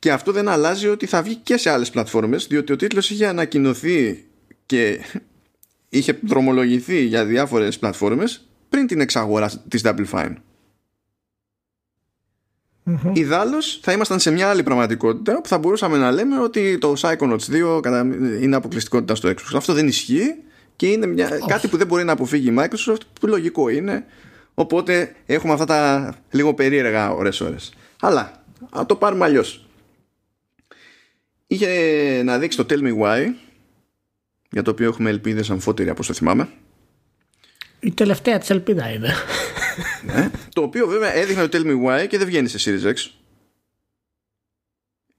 και 0.07 0.12
αυτό 0.12 0.32
δεν 0.32 0.48
αλλάζει 0.48 0.88
ότι 0.88 1.07
θα 1.07 1.22
βγει 1.22 1.34
και 1.34 1.57
σε 1.57 1.70
άλλες 1.70 1.90
πλατφόρμες 1.90 2.46
διότι 2.46 2.72
ο 2.72 2.76
τίτλος 2.76 3.11
είχε 3.11 3.26
ανακοινωθεί 3.26 4.24
και 4.66 5.00
είχε 5.98 6.18
δρομολογηθεί 6.22 7.04
για 7.04 7.24
διάφορες 7.24 7.78
πλατφόρμες 7.78 8.48
πριν 8.68 8.86
την 8.86 9.00
εξαγορά 9.00 9.50
της 9.68 9.82
Double 9.84 10.07
Fine. 10.11 10.34
Μμμ. 12.82 12.98
Ιδάλλως 13.12 13.78
θα 13.82 13.92
ήμασταν 13.92 14.20
σε 14.20 14.30
μια 14.30 14.48
άλλη 14.48 14.62
πραγματικότητα 14.62 15.40
που 15.40 15.48
θα 15.48 15.59
μπορούσαμε 15.59 15.96
να 15.96 16.11
λέμε 16.11 16.40
ότι 16.40 16.78
το 16.78 16.94
Psychonauts 17.00 17.76
2 17.76 17.80
κατα- 17.82 18.07
είναι 18.40 18.57
αποκλειστικότητα 18.57 19.14
στο 19.14 19.28
Xbox. 19.28 19.54
Αυτό 19.54 19.72
δεν 19.72 19.88
ισχύει 19.88 20.34
και 20.76 20.86
είναι 20.86 21.07
μια, 21.07 21.38
κάτι 21.46 21.68
που 21.68 21.76
δεν 21.76 21.86
μπορεί 21.86 22.04
να 22.04 22.12
αποφύγει 22.12 22.48
η 22.48 22.54
Microsoft 22.59 23.00
που 23.20 23.26
λογικό 23.26 23.68
είναι. 23.68 24.04
Οπότε 24.54 25.14
έχουμε 25.26 25.52
αυτά 25.52 25.64
τα 25.64 26.14
λίγο 26.30 26.54
περίεργα 26.54 27.11
ώρες 27.11 27.40
ώρες. 27.40 27.72
Αλλά 28.00 28.44
να 28.74 28.86
το 28.86 28.96
πάρουμε 28.96 29.24
αλλιώς. 29.24 29.66
Είχε 31.47 32.22
να 32.24 32.38
δείξει 32.38 32.57
το 32.57 32.66
Tell 32.70 32.82
Me 32.82 32.99
Why 32.99 33.26
για 34.51 34.62
το 34.62 34.70
οποίο 34.70 34.88
έχουμε 34.88 35.11
ελπίδες 35.11 35.51
αμφότεροι 35.51 35.88
από 35.88 36.01
όσο 36.01 36.12
θυμάμαι. 36.12 36.49
Η 37.80 37.92
τελευταία 37.92 38.38
της 38.38 38.51
ελπίδα 38.51 38.92
είναι. 38.92 39.14
Ναι. 40.03 40.30
το 40.53 40.62
οποίο 40.62 40.86
βέβαια 40.86 41.14
έδειχνε 41.14 41.47
το 41.47 41.59
Tell 41.59 41.66
Me 41.66 41.84
Why 41.86 42.07
και 42.09 42.18
δεν 42.18 42.26
βγαίνει 42.26 42.49
σε 42.49 42.59
Series 42.70 42.92
X. 42.92 43.11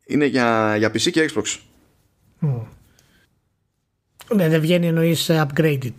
Είναι 0.06 0.26
για, 0.26 0.76
για 0.78 0.90
PC 0.90 1.12
και 1.12 1.32
Xbox. 1.34 1.58
ναι, 4.36 4.50
δεν 4.50 4.62
βγαίνει 4.62 4.88
εννοείς 4.88 5.30
upgraded. 5.30 5.94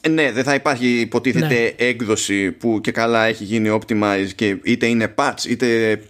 Ε, 0.00 0.08
ναι, 0.08 0.32
δεν 0.32 0.44
θα 0.44 0.54
υπάρχει 0.54 1.00
υποτίθεται 1.00 1.74
έκδοση 1.76 2.52
που 2.52 2.80
και 2.80 2.92
καλά 2.92 3.24
έχει 3.24 3.44
γίνει 3.44 3.78
optimize 3.80 4.28
και 4.34 4.56
είτε 4.62 4.86
είναι 4.86 5.14
patch 5.16 5.44
είτε 5.48 6.00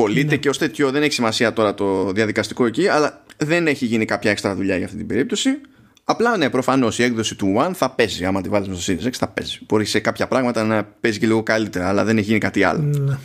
πωλείται 0.00 0.36
και 0.36 0.48
ως 0.48 0.58
τέτοιο 0.58 0.90
δεν 0.90 1.02
έχει 1.02 1.12
σημασία 1.12 1.52
τώρα 1.52 1.74
το 1.74 2.12
διαδικαστικό 2.12 2.66
εκεί 2.66 2.88
αλλά 2.88 3.24
δεν 3.36 3.66
έχει 3.66 3.86
γίνει 3.86 4.04
κάποια 4.04 4.30
έξτρα 4.30 4.54
δουλειά 4.54 4.76
για 4.76 4.84
αυτή 4.84 4.96
την 4.96 5.06
περίπτωση. 5.06 5.60
Απλά 6.04 6.36
ναι, 6.36 6.50
προφανώς 6.50 6.98
η 6.98 7.02
έκδοση 7.02 7.34
του 7.34 7.54
One 7.58 7.70
θα 7.74 7.90
παίζει. 7.90 8.24
Άμα 8.24 8.40
τη 8.40 8.48
βάλεις 8.48 8.82
στο 8.82 8.92
Series 8.92 9.06
X 9.06 9.12
θα 9.12 9.28
παίζει. 9.28 9.58
Μπορεί 9.68 9.84
σε 9.84 10.00
κάποια 10.00 10.26
πράγματα 10.28 10.64
να 10.64 10.84
παίζει 10.84 11.18
και 11.18 11.26
λίγο 11.26 11.42
καλύτερα, 11.42 11.88
αλλά 11.88 12.04
δεν 12.04 12.18
έχει 12.18 12.26
γίνει 12.26 12.38
κάτι 12.38 12.64
άλλο. 12.64 12.80
Ναι. 12.80 13.18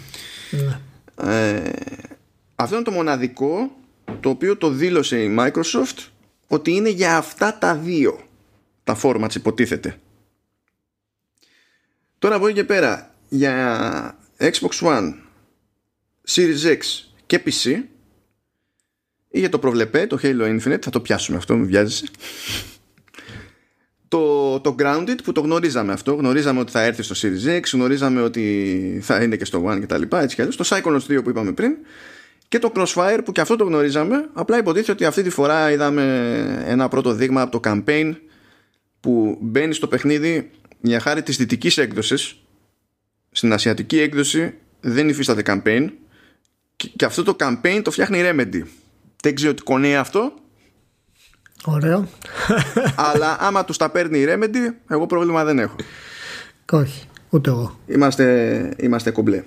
ναι. 0.50 0.80
Ε, 1.34 1.72
αυτό 2.56 2.76
είναι 2.76 2.84
το 2.84 2.92
μοναδικό 2.92 3.72
το 4.20 4.30
οποίο 4.30 4.58
το 4.58 4.70
δήλωσε 4.70 5.24
η 5.24 5.36
Microsoft 5.40 6.08
ότι 6.48 6.72
είναι 6.72 6.90
για 6.90 7.18
αυτά 7.18 7.58
τα 7.58 7.76
δύο 7.76 8.20
τα 8.84 8.98
formats 9.02 9.36
υποτίθεται. 9.36 9.96
Τώρα 12.20 12.36
από 12.36 12.48
εκεί 12.48 12.56
και 12.56 12.64
πέρα 12.64 13.14
για 13.30 14.18
Xbox 14.40 14.88
One, 14.88 15.14
Series 16.28 16.64
X 16.64 16.78
και 17.26 17.42
PC 17.46 17.84
είχε 19.30 19.50
το 19.50 19.60
προβλεπέ, 19.60 20.08
το 20.08 20.20
Halo 20.22 20.60
Infinite, 20.60 20.82
θα 20.82 20.90
το 20.90 21.00
πιάσουμε 21.00 21.38
αυτό, 21.38 21.56
μην 21.56 21.66
βιάζεσαι. 21.66 22.06
Το, 24.08 24.60
το 24.60 24.76
Grounded 24.80 25.18
που 25.24 25.32
το 25.32 25.42
γνωρίζαμε 25.42 25.94
αυτό, 25.94 26.14
γνωρίζαμε 26.14 26.60
ότι 26.60 26.72
θα 26.72 26.82
έρθει 26.82 27.04
στο 27.04 27.16
Series 27.18 27.60
X, 27.60 27.62
γνωρίζαμε 27.74 28.22
ότι 28.22 29.00
θα 29.02 29.24
είναι 29.24 29.36
και 29.36 29.46
στο 29.46 29.66
One 29.68 29.80
και 29.80 29.86
τα 29.86 29.98
λοιπά, 29.98 30.22
έτσι 30.22 30.36
κι 30.36 30.42
αλλιώς. 30.42 30.56
Το 30.56 30.66
Psychonauts 30.68 31.18
2 31.18 31.24
που 31.24 31.30
είπαμε 31.30 31.52
πριν 31.52 31.76
και 32.48 32.60
το 32.60 32.72
Crossfire 32.76 33.20
που 33.26 33.32
και 33.32 33.42
αυτό 33.42 33.56
το 33.56 33.64
γνωρίζαμε, 33.64 34.30
απλά 34.34 34.58
υποτίθεται 34.58 34.92
ότι 34.92 35.06
αυτή 35.06 35.24
τη 35.24 35.30
φορά 35.30 35.72
είδαμε 35.72 36.64
ένα 36.68 36.88
πρώτο 36.88 37.14
δείγμα 37.14 37.42
από 37.42 37.60
το 37.60 37.72
campaign 37.72 38.16
που 39.00 39.38
μπαίνει 39.42 39.74
στο 39.74 39.88
παιχνίδι 39.88 40.52
για 40.82 41.00
χάρη 41.00 41.24
της 41.24 41.38
δυτικής 41.38 41.78
έκδοσης. 41.78 42.36
Στην 43.32 43.54
ασιατική 43.54 44.00
έκδοση 44.00 44.54
δεν 44.80 45.10
υφίσταται 45.10 45.42
campaign 45.46 45.90
και, 46.76 46.88
και 46.96 47.06
αυτό 47.06 47.24
το 47.24 47.36
campaign 47.40 47.82
το 47.84 47.92
φτιάχνει 47.92 48.20
η 48.20 48.22
Remedy. 48.26 48.62
Δεν 49.22 49.36
ξέρω 49.36 49.54
τι 49.54 49.64
κονέα 49.64 50.00
αυτό. 50.00 50.34
Ωραίο. 51.66 52.08
αλλά 53.10 53.38
άμα 53.40 53.66
τους 53.66 53.78
τα 53.78 53.90
παίρνει 53.90 54.20
η 54.20 54.26
Remedy 54.28 54.74
εγώ 54.88 55.06
πρόβλημα 55.06 55.44
δεν 55.44 55.60
έχω. 55.60 55.76
Όχι, 56.72 57.08
ούτε 57.30 57.50
εγώ. 57.50 57.80
είμαστε, 57.88 58.74
είμαστε 58.78 59.12
κομπλέ. 59.12 59.44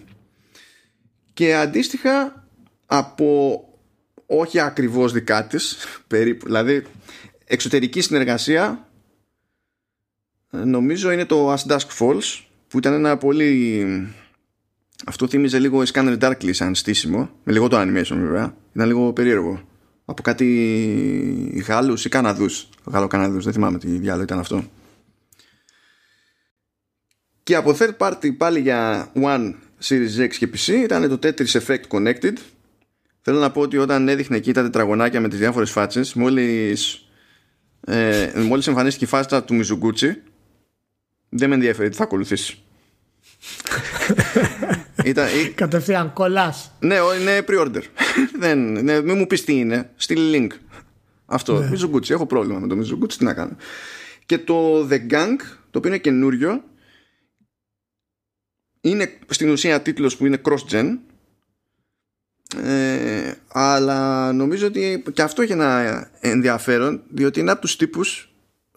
Και 1.33 1.55
αντίστοιχα 1.55 2.45
από 2.87 3.61
όχι 4.27 4.61
ακριβώς 4.61 5.13
δικά 5.13 5.47
της 5.47 5.77
περίπου, 6.07 6.47
δηλαδή 6.47 6.85
εξωτερική 7.45 8.01
συνεργασία 8.01 8.89
νομίζω 10.51 11.11
είναι 11.11 11.25
το 11.25 11.53
As 11.53 11.73
Dusk 11.73 11.89
Falls 11.99 12.43
που 12.69 12.79
ήταν 12.79 12.93
ένα 12.93 13.17
πολύ 13.17 13.87
αυτό 15.07 15.29
θύμιζε 15.29 15.59
λίγο 15.59 15.83
Scanner 15.93 16.19
Darkly 16.19 16.51
σαν 16.51 16.75
στήσιμο 16.75 17.31
με 17.45 17.53
λίγο 17.53 17.69
το 17.69 17.81
animation 17.81 18.16
βέβαια. 18.16 18.57
Ήταν 18.75 18.87
λίγο 18.87 19.12
περίεργο. 19.12 19.69
Από 20.05 20.23
κάτι 20.23 21.62
Γάλλους 21.66 22.05
ή 22.05 22.09
Καναδούς. 22.09 22.69
Γάλλο-Καναδούς 22.85 23.45
δεν 23.45 23.53
θυμάμαι 23.53 23.79
τι 23.79 23.89
διάλογο 23.89 24.23
ήταν 24.23 24.39
αυτό. 24.39 24.65
Και 27.43 27.55
από 27.55 27.77
third 27.79 27.97
party 27.99 28.37
πάλι 28.37 28.61
για 28.61 29.11
One 29.15 29.55
Series 29.85 30.19
X 30.19 30.29
και 30.29 30.49
PC 30.55 30.66
ήταν 30.66 31.09
το 31.09 31.19
Tetris 31.23 31.61
Effect 31.61 31.83
Connected. 31.89 32.33
Θέλω 33.20 33.39
να 33.39 33.51
πω 33.51 33.61
ότι 33.61 33.79
όταν 33.79 34.09
έδειχνε 34.09 34.37
εκεί 34.37 34.53
τα 34.53 34.62
τετραγωνάκια 34.62 35.20
με 35.20 35.29
τις 35.29 35.39
διάφορες 35.39 35.70
φάτσες 35.70 36.15
μόλις 36.15 37.09
ε, 37.81 38.31
μόλις 38.47 38.66
εμφανίστηκε 38.66 39.05
η 39.05 39.09
φάστα 39.09 39.45
του 39.45 39.61
Mizuguchi 39.61 40.12
δεν 41.29 41.49
με 41.49 41.55
ενδιαφέρει 41.55 41.89
τι 41.89 41.97
θα 41.97 42.03
ακολουθήσει 42.03 42.59
Ήταν, 45.05 45.27
ή- 45.27 45.48
Κατευθείαν 45.51 46.12
κολλάς. 46.12 46.73
ναι, 46.81 47.01
ο- 47.01 47.15
είναι 47.15 47.44
pre-order 47.48 47.82
δεν, 48.39 48.73
ναι, 48.85 49.01
μην 49.02 49.16
μου 49.19 49.27
πεις 49.27 49.44
τι 49.44 49.59
είναι 49.59 49.90
στείλει 49.97 50.48
link 50.51 50.56
Αυτό. 51.27 51.59
Ναι. 51.59 51.70
Mizuguchi. 51.73 52.10
Έχω 52.10 52.27
πρόβλημα 52.27 52.59
με 52.59 52.66
το 52.66 52.77
Mizuguchi. 52.81 53.12
Τι 53.19 53.24
να 53.24 53.35
κάνω. 53.35 53.56
Και 54.27 54.39
το 54.39 54.86
The 54.89 55.10
Gang, 55.10 55.36
το 55.70 55.78
οποίο 55.78 55.90
είναι 55.90 55.98
καινούριο, 55.98 56.65
είναι 58.81 59.19
στην 59.28 59.51
ουσία 59.51 59.82
τίτλος 59.82 60.16
που 60.16 60.27
είναι 60.27 60.40
cross-gen 60.44 60.98
ε, 62.56 63.32
αλλά 63.48 64.32
νομίζω 64.32 64.66
ότι 64.66 65.02
και 65.12 65.23
αυτό 65.23 65.43
έχει 65.43 65.52
ένα 65.52 66.10
ενδιαφέρον 66.20 67.02
διότι 67.09 67.40
είναι 67.40 67.51
από 67.51 67.60
τους 67.60 67.77
τύπους 67.77 68.32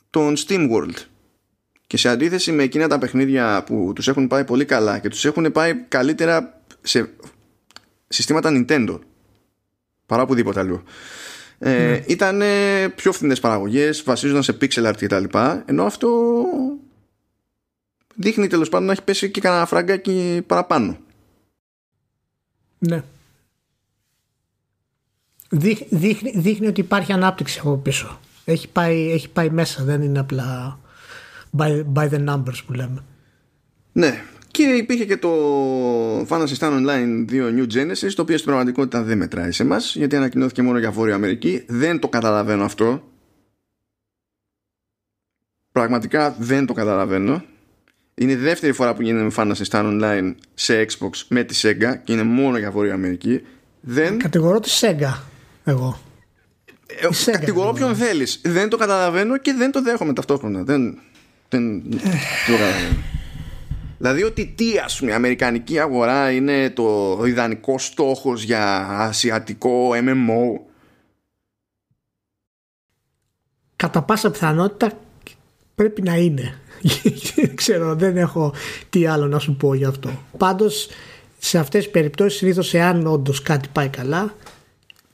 των 0.10 0.36
Steam 0.38 0.70
World 0.72 0.96
και 1.92 1.98
σε 1.98 2.10
αντίθεση 2.10 2.52
με 2.52 2.64
εκείνα 2.64 2.88
τα 2.88 2.98
παιχνίδια 2.98 3.64
που 3.64 3.92
τους 3.96 4.08
έχουν 4.08 4.28
πάει 4.28 4.44
πολύ 4.44 4.66
καλά 4.66 5.00
και 5.00 5.10
τους 5.10 5.26
έχουν 5.26 5.52
πάει 5.52 5.74
καλύτερα 5.88 6.62
σε 6.82 7.10
συστήματα 8.08 8.50
Nintendo 8.54 9.00
παρά 10.06 10.22
οπουδήποτε 10.22 10.60
αλλού 10.60 10.84
ε, 11.60 11.70
ναι. 11.70 12.04
ήταν 12.08 12.42
πιο 12.96 13.12
φθηνές 13.12 13.40
παραγωγές 13.40 14.04
βασίζονταν 14.04 14.44
σε 14.44 14.58
pixel 14.62 14.90
art 14.90 14.96
και 14.98 15.08
τα 15.08 15.20
λοιπά 15.20 15.64
ενώ 15.66 15.84
αυτό 15.84 16.10
δείχνει 18.16 18.48
τέλος 18.48 18.70
πάντων 18.70 18.86
να 18.86 18.92
έχει 18.92 19.04
πέσει 19.04 19.32
και 19.32 19.42
κανένα 19.42 19.66
φραγκάκι 19.66 20.44
παραπάνω. 20.48 20.98
Ναι. 22.80 23.04
Δείχνει, 25.50 26.32
δείχνει 26.36 26.68
ότι 26.68 26.82
υπάρχει 26.82 27.12
ανάπτυξη 27.14 27.60
από 27.60 27.78
πίσω. 27.78 28.20
Έχει 28.46 28.68
πάει, 28.68 29.12
έχει 29.12 29.30
πάει 29.30 29.50
μέσα 29.50 29.84
δεν 29.84 30.02
είναι 30.02 30.20
απλά 30.20 30.80
by, 31.58 31.84
by 31.94 32.10
the 32.10 32.26
numbers 32.28 32.60
που 32.66 32.74
λέμε 32.74 33.04
ναι 33.92 34.22
και 34.52 34.64
υπήρχε 34.64 35.06
και 35.06 35.18
το 35.18 35.32
Fantasy 36.20 36.58
Star 36.58 36.72
Online 36.72 37.26
2 37.30 37.32
New 37.32 37.66
Genesis, 37.74 38.12
το 38.16 38.22
οποίο 38.22 38.38
στην 38.38 38.46
πραγματικότητα 38.46 39.04
δεν 39.04 39.18
μετράει 39.18 39.52
σε 39.52 39.64
εμάς, 39.64 39.96
γιατί 39.96 40.16
ανακοινώθηκε 40.16 40.62
μόνο 40.62 40.80
για 40.80 40.92
Βόρεια 40.92 41.16
Αμερική. 41.16 41.64
Δεν 41.68 42.00
το 42.00 42.08
καταλαβαίνω 42.08 42.64
αυτό. 42.64 43.04
Πραγματικά 45.72 46.36
δεν 46.40 46.66
το 46.66 46.74
καταλαβαίνω. 46.74 47.44
Είναι 48.14 48.32
η 48.32 48.36
δεύτερη 48.36 48.74
φορά 48.74 48.94
που 48.94 49.02
γίνεται 49.02 49.24
με 49.24 49.32
Fantasy 49.36 49.64
Star 49.70 49.84
Online 49.84 50.36
σε 50.54 50.86
Xbox 50.86 51.10
με 51.28 51.44
τη 51.44 51.60
Sega 51.62 51.96
και 52.04 52.14
είναι 52.14 52.24
μόνο 52.24 52.58
για 52.58 52.72
Βόρεια 52.72 52.94
Αμερική. 52.94 53.42
Δεν... 53.82 54.20
Κατηγορώ 54.20 54.60
τη 54.60 54.70
Sega 54.82 55.20
εγώ. 55.64 56.00
Ε, 57.26 57.32
κατηγορώ 57.32 57.74
ποιον 57.74 57.96
θέλεις. 57.96 58.42
Δεν 58.44 58.70
το 58.70 58.78
καταλαβαίνω 58.78 59.38
και 59.38 59.54
δεν 59.54 59.72
το 59.72 59.82
δέχομαι 59.82 60.14
ταυτόχρονα. 60.14 60.64
Δεν, 60.64 61.00
δεν 61.52 61.84
το 61.90 61.98
καταλαβαίνω. 62.52 63.02
Δηλαδή 63.98 64.24
ότι 64.24 64.54
τι 64.56 64.78
ας 64.78 65.00
πούμε 65.00 65.12
η 65.12 65.14
αμερικανική 65.14 65.80
αγορά 65.80 66.32
είναι 66.32 66.70
το 66.70 67.20
ιδανικό 67.26 67.80
στόχος 67.80 68.44
για 68.44 68.88
ασιατικό 68.90 69.90
MMO. 69.94 70.62
Κατά 73.76 74.02
πάσα 74.02 74.32
πιθανότητα 74.32 74.92
πρέπει 75.76 76.02
να 76.02 76.16
είναι. 76.16 76.60
Ξέρω, 77.56 77.96
δεν 77.96 78.18
έχω 78.18 78.54
τι 78.90 79.06
άλλο 79.06 79.28
να 79.28 79.40
σου 79.40 79.56
πω 79.56 79.74
γι' 79.74 79.86
αυτό. 79.86 80.10
Πάντως 80.38 80.90
σε 81.40 81.58
αυτές 81.58 81.84
τις 81.84 81.92
περιπτώσεις 81.92 82.38
συνήθως 82.38 82.74
εάν 82.74 83.08
όντως 83.08 83.42
κάτι 83.42 83.68
πάει 83.72 83.90
καλά 83.90 84.36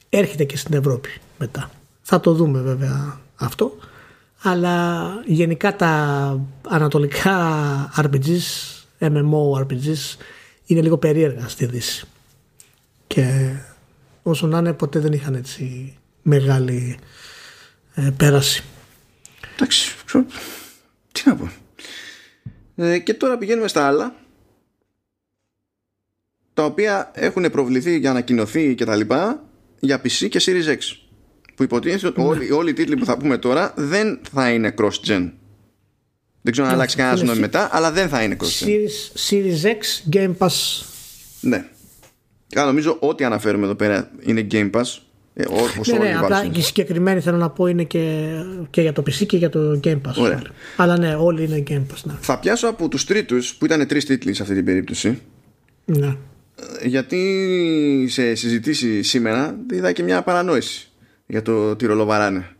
έρχεται 0.09 0.43
και 0.43 0.57
στην 0.57 0.75
Ευρώπη 0.75 1.09
μετά. 1.37 1.71
Θα 2.01 2.19
το 2.19 2.33
δούμε 2.33 2.59
βέβαια 2.59 3.19
αυτό. 3.35 3.77
Αλλά 4.41 5.09
γενικά 5.25 5.75
τα 5.75 6.39
ανατολικά 6.67 7.35
RPGs 7.97 8.77
MMORPGs 8.99 10.17
είναι 10.65 10.81
λίγο 10.81 10.97
περίεργα 10.97 11.47
στη 11.47 11.65
Δύση. 11.65 12.07
Και 13.07 13.55
όσο 14.23 14.47
να 14.47 14.57
είναι 14.57 14.73
ποτέ 14.73 14.99
δεν 14.99 15.13
είχαν 15.13 15.35
έτσι 15.35 15.97
μεγάλη 16.21 16.99
ε, 17.93 18.09
πέραση. 18.17 18.63
Εντάξει, 19.55 19.95
τι 21.11 21.21
να 21.25 21.35
πω. 21.35 21.49
Ε, 22.75 22.99
και 22.99 23.13
τώρα 23.13 23.37
πηγαίνουμε 23.37 23.67
στα 23.67 23.87
άλλα 23.87 24.15
τα 26.53 26.65
οποία 26.65 27.11
έχουν 27.13 27.51
προβληθεί 27.51 27.97
για 27.97 28.09
ανακοινωθεί 28.09 28.75
και 28.75 28.85
τα 28.85 28.95
λοιπά 28.95 29.43
για 29.79 30.01
PC 30.01 30.29
και 30.29 30.41
Series 30.45 30.67
X 30.67 31.06
που 31.57 31.63
υποτίθεται 31.63 32.07
ότι 32.07 32.21
όλοι, 32.21 32.51
όλοι 32.51 32.69
οι 32.69 32.73
τίτλοι 32.73 32.95
που 32.95 33.05
θα 33.05 33.17
πούμε 33.17 33.37
τώρα 33.37 33.73
δεν 33.75 34.19
θα 34.31 34.49
είναι 34.49 34.73
cross-gen 34.77 35.31
δεν 36.47 36.55
ξέρω 36.55 36.67
αν 36.67 36.73
αλλάξει 36.73 36.95
κανένας 36.95 37.21
νόημα 37.21 37.39
μετά, 37.39 37.69
αλλά 37.71 37.91
δεν 37.91 38.09
θα 38.09 38.23
είναι 38.23 38.35
cross 38.39 38.65
Series, 38.65 39.29
Series 39.29 39.65
X 39.65 40.15
Game 40.15 40.35
Pass. 40.37 40.83
Ναι. 41.41 41.65
Άρα 42.55 42.65
νομίζω 42.65 42.97
ό,τι 42.99 43.23
αναφέρουμε 43.23 43.65
εδώ 43.65 43.75
πέρα 43.75 44.11
είναι 44.21 44.47
Game 44.51 44.71
Pass. 44.71 44.83
Ε, 45.33 45.43
ναι, 45.91 45.97
ναι, 45.97 46.17
απλά 46.17 46.47
και 46.47 46.61
συγκεκριμένοι 46.61 47.19
θέλω 47.19 47.37
να 47.37 47.49
πω 47.49 47.67
είναι 47.67 47.83
και, 47.83 48.31
και 48.69 48.81
για 48.81 48.93
το 48.93 49.03
PC 49.07 49.25
και 49.25 49.37
για 49.37 49.49
το 49.49 49.79
Game 49.83 50.01
Pass. 50.07 50.15
Ωραία. 50.17 50.41
Αλλά 50.75 50.97
ναι, 50.97 51.15
όλοι 51.15 51.43
είναι 51.43 51.63
Game 51.67 51.93
Pass. 51.93 52.01
Ναι. 52.03 52.13
Θα 52.19 52.39
πιάσω 52.39 52.67
από 52.67 52.87
τους 52.87 53.05
τρίτους 53.05 53.55
που 53.55 53.65
ήταν 53.65 53.87
τρεις 53.87 54.05
τίτλοι 54.05 54.33
σε 54.33 54.41
αυτή 54.41 54.55
την 54.55 54.65
περίπτωση. 54.65 55.21
Ναι. 55.85 56.15
Ε, 56.79 56.87
γιατί 56.87 58.07
σε 58.09 58.35
συζητήσει 58.35 59.03
σήμερα 59.03 59.59
είδα 59.71 59.91
και 59.91 60.03
μια 60.03 60.21
παρανόηση 60.21 60.86
για 61.27 61.41
το 61.41 61.75
τι 61.75 61.85
ρολοβαράνε. 61.85 62.55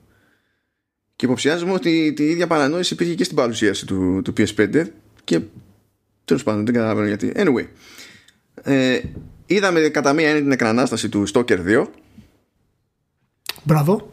Και 1.16 1.26
υποψιάζομαι 1.26 1.74
ότι 1.74 2.14
τη 2.14 2.24
ίδια 2.24 2.48
παρανόηση 2.48 2.94
υπήρχε 2.94 3.16
και 3.16 3.24
στην 3.24 3.36
παρουσίαση 3.36 3.86
του, 3.86 4.22
του 4.24 4.34
PS5 4.38 4.86
και 5.24 5.40
τέλος 6.26 6.44
πάντων 6.44 6.66
δεν 6.66 6.74
καταλαβαίνω 6.74 7.08
γιατί. 7.08 7.32
Anyway, 7.36 7.66
ε, 8.64 9.00
είδαμε 9.46 9.80
κατά 9.80 10.14
μία 10.14 10.28
έννοια 10.28 10.42
την 10.42 10.52
εκρανάσταση 10.52 11.10
του 11.10 11.28
Stalker 11.34 11.60
2. 11.66 11.86
Μπράβο, 13.64 14.12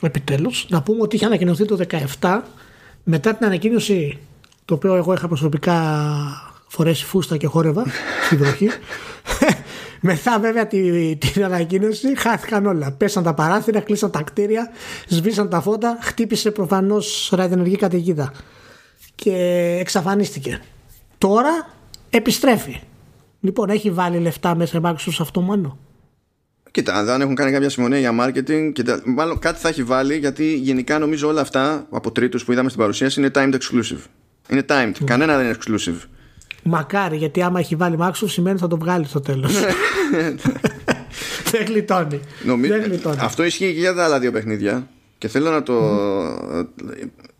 επιτέλους. 0.00 0.66
Να 0.68 0.82
πούμε 0.82 1.02
ότι 1.02 1.16
είχε 1.16 1.24
ανακοινωθεί 1.24 1.64
το 1.64 1.78
17 2.20 2.40
μετά 3.04 3.34
την 3.34 3.46
ανακοίνωση 3.46 4.18
το 4.64 4.74
οποίο 4.74 4.94
εγώ 4.94 5.12
είχα 5.12 5.28
προσωπικά 5.28 5.76
φορέσει 6.68 7.04
φούστα 7.04 7.36
και 7.36 7.46
χόρευα 7.46 7.84
στην 8.26 8.38
βροχή 8.38 8.68
μετά 10.04 10.38
βέβαια 10.40 10.66
την, 10.66 11.18
την 11.18 11.44
ανακοίνωση 11.44 12.18
χάθηκαν 12.18 12.66
όλα. 12.66 12.92
Πέσαν 12.92 13.22
τα 13.22 13.34
παράθυρα, 13.34 13.80
κλείσαν 13.80 14.10
τα 14.10 14.22
κτίρια, 14.22 14.70
σβήσαν 15.08 15.48
τα 15.48 15.60
φώτα, 15.60 15.98
χτύπησε 16.00 16.50
προφανώς 16.50 17.32
ραδιενεργή 17.32 17.76
καταιγίδα 17.76 18.32
και 19.14 19.34
εξαφανίστηκε. 19.80 20.60
Τώρα 21.18 21.70
επιστρέφει. 22.10 22.80
Λοιπόν, 23.40 23.70
έχει 23.70 23.90
βάλει 23.90 24.18
λεφτά 24.18 24.54
μέσα 24.54 24.78
η 24.78 24.80
Microsoft 24.84 25.16
αυτό 25.20 25.40
μόνο; 25.40 25.78
Κοίτα, 26.70 27.04
δεν 27.04 27.20
έχουν 27.20 27.34
κάνει 27.34 27.52
κάποια 27.52 27.68
συμφωνία 27.68 27.98
για 27.98 28.12
marketing, 28.20 28.70
και 28.72 28.82
μάλλον 29.04 29.38
κάτι 29.38 29.58
θα 29.60 29.68
έχει 29.68 29.82
βάλει 29.82 30.16
γιατί 30.16 30.54
γενικά 30.54 30.98
νομίζω 30.98 31.28
όλα 31.28 31.40
αυτά 31.40 31.86
από 31.90 32.12
τρίτους 32.12 32.44
που 32.44 32.52
είδαμε 32.52 32.68
στην 32.68 32.80
παρουσίαση 32.80 33.20
είναι 33.20 33.30
timed 33.34 33.54
exclusive. 33.54 34.04
Είναι 34.48 34.64
timed. 34.68 34.92
Mm. 34.92 35.04
Κανένα 35.04 35.36
δεν 35.36 35.46
είναι 35.46 35.56
exclusive. 35.60 36.08
Μακάρι, 36.62 37.16
γιατί 37.16 37.42
άμα 37.42 37.58
έχει 37.58 37.76
βάλει 37.76 37.96
Microsoft 38.00 38.28
σημαίνει 38.28 38.58
θα 38.58 38.68
το 38.68 38.78
βγάλει 38.78 39.04
στο 39.04 39.20
τέλος. 39.20 39.52
Δεν 41.50 41.64
γλιτώνει. 41.66 42.20
Νομίζω, 42.44 42.72
Δεν 42.72 42.82
γλιτώνει. 42.82 43.16
Αυτό 43.20 43.44
ισχύει 43.44 43.72
και 43.72 43.78
για 43.78 43.94
τα 43.94 44.04
άλλα 44.04 44.18
δύο 44.18 44.32
παιχνίδια. 44.32 44.88
Και 45.18 45.28
θέλω 45.28 45.50
να 45.50 45.62
το. 45.62 45.74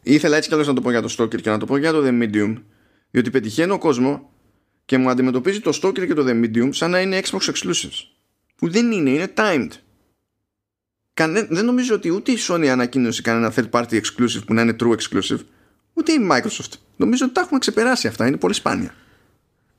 Ήθελα 0.03 0.37
έτσι 0.37 0.49
κι 0.49 0.55
να 0.57 0.75
το 0.75 0.81
πω 0.81 0.91
για 0.91 1.03
το 1.03 1.15
Stalker 1.19 1.41
και 1.41 1.51
να 1.51 1.59
το 1.59 1.67
πω 1.67 1.77
για 1.77 1.93
το 1.93 2.03
The 2.05 2.23
Medium. 2.23 2.55
Διότι 3.11 3.31
πετυχαίνω 3.31 3.79
κόσμο 3.79 4.31
και 4.85 4.99
μου 4.99 5.11
αντιμετωπίζει 5.11 5.61
το 5.61 5.79
Stalker 5.83 6.07
και 6.07 6.15
το 6.15 6.25
The 6.29 6.45
Medium 6.45 6.69
σαν 6.71 6.91
να 6.91 7.01
είναι 7.01 7.21
Xbox 7.25 7.51
exclusives. 7.51 8.07
Που 8.57 8.71
δεν 8.71 8.93
είναι, 8.93 9.11
είναι 9.11 9.33
timed. 9.37 9.71
Κανέ, 11.15 11.47
δεν 11.51 11.65
νομίζω 11.65 11.95
ότι 11.95 12.11
ούτε 12.11 12.33
η 12.33 12.37
Sony 12.49 12.67
ανακοίνωσε 12.67 13.23
κανένα 13.23 13.53
third 13.57 13.71
party 13.71 13.93
exclusive 13.93 14.43
που 14.47 14.55
να 14.55 14.63
είναι 14.63 14.77
true 14.81 14.95
exclusive, 14.97 15.39
ούτε 15.93 16.13
η 16.13 16.29
Microsoft. 16.31 16.73
Νομίζω 16.97 17.25
ότι 17.25 17.35
τα 17.35 17.41
έχουμε 17.41 17.59
ξεπεράσει 17.59 18.07
αυτά, 18.07 18.27
είναι 18.27 18.37
πολύ 18.37 18.55
σπάνια. 18.55 18.95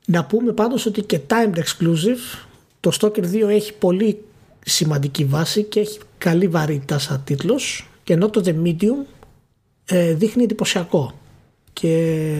Να 0.06 0.24
πούμε 0.24 0.52
πάντως 0.52 0.86
ότι 0.86 1.02
και 1.02 1.20
timed 1.26 1.58
exclusive 1.58 2.44
το 2.80 2.90
Stalker 3.00 3.24
2 3.24 3.48
έχει 3.48 3.72
πολύ 3.74 4.24
σημαντική 4.64 5.24
βάση 5.24 5.62
και 5.62 5.80
έχει 5.80 5.98
καλή 6.18 6.48
βαρύτητα 6.48 6.98
σαν 6.98 7.22
τίτλος 7.24 7.88
και 8.04 8.12
ενώ 8.12 8.30
το 8.30 8.42
The 8.44 8.54
Medium 8.66 9.06
ε, 9.84 10.14
δείχνει 10.14 10.42
εντυπωσιακό 10.42 11.18
και 11.72 12.38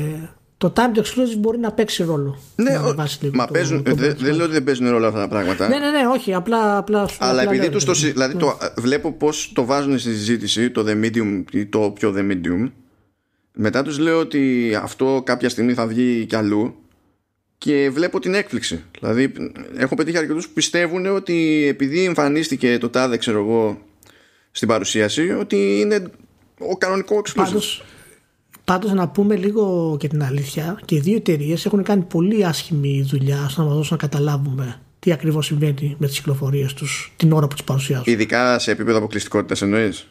το 0.59 0.73
timed 0.77 0.99
exclusive 0.99 1.39
μπορεί 1.39 1.59
να 1.59 1.73
παίξει 1.73 2.03
ρόλο. 2.03 2.39
Ναι, 2.57 2.79
ο, 2.79 2.95
μα 3.33 3.47
παίζουν, 3.47 3.83
δεν 3.83 4.17
δε 4.19 4.33
λέω 4.33 4.45
ότι 4.45 4.53
δεν 4.53 4.65
παίζουν 4.65 4.91
ρόλο 4.91 5.07
αυτά 5.07 5.21
τα 5.21 5.29
πράγματα. 5.29 5.69
Ναι, 5.69 5.79
ναι, 5.79 5.91
ναι, 5.91 6.07
όχι, 6.07 6.35
απλά. 6.35 6.77
απλά 6.77 7.09
Αλλά 7.19 7.41
απλά 7.43 7.43
επειδή 7.43 7.71
τους 7.71 7.85
το, 7.85 7.93
δηλαδή 7.93 8.37
το, 8.37 8.47
ναι. 8.47 8.69
βλέπω 8.83 9.13
πώς 9.13 9.53
το 9.55 9.65
βάζουν 9.65 9.99
στη 9.99 10.11
συζήτηση, 10.11 10.71
το 10.71 10.85
The 10.89 11.05
Medium 11.05 11.45
ή 11.53 11.67
το 11.67 11.79
πιο 11.79 12.15
The 12.17 12.31
Medium, 12.31 12.71
μετά 13.53 13.83
τους 13.83 13.99
λέω 13.99 14.19
ότι 14.19 14.75
αυτό 14.83 15.23
κάποια 15.25 15.49
στιγμή 15.49 15.75
θα 15.75 15.87
βγει 15.87 16.27
κι 16.27 16.37
αλλού 16.37 16.75
και 17.65 17.91
βλέπω 17.91 18.21
την 18.21 18.35
έκπληξη. 18.35 18.83
Δηλαδή, 19.01 19.33
έχω 19.77 19.95
πετύχει 19.95 20.19
αρκετούς 20.19 20.47
που 20.47 20.53
πιστεύουν 20.53 21.07
ότι 21.07 21.67
επειδή 21.69 22.05
εμφανίστηκε 22.05 22.79
το 22.79 22.89
τάδε, 22.89 23.17
ξέρω 23.17 23.39
εγώ, 23.39 23.81
στην 24.51 24.69
παρουσίαση, 24.69 25.31
ότι 25.31 25.81
είναι 25.81 26.11
ο 26.59 26.77
κανονικό 26.77 27.17
exclusive. 27.17 27.35
Πάντως, 27.35 27.85
πάντως 28.65 28.93
να 28.93 29.09
πούμε 29.09 29.37
λίγο 29.37 29.97
και 30.01 30.09
την 30.09 30.23
αλήθεια 30.23 30.81
και 30.85 30.95
οι 30.95 31.01
δύο 31.01 31.17
εταιρείες 31.17 31.67
έχουν 31.67 31.83
κάνει 31.83 32.03
πολύ 32.03 32.45
άσχημη 32.45 33.03
δουλειά 33.03 33.47
στο 33.49 33.61
να 33.61 33.67
μας 33.67 33.77
δώσουν 33.77 33.97
να 34.01 34.09
καταλάβουμε 34.09 34.81
τι 34.99 35.13
ακριβώς 35.13 35.47
συμβαίνει 35.47 35.97
με 35.99 36.07
τις 36.07 36.17
κυκλοφορίες 36.17 36.75
τους 36.75 37.13
την 37.17 37.33
ώρα 37.33 37.47
που 37.47 37.55
τις 37.55 37.65
παρουσιάζουν. 37.65 38.05
Ειδικά 38.07 38.59
σε 38.59 38.71
επίπεδο 38.71 38.99
αποκλειστικότητας 38.99 39.63
εννοείς; 39.63 40.09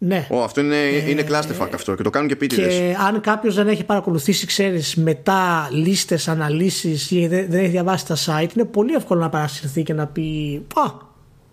Ναι. 0.00 0.26
Ω, 0.30 0.42
αυτό 0.42 0.60
είναι, 0.60 0.76
είναι 1.08 1.24
clusterfuck 1.28 1.68
αυτό 1.74 1.94
και 1.94 2.02
το 2.02 2.10
κάνουν 2.10 2.28
και 2.28 2.34
επίτηδες. 2.34 2.74
Και 2.74 2.96
αν 3.06 3.20
κάποιος 3.20 3.54
δεν 3.54 3.68
έχει 3.68 3.84
παρακολουθήσει, 3.84 4.46
ξέρεις, 4.46 4.94
μετά 4.96 5.68
λίστες, 5.72 6.28
αναλύσεις 6.28 7.10
ή 7.10 7.26
δεν, 7.26 7.46
δεν 7.50 7.60
έχει 7.60 7.68
διαβάσει 7.70 8.06
τα 8.06 8.16
site, 8.16 8.48
είναι 8.56 8.64
πολύ 8.64 8.92
εύκολο 8.94 9.20
να 9.20 9.28
παρασυρθεί 9.28 9.82
και 9.82 9.92
να 9.92 10.06
πει 10.06 10.56
Α, 10.74 10.90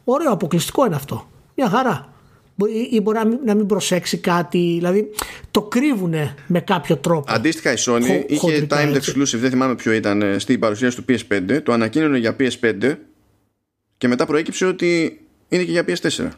ωραίο, 0.04 0.32
αποκλειστικό 0.32 0.86
είναι 0.86 0.96
αυτό. 0.96 1.30
Μια 1.56 1.70
χαρά. 1.70 2.14
Μπορεί- 2.56 2.88
Ή 2.92 3.02
μπορεί 3.02 3.18
να 3.18 3.26
μην, 3.26 3.40
να 3.46 3.56
μην 3.56 3.66
προσέξει 3.66 4.18
κάτι, 4.18 4.58
δηλαδή 4.58 5.10
το 5.52 5.62
κρύβουνε 5.62 6.36
με 6.48 6.60
κάποιο 6.60 6.98
τρόπο. 6.98 7.34
Αντίστοιχα 7.34 7.72
η 7.72 7.76
Sony 7.80 8.02
Χο- 8.08 8.24
είχε 8.28 8.40
χοντρικά, 8.40 8.84
timed 8.90 8.94
έτσι. 8.96 9.14
exclusive, 9.16 9.40
δεν 9.40 9.50
θυμάμαι 9.50 9.76
ποιο 9.76 9.92
ήταν, 9.92 10.22
ε, 10.22 10.40
στην 10.40 10.60
παρουσίαση 10.60 10.96
του 10.96 11.06
PS5. 11.10 11.62
Το 11.64 11.74
ανακοίνωνε 11.74 12.18
για 12.18 12.36
PS5 12.40 12.94
και 13.98 14.08
μετά 14.08 14.26
προέκυψε 14.26 14.66
ότι 14.66 15.20
είναι 15.50 15.64
και 15.64 15.72
για 15.72 15.84
PS4. 15.88 16.30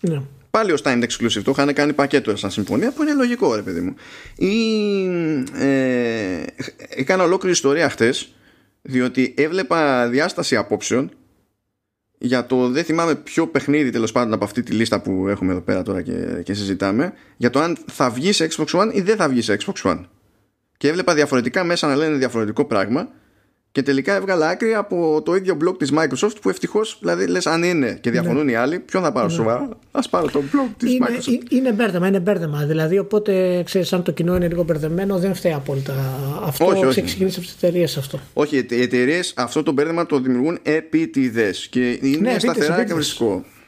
Ναι. 0.00 0.20
Πάλι 0.54 0.72
ως 0.72 0.82
timed 0.84 1.02
exclusive, 1.02 1.42
το 1.42 1.50
είχαν 1.50 1.72
κάνει 1.72 1.92
πακέτο 1.92 2.36
σαν 2.36 2.50
συμφωνία 2.50 2.92
που 2.92 3.02
είναι 3.02 3.14
λογικό 3.14 3.54
ρε 3.54 3.62
παιδί 3.62 3.80
μου. 3.80 3.94
Ή 4.36 4.54
ε, 5.58 6.44
έκανα 6.88 7.22
ολόκληρη 7.22 7.54
ιστορία 7.54 7.90
χτες 7.90 8.34
διότι 8.82 9.34
έβλεπα 9.36 10.08
διάσταση 10.08 10.56
απόψεων 10.56 11.10
για 12.18 12.46
το 12.46 12.68
δεν 12.68 12.84
θυμάμαι 12.84 13.14
ποιο 13.14 13.46
παιχνίδι 13.46 13.90
τέλος 13.90 14.12
πάντων 14.12 14.32
από 14.32 14.44
αυτή 14.44 14.62
τη 14.62 14.72
λίστα 14.72 15.00
που 15.00 15.28
έχουμε 15.28 15.52
εδώ 15.52 15.60
πέρα 15.60 15.82
τώρα 15.82 16.02
και, 16.02 16.42
και 16.44 16.54
συζητάμε 16.54 17.12
για 17.36 17.50
το 17.50 17.60
αν 17.60 17.76
θα 17.86 18.10
βγει 18.10 18.32
σε 18.32 18.48
Xbox 18.50 18.66
One 18.66 18.90
ή 18.92 19.00
δεν 19.00 19.16
θα 19.16 19.28
βγει 19.28 19.42
σε 19.42 19.56
Xbox 19.64 19.90
One. 19.90 20.04
Και 20.76 20.88
έβλεπα 20.88 21.14
διαφορετικά 21.14 21.64
μέσα 21.64 21.86
να 21.86 21.96
λένε 21.96 22.16
διαφορετικό 22.16 22.64
πράγμα 22.64 23.08
και 23.74 23.82
τελικά 23.82 24.14
έβγαλα 24.14 24.48
άκρη 24.48 24.74
από 24.74 25.22
το 25.24 25.34
ίδιο 25.34 25.56
blog 25.64 25.78
της 25.78 25.92
Microsoft 25.96 26.36
που 26.40 26.48
ευτυχώς 26.48 26.96
δηλαδή 27.00 27.26
λες 27.26 27.46
αν 27.46 27.62
είναι 27.62 27.98
και 28.00 28.10
διαφωνούν 28.10 28.48
οι 28.48 28.54
άλλοι 28.54 28.78
ποιον 28.78 29.02
θα 29.02 29.12
πάρω 29.12 29.28
σοβαρά; 29.28 29.68
Ας 29.92 30.08
πάρω 30.08 30.30
το 30.30 30.42
blog 30.52 30.70
της 30.76 30.92
Είναι, 30.92 31.06
Microsoft 31.08 31.32
ε- 31.32 31.56
είναι 31.56 31.72
μπέρδεμα, 31.72 32.06
είναι 32.08 32.20
μπέρδεμα. 32.20 32.64
Δηλαδή, 32.64 32.98
οπότε 32.98 33.62
ξέρεις, 33.64 33.92
αν 33.92 34.02
το 34.02 34.12
κοινό 34.12 34.36
είναι 34.36 34.48
λίγο 34.48 34.62
μπερδεμένο, 34.62 35.18
δεν 35.18 35.34
φταίει 35.34 35.52
απόλυτα. 35.52 35.94
Αυτό 36.44 36.64
Όχι, 36.66 36.84
όχι. 36.84 36.98
έχει 36.98 37.02
ξεκινήσει 37.06 37.38
από 37.38 37.46
τις 37.46 37.56
εταιρείες 37.62 37.96
αυτό. 37.96 38.20
Όχι, 38.32 38.56
οι 38.56 38.80
εταιρείες 38.82 39.32
αυτό 39.36 39.62
το 39.62 39.72
μπέρδεμα 39.72 40.06
το 40.06 40.20
δημιουργούν 40.20 40.58
επίτηδες 40.62 41.68
και 41.68 41.80
είναι 41.90 41.98
Ναι, 42.00 42.30
επίτηδες, 42.30 42.40
σταθερά 42.42 42.74
και 42.74 42.80
επίτηδες. 42.80 43.20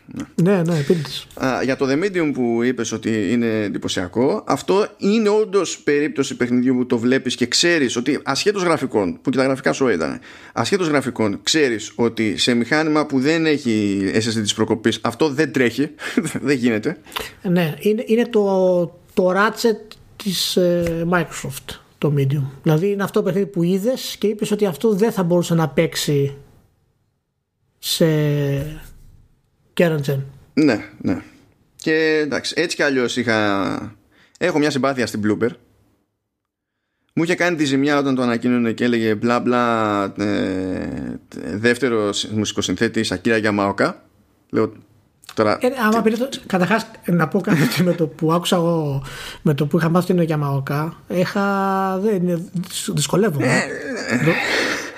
Βριστικό. 0.07 0.43
Ναι, 0.43 0.62
ναι, 0.62 0.78
επίτηδε. 0.78 1.09
Α, 1.47 1.62
για 1.62 1.77
το 1.77 1.87
The 1.89 2.05
Medium 2.05 2.31
που 2.35 2.62
είπες 2.62 2.93
ότι 2.93 3.33
είναι 3.33 3.62
εντυπωσιακό 3.62 4.45
αυτό 4.47 4.87
είναι 4.99 5.28
όντως 5.28 5.78
περίπτωση 5.78 6.37
παιχνιδιού 6.37 6.74
που 6.74 6.87
το 6.87 6.99
βλέπεις 6.99 7.35
και 7.35 7.47
ξέρεις 7.47 7.97
ότι 7.97 8.20
ασχέτως 8.24 8.62
γραφικών 8.62 9.19
που 9.23 9.31
και 9.31 9.37
τα 9.37 9.45
γραφικά 9.45 9.73
σου 9.73 9.89
ήταν 9.89 10.20
ασχέτως 10.53 10.89
γραφικών 10.89 11.41
ξέρεις 11.43 11.93
ότι 11.95 12.37
σε 12.37 12.55
μηχάνημα 12.55 13.07
που 13.07 13.20
δεν 13.20 13.47
έχει 13.47 14.01
SSD 14.15 14.41
της 14.43 14.55
προκοπής 14.55 14.99
αυτό 15.03 15.28
δεν 15.28 15.53
τρέχει 15.53 15.91
δεν 16.49 16.57
γίνεται 16.57 16.99
Ναι, 17.43 17.74
είναι, 17.78 18.05
είναι 18.07 18.27
το, 18.27 18.45
το 19.15 19.31
Ratchet 19.31 19.97
της 20.16 20.57
ε, 20.57 21.07
Microsoft 21.11 21.74
το 21.99 22.12
Medium. 22.16 22.45
Δηλαδή 22.62 22.91
είναι 22.91 23.03
αυτό 23.03 23.19
το 23.19 23.24
παιχνίδι 23.24 23.47
που 23.47 23.62
είδες 23.62 24.16
και 24.19 24.27
είπες 24.27 24.51
ότι 24.51 24.66
αυτό 24.66 24.95
δεν 24.95 25.12
θα 25.12 25.23
μπορούσε 25.23 25.55
να 25.55 25.69
παίξει 25.69 26.37
σε 27.78 28.07
current 29.77 30.01
gen. 30.07 30.19
ναι 30.55 30.85
ναι. 31.01 31.20
Και 31.77 32.19
εντάξει 32.23 32.55
έτσι 32.57 32.77
κι 32.77 32.82
αλλιώς 32.82 33.16
είχα 33.16 33.97
έχω 34.39 34.59
μια 34.59 34.70
συμπάθεια 34.70 35.07
στην 35.07 35.23
Blooper. 35.24 35.48
Μου 37.15 37.23
είχε 37.23 37.35
κάνει 37.35 37.57
τη 37.57 37.65
ζημιά 37.65 37.98
όταν 37.98 38.15
το 38.15 38.23
ανακοίνωνε 38.23 38.73
και 38.73 38.85
έλεγε 38.85 39.15
μπλα 39.15 39.40
μπλα 39.40 40.03
ε, 40.19 40.89
δεύτερο 41.55 42.11
μουσικοσυνθέτη 42.31 43.03
Σακύρα 43.05 43.36
Γιαμάοκα 43.36 44.03
λέω 44.51 44.73
τώρα 45.35 45.59
Ε, 45.61 45.69
άμα 45.86 46.03
πήρε 46.03 46.16
το, 46.16 46.28
καταρχάς 46.47 46.90
να 47.07 47.28
πω 47.28 47.40
κάτι 47.40 47.82
με 47.85 47.93
το 47.93 48.07
που 48.07 48.32
άκουσα 48.32 48.57
εγώ 48.57 49.03
με 49.43 49.55
το 49.55 49.66
που 49.66 49.78
είχα 49.78 49.89
μάθει 49.89 50.07
την 50.07 50.23
Γιαμαοκά 50.23 50.97
είχα, 51.09 51.98
δεν, 52.03 52.51
δυσκολεύομαι. 52.94 53.62
Δο- 54.24 54.32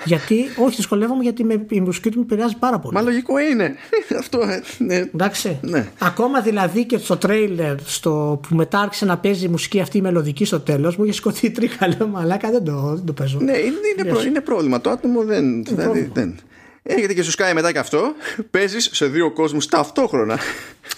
γιατί, 0.05 0.45
όχι 0.55 0.75
δυσκολεύομαι 0.75 1.23
γιατί 1.23 1.43
με, 1.43 1.65
η 1.69 1.81
μουσική 1.81 2.09
του 2.09 2.17
με 2.17 2.23
επηρεάζει 2.23 2.55
πάρα 2.59 2.79
πολύ 2.79 2.95
Μα 2.95 3.01
λογικό 3.01 3.39
είναι. 3.39 3.75
Αυτό. 4.19 4.39
ε, 4.39 4.61
ναι. 4.77 4.95
Εντάξει. 4.95 5.57
Ναι. 5.61 5.87
Ακόμα 5.99 6.41
δηλαδή 6.41 6.85
και 6.85 6.97
στο 6.97 7.17
τρέιλερ 7.17 7.75
στο, 7.85 8.39
που 8.47 8.55
μετά 8.55 8.79
άρχισε 8.79 9.05
να 9.05 9.17
παίζει 9.17 9.45
η 9.45 9.49
μουσική 9.49 9.79
αυτή 9.79 9.97
η 9.97 10.01
μελωδική 10.01 10.45
στο 10.45 10.59
τέλος, 10.59 10.97
μου 10.97 11.03
είχε 11.03 11.13
σκοτεί 11.13 11.45
η 11.45 11.51
τρίχα. 11.51 11.87
Λέω 11.87 12.07
μαλάκα 12.07 12.51
δεν 12.51 12.63
το, 12.63 12.93
δεν 12.95 13.05
το 13.05 13.13
παίζω. 13.13 13.39
Ναι, 13.41 13.57
είναι, 13.57 13.77
είναι, 13.97 14.09
προ- 14.09 14.23
είναι 14.25 14.41
πρόβλημα. 14.41 14.81
Το 14.81 14.89
άτομο 14.89 15.23
δεν. 15.23 15.63
Δηλαδή, 15.63 15.83
πρόβλημα. 15.83 16.11
δεν. 16.13 16.39
Έρχεται 16.83 17.13
και 17.13 17.23
σου 17.23 17.31
σκάει 17.31 17.53
μετά 17.53 17.71
και 17.71 17.79
αυτό. 17.79 18.13
Παίζεις 18.51 18.89
σε 18.93 19.05
δύο 19.05 19.31
κόσμους 19.31 19.65
ταυτόχρονα. 19.67 20.39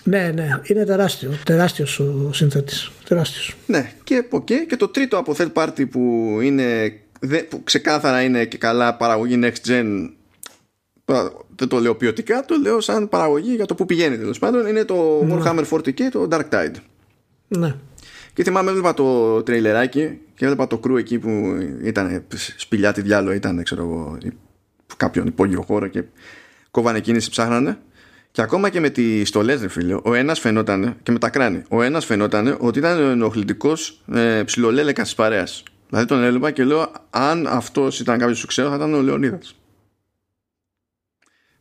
Ναι, 0.03 0.31
ναι, 0.35 0.47
είναι 0.63 0.83
τεράστιο. 0.85 1.31
Τεράστιος 1.45 1.99
ο 1.99 2.29
συνθέτης. 2.33 2.91
Τεράστιος. 3.07 3.55
ναι, 3.65 3.91
και, 4.03 4.23
okay. 4.31 4.65
και 4.67 4.75
το 4.75 4.87
τρίτο 4.87 5.17
από 5.17 5.35
third 5.37 5.51
party 5.53 5.89
που 5.89 5.99
είναι. 6.43 6.93
Δε- 7.23 7.43
που 7.43 7.63
ξεκάθαρα 7.63 8.21
είναι 8.21 8.45
και 8.45 8.57
καλά 8.57 8.95
παραγωγή 8.95 9.39
next 9.43 9.67
gen. 9.69 10.09
Τώρα, 11.05 11.31
Δεν 11.55 11.67
το 11.67 11.79
λέω 11.79 11.95
ποιοτικά, 11.95 12.45
το 12.45 12.55
λέω 12.61 12.79
σαν 12.79 13.09
παραγωγή 13.09 13.55
για 13.55 13.65
το 13.65 13.75
που 13.75 13.85
πηγαίνει 13.85 14.17
τέλος 14.17 14.39
πάντων. 14.39 14.67
Είναι 14.67 14.85
το 14.85 15.19
Warhammer 15.29 15.63
40k, 15.69 16.01
το 16.11 16.27
Dark 16.31 16.49
Tide. 16.49 16.75
Ναι. 17.47 17.75
Και 18.33 18.43
θυμάμαι, 18.43 18.69
έβλεπα 18.69 18.93
το 18.93 19.43
τρέιλεράκι 19.43 20.19
και 20.35 20.45
έβλεπα 20.45 20.67
το 20.67 20.77
κρού 20.77 20.97
εκεί 20.97 21.19
που 21.19 21.57
ήταν 21.83 22.23
σπηλιά 22.57 22.91
τη 22.91 23.01
διάλογο, 23.01 23.33
ήταν 23.35 23.63
ξέρω 23.63 23.81
εγώ, 23.83 24.17
κάποιον 24.97 25.27
υπόγειο 25.27 25.61
χώρο 25.61 25.87
και 25.87 26.03
κόβανε 26.71 26.99
κίνηση, 26.99 27.29
ψάχνανε. 27.29 27.77
Και 28.31 28.41
ακόμα 28.41 28.69
και 28.69 28.79
με 28.79 28.89
τις 28.89 29.27
στολές, 29.27 29.61
ρε 29.61 29.67
φίλε, 29.67 29.97
ο 30.03 30.13
ένας 30.13 30.39
φαινόταν 30.39 30.95
και 31.03 31.11
με 31.11 31.19
τα 31.19 31.29
κράνη. 31.29 31.63
Ο 31.69 31.81
ένας 31.81 32.05
φαινόταν 32.05 32.57
ότι 32.59 32.79
ήταν 32.79 32.99
ο 32.99 33.09
ενοχλητικός 33.09 34.03
ε, 34.13 34.43
ψιλολέλεκας 34.45 35.05
της 35.05 35.15
παρέας. 35.15 35.63
Δηλαδή 35.91 36.07
τον 36.09 36.23
έβλεπα 36.23 36.51
και 36.51 36.63
λέω, 36.63 36.91
αν 37.09 37.47
αυτός 37.47 37.99
ήταν 37.99 38.19
κάποιος 38.19 38.41
που 38.41 38.47
ξέρω, 38.47 38.69
θα 38.69 38.75
ήταν 38.75 38.93
ο 38.93 39.01
Λεωνίδας. 39.01 39.55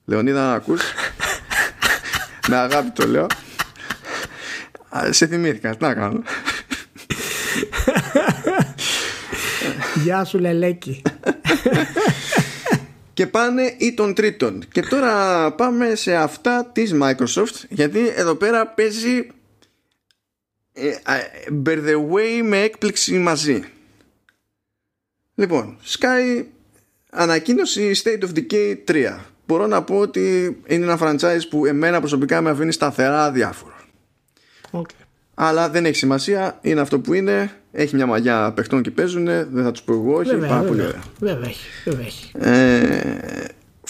Λεωνίδα, 0.04 0.46
να 0.46 0.52
ακούς. 0.52 0.82
Με 2.48 2.56
αγάπη 2.56 2.90
το 2.90 3.06
λέω. 3.06 3.26
Α, 4.96 5.12
Σε 5.12 5.26
θυμήθηκα, 5.26 5.76
τι 5.76 5.84
να 5.84 5.94
κάνω. 5.94 6.22
Γεια 10.04 10.24
σου, 10.24 10.38
Λελέκη. 10.38 11.02
Και 13.12 13.26
πάνε 13.26 13.74
ή 13.78 13.94
των 13.94 14.14
τρίτων 14.14 14.62
Και 14.72 14.82
τώρα 14.82 15.52
πάμε 15.52 15.94
σε 15.94 16.14
αυτά 16.14 16.70
της 16.72 16.94
Microsoft 17.02 17.64
Γιατί 17.68 18.12
εδώ 18.16 18.34
πέρα 18.34 18.66
παίζει 18.66 19.26
ε, 20.72 20.88
α, 20.88 21.14
By 21.64 21.76
the 21.86 21.94
way 22.12 22.42
με 22.42 22.60
έκπληξη 22.60 23.18
μαζί 23.18 23.64
Λοιπόν 25.40 25.76
Sky 25.86 26.44
Ανακοίνωση 27.10 27.92
State 28.04 28.24
of 28.24 28.38
Decay 28.38 28.76
3 28.90 29.18
Μπορώ 29.46 29.66
να 29.66 29.82
πω 29.82 29.96
ότι 29.96 30.56
είναι 30.66 30.84
ένα 30.84 30.98
franchise 31.00 31.48
που 31.50 31.66
εμένα 31.66 31.98
προσωπικά 31.98 32.40
με 32.40 32.50
αφήνει 32.50 32.72
σταθερά 32.72 33.30
διάφορο 33.30 33.74
Okay. 34.72 35.04
Αλλά 35.34 35.70
δεν 35.70 35.84
έχει 35.84 35.96
σημασία, 35.96 36.58
είναι 36.60 36.80
αυτό 36.80 37.00
που 37.00 37.14
είναι. 37.14 37.50
Έχει 37.72 37.94
μια 37.94 38.06
μαγιά 38.06 38.52
παιχτών 38.52 38.82
και 38.82 38.90
παίζουν. 38.90 39.24
Δεν 39.24 39.62
θα 39.62 39.70
τους 39.70 39.82
πω 39.82 39.92
εγώ, 39.92 40.14
όχι. 40.14 40.30
Βέβαια, 40.30 40.48
πάρα 40.48 40.62
πολύ 40.62 40.80
βέβαια, 40.80 40.88
ωραία. 40.88 41.02
βέβαια 41.34 41.48
έχει. 41.48 41.66
Βέβαια 41.84 42.06
έχει. 42.06 42.30
Ε, 42.38 43.44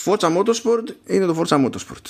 Forza 0.04 0.36
Motorsport 0.36 0.94
είναι 1.06 1.26
το 1.26 1.40
Forza 1.40 1.64
Motorsport. 1.64 2.06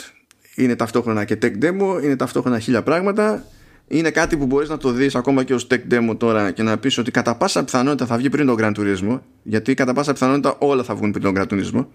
Είναι 0.55 0.77
ταυτόχρονα 0.77 1.25
και 1.25 1.39
tech 1.43 1.65
demo, 1.65 2.03
είναι 2.03 2.17
ταυτόχρονα 2.17 2.59
χίλια 2.59 2.83
πράγματα. 2.83 3.45
Είναι 3.93 4.11
κάτι 4.11 4.37
που 4.37 4.47
μπορείς 4.47 4.69
να 4.69 4.77
το 4.77 4.91
δεις 4.93 5.15
ακόμα 5.15 5.45
και 5.45 5.55
ως 5.55 5.67
tech 5.71 5.81
demo 5.91 6.17
τώρα 6.19 6.51
και 6.51 6.63
να 6.63 6.79
πεις 6.79 6.99
ότι 6.99 7.11
κατά 7.11 7.37
πάσα 7.37 7.65
πιθανότητα 7.65 8.07
θα 8.07 8.17
βγει 8.17 8.29
πριν 8.29 8.47
τον 8.47 8.57
Gran 8.59 8.73
Turismo 8.77 9.21
γιατί 9.43 9.75
κατά 9.75 9.93
πάσα 9.93 10.13
πιθανότητα 10.13 10.57
όλα 10.59 10.83
θα 10.83 10.95
βγουν 10.95 11.11
πριν 11.13 11.23
τον 11.23 11.35
Gran 11.37 11.47
Turismo. 11.53 11.87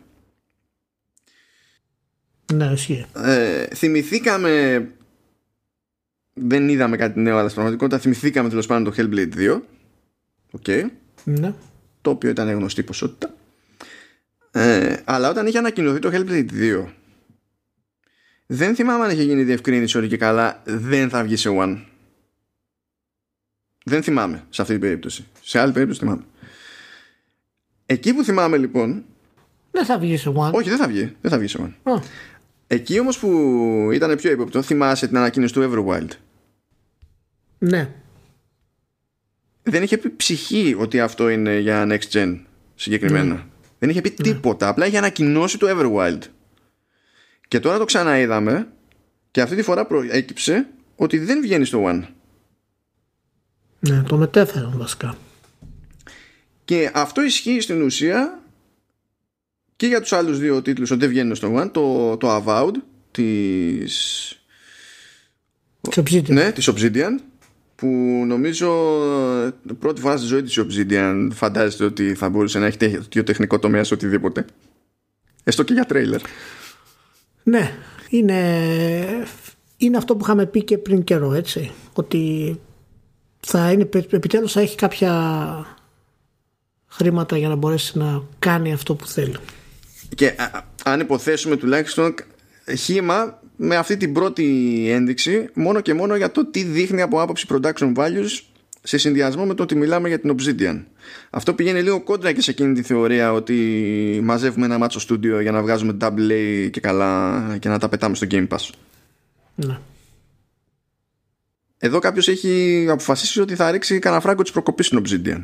Ναι, 2.54 2.66
ισχύει. 2.66 3.06
Ε, 3.16 3.66
θυμηθήκαμε 3.66 4.88
δεν 6.34 6.70
είδαμε 6.70 6.98
κάτι 6.98 7.20
νέο 7.20 7.34
αλλά 7.34 7.44
στην 7.44 7.54
πραγματικότητα 7.56 8.00
θυμηθήκαμε 8.00 8.50
τέλος 8.50 8.66
πάντων 8.66 8.94
το 8.94 8.94
Hellblade 8.98 9.36
2 9.36 9.60
Οκ 10.52 10.68
Ναι. 11.24 11.54
το 12.02 12.10
οποίο 12.10 12.30
ήταν 12.30 12.50
γνωστή 12.50 12.84
ποσότητα. 12.84 13.34
Ε, 14.52 14.96
αλλά 15.06 15.30
όταν 15.30 15.48
είχε 15.48 15.58
ανακοινωθεί 15.58 16.00
το 16.00 16.10
Hellblade 16.14 16.52
2, 16.52 16.86
δεν 18.46 18.76
θυμάμαι 18.76 19.04
αν 19.04 19.12
είχε 19.12 19.24
γίνει 19.24 19.44
διευκρίνηση 19.44 19.98
ότι 19.98 20.08
και 20.08 20.18
καλά 20.18 20.62
δεν 20.66 21.10
θα 21.10 21.24
βγει 21.24 21.36
σε 21.36 21.50
One. 21.52 21.82
Δεν 23.86 24.04
θυμάμαι 24.04 24.44
σε 24.50 24.62
αυτή 24.62 24.74
την 24.74 24.82
περίπτωση. 24.82 25.28
Σε 25.42 25.60
άλλη 25.60 25.72
περίπτωση 25.72 26.00
θυμάμαι. 26.00 26.24
Εκεί 27.86 28.14
που 28.14 28.24
θυμάμαι 28.24 28.58
λοιπόν. 28.58 29.04
Δεν 29.72 29.86
θα 29.86 30.00
βγει 30.00 30.18
σε 30.18 30.34
One. 30.36 30.52
Όχι, 30.52 30.70
δεν 30.70 30.78
θα 30.78 30.88
βγει. 30.88 31.16
Δεν 31.22 31.32
θα 31.32 31.38
βγει 31.38 31.48
σε 31.48 31.60
One. 31.62 31.92
Α, 31.92 32.02
Εκεί 32.68 33.00
όμως 33.00 33.20
που 33.20 33.30
ήταν 33.94 34.16
πιο 34.16 34.32
ύποπτο, 34.32 34.62
θυμάσαι 34.62 35.08
την 35.08 35.18
ανακοίνωση 35.18 35.54
του 35.54 35.72
Everwild; 35.72 36.10
ναι. 37.58 37.90
Δεν 39.64 39.84
είχε 39.84 39.98
πει 39.98 40.10
ψυχή 40.10 40.76
ότι 40.80 41.00
αυτό 41.00 41.30
είναι 41.30 41.60
για 41.60 41.88
next 41.90 42.12
gen 42.12 42.40
συγκεκριμένα. 42.76 43.48
Δεν 43.80 43.90
είχε 43.90 44.02
πει 44.02 44.12
τίποτα. 44.12 44.68
Απλά 44.68 44.86
είχε 44.86 44.98
ανακοινώσει 44.98 45.58
το 45.58 45.68
Everwild. 45.70 46.20
Και 47.48 47.60
τώρα 47.60 47.78
το 47.78 47.86
ξαναείδαμε 47.86 48.68
και 49.32 49.42
αυτή 49.42 49.56
τη 49.56 49.62
φορά 49.62 49.86
προέκυψε 49.86 50.68
ότι 50.96 51.18
δεν 51.18 51.42
βγαίνει 51.42 51.66
στο 51.66 51.84
One. 51.86 52.04
Ναι, 53.80 54.02
το 54.02 54.18
μετέφεραν 54.18 54.74
βασικά. 54.78 55.18
Και 56.66 56.92
αυτό 56.94 57.22
ισχύει 57.22 57.60
στην 57.62 57.82
ουσία 57.82 58.44
και 59.76 59.88
για 59.88 60.02
τους 60.02 60.14
άλλους 60.14 60.40
δύο 60.40 60.62
τίτλους 60.62 60.92
ότι 60.92 61.00
δεν 61.00 61.10
βγαίνουν 61.10 61.36
στο 61.36 61.62
One, 61.62 61.70
το, 61.72 62.18
το 62.18 62.36
Avowed 62.36 62.74
της... 63.12 64.30
Obsidian. 65.96 66.30
Ναι, 66.30 66.52
της 66.52 66.70
Obsidian 66.70 67.20
που 67.76 67.88
νομίζω 68.28 69.00
πρώτη 69.80 70.02
φορά 70.02 70.18
στη 70.18 70.26
ζωή 70.26 70.44
της 70.44 70.60
Obsidian 70.60 71.30
φαντάζεστε 71.34 71.84
ότι 71.84 72.14
θα 72.14 72.30
μπορούσε 72.30 72.60
να 72.60 72.66
έχει 72.66 72.78
τέτοιο 72.78 73.24
τεχνικό 73.24 73.60
τομέα 73.60 73.84
σε 73.84 73.94
οτιδήποτε. 73.94 74.46
Έστω 75.44 75.64
και 75.64 75.74
για 75.74 75.86
τρέιλερ. 75.86 76.22
Ναι, 77.48 77.72
είναι, 78.10 78.40
είναι 79.78 79.98
αυτό 79.98 80.16
που 80.16 80.24
είχαμε 80.24 80.46
πει 80.46 80.64
και 80.64 80.78
πριν 80.78 81.04
καιρό, 81.04 81.34
έτσι. 81.34 81.72
Ότι 81.94 82.60
θα 83.40 83.72
είναι, 83.72 83.90
επιτέλους 84.12 84.52
θα 84.52 84.62
έχει 84.62 84.76
κάποια 84.76 85.14
χρήματα 86.88 87.38
για 87.38 87.48
να 87.48 87.56
μπορέσει 87.56 87.98
να 87.98 88.24
κάνει 88.40 88.74
αυτό 88.74 88.96
που 88.96 89.08
θέλει. 89.08 89.36
Και 90.16 90.36
αν 90.84 91.00
υποθέσουμε 91.00 91.58
τουλάχιστον 91.58 92.16
χήμα 92.78 93.40
με 93.56 93.76
αυτή 93.76 93.98
την 93.98 94.14
πρώτη 94.14 94.86
ένδειξη 94.90 95.50
μόνο 95.54 95.82
και 95.82 95.94
μόνο 95.94 96.16
για 96.16 96.32
το 96.32 96.46
τι 96.46 96.64
δείχνει 96.64 97.02
από 97.02 97.22
άποψη 97.22 97.48
production 97.50 97.94
values 97.96 98.42
σε 98.86 98.98
συνδυασμό 98.98 99.46
με 99.46 99.54
το 99.54 99.64
ότι 99.64 99.76
μιλάμε 99.76 100.08
για 100.08 100.20
την 100.20 100.36
Obsidian. 100.36 100.84
Αυτό 101.30 101.54
πηγαίνει 101.54 101.82
λίγο 101.82 102.04
κόντρα 102.04 102.32
και 102.32 102.42
σε 102.42 102.52
εκείνη 102.52 102.74
τη 102.74 102.82
θεωρία 102.82 103.34
ότι 103.34 104.20
μαζεύουμε 104.24 104.66
ένα 104.66 104.78
μάτσο 104.78 105.00
στούντιο 105.00 105.40
για 105.40 105.52
να 105.52 105.62
βγάζουμε 105.62 105.98
double 106.02 106.32
A 106.32 106.70
και 106.72 106.80
καλά 106.80 107.58
και 107.60 107.70
να 107.70 107.80
τα 107.80 107.90
πετάμε 107.90 108.16
στο 108.16 108.28
Game 108.30 108.48
Pass. 108.48 108.70
Ναι. 109.56 109.78
Εδώ 111.78 112.00
κάποιος 112.00 112.28
έχει 112.28 112.86
αποφασίσει 112.90 113.42
ότι 113.42 113.56
θα 113.56 113.72
ρίξει 113.72 114.00
κανένα 114.00 114.22
φράγκο 114.22 114.42
της 114.42 114.52
προκοπής 114.52 114.86
στην 114.86 115.04
Obsidian. 115.06 115.44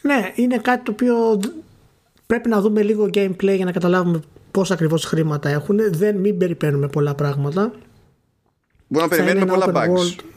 Ναι, 0.00 0.32
είναι 0.34 0.58
κάτι 0.58 0.84
το 0.84 0.90
οποίο 0.90 1.40
πρέπει 2.26 2.48
να 2.48 2.60
δούμε 2.60 2.82
λίγο 2.82 3.04
gameplay 3.04 3.54
για 3.56 3.64
να 3.64 3.72
καταλάβουμε 3.72 4.20
πόσα 4.50 4.74
ακριβώς 4.74 5.04
χρήματα 5.04 5.48
έχουν. 5.48 5.78
Δεν 5.90 6.16
μην 6.16 6.38
περιμένουμε 6.38 6.88
πολλά 6.88 7.14
πράγματα. 7.14 7.72
Μπορεί 8.86 9.04
να 9.04 9.16
περιμένουμε 9.16 9.46
πολλά 9.46 9.72
bugs. 9.74 9.98
World. 9.98 10.35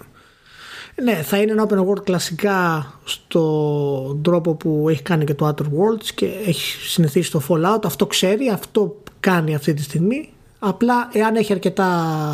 Ναι, 1.04 1.14
θα 1.14 1.38
είναι 1.38 1.52
ένα 1.52 1.68
open 1.70 1.86
world 1.86 2.04
κλασικά 2.04 2.86
στο 3.04 4.20
τρόπο 4.22 4.56
που 4.56 4.86
έχει 4.90 5.02
κάνει 5.02 5.26
και 5.26 5.34
το 5.34 5.48
Outer 5.48 5.64
Worlds 5.64 6.06
και 6.16 6.26
έχει 6.46 6.88
συνηθίσει 6.88 7.32
το 7.32 7.42
Fallout. 7.50 7.80
Αυτό 7.84 8.06
ξέρει, 8.06 8.50
αυτό 8.50 9.02
κάνει 9.20 9.56
αυτή 9.56 9.74
τη 9.74 9.84
στιγμή. 9.84 10.34
Απλά 10.60 11.10
εάν 11.14 11.36
έχει 11.36 11.54
αρκετά 11.54 11.90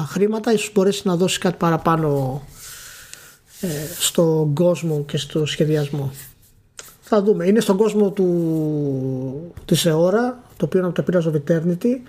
χρήματα 0.10 0.54
ίσως 0.54 0.72
μπορέσει 0.74 1.08
να 1.08 1.16
δώσει 1.16 1.40
κάτι 1.40 1.56
παραπάνω 1.58 2.42
ε, 3.62 3.68
στον 4.00 4.54
κόσμο 4.54 5.04
και 5.08 5.18
στο 5.18 5.46
σχεδιασμό. 5.46 6.12
Θα 7.02 7.22
δούμε. 7.22 7.46
Είναι 7.46 7.60
στον 7.60 7.78
κόσμο 7.78 8.12
του, 8.12 9.54
της 9.66 9.86
αιώρα, 9.86 10.44
το 10.58 10.66
οποίο 10.66 10.80
είναι 10.80 10.88
από 10.88 11.04
το 11.04 11.06
Pillars 11.08 11.32
of 11.32 11.36
Eternity, 11.36 12.00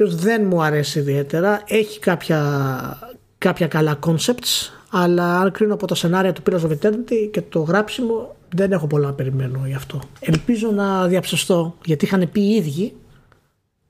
ο 0.00 0.08
δεν 0.08 0.46
μου 0.46 0.62
αρέσει 0.62 0.98
ιδιαίτερα. 0.98 1.62
Έχει 1.66 1.98
κάποια, 1.98 2.98
κάποια 3.38 3.66
καλά 3.66 3.98
concepts, 4.06 4.77
αλλά 4.90 5.40
αν 5.40 5.50
κρίνω 5.50 5.74
από 5.74 5.86
τα 5.86 5.94
σενάρια 5.94 6.32
του 6.32 6.42
Pillars 6.46 6.60
of 6.60 6.70
Eternity 6.70 7.28
και 7.30 7.42
το 7.42 7.60
γράψιμο, 7.60 8.36
δεν 8.54 8.72
έχω 8.72 8.86
πολλά 8.86 9.06
να 9.06 9.12
περιμένω 9.12 9.66
γι' 9.66 9.74
αυτό. 9.74 10.00
Ελπίζω 10.20 10.70
να 10.70 11.06
διαψευστώ, 11.06 11.76
γιατί 11.84 12.04
είχαν 12.04 12.28
πει 12.32 12.40
οι 12.40 12.54
ίδιοι 12.54 12.94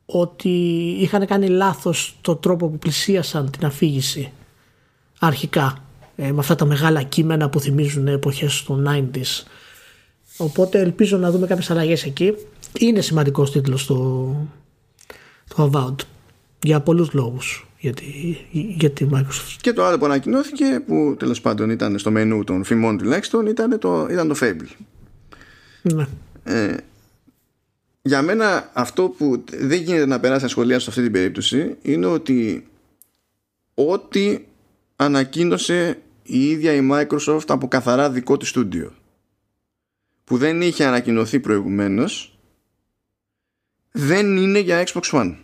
ότι 0.07 0.49
είχαν 1.01 1.27
κάνει 1.27 1.49
λάθος 1.49 2.19
το 2.21 2.37
τρόπο 2.37 2.69
που 2.69 2.79
πλησίασαν 2.79 3.51
την 3.51 3.67
αφήγηση 3.67 4.33
αρχικά 5.19 5.85
ε, 6.17 6.33
με 6.33 6.39
αυτά 6.39 6.55
τα 6.55 6.65
μεγάλα 6.65 7.03
κείμενα 7.03 7.49
που 7.49 7.61
θυμίζουν 7.61 8.07
εποχές 8.07 8.65
των 8.65 8.87
90s 8.89 9.45
Οπότε 10.39 10.79
ελπίζω 10.79 11.17
να 11.17 11.31
δούμε 11.31 11.47
κάποιες 11.47 11.71
αλλαγές 11.71 12.05
εκεί. 12.05 12.35
Είναι 12.79 13.01
σημαντικός 13.01 13.51
τίτλος 13.51 13.87
το, 13.87 13.97
το 15.55 15.71
Avowed 15.73 16.05
για 16.63 16.81
πολλούς 16.81 17.13
λόγους 17.13 17.68
για 17.79 17.93
τη, 17.93 18.37
για 18.51 18.91
τη 18.91 19.07
Microsoft. 19.13 19.57
Και 19.61 19.73
το 19.73 19.85
άλλο 19.85 19.99
που 19.99 20.05
ανακοινώθηκε 20.05 20.83
που 20.87 21.17
τέλος 21.19 21.41
πάντων 21.41 21.71
ήταν 21.71 21.99
στο 21.99 22.11
μενού 22.11 22.45
των 22.45 22.65
φημών 22.65 22.99
τουλάχιστον 22.99 23.47
ήταν 23.47 23.79
το, 23.79 24.07
ήταν 24.11 24.29
το 24.29 24.35
Fable. 24.41 24.69
Ναι. 25.83 26.07
Ε, 26.45 26.77
για 28.03 28.23
μένα 28.23 28.71
αυτό 28.73 29.09
που 29.09 29.45
δεν 29.53 29.83
γίνεται 29.83 30.07
να 30.07 30.21
περάσει 30.21 30.49
σχολεία 30.49 30.79
σε 30.79 30.91
αυτή 30.91 31.03
την 31.03 31.13
περίπτωση 31.13 31.77
είναι 31.83 32.07
ότι 32.07 32.69
ό,τι 33.75 34.39
ανακοίνωσε 34.97 35.99
η 36.23 36.49
ίδια 36.51 36.73
η 36.73 36.89
Microsoft 36.93 37.47
από 37.47 37.69
καθαρά 37.69 38.11
δικό 38.11 38.37
της 38.37 38.49
στούντιο 38.49 38.93
που 40.25 40.37
δεν 40.37 40.63
είχε 40.63 40.85
ανακοινωθεί 40.85 41.41
προηγουμένως 41.41 42.39
δεν 43.93 44.37
είναι 44.37 44.59
για 44.59 44.87
Xbox 44.87 45.11
One. 45.11 45.37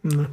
Ναι. 0.00 0.28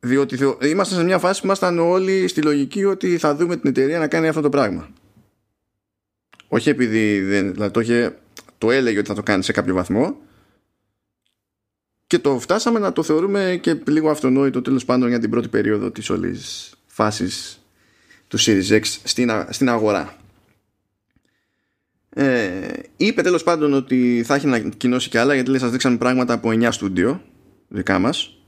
Διότι 0.00 0.38
είμαστε 0.62 0.94
σε 0.94 1.04
μια 1.04 1.18
φάση 1.18 1.40
που 1.40 1.46
ήμασταν 1.46 1.78
όλοι 1.78 2.28
στη 2.28 2.42
λογική 2.42 2.84
ότι 2.84 3.18
θα 3.18 3.34
δούμε 3.34 3.56
την 3.56 3.70
εταιρεία 3.70 3.98
να 3.98 4.08
κάνει 4.08 4.28
αυτό 4.28 4.40
το 4.40 4.48
πράγμα. 4.48 4.88
Όχι 6.48 6.68
επειδή 6.68 7.20
δεν, 7.20 7.52
δηλαδή 7.52 7.72
το, 7.72 7.80
είχε, 7.80 8.18
το 8.58 8.70
έλεγε 8.70 8.98
ότι 8.98 9.08
θα 9.08 9.14
το 9.14 9.22
κάνει 9.22 9.42
σε 9.42 9.52
κάποιο 9.52 9.74
βαθμό 9.74 10.16
και 12.06 12.18
το 12.18 12.38
φτάσαμε 12.38 12.78
να 12.78 12.92
το 12.92 13.02
θεωρούμε 13.02 13.58
και 13.62 13.76
λίγο 13.86 14.10
αυτονόητο 14.10 14.62
τέλος 14.62 14.84
πάντων 14.84 15.08
για 15.08 15.18
την 15.18 15.30
πρώτη 15.30 15.48
περίοδο 15.48 15.90
της 15.90 16.10
όλης 16.10 16.74
φάσης 16.86 17.60
του 18.28 18.38
Series 18.40 18.68
X 18.68 18.84
στην, 18.84 19.30
στην 19.48 19.68
αγορά. 19.68 20.16
Ε, 22.10 22.68
είπε 22.96 23.22
τέλος 23.22 23.42
πάντων 23.42 23.72
ότι 23.72 24.22
θα 24.26 24.34
έχει 24.34 24.46
ανακοινώσει 24.46 25.08
κι 25.08 25.18
άλλα 25.18 25.34
γιατί 25.34 25.50
λέει 25.50 25.58
σας 25.58 25.70
δείξαμε 25.70 25.96
πράγματα 25.96 26.32
από 26.34 26.48
9 26.48 26.68
στούντιο 26.70 27.22
δικά 27.68 27.98
μας 27.98 28.39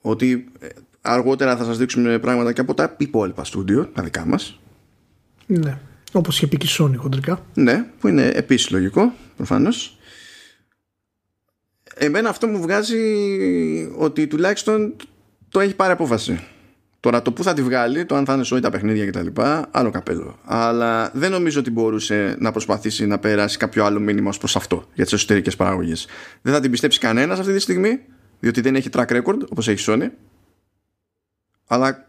ότι 0.00 0.48
ε, 0.58 0.66
αργότερα 1.00 1.56
θα 1.56 1.64
σας 1.64 1.78
δείξουμε 1.78 2.18
πράγματα 2.18 2.52
και 2.52 2.60
από 2.60 2.74
τα 2.74 2.94
υπόλοιπα 2.98 3.44
στούντιο 3.44 3.86
τα 3.86 4.02
δικά 4.02 4.26
μας 4.26 4.60
ναι 5.46 5.78
όπως 6.12 6.36
είχε 6.36 6.46
πει 6.46 6.56
και 6.56 6.66
η 6.66 6.70
Sony 6.78 6.96
χοντρικά 6.96 7.44
ναι 7.54 7.84
που 8.00 8.08
είναι 8.08 8.26
επίσης 8.26 8.70
λογικό 8.70 9.12
προφανώς 9.36 9.98
εμένα 11.94 12.28
αυτό 12.28 12.46
μου 12.46 12.60
βγάζει 12.60 12.96
ότι 13.96 14.26
τουλάχιστον 14.26 14.96
το 15.48 15.60
έχει 15.60 15.74
πάρει 15.74 15.92
απόφαση 15.92 16.40
Τώρα 17.00 17.22
το 17.22 17.32
που 17.32 17.42
θα 17.42 17.52
τη 17.52 17.62
βγάλει, 17.62 18.04
το 18.04 18.14
αν 18.14 18.24
θα 18.24 18.34
είναι 18.34 18.44
σόι 18.44 18.60
τα 18.60 18.70
παιχνίδια 18.70 19.06
κτλ. 19.06 19.26
Άλλο 19.70 19.90
καπέλο. 19.90 20.38
Αλλά 20.44 21.10
δεν 21.14 21.30
νομίζω 21.30 21.60
ότι 21.60 21.70
μπορούσε 21.70 22.36
να 22.38 22.50
προσπαθήσει 22.50 23.06
να 23.06 23.18
περάσει 23.18 23.58
κάποιο 23.58 23.84
άλλο 23.84 24.00
μήνυμα 24.00 24.28
ως 24.28 24.38
προς 24.38 24.56
αυτό 24.56 24.84
για 24.94 25.04
τις 25.04 25.12
εσωτερικές 25.12 25.56
παραγωγές. 25.56 26.06
Δεν 26.42 26.52
θα 26.52 26.60
την 26.60 26.70
πιστέψει 26.70 26.98
κανένας 26.98 27.38
αυτή 27.38 27.52
τη 27.52 27.58
στιγμή, 27.58 28.00
διότι 28.40 28.60
δεν 28.60 28.74
έχει 28.74 28.88
track 28.92 29.06
record 29.06 29.38
όπως 29.50 29.68
έχει 29.68 29.84
Sony. 29.88 30.08
Αλλά 31.66 32.08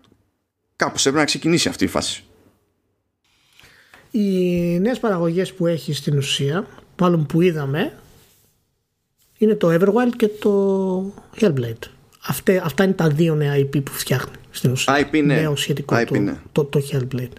κάπως 0.75 1.01
έπρεπε 1.01 1.17
να 1.17 1.25
ξεκινήσει 1.25 1.69
αυτή 1.69 1.83
η 1.83 1.87
φάση. 1.87 2.23
Οι 4.11 4.29
νέες 4.79 4.99
παραγωγές 4.99 5.53
που 5.53 5.67
έχει 5.67 5.93
στην 5.93 6.17
ουσία, 6.17 6.67
μάλλον 6.97 7.25
που 7.25 7.41
είδαμε, 7.41 7.93
είναι 9.37 9.55
το 9.55 9.73
Everwild 9.73 10.15
και 10.17 10.27
το 10.27 11.13
Hellblade. 11.39 11.89
Αυτά, 12.27 12.61
αυτά 12.63 12.83
είναι 12.83 12.93
τα 12.93 13.09
δύο 13.09 13.35
νέα 13.35 13.55
IP 13.55 13.83
που 13.83 13.91
φτιάχνει 13.91 14.35
στην 14.51 14.71
ουσία. 14.71 15.09
IP, 15.09 15.11
ναι. 15.11 15.35
Νέο 15.35 15.55
σχετικό 15.55 15.95
IP, 15.95 16.05
το, 16.07 16.19
ναι. 16.19 16.37
το, 16.51 16.63
το, 16.63 16.81
Hellblade. 16.91 17.31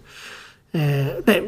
Ε, 0.74 0.78
ναι, 1.24 1.42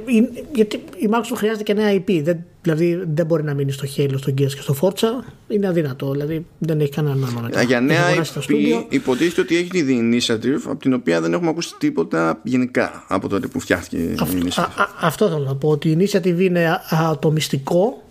γιατί 0.54 0.76
η 0.96 1.08
Microsoft 1.10 1.36
χρειάζεται 1.36 1.62
και 1.62 1.74
νέα 1.74 1.94
IP. 1.94 2.20
Δεν, 2.22 2.44
δηλαδή 2.62 3.02
δεν 3.14 3.26
μπορεί 3.26 3.42
να 3.42 3.54
μείνει 3.54 3.72
στο 3.72 3.88
Halo, 3.96 4.14
στο 4.16 4.32
Gears 4.38 4.52
και 4.52 4.60
στο 4.60 4.76
Forza. 4.80 5.24
Είναι 5.48 5.68
αδύνατο. 5.68 6.10
Δηλαδή 6.10 6.46
δεν 6.58 6.80
έχει 6.80 6.90
κανένα 6.90 7.14
νόημα 7.14 7.48
να 7.52 7.62
Για 7.62 7.80
νέα 7.80 8.04
IP 8.16 8.84
υποτίθεται 8.88 9.40
ότι 9.40 9.56
έχει 9.56 9.68
τη 9.68 9.84
Initiative 10.00 10.60
από 10.64 10.76
την 10.76 10.92
οποία 10.92 11.20
δεν 11.20 11.32
έχουμε 11.32 11.48
ακούσει 11.48 11.74
τίποτα 11.78 12.40
γενικά 12.42 13.04
από 13.08 13.28
τότε 13.28 13.46
που 13.46 13.60
φτιάχτηκε 13.60 13.96
η 13.96 14.14
Initiative. 14.18 14.52
Α, 14.56 14.62
α, 14.62 14.88
αυτό 15.00 15.28
θέλω 15.28 15.44
να 15.44 15.54
πω. 15.54 15.68
Ότι 15.68 15.88
η 15.88 15.96
Initiative 16.00 16.38
είναι 16.38 16.80
το 17.18 17.30
μυστικό 17.30 18.02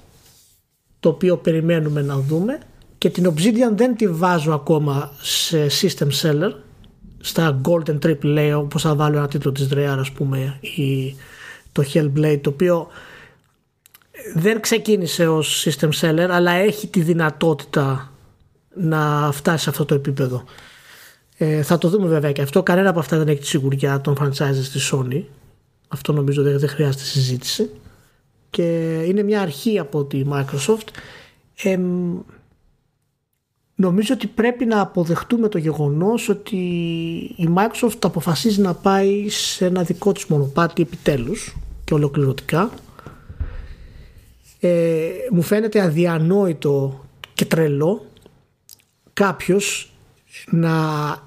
το 1.00 1.10
οποίο 1.10 1.38
περιμένουμε 1.38 2.02
να 2.02 2.20
δούμε 2.20 2.60
και 2.98 3.10
την 3.10 3.34
Obsidian 3.34 3.72
δεν 3.76 3.96
τη 3.96 4.08
βάζω 4.08 4.52
ακόμα 4.52 5.12
σε 5.22 5.68
system 5.82 6.08
seller 6.22 6.52
στα 7.26 7.62
Golden 7.64 8.00
Triple 8.06 8.52
A 8.52 8.58
όπως 8.58 8.82
θα 8.82 8.96
βάλω 8.96 9.18
ένα 9.18 9.28
τίτλο 9.28 9.52
της 9.52 9.68
Rare 9.74 9.96
ας 10.00 10.12
πούμε 10.12 10.58
ή 10.62 11.16
το 11.72 11.84
Hellblade 11.94 12.40
το 12.42 12.50
οποίο 12.50 12.88
δεν 14.36 14.62
ξεκίνησε 14.62 15.28
ως 15.28 15.68
system 15.68 15.90
seller 16.02 16.28
αλλά 16.30 16.52
έχει 16.52 16.88
τη 16.88 17.02
δυνατότητα 17.02 18.12
να 18.76 19.32
φτάσει 19.32 19.64
σε 19.64 19.70
αυτό 19.70 19.86
το 19.86 19.96
επίπεδο. 19.96 20.44
Ε, 21.38 21.62
θα 21.62 21.78
το 21.78 21.90
δούμε 21.90 22.08
βέβαια 22.08 22.32
και 22.32 22.42
αυτό. 22.42 22.64
Κανένα 22.64 22.90
από 22.90 23.00
αυτά 23.00 23.18
δεν 23.18 23.28
έχει 23.28 23.40
τη 23.40 23.48
σιγουριά 23.48 24.02
των 24.02 24.18
franchises 24.20 24.68
της 24.72 24.94
Sony. 24.94 25.24
Αυτό 25.88 26.14
νομίζω 26.14 26.44
δεν, 26.44 26.60
δεν 26.60 26.70
χρειάζεται 26.70 27.04
συζήτηση. 27.04 27.70
Και 28.50 29.00
είναι 29.06 29.24
μια 29.24 29.42
αρχή 29.42 29.80
από 29.80 30.04
τη 30.04 30.24
Microsoft. 30.32 30.88
Ε, 31.64 31.80
νομίζω 33.76 34.14
ότι 34.14 34.28
πρέπει 34.28 34.66
να 34.66 34.82
αποδεχτούμε 34.82 35.48
το 35.48 35.58
γεγονός 35.58 36.30
ότι 36.30 36.58
η 37.36 37.50
Microsoft 37.56 37.98
αποφασίζει 38.02 38.62
να 38.62 38.74
πάει 38.74 39.30
σε 39.30 39.66
ένα 39.66 39.84
δικό 39.84 40.12
της 40.12 40.26
μονοπάτι 40.26 40.82
επιτέλους 40.82 41.56
και 41.84 41.94
ολοκληρωτικά. 41.94 42.72
Ε, 44.60 45.10
μου 45.32 45.42
φαίνεται 45.42 45.82
αδιανόητο 45.82 47.06
και 47.34 47.46
τρελό 47.46 48.06
κάποιος 49.14 49.94
να 50.50 50.72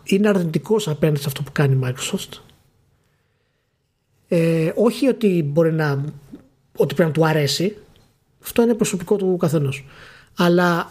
είναι 0.05 0.29
αρνητικός 0.29 0.89
απέναντι 0.89 1.21
σε 1.21 1.27
αυτό 1.27 1.43
που 1.43 1.53
κάνει 1.53 1.75
η 1.75 1.81
Microsoft. 1.83 2.41
Ε, 4.29 4.73
όχι 4.75 5.09
ότι 5.09 5.43
μπορεί 5.47 5.73
να 5.73 6.05
ότι 6.77 6.95
πρέπει 6.95 7.09
να 7.11 7.15
του 7.15 7.27
αρέσει 7.27 7.77
αυτό 8.43 8.63
είναι 8.63 8.75
προσωπικό 8.75 9.17
του 9.17 9.37
καθενός 9.37 9.85
αλλά 10.37 10.91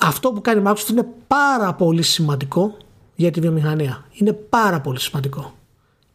αυτό 0.00 0.32
που 0.32 0.40
κάνει 0.40 0.60
η 0.60 0.64
Microsoft 0.66 0.90
είναι 0.90 1.08
πάρα 1.26 1.74
πολύ 1.74 2.02
σημαντικό 2.02 2.76
για 3.14 3.30
τη 3.30 3.40
βιομηχανία. 3.40 4.04
Είναι 4.12 4.32
πάρα 4.32 4.80
πολύ 4.80 5.00
σημαντικό. 5.00 5.54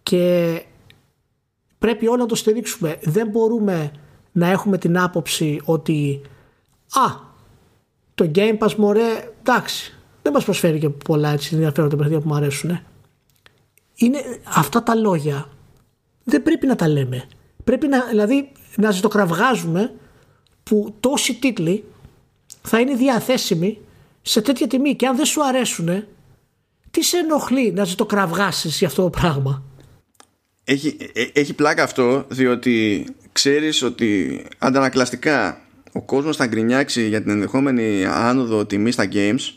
Και 0.04 0.62
πρέπει 1.78 2.08
όλοι 2.08 2.20
να 2.20 2.26
το 2.26 2.36
στηρίξουμε. 2.36 3.00
Δεν 3.02 3.28
μπορούμε 3.28 3.92
να 4.32 4.48
έχουμε 4.48 4.78
την 4.78 5.00
άποψη 5.00 5.62
ότι 5.66 6.22
α, 6.94 7.34
το 8.16 8.32
Game 8.36 8.58
Pass 8.58 8.74
μωρέ, 8.76 9.34
εντάξει, 9.40 9.98
δεν 10.22 10.34
μας 10.34 10.44
προσφέρει 10.44 10.80
και 10.80 10.90
πολλά 10.90 11.30
έτσι 11.30 11.50
ενδιαφέροντα 11.54 11.96
παιχνίδια 11.96 12.20
που 12.20 12.28
μου 12.28 12.36
αρέσουν. 12.36 12.80
Είναι 13.96 14.20
αυτά 14.44 14.84
τα 14.84 14.96
λόγια 14.96 15.50
δεν 16.24 16.44
πρέπει 16.44 16.68
να 16.68 16.76
τα 16.76 16.88
λέμε. 16.88 17.28
Πρέπει 17.64 17.88
να, 17.88 18.06
δηλαδή, 18.06 18.52
να 18.78 18.92
ζητοκραυγάζουμε 18.92 19.94
που 20.64 20.96
τόσοι 21.00 21.36
τίτλοι 21.36 21.84
θα 22.66 22.80
είναι 22.80 22.96
διαθέσιμοι 22.96 23.78
σε 24.22 24.42
τέτοια 24.42 24.68
τιμή 24.68 24.96
και 24.96 25.08
αν 25.08 25.16
δεν 25.16 25.26
σου 25.26 25.46
αρέσουν 25.46 26.04
τι 26.92 27.04
σε 27.04 27.18
ενοχλεί 27.18 27.72
να 27.72 27.84
ζητοκραυγάσεις 27.84 28.78
για 28.78 28.88
αυτό 28.88 29.04
το 29.04 29.10
πράγμα; 29.10 29.64
Έχει, 30.64 30.98
ε, 31.14 31.26
έχει 31.34 31.54
πλάκα 31.54 31.84
αυτό 31.84 32.26
διότι 32.28 33.06
ξέρεις 33.32 33.82
ότι 33.82 34.42
αντανακλαστικά 34.58 35.62
ο 35.92 36.02
κόσμος 36.02 36.36
θα 36.36 36.46
γκρινιάξει 36.46 37.08
για 37.08 37.22
την 37.22 37.32
ενδεχόμενη 37.32 38.06
άνοδο 38.06 38.66
τιμή 38.66 38.92
στα 38.92 39.08
games 39.12 39.54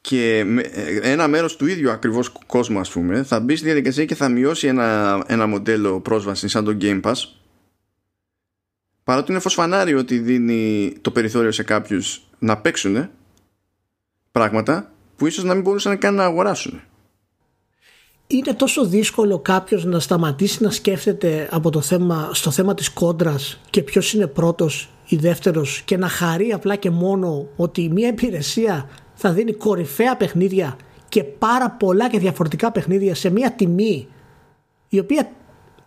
και 0.00 0.44
ε, 0.72 1.10
ένα 1.10 1.28
μέρος 1.28 1.56
του 1.56 1.66
ίδιου 1.66 1.90
ακριβώς 1.90 2.32
κόσμου 2.46 2.78
ας 2.78 2.90
πούμε 2.90 3.22
θα 3.22 3.40
μπει 3.40 3.56
στη 3.56 3.64
διαδικασία 3.64 4.04
και 4.04 4.14
θα 4.14 4.28
μειώσει 4.28 4.66
ένα, 4.66 5.22
ένα 5.26 5.46
μοντέλο 5.46 6.00
πρόσβασης 6.00 6.50
σαν 6.50 6.64
το 6.64 6.76
Game 6.80 7.00
Pass 7.00 7.14
παρότι 9.08 9.30
είναι 9.30 9.40
φωσφανάρι 9.40 9.94
ότι 9.94 10.18
δίνει 10.18 10.94
το 11.00 11.10
περιθώριο 11.10 11.52
σε 11.52 11.62
κάποιους 11.62 12.22
να 12.38 12.58
παίξουν 12.58 13.08
πράγματα 14.32 14.90
που 15.16 15.26
ίσως 15.26 15.44
να 15.44 15.54
μην 15.54 15.62
μπορούσαν 15.62 15.98
καν 15.98 16.14
να 16.14 16.24
αγοράσουν. 16.24 16.80
Είναι 18.26 18.54
τόσο 18.54 18.86
δύσκολο 18.86 19.38
κάποιος 19.38 19.84
να 19.84 20.00
σταματήσει 20.00 20.62
να 20.62 20.70
σκέφτεται 20.70 21.48
από 21.50 21.70
το 21.70 21.80
θέμα, 21.80 22.30
στο 22.32 22.50
θέμα 22.50 22.74
της 22.74 22.90
κόντρας 22.90 23.60
και 23.70 23.82
ποιος 23.82 24.12
είναι 24.12 24.26
πρώτος 24.26 24.90
ή 25.08 25.16
δεύτερος 25.16 25.82
και 25.84 25.96
να 25.96 26.08
χαρεί 26.08 26.52
απλά 26.52 26.76
και 26.76 26.90
μόνο 26.90 27.48
ότι 27.56 27.88
μια 27.88 28.08
υπηρεσία 28.08 28.88
θα 29.14 29.32
δίνει 29.32 29.52
κορυφαία 29.52 30.16
παιχνίδια 30.16 30.76
και 31.08 31.24
πάρα 31.24 31.70
πολλά 31.70 32.08
και 32.08 32.18
διαφορετικά 32.18 32.72
παιχνίδια 32.72 33.14
σε 33.14 33.30
μια 33.30 33.52
τιμή 33.52 34.08
η 34.88 34.98
οποία 34.98 35.30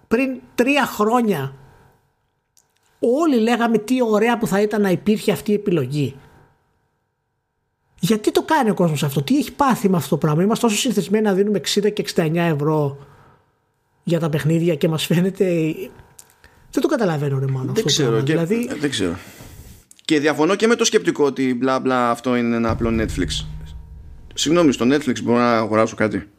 πριν 0.08 0.40
τρία 0.56 0.86
χρόνια 0.86 1.56
όλοι 3.02 3.40
λέγαμε 3.40 3.78
τι 3.78 4.02
ωραία 4.02 4.38
που 4.38 4.48
θα 4.48 4.62
ήταν 4.62 4.82
να 4.82 4.90
υπήρχε 4.90 5.32
αυτή 5.32 5.52
η 5.52 5.54
επιλογή. 5.54 6.16
Γιατί 8.00 8.32
το 8.32 8.44
κάνει 8.44 8.70
ο 8.70 8.74
κόσμος 8.74 9.04
αυτό, 9.04 9.24
τι 9.24 9.38
έχει 9.38 9.52
πάθει 9.52 9.90
με 9.90 9.98
αυτό 9.98 10.10
το 10.10 10.18
πράγμα; 10.18 10.44
Είμαστε 10.44 10.68
τόσο 10.68 10.80
συνηθισμένοι 10.80 11.24
να 11.24 11.34
δίνουμε 11.34 11.62
60 11.66 11.94
και 11.94 12.06
69 12.16 12.36
ευρώ 12.36 12.98
για 14.04 14.20
τα 14.20 14.30
παιχνίδια 14.30 14.76
και 14.76 14.88
μας 14.88 15.06
φαίνεται... 15.06 15.46
Δεν 16.72 16.82
το 16.82 16.88
καταλαβαίνω 16.88 17.40
ρε 17.40 17.48
μόνο. 17.48 17.72
Δεν 17.74 17.86
ξέρω. 17.86 18.18
Και... 18.18 18.32
Δηλαδή... 18.32 18.70
Δεν 18.80 18.90
ξέρω. 18.90 19.18
Και 20.06 20.20
διαφωνώ 20.20 20.56
και 20.56 20.68
με 20.68 20.76
το 20.76 20.86
σκεπτικό 20.86 21.26
ότι 21.26 21.54
μπλα 21.54 21.80
μπλα 21.80 22.10
αυτό 22.10 22.36
είναι 22.36 22.56
ένα 22.56 22.70
απλό 22.70 22.90
Netflix. 22.90 23.46
Συγγνώμη, 24.34 24.72
στο 24.72 24.86
Netflix 24.90 25.22
μπορώ 25.24 25.38
να 25.38 25.58
αγοράσω 25.58 25.96
κάτι. 25.96 26.30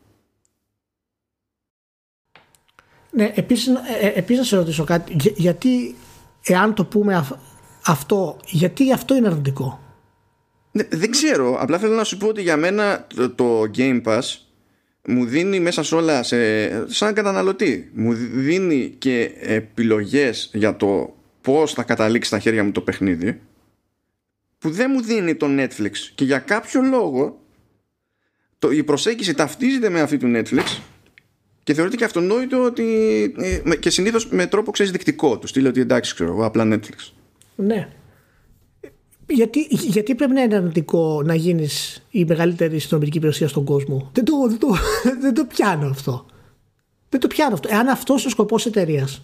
Ναι, 3.10 3.32
επίσης, 3.34 3.66
ε, 3.66 4.06
ε, 4.06 4.12
επίσης 4.14 4.39
να 4.39 4.44
σε 4.44 4.56
ρωτήσω 4.56 4.84
κάτι. 4.84 5.16
γιατί, 5.36 5.94
εάν 6.43 6.74
το 6.74 6.85
πούμε 6.85 7.27
αυτό, 7.86 8.36
γιατί 8.44 8.93
αυτό 8.93 9.14
είναι 9.14 9.27
αρνητικό; 9.27 9.81
Ναι, 10.73 10.85
δεν 10.90 11.10
ξέρω. 11.10 11.60
Απλά 11.60 11.78
θέλω 11.78 11.94
να 11.94 12.05
σου 12.05 12.16
πω 12.16 12.27
ότι 12.27 12.43
για 12.43 12.56
μένα 12.56 13.06
το, 13.14 13.31
το 13.31 13.70
Game 13.77 14.02
Pass 14.02 14.23
μου 15.06 15.24
δίνει 15.24 15.60
μέσα 15.60 15.82
σε 15.82 15.94
όλα, 15.94 16.23
σε, 16.23 16.93
σαν 16.93 17.14
καταναλωτή, 17.14 17.90
μου 17.94 18.14
δίνει 18.14 18.94
και 18.98 19.32
επιλογές 19.40 20.51
για 20.52 20.77
το 20.77 21.16
πώς 21.40 21.73
θα 21.73 21.82
καταλήξει 21.82 22.28
στα 22.28 22.39
χέρια 22.39 22.64
μου 22.64 22.73
το 22.73 22.81
παιχνίδι 22.81 23.40
που 24.59 24.70
δεν 24.70 24.90
μου 24.94 25.02
δίνει 25.02 25.35
το 25.35 25.47
Netflix 25.48 25.93
και 26.14 26.24
για 26.24 26.39
κάποιο 26.39 26.82
λόγο 26.82 27.40
το, 28.59 28.70
η 28.70 28.85
προσέγγιση 28.85 29.35
ταυτίζεται 29.35 29.89
με 29.89 30.01
αυτή 30.01 30.16
του 30.16 30.32
Netflix 30.35 30.81
και 31.62 31.74
θεωρείται 31.74 31.97
και 31.97 32.05
αυτονόητο 32.05 32.64
ότι 32.64 32.84
ε, 33.64 33.76
και 33.76 33.90
συνήθως 33.90 34.28
με 34.28 34.47
τρόπο 34.47 34.70
ξέρεις 34.70 34.93
δικτικό 34.93 35.39
τους 35.39 35.51
στείλει 35.51 35.66
ότι 35.66 35.80
εντάξει 35.80 36.14
ξέρω 36.14 36.30
εγώ 36.30 36.44
απλά 36.44 36.64
Netflix 36.74 37.12
ναι 37.56 37.89
γιατί, 39.32 39.66
γιατί 39.70 40.14
πρέπει 40.14 40.32
να 40.32 40.43
είναι 40.43 40.55
αρνητικό 40.55 41.22
να 41.24 41.34
γίνεις 41.34 42.02
η 42.10 42.24
μεγαλύτερη 42.24 42.78
συνομιλική 42.78 43.16
υπηρεσία 43.16 43.48
στον 43.48 43.64
κόσμο; 43.64 44.10
Δεν 44.12 44.24
το, 44.24 44.32
δεν, 44.48 44.59
το, 44.59 44.76
δεν 45.22 45.34
το 45.34 45.44
πιάνω 45.44 45.86
αυτό. 45.86 46.26
Δεν 47.09 47.20
το 47.20 47.26
πιάνω 47.26 47.55
αυτό. 47.55 47.68
Εάν 47.72 47.89
αυτός 47.89 48.20
είναι 48.20 48.26
ο 48.28 48.30
σκοπός 48.30 48.66
εταιρείας 48.66 49.22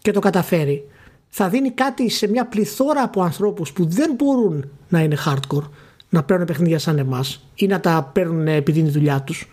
και 0.00 0.10
το 0.10 0.20
καταφέρει, 0.20 0.88
θα 1.28 1.48
δίνει 1.48 1.70
κάτι 1.70 2.08
σε 2.08 2.28
μια 2.28 2.46
πληθώρα 2.46 3.02
από 3.02 3.22
ανθρώπους 3.22 3.72
που 3.72 3.86
δεν 3.86 4.14
μπορούν 4.14 4.70
να 4.88 5.00
είναι 5.00 5.16
hardcore, 5.26 5.68
να 6.08 6.22
παίρνουν 6.22 6.46
παιχνίδια 6.46 6.78
σαν 6.78 6.98
εμάς 6.98 7.44
ή 7.54 7.66
να 7.66 7.80
τα 7.80 8.10
παίρνουν 8.12 8.48
επειδή 8.48 8.78
είναι 8.78 8.88
η 8.88 8.92
δουλειά 8.92 9.22
τους 9.22 9.48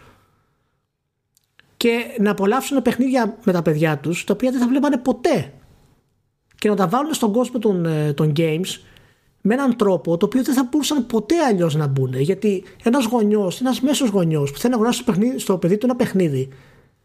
και 1.79 2.05
να 2.19 2.31
απολαύσουν 2.31 2.81
παιχνίδια 2.81 3.37
με 3.43 3.51
τα 3.51 3.61
παιδιά 3.61 3.97
τους 3.97 4.23
τα 4.23 4.33
οποία 4.33 4.51
δεν 4.51 4.59
θα 4.59 4.67
βλέπανε 4.67 4.97
ποτέ 4.97 5.53
και 6.55 6.69
να 6.69 6.75
τα 6.75 6.87
βάλουν 6.87 7.13
στον 7.13 7.33
κόσμο 7.33 7.59
των, 7.59 7.85
ε, 7.85 8.13
των 8.13 8.33
games 8.37 8.79
με 9.41 9.53
έναν 9.53 9.75
τρόπο 9.75 10.17
το 10.17 10.25
οποίο 10.25 10.43
δεν 10.43 10.53
θα 10.53 10.67
μπορούσαν 10.71 11.05
ποτέ 11.05 11.35
αλλιώς 11.49 11.75
να 11.75 11.87
μπουν. 11.87 12.13
Γιατί 12.19 12.63
ένας 12.83 13.05
γονιός, 13.05 13.61
ένας 13.61 13.81
μέσος 13.81 14.09
γονιός 14.09 14.51
που 14.51 14.57
θέλει 14.57 14.73
να 14.73 14.79
αγοράσει 14.79 15.03
στο 15.37 15.57
παιδί 15.57 15.77
του 15.77 15.85
ένα 15.85 15.95
παιχνίδι, 15.95 16.49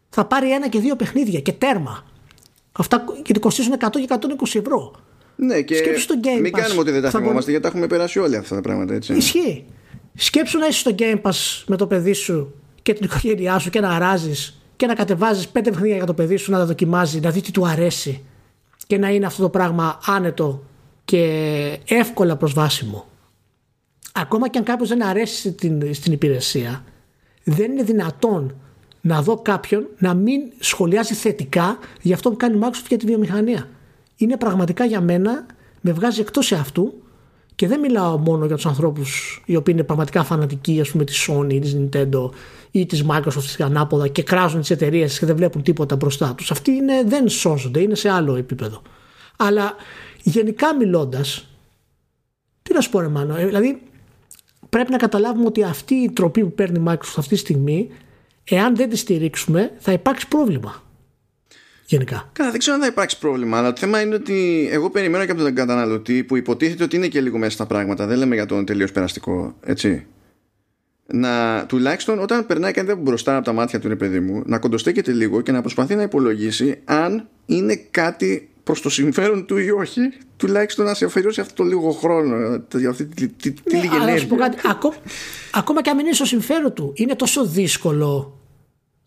θα 0.09 0.25
πάρει 0.25 0.51
ένα 0.51 0.69
και 0.69 0.79
δύο 0.79 0.95
παιχνίδια 0.95 1.39
και 1.39 1.51
τέρμα. 1.51 2.05
Αυτά 2.71 3.03
γιατί 3.25 3.39
κοστίζουν 3.39 3.73
100 3.73 3.89
και 3.91 4.07
120 4.07 4.59
ευρώ. 4.59 4.95
Ναι, 5.35 5.61
και 5.61 5.75
Σκέψου 5.75 6.01
στο 6.01 6.15
Game 6.23 6.41
μην 6.41 6.51
Pass. 6.55 6.59
κάνουμε 6.59 6.79
ότι 6.79 6.91
δεν 6.91 7.01
τα 7.01 7.09
θυμόμαστε 7.09 7.49
γιατί 7.49 7.65
τα 7.65 7.69
έχουμε 7.69 7.87
περάσει 7.87 8.19
όλα 8.19 8.37
αυτά 8.37 8.55
τα 8.55 8.61
πράγματα. 8.61 8.93
Έτσι. 8.93 9.13
Ισχύει. 9.13 9.65
Σκέψου 10.15 10.57
να 10.57 10.67
είσαι 10.67 10.79
στο 10.79 10.95
Game 10.97 11.21
Pass 11.21 11.63
με 11.67 11.77
το 11.77 11.87
παιδί 11.87 12.13
σου 12.13 12.53
και 12.81 12.93
την 12.93 13.05
οικογένειά 13.05 13.59
σου 13.59 13.69
και 13.69 13.79
να 13.79 13.89
αράζεις 13.89 14.59
και 14.75 14.85
να 14.85 14.93
κατεβάζεις 14.93 15.47
πέντε 15.47 15.69
παιχνίδια 15.69 15.95
για 15.95 16.05
το 16.05 16.13
παιδί 16.13 16.35
σου 16.35 16.51
να 16.51 16.57
τα 16.57 16.65
δοκιμάζει, 16.65 17.19
να 17.19 17.29
δεις 17.29 17.41
τι 17.41 17.51
του 17.51 17.67
αρέσει 17.67 18.23
και 18.87 18.97
να 18.97 19.09
είναι 19.09 19.25
αυτό 19.25 19.41
το 19.41 19.49
πράγμα 19.49 19.99
άνετο 20.05 20.63
και 21.05 21.23
εύκολα 21.87 22.35
προσβάσιμο. 22.35 23.05
Ακόμα 24.13 24.49
και 24.49 24.57
αν 24.57 24.63
κάποιος 24.63 24.89
δεν 24.89 25.03
αρέσει 25.03 25.49
στην, 25.49 25.93
στην 25.93 26.13
υπηρεσία, 26.13 26.83
δεν 27.43 27.71
είναι 27.71 27.83
δυνατόν 27.83 28.55
να 29.01 29.21
δω 29.21 29.37
κάποιον 29.41 29.87
να 29.97 30.13
μην 30.13 30.41
σχολιάζει 30.59 31.13
θετικά 31.13 31.77
για 32.01 32.15
αυτό 32.15 32.29
που 32.29 32.35
κάνει 32.35 32.57
η 32.57 32.59
Microsoft 32.63 32.85
για 32.87 32.97
τη 32.97 33.05
βιομηχανία. 33.05 33.69
Είναι 34.15 34.37
πραγματικά 34.37 34.85
για 34.85 35.01
μένα, 35.01 35.45
με 35.81 35.91
βγάζει 35.91 36.21
εκτός 36.21 36.51
αυτού 36.51 36.93
και 37.55 37.67
δεν 37.67 37.79
μιλάω 37.79 38.17
μόνο 38.17 38.45
για 38.45 38.55
τους 38.55 38.65
ανθρώπους 38.65 39.41
οι 39.45 39.55
οποίοι 39.55 39.73
είναι 39.77 39.85
πραγματικά 39.85 40.23
φανατικοί 40.23 40.79
ας 40.81 40.89
πούμε 40.89 41.03
της 41.03 41.29
Sony, 41.29 41.61
της 41.61 41.77
Nintendo 41.79 42.29
ή 42.71 42.85
της 42.85 43.05
Microsoft 43.09 43.55
ανάποδα 43.59 44.07
και 44.07 44.23
κράζουν 44.23 44.59
τις 44.59 44.69
εταιρείες 44.69 45.19
και 45.19 45.25
δεν 45.25 45.35
βλέπουν 45.35 45.61
τίποτα 45.61 45.95
μπροστά 45.95 46.33
τους. 46.37 46.51
Αυτοί 46.51 46.71
είναι, 46.71 47.03
δεν 47.05 47.29
σώζονται, 47.29 47.79
είναι 47.81 47.95
σε 47.95 48.09
άλλο 48.09 48.35
επίπεδο. 48.35 48.81
Αλλά 49.37 49.75
γενικά 50.23 50.75
μιλώντας, 50.75 51.47
τι 52.61 52.73
να 52.73 52.81
σου 52.81 52.89
πω, 52.89 52.99
ρε 52.99 53.07
Μάνο, 53.07 53.35
ε, 53.35 53.45
δηλαδή 53.45 53.81
πρέπει 54.69 54.91
να 54.91 54.97
καταλάβουμε 54.97 55.45
ότι 55.45 55.63
αυτή 55.63 55.95
η 55.95 56.11
τροπή 56.11 56.41
που 56.41 56.53
παίρνει 56.53 56.79
η 56.79 56.83
Microsoft 56.87 57.15
αυτή 57.17 57.33
τη 57.33 57.35
στιγμή, 57.35 57.89
εάν 58.43 58.75
δεν 58.75 58.89
τη 58.89 58.97
στηρίξουμε, 58.97 59.71
θα 59.77 59.91
υπάρξει 59.91 60.27
πρόβλημα. 60.27 60.83
Γενικά. 61.87 62.29
Καλά, 62.33 62.49
δεν 62.51 62.59
ξέρω 62.59 62.75
αν 62.75 62.81
θα 62.81 62.87
υπάρξει 62.87 63.19
πρόβλημα, 63.19 63.57
αλλά 63.57 63.73
το 63.73 63.79
θέμα 63.79 64.01
είναι 64.01 64.15
ότι 64.15 64.67
εγώ 64.71 64.89
περιμένω 64.89 65.25
και 65.25 65.31
από 65.31 65.41
τον 65.41 65.53
καταναλωτή 65.55 66.23
που 66.23 66.35
υποτίθεται 66.35 66.83
ότι 66.83 66.95
είναι 66.95 67.07
και 67.07 67.21
λίγο 67.21 67.37
μέσα 67.37 67.51
στα 67.51 67.65
πράγματα. 67.65 68.05
Δεν 68.05 68.17
λέμε 68.17 68.35
για 68.35 68.45
τον 68.45 68.65
τελείως 68.65 68.91
περαστικό, 68.91 69.55
έτσι. 69.65 70.05
Να 71.07 71.65
τουλάχιστον 71.67 72.19
όταν 72.19 72.45
περνάει 72.45 72.71
κάτι 72.71 72.91
από 72.91 73.01
μπροστά 73.01 73.35
από 73.35 73.45
τα 73.45 73.53
μάτια 73.53 73.79
του, 73.79 73.87
ρε 73.87 73.95
παιδί 73.95 74.19
μου, 74.19 74.43
να 74.45 74.59
κοντοστέκεται 74.59 75.11
λίγο 75.11 75.41
και 75.41 75.51
να 75.51 75.61
προσπαθεί 75.61 75.95
να 75.95 76.01
υπολογίσει 76.01 76.81
αν 76.85 77.27
είναι 77.45 77.75
κάτι 77.91 78.49
προς 78.63 78.81
το 78.81 78.89
συμφέρον 78.89 79.45
του 79.45 79.57
ή 79.57 79.71
όχι 79.71 80.01
του 80.09 80.17
τουλάχιστον 80.37 80.85
να 80.85 80.93
σε 80.93 81.05
αφαιρώσει 81.05 81.41
αυτό 81.41 81.53
το 81.53 81.63
λίγο 81.63 81.91
χρόνο, 81.91 82.63
για 82.75 82.89
αυτή 82.89 83.05
τη, 83.05 83.27
τη, 83.27 83.51
τη 83.51 83.75
Ναι, 83.75 83.81
λίγη 83.81 83.95
αλλά 83.95 84.11
να 84.11 84.17
σου 84.17 84.27
πω 84.27 84.35
ενέργεια. 84.35 84.55
κάτι, 84.61 84.67
ακό- 84.77 84.95
ακόμα 85.53 85.81
και 85.81 85.89
αν 85.89 85.95
μην 85.95 86.05
είναι 86.05 86.15
στο 86.15 86.25
συμφέρον 86.25 86.73
του, 86.73 86.91
είναι 86.95 87.15
τόσο 87.15 87.45
δύσκολο 87.45 88.39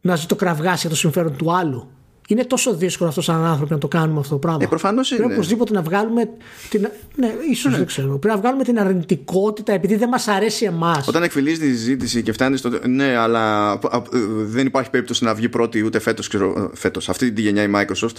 να 0.00 0.16
ζητοκραυγάσει 0.16 0.80
για 0.80 0.90
το 0.90 0.96
συμφέρον 0.96 1.36
του 1.36 1.52
άλλου. 1.56 1.90
Είναι 2.30 2.44
τόσο 2.44 2.74
δύσκολο 2.74 3.08
αυτό 3.08 3.20
σαν 3.20 3.44
άνθρωποι 3.44 3.72
να 3.72 3.78
το 3.78 3.88
κάνουμε 3.88 4.20
αυτό 4.20 4.32
το 4.32 4.38
πράγμα. 4.38 4.62
Ε, 4.62 4.66
προφανώς 4.66 5.08
Πρέπει 5.08 5.22
είναι. 5.24 5.32
οπωσδήποτε 5.32 5.72
να 5.72 5.82
βγάλουμε. 5.82 6.30
Την... 6.70 6.88
Ναι, 7.16 7.34
ίσως 7.50 7.76
δεν 7.76 7.86
ξέρω. 7.86 8.18
Πρέπει 8.18 8.34
να 8.34 8.40
βγάλουμε 8.40 8.64
την 8.64 8.78
αρνητικότητα 8.78 9.72
επειδή 9.72 9.96
δεν 9.96 10.08
μας 10.08 10.28
αρέσει 10.28 10.64
εμάς. 10.64 11.08
Όταν 11.08 11.22
εκφυλίζει 11.22 11.58
τη 11.60 11.66
συζήτηση 11.66 12.22
και 12.22 12.32
φτάνει 12.32 12.56
στο. 12.56 12.70
Ναι, 12.88 13.16
αλλά 13.16 13.70
α, 13.70 13.72
α, 13.72 14.02
δεν 14.40 14.66
υπάρχει 14.66 14.90
περίπτωση 14.90 15.24
να 15.24 15.34
βγει 15.34 15.48
πρώτη 15.48 15.82
ούτε 15.82 15.98
φέτος. 15.98 16.30
Φέτος, 16.72 17.08
αυτή 17.08 17.32
τη 17.32 17.40
γενιά 17.40 17.62
η 17.62 17.70
Microsoft. 17.74 18.16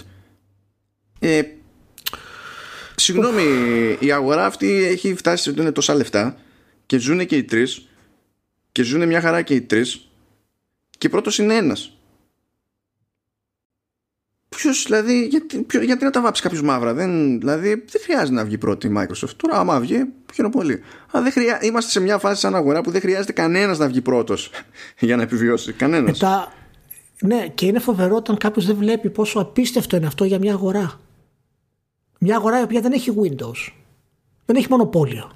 Ε, 1.18 1.42
συγγνώμη, 2.94 3.42
η 3.98 4.12
αγορά 4.12 4.46
αυτή 4.46 4.84
έχει 4.84 5.14
φτάσει 5.14 5.50
ότι 5.50 5.60
είναι 5.60 5.72
τόσα 5.72 5.94
λεφτά 5.94 6.36
και 6.86 6.98
ζουν 6.98 7.26
και 7.26 7.36
οι 7.36 7.44
τρεις 7.44 7.88
και 8.72 8.82
ζουν 8.82 9.06
μια 9.06 9.20
χαρά 9.20 9.42
και 9.42 9.54
οι 9.54 9.60
τρεις 9.60 10.10
και 10.98 11.08
πρώτος 11.08 11.38
είναι 11.38 11.54
ένας. 11.54 11.94
Ποιο, 14.60 14.72
δηλαδή, 14.86 15.26
γιατί, 15.26 15.62
ποιο, 15.62 15.82
γιατί 15.82 16.04
να 16.04 16.10
τα 16.10 16.20
βάψει 16.20 16.42
κάποιος 16.42 16.62
μαύρα, 16.62 16.94
δεν, 16.94 17.38
δηλαδή 17.38 17.68
δεν 17.68 18.02
χρειάζεται 18.02 18.32
να 18.32 18.44
βγει 18.44 18.58
πρώτη 18.58 18.86
η 18.86 18.92
Microsoft. 18.96 19.34
Τώρα, 19.36 19.58
άμα 19.58 19.80
βγει, 19.80 20.04
χαίρομαι 20.34 20.54
πολύ. 20.54 20.82
Αλλά 21.10 21.22
δεν 21.22 21.32
χρειά... 21.32 21.58
είμαστε 21.62 21.90
σε 21.90 22.00
μια 22.00 22.18
φάση 22.18 22.40
σαν 22.40 22.54
αγορά 22.54 22.80
που 22.80 22.90
δεν 22.90 23.00
χρειάζεται 23.00 23.32
κανένας 23.32 23.78
να 23.78 23.86
βγει 23.86 24.00
πρώτος 24.00 24.50
για 24.98 25.16
να 25.16 25.22
επιβιώσει. 25.22 25.72
Κανένας. 25.72 26.20
Μετά, 26.20 26.52
ναι, 27.20 27.48
και 27.54 27.66
είναι 27.66 27.78
φοβερό 27.78 28.16
όταν 28.16 28.36
κάποιος 28.36 28.66
δεν 28.66 28.76
βλέπει 28.76 29.10
πόσο 29.10 29.40
απίστευτο 29.40 29.96
είναι 29.96 30.06
αυτό 30.06 30.24
για 30.24 30.38
μια 30.38 30.52
αγορά. 30.52 31.00
Μια 32.18 32.36
αγορά 32.36 32.60
η 32.60 32.62
οποία 32.62 32.80
δεν 32.80 32.92
έχει 32.92 33.14
Windows. 33.22 33.72
Δεν 34.44 34.56
έχει 34.56 34.66
μονοπόλιο. 34.70 35.30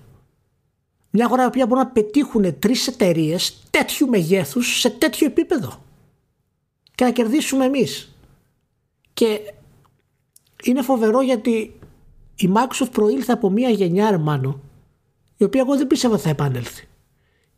Μια 1.11 1.25
αγορά 1.25 1.43
η 1.43 1.47
οποία 1.47 1.67
μπορεί 1.67 1.81
να 1.81 1.87
πετύχουν 1.87 2.59
τρεις 2.59 2.87
εταιρείες 2.87 3.63
τέτοιου 3.71 4.09
μεγέθους 4.09 4.81
σε 4.81 4.91
τέτοιο 4.91 5.27
επίπεδο. 5.27 5.85
Και 6.95 7.05
να 7.05 7.11
κερδίσουμε 7.11 7.65
εμείς. 7.65 8.14
Και 9.15 9.41
είναι 10.62 10.82
φοβερό 10.82 11.23
γιατί 11.23 11.74
η 12.36 12.51
Microsoft 12.55 12.91
προήλθε 12.93 13.32
από 13.32 13.51
μια 13.51 13.69
γενιά 13.69 14.09
Ερμάνο 14.09 14.61
η 15.36 15.45
οποία 15.45 15.61
εγώ 15.61 15.77
δεν 15.77 15.86
πίστευα 15.86 16.15
ότι 16.15 16.23
θα 16.23 16.31
επανέλθει. 16.31 16.85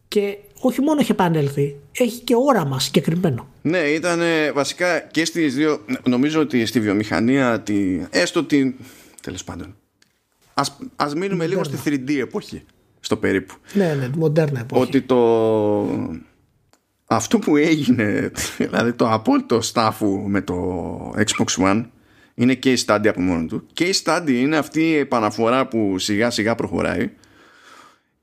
Και 0.08 0.38
όχι 0.60 0.80
μόνο 0.80 1.00
έχει 1.00 1.10
επανέλθει, 1.10 1.76
έχει 1.92 2.20
και 2.20 2.34
όραμα 2.36 2.80
συγκεκριμένο. 2.80 3.48
Ναι, 3.62 3.78
ήταν 3.78 4.20
ε, 4.20 4.52
βασικά 4.52 5.00
και 5.00 5.24
στις 5.24 5.54
δύο. 5.54 5.84
Νομίζω 6.04 6.40
ότι 6.40 6.66
στη 6.66 6.80
βιομηχανία, 6.80 7.60
τη, 7.60 8.00
έστω 8.10 8.40
ότι. 8.40 8.76
Τέλος 9.22 9.44
πάντων. 9.44 9.76
Ας, 10.54 10.78
ας 10.96 11.14
μείνουμε 11.14 11.46
λίγο 11.46 11.64
στη 11.64 11.78
3D 11.84 12.18
εποχή. 12.18 12.62
Στο 13.00 13.16
περίπου. 13.16 13.54
Ναι, 13.72 13.94
ναι, 13.94 14.10
μοντέρνα 14.16 14.60
εποχή. 14.60 14.82
Ότι 14.82 15.00
το. 15.00 15.16
Αυτό 17.06 17.38
που 17.38 17.56
έγινε, 17.56 18.30
δηλαδή 18.56 18.92
το 18.92 19.12
απόλυτο 19.12 19.60
στάφου 19.60 20.28
με 20.28 20.40
το 20.40 21.14
Xbox 21.16 21.64
One 21.64 21.84
είναι 22.34 22.58
case 22.62 22.84
study 22.86 23.06
από 23.06 23.20
μόνο 23.20 23.46
του. 23.46 23.66
Case 23.78 24.02
study 24.04 24.30
είναι 24.30 24.56
αυτή 24.56 24.80
η 24.80 24.96
επαναφορά 24.96 25.66
που 25.68 25.98
σιγά 25.98 26.30
σιγά 26.30 26.54
προχωράει 26.54 27.10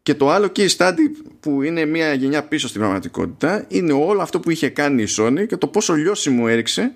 και 0.03 0.13
το 0.13 0.29
άλλο 0.29 0.51
case 0.55 0.75
study 0.77 0.97
που 1.39 1.61
είναι 1.61 1.85
μια 1.85 2.13
γενιά 2.13 2.43
πίσω 2.43 2.67
στην 2.67 2.79
πραγματικότητα 2.79 3.65
είναι 3.67 3.93
όλο 3.93 4.21
αυτό 4.21 4.39
που 4.39 4.49
είχε 4.49 4.69
κάνει 4.69 5.01
η 5.01 5.07
Sony 5.17 5.47
και 5.47 5.57
το 5.57 5.67
πόσο 5.67 5.93
λιώσιμο 5.93 6.45
έριξε 6.47 6.95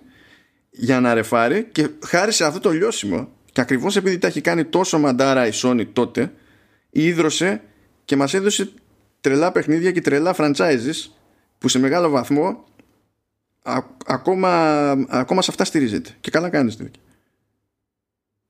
για 0.70 1.00
να 1.00 1.14
ρεφάρει 1.14 1.68
και 1.72 1.90
χάρη 2.06 2.32
σε 2.32 2.46
αυτό 2.46 2.60
το 2.60 2.70
λιώσιμο 2.70 3.30
και 3.52 3.62
ακριβώς 3.62 3.96
επειδή 3.96 4.18
τα 4.18 4.28
έχει 4.28 4.42
κάνει 4.42 4.66
τόσο 4.66 5.00
μαντάρα 5.00 5.48
η 5.48 5.52
Sony 5.54 5.86
τότε 5.94 6.34
ίδρωσε 6.90 7.62
και 8.06 8.16
μας 8.16 8.34
έδωσε 8.34 8.72
τρελά 9.22 9.52
παιχνίδια 9.52 9.92
και 9.92 10.02
τρελά 10.02 10.36
franchises 10.38 11.17
που 11.58 11.68
σε 11.68 11.80
μεγάλο 11.80 12.10
βαθμό 12.10 12.64
α, 13.62 13.78
ακόμα, 14.06 14.90
ακόμα 15.08 15.42
σε 15.42 15.52
αυτά 15.52 15.66
στηρίζεται. 15.66 16.10
Και 16.20 16.32
καλά 16.32 16.50
κάνεις 16.50 16.78
τέτοια. 16.78 17.02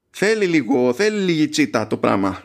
Θέλει 0.09 0.45
λίγο, 0.45 0.93
θέλει 0.93 1.19
λίγη 1.19 1.47
τσίτα 1.49 1.87
το 1.87 1.97
πράγμα 1.97 2.41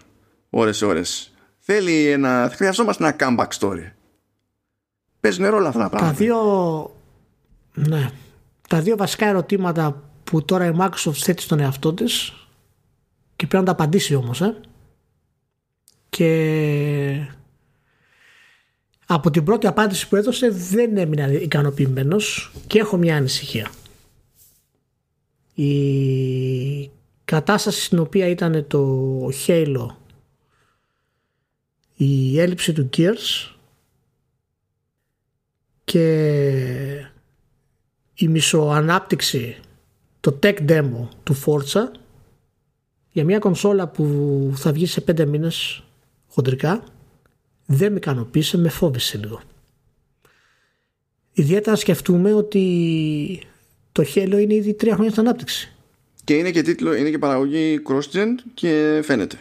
ώρες 0.51 0.83
ώρες. 0.83 1.33
Θέλει 1.59 2.07
ένα, 2.07 2.51
χρειαζόμαστε 2.55 3.05
ένα 3.05 3.17
comeback 3.19 3.59
story. 3.59 3.91
Παίζουν 5.21 5.47
ρόλο 5.47 5.67
αυτά 5.67 5.79
τα 5.79 5.89
Τα 5.89 5.97
πράγματα. 5.97 6.17
δύο, 6.17 6.37
ναι, 7.75 8.11
τα 8.69 8.81
δύο 8.81 8.97
βασικά 8.97 9.27
ερωτήματα 9.27 10.03
που 10.25 10.45
τώρα 10.45 10.67
η 10.67 10.73
Microsoft 10.79 11.15
θέτει 11.15 11.43
στον 11.43 11.61
εαυτό 11.61 11.95
της 11.95 12.33
και 13.37 13.47
πρέπει 13.47 13.65
να 13.65 13.75
τα 13.75 13.83
απαντήσει 13.83 14.15
όμως 14.15 14.41
ε. 14.41 14.61
και 16.09 17.29
από 19.15 19.31
την 19.31 19.45
πρώτη 19.45 19.67
απάντηση 19.67 20.09
που 20.09 20.17
έδωσε 20.17 20.49
δεν 20.51 20.97
έμεινα 20.97 21.33
ικανοποιημένος 21.33 22.53
και 22.67 22.79
έχω 22.79 22.97
μια 22.97 23.17
ανησυχία. 23.17 23.71
Η 25.55 26.91
κατάσταση 27.25 27.83
στην 27.83 27.99
οποία 27.99 28.27
ήταν 28.27 28.67
το 28.67 29.29
Halo 29.47 29.87
η 31.97 32.41
έλλειψη 32.41 32.73
του 32.73 32.89
Gears 32.97 33.55
και 35.85 37.07
η 38.15 38.29
μισοανάπτυξη 38.29 39.57
το 40.21 40.39
tech 40.43 40.69
demo 40.69 41.09
του 41.23 41.37
Forza 41.45 41.91
για 43.13 43.25
μια 43.25 43.39
κονσόλα 43.39 43.89
που 43.89 44.53
θα 44.57 44.73
βγει 44.73 44.87
σε 44.87 45.01
πέντε 45.01 45.25
μήνες 45.25 45.83
χοντρικά 46.29 46.85
δεν 47.67 47.93
με 47.93 47.97
ικανοποίησε, 47.99 48.59
με 48.59 48.69
φόβησε 48.69 49.19
λίγο. 49.19 49.41
Ιδιαίτερα 51.33 51.71
να 51.71 51.77
σκεφτούμε 51.77 52.33
ότι 52.33 53.41
το 53.93 54.05
Halo 54.15 54.39
είναι 54.41 54.55
ήδη 54.55 54.75
τρία 54.75 54.93
χρόνια 54.95 55.11
στην 55.11 55.23
ανάπτυξη. 55.27 55.73
και 56.25 56.35
είναι 56.35 56.51
και 56.51 56.63
τίτλο, 56.63 56.95
είναι 56.95 57.11
και 57.11 57.19
παραγωγή 57.19 57.81
cross-gen 57.89 58.27
και 58.55 59.01
φαίνεται 59.05 59.39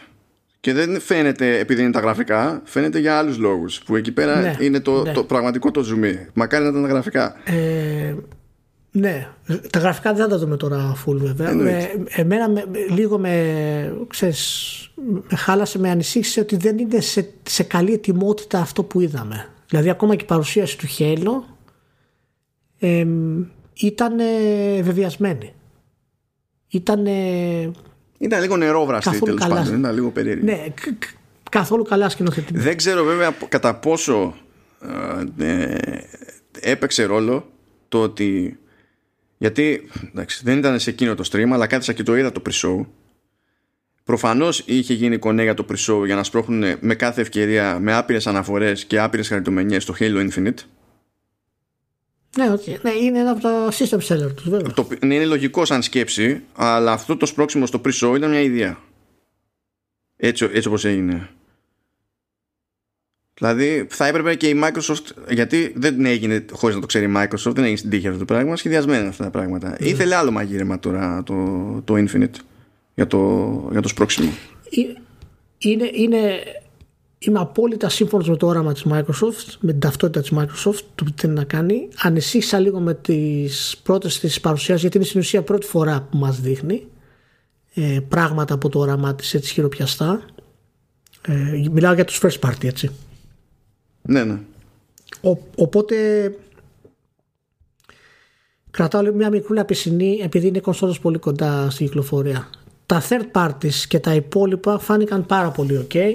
και 0.60 0.72
δεν 0.72 1.00
φαίνεται 1.00 1.58
επειδή 1.58 1.82
είναι 1.82 1.90
τα 1.90 2.00
γραφικά 2.00 2.62
φαίνεται 2.64 2.98
για 2.98 3.18
άλλους 3.18 3.38
λόγους 3.38 3.82
που 3.82 3.96
εκεί 3.96 4.12
πέρα 4.12 4.40
Ναι, 4.40 4.56
είναι 4.60 4.80
το, 4.80 5.02
ναι. 5.02 5.12
το 5.12 5.24
πραγματικό 5.24 5.70
το 5.70 5.80
zoom 5.90 6.14
μακάρι 6.34 6.64
να 6.64 6.70
ήταν 6.70 6.82
τα 6.82 6.88
γραφικά 6.88 7.36
Ε, 7.44 8.14
ναι, 8.94 9.28
τα 9.70 9.78
γραφικά 9.78 10.12
δεν 10.14 10.22
θα 10.22 10.28
τα 10.30 10.38
δούμε 10.38 10.56
τώρα 10.56 10.96
full 11.06 11.14
βέβαια. 11.16 11.48
Εννοείται. 11.50 11.94
Με, 11.98 12.04
εμένα 12.08 12.48
με, 12.48 12.64
με- 12.72 12.78
λίγο 12.94 13.18
με, 13.18 13.96
ξέρεις, 14.08 14.76
με 15.28 15.36
χάλασε, 15.36 15.78
με 15.78 15.90
ανησύχησε 15.90 16.40
ότι 16.40 16.56
δεν 16.56 16.78
είναι 16.78 17.00
σε, 17.00 17.30
σε 17.42 17.62
καλή 17.62 17.92
ετοιμότητα 17.92 18.58
αυτό 18.60 18.82
που 18.82 19.00
είδαμε. 19.00 19.48
Δηλαδή 19.68 19.90
ακόμα 19.90 20.14
και 20.16 20.24
η 20.24 20.26
παρουσίαση 20.26 20.78
του 20.78 20.86
Χέλο 20.86 21.58
ε, 22.78 23.06
ήταν 23.74 24.18
ε, 24.18 24.82
βεβαιασμένη. 24.82 25.52
Ήταν 26.68 27.06
ήταν 28.18 28.40
λίγο 28.40 28.56
νερόβραστη 28.56 29.10
Καθόλου 29.10 29.24
τέλος 29.24 29.40
καλά. 29.48 29.54
πάντων 29.62 29.78
ήταν 29.78 29.94
λίγο 29.94 30.10
περίεργη 30.10 30.44
ναι, 30.44 30.66
κ- 30.74 30.98
κ- 30.98 31.14
καθόλου 31.50 31.82
καλά 31.82 32.08
σκηνοθετημένη. 32.08 32.64
Δεν 32.64 32.76
ξέρω 32.76 33.04
βέβαια 33.04 33.34
κατά 33.48 33.74
πόσο 33.74 34.34
ε, 35.38 35.44
ε, 35.46 35.76
έπαιξε 36.60 37.04
ρόλο 37.04 37.50
το 37.88 38.02
ότι 38.02 38.58
γιατί 39.42 39.88
εντάξει, 40.08 40.40
δεν 40.44 40.58
ήταν 40.58 40.80
σε 40.80 40.90
εκείνο 40.90 41.14
το 41.14 41.28
stream 41.32 41.48
αλλά 41.52 41.66
κάθισα 41.66 41.92
και 41.92 42.02
το 42.02 42.16
είδα 42.16 42.32
το 42.32 42.42
pre-show 42.46 42.86
προφανώς 44.04 44.62
είχε 44.66 44.94
γίνει 44.94 45.18
κονέ 45.18 45.42
για 45.42 45.54
το 45.54 45.66
pre-show 45.70 46.04
για 46.04 46.14
να 46.14 46.22
σπρώχνουν 46.22 46.76
με 46.80 46.94
κάθε 46.94 47.20
ευκαιρία 47.20 47.78
με 47.80 47.92
άπειρες 47.92 48.26
αναφορές 48.26 48.84
και 48.84 49.00
άπειρες 49.00 49.28
χαριτομενιές 49.28 49.82
στο 49.82 49.94
Halo 49.98 50.30
Infinite 50.30 50.58
Ναι, 52.36 52.50
οκ. 52.52 52.66
ναι, 52.82 52.90
είναι 52.90 53.18
ένα 53.18 53.30
από 53.30 53.40
τα 53.40 53.68
system 53.72 53.98
seller 53.98 54.34
τους 54.34 54.48
βέβαια. 54.48 54.72
το, 54.72 54.80
οποίο 54.82 54.98
είναι 55.02 55.24
λογικό 55.24 55.64
σαν 55.64 55.82
σκέψη 55.82 56.42
αλλά 56.54 56.92
αυτό 56.92 57.16
το 57.16 57.26
σπρώξιμο 57.26 57.66
στο 57.66 57.80
pre-show 57.84 58.12
ήταν 58.16 58.30
μια 58.30 58.40
ιδέα 58.40 58.78
έτσι, 60.16 60.48
έτσι 60.52 60.68
όπως 60.68 60.84
έγινε 60.84 61.28
Δηλαδή 63.34 63.86
θα 63.90 64.06
έπρεπε 64.06 64.34
και 64.34 64.48
η 64.48 64.60
Microsoft 64.64 65.30
γιατί 65.30 65.72
δεν 65.76 66.06
έγινε 66.06 66.44
χωρίς 66.52 66.74
να 66.74 66.80
το 66.80 66.86
ξέρει 66.86 67.04
η 67.04 67.12
Microsoft 67.16 67.52
δεν 67.54 67.64
έγινε 67.64 67.76
στην 67.76 67.90
τύχη 67.90 68.06
αυτό 68.06 68.18
το 68.18 68.24
πράγμα 68.24 68.56
σχεδιασμένα 68.56 69.08
αυτά 69.08 69.24
τα 69.24 69.30
πράγματα 69.30 69.76
ήθελε 69.78 70.14
άλλο 70.14 70.30
μαγείρεμα 70.30 70.78
τώρα 70.78 71.22
το, 71.22 71.34
το 71.84 71.94
Infinite 71.96 72.40
για 72.94 73.06
το, 73.06 73.18
για 73.70 73.80
το 73.80 73.88
σπρώξιμο 73.88 74.32
Ε- 74.70 75.00
είναι, 75.62 75.90
είναι, 75.92 76.42
είμαι 77.18 77.38
απόλυτα 77.38 77.88
σύμφωνος 77.88 78.28
με 78.28 78.36
το 78.36 78.46
όραμα 78.46 78.72
της 78.72 78.84
Microsoft, 78.88 79.56
με 79.60 79.70
την 79.70 79.80
ταυτότητα 79.80 80.20
της 80.20 80.32
Microsoft, 80.34 80.80
το 80.94 81.04
τι 81.04 81.12
θέλει 81.16 81.32
να 81.32 81.44
κάνει. 81.44 81.88
Ανησύχησα 81.96 82.58
λίγο 82.58 82.80
με 82.80 82.94
τις 82.94 83.80
πρώτες 83.82 84.20
της 84.20 84.40
παρουσιάσεις, 84.40 84.82
γιατί 84.82 84.96
είναι 84.96 85.06
στην 85.06 85.20
ουσία 85.20 85.42
πρώτη 85.42 85.66
φορά 85.66 86.08
που 86.10 86.16
μας 86.16 86.40
δείχνει 86.40 86.86
ε, 87.74 87.98
πράγματα 88.08 88.54
από 88.54 88.68
το 88.68 88.78
όραμά 88.78 89.14
της 89.14 89.34
έτσι 89.34 89.52
χειροπιαστά. 89.52 90.24
Ε, 91.26 91.68
μιλάω 91.70 91.94
για 91.94 92.04
τους 92.04 92.20
first 92.22 92.38
party, 92.40 92.64
έτσι. 92.64 92.90
Ναι 94.02 94.24
ναι 94.24 94.38
Ο, 95.20 95.38
οπότε 95.56 95.96
κρατάω 98.70 99.02
λίγο 99.02 99.14
μια 99.14 99.30
μικρούλα 99.30 99.64
πισινή 99.64 100.20
επειδή 100.22 100.46
είναι 100.46 100.60
κονσόλες 100.60 100.98
πολύ 100.98 101.18
κοντά 101.18 101.70
στην 101.70 101.86
κυκλοφορία. 101.86 102.50
τα 102.86 103.02
third 103.08 103.40
parties 103.40 103.74
και 103.88 103.98
τα 103.98 104.14
υπόλοιπα 104.14 104.78
φάνηκαν 104.78 105.26
πάρα 105.26 105.50
πολύ 105.50 105.86
ok. 105.88 106.12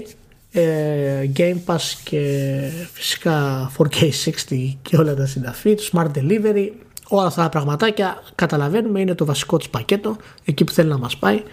Ε, 0.52 1.30
Game 1.38 1.58
Pass 1.66 1.82
και 2.04 2.60
φυσικά 2.94 3.72
4K60 3.78 4.76
και 4.82 4.98
όλα 4.98 5.16
τα 5.16 5.26
συναφή, 5.26 5.76
το 5.76 5.90
Smart 5.92 6.12
Delivery, 6.18 6.70
όλα 7.08 7.26
αυτά 7.26 7.42
τα 7.42 7.50
πραγματάκια 7.50 8.24
καταλαβαίνουμε 8.36 9.00
είναι 9.00 9.16
το 9.16 9.26
βασικό 9.26 9.58
της 9.58 9.70
πακέτο 9.70 10.18
εκεί 10.46 10.64
που 10.64 10.72
θέλει 10.72 10.90
να 10.90 10.98
μας 10.98 11.18
πάει 11.18 11.44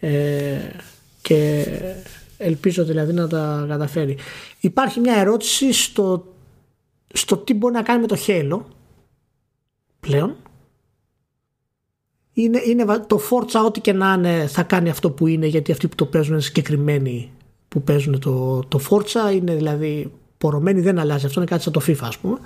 ε, 0.00 0.10
και 1.22 1.66
ελπίζω 2.44 2.84
δηλαδή 2.84 3.12
να 3.12 3.28
τα 3.28 3.64
καταφέρει. 3.68 4.16
Υπάρχει 4.60 5.00
μια 5.00 5.14
ερώτηση 5.14 5.72
στο, 5.72 6.26
στο 7.12 7.36
τι 7.36 7.54
μπορεί 7.54 7.74
να 7.74 7.82
κάνει 7.82 8.00
με 8.00 8.06
το 8.06 8.16
Halo 8.26 8.60
πλέον. 10.00 10.36
Είναι, 12.32 12.60
είναι 12.66 12.84
το 13.06 13.20
Forza 13.30 13.64
ό,τι 13.66 13.80
και 13.80 13.92
να 13.92 14.12
είναι 14.12 14.46
θα 14.46 14.62
κάνει 14.62 14.90
αυτό 14.90 15.10
που 15.10 15.26
είναι 15.26 15.46
γιατί 15.46 15.72
αυτοί 15.72 15.88
που 15.88 15.94
το 15.94 16.06
παίζουν 16.06 16.32
είναι 16.32 16.42
συγκεκριμένοι 16.42 17.30
που 17.68 17.82
παίζουν 17.82 18.20
το, 18.20 18.60
το 18.68 18.80
Forza 18.90 19.34
είναι 19.34 19.54
δηλαδή 19.54 20.12
πορωμένοι 20.38 20.80
δεν 20.80 20.98
αλλάζει 20.98 21.26
αυτό 21.26 21.40
είναι 21.40 21.48
κάτι 21.48 21.62
σαν 21.62 21.72
το 21.72 21.80
FIFA 21.86 22.02
ας 22.02 22.18
πούμε. 22.18 22.38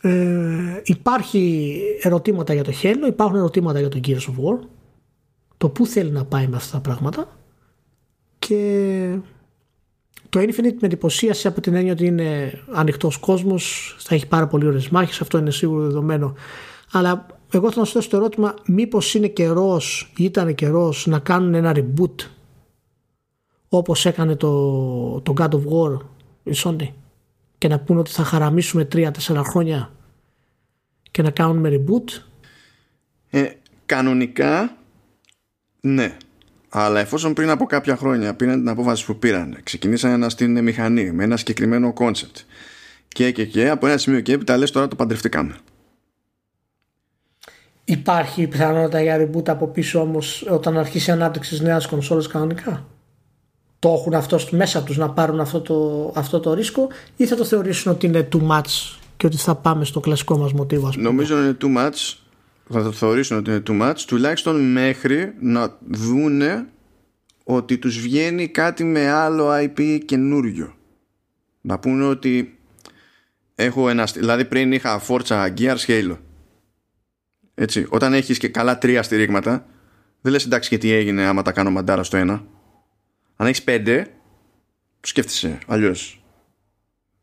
Ε, 0.00 0.80
υπάρχει 0.84 1.78
ερωτήματα 2.02 2.54
για 2.54 2.64
το 2.64 2.72
Halo 2.82 3.06
υπάρχουν 3.08 3.38
ερωτήματα 3.38 3.78
για 3.78 3.88
το 3.88 4.00
Gears 4.06 4.10
of 4.10 4.44
War 4.44 4.58
το 5.56 5.68
που 5.68 5.86
θέλει 5.86 6.10
να 6.10 6.24
πάει 6.24 6.46
με 6.46 6.56
αυτά 6.56 6.72
τα 6.72 6.80
πράγματα 6.80 7.28
και 8.52 9.18
το 10.28 10.40
Infinite 10.40 10.76
με 10.80 10.86
εντυπωσίασε 10.86 11.48
από 11.48 11.60
την 11.60 11.74
έννοια 11.74 11.92
ότι 11.92 12.06
είναι 12.06 12.60
ανοιχτός 12.72 13.16
κόσμος, 13.16 13.96
θα 13.98 14.14
έχει 14.14 14.26
πάρα 14.26 14.46
πολύ 14.46 14.66
ωραίες 14.66 14.88
μάχες, 14.88 15.20
αυτό 15.20 15.38
είναι 15.38 15.50
σίγουρο 15.50 15.82
δεδομένο. 15.82 16.34
Αλλά 16.92 17.26
εγώ 17.50 17.72
θα 17.72 17.84
σου 17.84 17.92
θέσω 17.92 18.08
το 18.08 18.16
ερώτημα, 18.16 18.54
μήπως 18.66 19.14
είναι 19.14 19.28
καιρός 19.28 20.12
ή 20.16 20.24
ήταν 20.24 20.54
καιρός 20.54 21.06
να 21.06 21.18
κάνουν 21.18 21.54
ένα 21.54 21.74
reboot 21.76 22.26
όπως 23.68 24.06
έκανε 24.06 24.36
το, 24.36 25.20
το 25.20 25.34
God 25.36 25.50
of 25.50 25.62
War 25.64 25.98
η 26.42 26.52
Sony 26.56 26.88
και 27.58 27.68
να 27.68 27.80
πούνε 27.80 27.98
ότι 27.98 28.10
θα 28.10 28.24
χαραμίσουμε 28.24 28.88
3-4 28.92 29.10
χρόνια 29.44 29.92
και 31.10 31.22
να 31.22 31.30
κάνουμε 31.30 31.70
reboot; 31.72 32.22
Ε, 33.30 33.52
κανονικά 33.86 34.76
ναι. 35.80 36.16
Αλλά 36.74 37.00
εφόσον 37.00 37.32
πριν 37.32 37.50
από 37.50 37.66
κάποια 37.66 37.96
χρόνια 37.96 38.34
πήραν 38.34 38.58
την 38.58 38.68
απόφαση 38.68 39.04
που 39.04 39.18
πήραν, 39.18 39.56
ξεκινήσαν 39.62 40.20
να 40.20 40.28
στείλουν 40.28 40.62
μηχανή 40.62 41.12
με 41.12 41.24
ένα 41.24 41.36
συγκεκριμένο 41.36 41.92
concept 41.92 42.36
και, 43.08 43.30
και, 43.30 43.44
και 43.44 43.68
από 43.68 43.86
ένα 43.86 43.96
σημείο 43.98 44.20
και 44.20 44.32
έπειτα 44.32 44.56
λες 44.56 44.70
τώρα 44.70 44.88
το 44.88 44.96
παντρευτήκαμε. 44.96 45.56
Υπάρχει 47.84 48.46
πιθανότητα 48.46 49.02
για 49.02 49.16
reboot 49.20 49.48
από 49.48 49.66
πίσω 49.66 50.00
όμως 50.00 50.46
όταν 50.50 50.78
αρχίσει 50.78 51.10
η 51.10 51.12
ανάπτυξη 51.12 51.62
νέας 51.62 51.86
κονσόλας 51.86 52.26
κανονικά; 52.26 52.86
Το 53.78 53.88
έχουν 53.88 54.14
αυτό 54.14 54.38
μέσα 54.50 54.82
τους 54.82 54.96
να 54.96 55.10
πάρουν 55.10 55.40
αυτό 55.40 55.60
το, 55.60 56.12
αυτό 56.14 56.40
το 56.40 56.54
ρίσκο 56.54 56.88
ή 57.16 57.26
θα 57.26 57.36
το 57.36 57.44
θεωρήσουν 57.44 57.92
ότι 57.92 58.06
είναι 58.06 58.28
too 58.32 58.48
much 58.48 58.98
και 59.16 59.26
ότι 59.26 59.36
θα 59.36 59.54
πάμε 59.54 59.84
στο 59.84 60.00
κλασικό 60.00 60.36
μας 60.36 60.52
μοτίβο, 60.52 60.88
ας 60.88 60.94
πούμε; 60.94 61.08
Νομίζω 61.08 61.38
είναι 61.42 61.56
too 61.60 61.76
much 61.76 62.21
θα 62.72 62.82
το 62.82 62.92
θεωρήσουν 62.92 63.36
ότι 63.36 63.50
είναι 63.50 63.62
too 63.66 63.80
much 63.82 63.98
τουλάχιστον 64.06 64.72
μέχρι 64.72 65.34
να 65.40 65.78
δούνε 65.90 66.66
ότι 67.44 67.78
τους 67.78 68.00
βγαίνει 68.00 68.48
κάτι 68.48 68.84
με 68.84 69.08
άλλο 69.08 69.50
IP 69.52 70.00
καινούριο. 70.04 70.74
Να 71.60 71.78
πούνε 71.78 72.04
ότι 72.04 72.58
έχω 73.54 73.88
ένα 73.88 74.04
δηλαδή 74.04 74.44
πριν 74.44 74.72
είχα 74.72 75.02
Forza 75.08 75.54
Gears 75.58 75.86
Halo. 75.86 76.16
Έτσι 77.54 77.86
όταν 77.88 78.12
έχεις 78.12 78.38
και 78.38 78.48
καλά 78.48 78.78
τρία 78.78 79.02
στηρίγματα 79.02 79.66
δεν 80.20 80.32
λες 80.32 80.44
εντάξει 80.44 80.68
και 80.68 80.78
τι 80.78 80.92
έγινε 80.92 81.24
άμα 81.24 81.42
τα 81.42 81.52
κάνω 81.52 81.70
μαντάρα 81.70 82.02
στο 82.02 82.16
ένα 82.16 82.44
αν 83.36 83.46
έχεις 83.46 83.62
πέντε 83.62 84.02
το 85.00 85.08
σκέφτεσαι 85.08 85.58
αλλιώς 85.66 86.21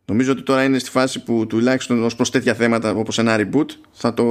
Νομίζω 0.10 0.32
ότι 0.32 0.42
τώρα 0.42 0.64
είναι 0.64 0.80
στη 0.80 0.90
φάση 0.90 1.24
που 1.24 1.48
τουλάχιστον 1.48 2.04
ως 2.04 2.16
προς 2.16 2.32
τέτοια 2.32 2.54
θέματα 2.54 2.92
όπως 2.92 3.18
ένα 3.18 3.36
reboot 3.40 3.66
θα 3.92 4.14
το 4.14 4.26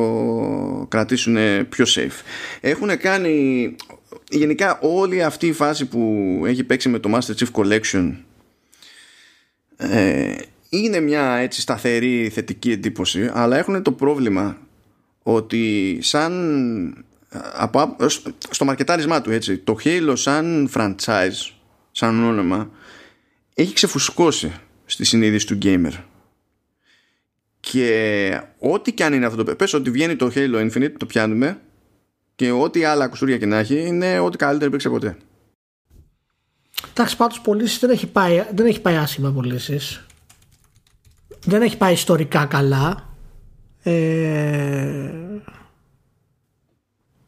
κρατήσουν 0.89 1.37
πιο 1.69 1.85
safe. 1.89 2.23
Έχουν 2.61 2.99
κάνει 2.99 3.77
γενικά 4.31 4.79
όλη 4.81 5.23
αυτή 5.23 5.47
η 5.47 5.53
φάση 5.53 5.87
που 5.87 6.43
έχει 6.47 6.65
παίξει 6.65 6.89
με 6.89 6.99
το 6.99 7.11
Master 7.15 7.35
Chief 7.35 7.51
Collection 7.53 8.15
ε, 9.77 10.35
είναι 10.69 11.01
μια 11.01 11.35
έτσι 11.35 11.61
σταθερή 11.61 12.29
θετική 12.29 12.71
εντύπωση 12.71 13.31
αλλά 13.33 13.57
έχουν 13.57 13.83
το 13.83 13.93
πρόβλημα 13.93 14.57
ότι 15.23 15.99
σαν 16.03 17.05
από, 17.53 17.97
στο 18.51 18.65
μαρκετάρισμά 18.65 19.21
του 19.21 19.31
έτσι 19.31 19.59
το 19.59 19.77
Halo 19.85 20.13
σαν 20.15 20.71
franchise 20.75 21.53
σαν 21.91 22.25
όνομα 22.25 22.71
έχει 23.55 23.73
ξεφουσκώσει 23.73 24.53
στη 24.89 25.05
συνείδηση 25.05 25.47
του 25.47 25.59
gamer. 25.63 25.93
Και 27.61 28.41
ό,τι 28.59 28.93
και 28.93 29.05
αν 29.05 29.13
είναι 29.13 29.27
αυτό 29.27 29.45
το 29.45 29.55
πες 29.57 29.73
ότι 29.73 29.91
βγαίνει 29.91 30.17
το 30.17 30.31
Halo 30.35 30.71
Infinite 30.71 30.93
το 30.99 31.07
πιάνουμε 31.07 31.61
και 32.35 32.51
ό,τι 32.51 32.85
άλλα 32.85 33.09
κουσούρια 33.09 33.39
και 33.39 33.47
να 33.47 33.59
έχει 33.59 33.87
είναι 33.87 34.19
ό,τι 34.19 34.37
καλύτερο 34.37 34.67
υπήρξε 34.67 34.89
ποτέ. 34.89 35.17
Εντάξει 36.91 37.17
πάντως 37.17 37.41
πωλήσεις 37.41 37.79
δεν 37.79 37.91
έχει 37.91 38.07
πάει, 38.07 38.45
δεν 38.55 38.67
έχει 38.67 38.81
πάει 38.81 38.97
άσχημα 38.97 39.31
πωλήσεις. 39.31 40.07
Δεν 41.45 41.63
έχει 41.63 41.77
πάει 41.77 41.93
ιστορικά 41.93 42.45
καλά. 42.45 43.09
Ε, 43.83 45.11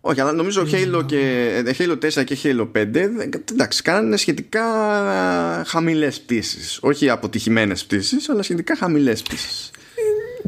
όχι, 0.00 0.20
αλλά 0.20 0.32
νομίζω 0.32 0.66
Halo, 0.72 1.06
και, 1.06 1.62
ε, 1.66 1.72
Halo 1.78 1.98
4 1.98 2.24
και 2.24 2.38
Halo 2.42 2.68
5 2.72 2.94
εντάξει, 3.52 3.82
κάνανε 3.82 4.16
σχετικά 4.16 4.62
χαμηλές 5.66 6.20
πτήσεις. 6.20 6.78
Όχι 6.82 7.10
αποτυχημένες 7.10 7.84
πτήσεις, 7.84 8.28
αλλά 8.28 8.42
σχετικά 8.42 8.76
χαμηλές 8.76 9.22
πτήσεις. 9.22 9.70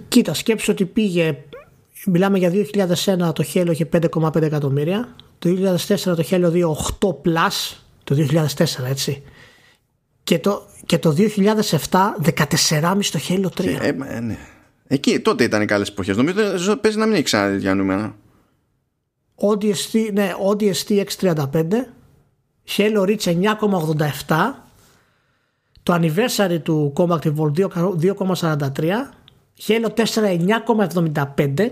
Κοίτα, 0.09 0.35
σκέψου 0.35 0.73
ότι 0.73 0.85
πήγε, 0.85 1.37
μιλάμε 2.07 2.39
για 2.39 2.51
2001 2.51 3.33
το 3.33 3.45
Halo 3.55 3.69
είχε 3.71 3.89
5,5 3.93 4.43
εκατομμύρια, 4.43 5.17
το 5.39 5.77
2004 5.87 6.01
το 6.01 6.25
Halo 6.31 6.53
2 6.53 6.63
8 7.01 7.09
plus, 7.09 7.77
το 8.05 8.17
2004 8.57 8.65
έτσι, 8.89 9.23
και 10.25 10.39
το, 10.39 10.67
και 10.87 10.99
το 10.99 11.17
2007 11.19 11.27
14,5 11.91 13.05
το 13.13 13.21
Halo 13.29 13.47
3. 13.61 13.65
Ε, 13.65 13.89
ε, 13.89 14.21
ναι. 14.21 14.39
Εκεί 14.87 15.21
τότε 15.21 15.45
ήταν 15.45 15.63
οι 15.63 15.65
καλές 15.65 15.89
εποχές. 15.89 16.17
Νομίζω 16.17 16.77
παίζει 16.77 16.99
να 16.99 17.07
μην 17.07 17.15
έχει 17.15 17.23
ξανά 17.23 17.53
τέτοια 17.53 17.75
νούμερα. 17.75 18.17
ODST, 19.51 20.13
ναι, 20.13 20.33
ODST 20.51 21.05
635 21.21 21.45
Halo 22.77 23.07
Reach 23.07 23.25
9,87 24.27 24.53
το 25.83 25.95
anniversary 25.95 26.59
του 26.63 26.93
Combat 26.97 27.19
Evolved 27.19 27.55
2,43 27.57 28.93
Halo 29.67 29.89
4 29.95 30.05
9,75 30.65 31.69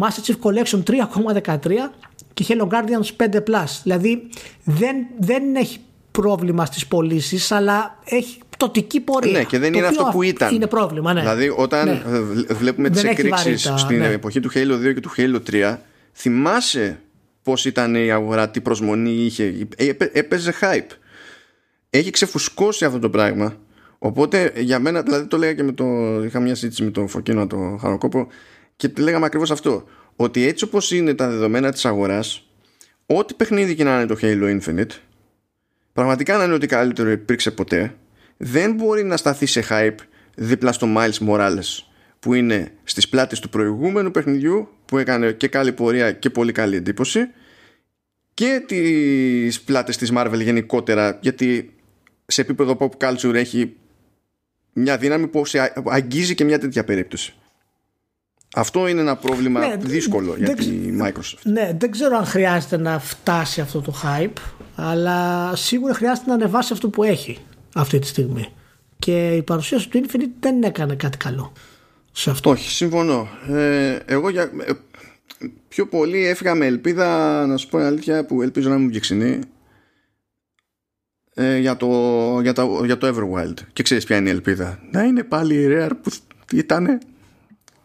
Master 0.00 0.22
Chief 0.24 0.38
Collection 0.42 0.82
3,13 0.82 1.72
και 2.34 2.44
Halo 2.48 2.68
Guardians 2.68 3.10
5 3.16 3.34
Plus 3.34 3.80
δηλαδή 3.82 4.28
δεν, 4.64 4.96
δεν 5.18 5.56
έχει 5.56 5.78
πρόβλημα 6.20 6.66
στις 6.66 6.86
πωλήσεις, 6.86 7.52
αλλά 7.52 7.98
έχει 8.04 8.38
πτωτική 8.48 9.00
πορεία. 9.00 9.32
Ναι, 9.32 9.44
και 9.44 9.58
δεν 9.58 9.74
είναι 9.74 9.86
αυτό 9.86 10.08
που 10.12 10.22
ήταν. 10.22 10.54
Είναι 10.54 10.66
πρόβλημα, 10.66 11.12
ναι. 11.12 11.20
Δηλαδή, 11.20 11.52
όταν 11.56 11.88
ναι. 11.88 12.00
βλέπουμε 12.54 12.90
τις 12.90 13.04
εκρήξεις 13.04 13.72
στην 13.76 13.98
ναι. 13.98 14.06
εποχή 14.06 14.40
του 14.40 14.50
Halo 14.54 14.88
2 14.88 14.94
και 14.94 15.00
του 15.00 15.10
Halo 15.16 15.40
3, 15.50 15.76
θυμάσαι 16.18 17.00
πώς 17.42 17.64
ήταν 17.64 17.94
η 17.94 18.10
αγορά, 18.10 18.50
τι 18.50 18.60
προσμονή 18.60 19.10
είχε, 19.10 19.68
έπαιζε 20.12 20.54
hype. 20.60 20.90
Έχει 21.90 22.10
ξεφουσκώσει 22.10 22.84
αυτό 22.84 22.98
το 22.98 23.10
πράγμα. 23.10 23.56
Οπότε 23.98 24.52
για 24.56 24.78
μένα, 24.78 25.02
δηλαδή 25.02 25.26
το 25.26 25.36
λέγα 25.36 25.54
και 25.54 25.62
με 25.62 25.72
το. 25.72 25.84
Είχα 26.24 26.40
μια 26.40 26.54
συζήτηση 26.54 26.82
με 26.82 26.90
τον 26.90 27.08
Φωκίνο, 27.08 27.46
τον 27.46 27.78
Χαροκόπο, 27.78 28.28
και 28.76 28.90
λέγαμε 28.98 29.26
ακριβώς 29.26 29.50
αυτό. 29.50 29.84
Ότι 30.16 30.46
έτσι 30.46 30.64
όπως 30.64 30.90
είναι 30.92 31.14
τα 31.14 31.28
δεδομένα 31.28 31.72
της 31.72 31.84
αγοράς, 31.84 32.48
ό,τι 33.06 33.34
παιχνίδι 33.34 33.74
και 33.74 33.84
να 33.84 33.94
είναι 33.96 34.06
το 34.06 34.16
Halo 34.22 34.60
Infinite, 34.60 34.90
πραγματικά 35.92 36.36
να 36.36 36.44
είναι 36.44 36.54
ότι 36.54 36.66
καλύτερο 36.66 37.10
υπήρξε 37.10 37.50
ποτέ, 37.50 37.94
δεν 38.36 38.74
μπορεί 38.74 39.04
να 39.04 39.16
σταθεί 39.16 39.46
σε 39.46 39.64
hype 39.68 39.98
δίπλα 40.34 40.72
στο 40.72 40.86
Miles 40.96 41.28
Morales 41.28 41.87
που 42.28 42.34
είναι 42.34 42.72
στις 42.84 43.08
πλάτες 43.08 43.40
του 43.40 43.48
προηγούμενου 43.48 44.10
παιχνιδιού 44.10 44.68
που 44.84 44.98
έκανε 44.98 45.32
και 45.32 45.48
καλή 45.48 45.72
πορεία 45.72 46.12
και 46.12 46.30
πολύ 46.30 46.52
καλή 46.52 46.76
εντύπωση 46.76 47.28
και 48.34 48.62
τις 48.66 49.60
πλάτες 49.60 49.96
της 49.96 50.12
Marvel 50.14 50.40
γενικότερα 50.42 51.18
γιατί 51.20 51.74
σε 52.26 52.40
επίπεδο 52.40 52.76
pop 52.80 52.88
culture 53.04 53.34
έχει 53.34 53.76
μια 54.72 54.98
δύναμη 54.98 55.26
που 55.26 55.44
σε 55.44 55.72
αγγίζει 55.84 56.34
και 56.34 56.44
μια 56.44 56.58
τέτοια 56.58 56.84
περίπτωση. 56.84 57.34
Αυτό 58.54 58.88
είναι 58.88 59.00
ένα 59.00 59.16
πρόβλημα 59.16 59.60
ναι, 59.60 59.76
δύσκολο 59.76 60.34
για 60.36 60.54
τη 60.54 60.70
Microsoft. 61.02 61.42
Ναι, 61.42 61.76
δεν 61.78 61.90
ξέρω 61.90 62.16
αν 62.16 62.24
χρειάζεται 62.24 62.76
να 62.76 62.98
φτάσει 62.98 63.60
αυτό 63.60 63.80
το 63.80 63.94
hype, 64.02 64.40
αλλά 64.74 65.52
σίγουρα 65.56 65.94
χρειάζεται 65.94 66.28
να 66.28 66.34
ανεβάσει 66.34 66.72
αυτό 66.72 66.88
που 66.88 67.02
έχει 67.02 67.38
αυτή 67.74 67.98
τη 67.98 68.06
στιγμή. 68.06 68.52
Και 68.98 69.36
η 69.36 69.42
παρουσίαση 69.42 69.88
του 69.88 70.00
Infinite 70.04 70.32
δεν 70.40 70.62
έκανε 70.62 70.94
κάτι 70.94 71.16
καλό 71.16 71.52
σε 72.18 72.30
αυτό. 72.30 72.50
Όχι, 72.50 72.70
συμφωνώ. 72.70 73.28
Ε, 73.48 73.98
εγώ 74.06 74.30
για, 74.30 74.42
ε, 74.42 74.72
πιο 75.68 75.86
πολύ 75.86 76.26
έφυγα 76.26 76.54
με 76.54 76.66
ελπίδα 76.66 77.46
να 77.46 77.56
σου 77.56 77.68
πω 77.68 77.78
αλήθεια 77.78 78.24
που 78.24 78.42
ελπίζω 78.42 78.68
να 78.68 78.78
μου 78.78 78.88
βγει 78.88 79.40
ε, 81.34 81.56
για, 81.56 81.76
το, 81.76 81.88
για, 82.42 82.52
το, 82.52 82.84
για 82.84 82.98
το 82.98 83.08
Everwild 83.08 83.54
και 83.72 83.82
ξέρεις 83.82 84.04
ποια 84.04 84.16
είναι 84.16 84.28
η 84.28 84.32
ελπίδα 84.32 84.78
να 84.90 85.02
είναι 85.02 85.22
πάλι 85.22 85.54
η 85.54 85.66
Rare 85.70 85.90
που 86.02 86.10
ήταν 86.52 87.00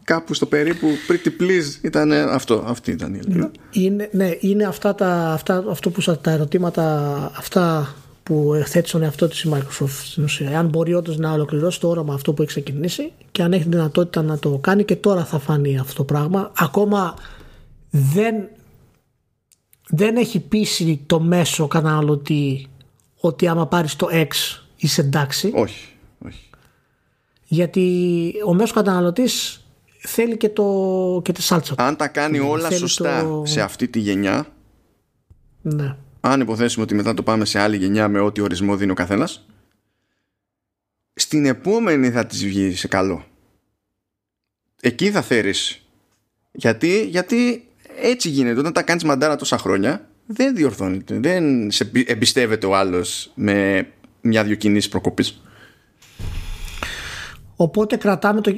κάπου 0.04 0.34
στο 0.34 0.46
περίπου 0.46 0.88
pretty 1.08 1.42
please 1.42 1.82
ήταν 1.82 2.12
αυτό 2.12 2.64
αυτή 2.66 2.90
ήταν 2.90 3.14
η 3.14 3.18
ελπίδα 3.18 3.50
είναι, 3.70 4.08
ναι, 4.12 4.30
είναι 4.40 4.64
αυτά 4.64 4.94
τα, 4.94 5.32
αυτά, 5.32 5.64
αυτό 5.70 5.90
που 5.90 6.18
τα 6.20 6.30
ερωτήματα 6.30 7.14
αυτά 7.36 7.94
που 8.24 8.62
θέτει 8.66 8.88
στον 8.88 9.02
εαυτό 9.02 9.28
της 9.28 9.42
η 9.42 9.50
Microsoft 9.52 9.88
στην 10.04 10.24
ουσία. 10.24 10.58
Αν 10.58 10.68
μπορεί 10.68 10.94
όντως 10.94 11.16
να 11.16 11.32
ολοκληρώσει 11.32 11.80
το 11.80 11.88
όραμα 11.88 12.14
αυτό 12.14 12.32
που 12.32 12.42
έχει 12.42 12.50
ξεκινήσει 12.50 13.12
και 13.32 13.42
αν 13.42 13.52
έχει 13.52 13.68
δυνατότητα 13.68 14.22
να 14.22 14.38
το 14.38 14.58
κάνει 14.58 14.84
και 14.84 14.96
τώρα 14.96 15.24
θα 15.24 15.38
φανεί 15.38 15.78
αυτό 15.78 15.94
το 15.94 16.04
πράγμα. 16.04 16.52
Ακόμα 16.58 17.14
δεν, 17.90 18.48
δεν 19.88 20.16
έχει 20.16 20.40
πείσει 20.40 21.00
το 21.06 21.20
μέσο 21.20 21.66
καταναλωτή 21.66 22.66
ότι 23.20 23.46
άμα 23.46 23.66
πάρεις 23.66 23.96
το 23.96 24.08
X 24.12 24.60
είσαι 24.76 25.00
εντάξει. 25.00 25.52
Όχι, 25.54 25.88
όχι. 26.26 26.50
Γιατί 27.46 28.32
ο 28.46 28.54
μέσος 28.54 28.72
καταναλωτής 28.72 29.64
θέλει 29.98 30.36
και, 30.36 30.48
το, 30.48 31.20
και 31.24 31.32
τη 31.32 31.42
σάλτσα. 31.42 31.74
Αν 31.76 31.96
τα 31.96 32.08
κάνει 32.08 32.38
όλα 32.38 32.70
σωστά 32.70 33.42
σε 33.44 33.60
αυτή 33.60 33.88
τη 33.88 33.98
γενιά. 33.98 34.46
Ναι 35.62 35.96
αν 36.26 36.40
υποθέσουμε 36.40 36.84
ότι 36.84 36.94
μετά 36.94 37.14
το 37.14 37.22
πάμε 37.22 37.44
σε 37.44 37.58
άλλη 37.58 37.76
γενιά 37.76 38.08
με 38.08 38.20
ό,τι 38.20 38.40
ορισμό 38.40 38.76
δίνει 38.76 38.90
ο 38.90 38.94
καθένας 38.94 39.46
στην 41.14 41.46
επόμενη 41.46 42.10
θα 42.10 42.26
της 42.26 42.44
βγει 42.44 42.74
σε 42.74 42.88
καλό. 42.88 43.24
Εκεί 44.80 45.10
θα 45.10 45.22
θέρεις 45.22 45.86
γιατί, 46.52 47.06
γιατί 47.06 47.68
έτσι 48.00 48.28
γίνεται. 48.28 48.58
Όταν 48.60 48.72
τα 48.72 48.82
κάνεις 48.82 49.04
μαντάρα 49.04 49.36
τόσα 49.36 49.58
χρόνια 49.58 50.08
δεν 50.26 50.54
διορθώνεται. 50.54 51.18
Δεν 51.18 51.70
σε 51.70 51.90
εμπιστεύεται 52.06 52.66
ο 52.66 52.76
άλλος 52.76 53.32
με 53.34 53.86
μια-δυο 54.20 54.54
κινήσεις 54.54 54.90
προκοπής. 54.90 55.40
Οπότε 57.56 57.96
κρατάμε, 57.96 58.40
το, 58.40 58.52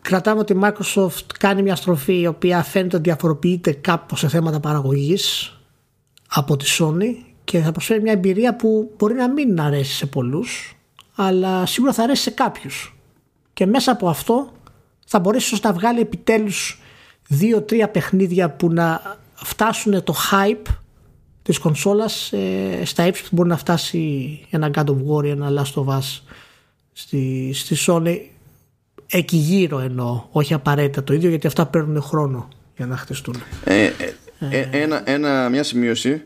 κρατάμε 0.00 0.40
ότι 0.40 0.52
η 0.52 0.60
Microsoft 0.62 1.26
κάνει 1.38 1.62
μια 1.62 1.76
στροφή 1.76 2.20
η 2.20 2.26
οποία 2.26 2.62
φαίνεται 2.62 2.96
ότι 2.96 3.08
διαφοροποιείται 3.08 3.72
κάπως 3.72 4.18
σε 4.18 4.28
θέματα 4.28 4.60
παραγωγής 4.60 5.55
από 6.38 6.56
τη 6.56 6.66
Sony 6.78 7.24
και 7.44 7.58
θα 7.58 7.72
προσφέρει 7.72 8.02
μια 8.02 8.12
εμπειρία 8.12 8.56
που 8.56 8.90
μπορεί 8.98 9.14
να 9.14 9.30
μην 9.30 9.60
αρέσει 9.60 9.94
σε 9.94 10.06
πολλούς 10.06 10.76
αλλά 11.14 11.66
σίγουρα 11.66 11.92
θα 11.92 12.02
αρέσει 12.02 12.22
σε 12.22 12.30
κάποιους. 12.30 12.96
Και 13.52 13.66
μέσα 13.66 13.92
από 13.92 14.08
αυτό 14.08 14.52
θα 15.06 15.18
μπορέσει 15.18 15.58
να 15.62 15.72
βγάλει 15.72 16.00
επιτέλους 16.00 16.80
δύο-τρία 17.28 17.88
παιχνίδια 17.88 18.50
που 18.50 18.72
να 18.72 19.16
φτάσουν 19.34 20.02
το 20.04 20.14
hype 20.30 20.72
της 21.42 21.58
κονσόλας 21.58 22.32
ε, 22.32 22.82
στα 22.84 23.06
ύψη 23.06 23.22
που 23.22 23.28
μπορεί 23.32 23.48
να 23.48 23.56
φτάσει 23.56 24.40
ένα 24.50 24.70
God 24.74 24.84
of 24.84 24.96
War 25.08 25.24
ή 25.24 25.28
ένα 25.28 25.48
Last 25.50 25.82
of 25.82 25.86
Us 25.86 26.20
στη, 26.92 27.50
στη 27.54 27.76
Sony. 27.86 28.18
Εκεί 29.06 29.36
γύρω 29.36 29.78
εννοώ 29.78 30.24
όχι 30.30 30.54
απαραίτητα 30.54 31.04
το 31.04 31.14
ίδιο 31.14 31.28
γιατί 31.28 31.46
αυτά 31.46 31.66
παίρνουν 31.66 32.02
χρόνο 32.02 32.48
για 32.76 32.86
να 32.86 32.96
χτιστούν. 32.96 33.34
Ε, 33.64 33.90
ε, 34.38 34.58
ε, 34.58 34.68
ένα, 34.70 35.02
ένα, 35.10 35.48
μια 35.48 35.62
σημείωση 35.62 36.22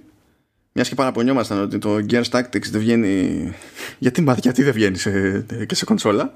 μιας 0.72 0.88
και 0.88 0.94
παραπονιόμασταν 0.94 1.60
ότι 1.60 1.78
το 1.78 1.96
Gears 2.10 2.28
Tactics 2.30 2.68
δεν 2.70 2.80
βγαίνει. 2.80 3.52
Γιατί, 3.98 4.24
γιατί 4.40 4.62
δεν 4.62 4.72
βγαίνει 4.72 4.98
σε, 4.98 5.44
και 5.66 5.74
σε 5.74 5.84
κονσόλα; 5.84 6.34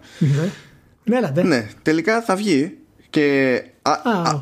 Ναι, 1.04 1.20
ναι, 1.34 1.42
ναι, 1.42 1.68
τελικά 1.82 2.22
θα 2.22 2.36
βγει. 2.36 2.78
Και 3.10 3.62
α, 3.82 3.92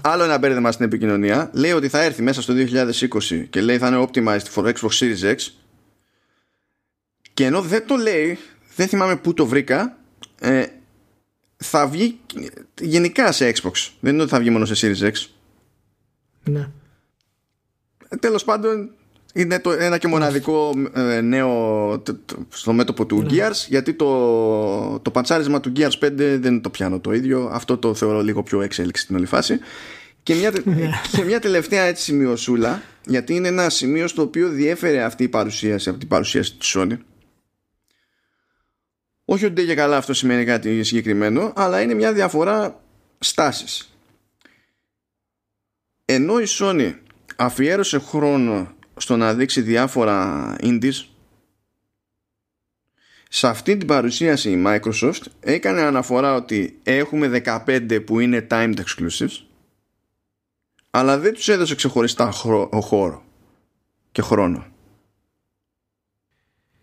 άλλο 0.02 0.22
ένα 0.22 0.38
μπέρδεμα 0.38 0.72
στην 0.72 0.84
επικοινωνία. 0.84 1.50
Λέει 1.52 1.72
ότι 1.72 1.88
θα 1.88 2.02
έρθει 2.02 2.22
μέσα 2.22 2.42
στο 2.42 2.54
2020 2.56 3.46
και 3.50 3.60
λέει 3.60 3.78
θα 3.78 3.86
είναι 3.86 4.06
optimized 4.09 4.54
for 4.54 4.72
Xbox 4.72 4.90
Series 4.98 5.34
X. 5.34 5.36
Και 7.34 7.44
ενώ 7.44 7.62
δεν 7.62 7.86
το 7.86 7.96
λέει, 7.96 8.38
δεν 8.76 8.88
θυμάμαι 8.88 9.16
πού 9.16 9.34
το 9.34 9.46
βρήκα, 9.46 9.98
ε, 10.40 10.64
θα 11.56 11.86
βγει 11.86 12.18
γενικά 12.80 13.32
σε 13.32 13.52
Xbox. 13.54 13.90
Δεν 14.00 14.12
είναι 14.12 14.22
ότι 14.22 14.30
θα 14.30 14.38
βγει 14.38 14.50
μόνο 14.50 14.64
σε 14.64 14.86
Series 14.86 15.10
X. 15.10 15.12
Ναι. 16.44 16.68
Τέλος 18.20 18.44
πάντων 18.44 18.90
είναι 19.32 19.60
το, 19.60 19.70
ένα 19.70 19.98
και 19.98 20.09
μοναδικό 20.09 20.72
ε, 20.94 21.20
νέο 21.20 22.02
στο 22.48 22.72
μέτωπο 22.72 23.06
του 23.06 23.22
ναι. 23.22 23.28
Gears 23.30 23.66
γιατί 23.68 23.94
το, 23.94 24.98
το 24.98 25.10
παντσάρισμα 25.10 25.60
του 25.60 25.72
Gears 25.76 25.98
5 26.05 26.10
δεν 26.16 26.60
το 26.60 26.70
πιάνω 26.70 27.01
το 27.01 27.12
ίδιο 27.12 27.51
αυτό 27.52 27.78
το 27.78 27.94
θεωρώ 27.94 28.22
λίγο 28.22 28.43
πιο 28.43 28.60
εξέλιξη 28.62 29.02
στην 29.02 29.16
όλη 29.16 29.26
φάση 29.26 29.59
και 30.22 30.34
μια, 30.34 30.52
ναι. 30.64 30.90
και 31.12 31.24
μια 31.24 31.40
τελευταία 31.40 31.82
έτσι 31.82 32.02
σημειωσούλα 32.02 32.82
γιατί 33.06 33.34
είναι 33.34 33.48
ένα 33.48 33.70
σημείο 33.70 34.06
στο 34.06 34.22
οποίο 34.22 34.48
διέφερε 34.48 35.02
αυτή 35.02 35.22
η 35.22 35.28
παρουσίαση 35.28 35.89
από 35.89 35.98
την 35.98 36.09
παρουσίαση 36.09 36.56
της 36.56 36.74
Sony 36.76 36.97
όχι 39.24 39.44
ότι 39.44 39.64
δεν 39.64 39.76
καλά 39.76 39.97
αυτό 39.97 40.14
σημαίνει 40.14 40.44
κάτι 40.44 40.82
συγκεκριμένο 40.82 41.52
αλλά 41.56 41.80
είναι 41.80 41.94
μια 41.94 42.12
διαφορά 42.12 42.80
στάσης 43.18 43.94
ενώ 46.05 46.40
η 46.40 46.44
Sony 46.48 46.94
αφιέρωσε 47.36 47.98
χρόνο 47.98 48.74
στο 48.96 49.16
να 49.16 49.34
δείξει 49.34 49.60
διάφορα 49.60 50.56
indies 50.60 51.04
σε 53.28 53.48
αυτή 53.48 53.76
την 53.76 53.86
παρουσίαση 53.86 54.50
η 54.50 54.62
Microsoft 54.66 55.22
έκανε 55.40 55.80
αναφορά 55.80 56.34
ότι 56.34 56.78
έχουμε 56.82 57.42
15 57.44 58.02
που 58.06 58.20
είναι 58.20 58.46
timed 58.50 58.74
exclusives 58.74 59.44
αλλά 60.90 61.18
δεν 61.18 61.34
τους 61.34 61.48
έδωσε 61.48 61.74
ξεχωριστά 61.74 62.30
χώρο 62.82 63.24
και 64.12 64.22
χρόνο. 64.22 64.66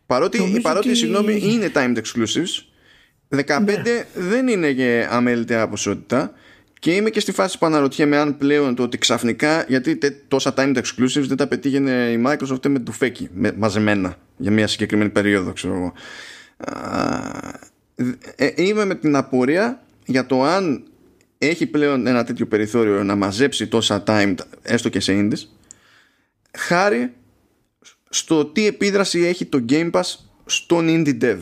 Παρότι, 0.05 0.59
παρότι 0.61 0.95
συγγνώμη 0.95 1.39
είναι 1.43 1.71
timed 1.75 1.97
exclusives 1.97 2.63
15 3.45 3.61
ναι. 3.65 4.07
δεν 4.13 4.47
είναι 4.47 4.73
και 4.73 5.07
αμέλητη 5.09 5.67
ποσότητα 5.69 6.33
και 6.79 6.95
είμαι 6.95 7.09
και 7.09 7.19
στη 7.19 7.31
φάση 7.31 7.57
που 7.57 7.65
αναρωτιέμαι 7.65 8.17
αν 8.17 8.37
πλέον 8.37 8.75
το 8.75 8.83
ότι 8.83 8.97
ξαφνικά, 8.97 9.65
γιατί 9.67 9.99
τόσα 10.27 10.53
timed 10.57 10.77
exclusives 10.77 11.25
δεν 11.27 11.37
τα 11.37 11.47
πετύγαινε 11.47 11.91
η 11.91 12.23
Microsoft 12.27 12.67
με 12.67 12.79
τουφέκι, 12.79 13.29
με, 13.33 13.53
μαζεμένα 13.57 14.17
για 14.37 14.51
μια 14.51 14.67
συγκεκριμένη 14.67 15.09
περίοδο, 15.09 15.53
ξέρω 15.53 15.73
εγώ. 15.73 15.93
Ε, 18.35 18.51
είμαι 18.55 18.85
με 18.85 18.95
την 18.95 19.15
απορία 19.15 19.83
για 20.05 20.25
το 20.25 20.43
αν 20.43 20.83
έχει 21.37 21.65
πλέον 21.65 22.07
ένα 22.07 22.23
τέτοιο 22.23 22.47
περιθώριο 22.47 23.03
να 23.03 23.15
μαζέψει 23.15 23.67
τόσα 23.67 24.03
timed, 24.07 24.35
έστω 24.61 24.89
και 24.89 24.99
σε 24.99 25.13
indies, 25.15 25.47
χάρη 26.57 27.13
στο 28.09 28.45
τι 28.45 28.67
επίδραση 28.67 29.19
έχει 29.19 29.45
το 29.45 29.65
Game 29.69 29.91
Pass 29.91 30.15
στον 30.45 30.87
indie 30.89 31.23
dev. 31.23 31.37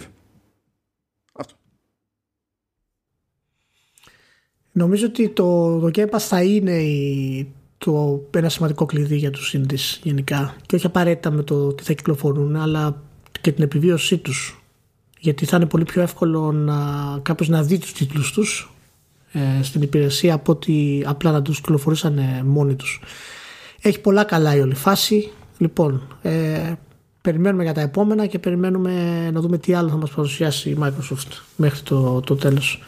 Νομίζω 4.78 5.06
ότι 5.06 5.30
το, 5.30 5.80
το 5.80 5.90
Game 5.94 6.10
Pass 6.10 6.20
θα 6.20 6.44
είναι 6.44 6.72
η, 6.72 7.48
το, 7.78 8.22
ένα 8.32 8.50
σημαντικό 8.50 8.86
κλειδί 8.86 9.16
για 9.16 9.32
τους 9.32 9.56
indies 9.58 10.00
γενικά 10.04 10.56
και 10.66 10.76
όχι 10.76 10.86
απαραίτητα 10.86 11.32
με 11.32 11.44
το 11.44 11.74
τι 11.74 11.84
θα 11.84 11.94
κυκλοφορούν 11.94 12.56
αλλά 12.56 13.02
και 13.42 13.52
την 13.52 13.64
επιβίωσή 13.64 14.18
τους 14.18 14.62
γιατί 15.20 15.46
θα 15.46 15.58
είναι 15.58 15.66
πολύ 15.66 15.84
πιο 15.84 16.02
εύκολο 16.02 16.52
να, 16.52 16.76
κάποιος 17.22 17.50
να 17.50 17.64
δει 17.64 17.78
τους 17.78 17.94
τίτλους 17.94 18.32
τους 18.32 18.74
ε, 19.32 19.64
στην 19.64 19.82
υπηρεσία 19.82 20.34
από 20.34 20.52
ότι 20.52 21.04
απλά 21.08 21.32
να 21.32 21.42
τους 21.42 21.62
κυκλοφορήσαν 21.62 22.20
μόνοι 22.46 22.76
τους. 22.76 23.02
Έχει 23.82 24.00
πολλά 24.00 24.24
καλά 24.24 24.56
η 24.56 24.60
όλη 24.60 24.76
φάση. 24.76 25.32
Λοιπόν, 25.58 26.18
ε, 26.22 26.74
περιμένουμε 27.22 27.64
για 27.64 27.74
τα 27.74 27.82
επόμενα 27.82 28.26
και 28.26 28.40
περιμένουμε 28.40 28.92
να 29.32 29.42
δούμε 29.42 29.58
τι 29.58 29.74
άλλο 29.74 29.90
θα 29.90 29.96
μας 29.96 30.10
παρουσιάσει 30.10 30.70
η 30.70 30.78
Microsoft 30.82 31.42
μέχρι 31.56 31.82
το, 31.82 32.20
το 32.20 32.36
τέλος. 32.36 32.82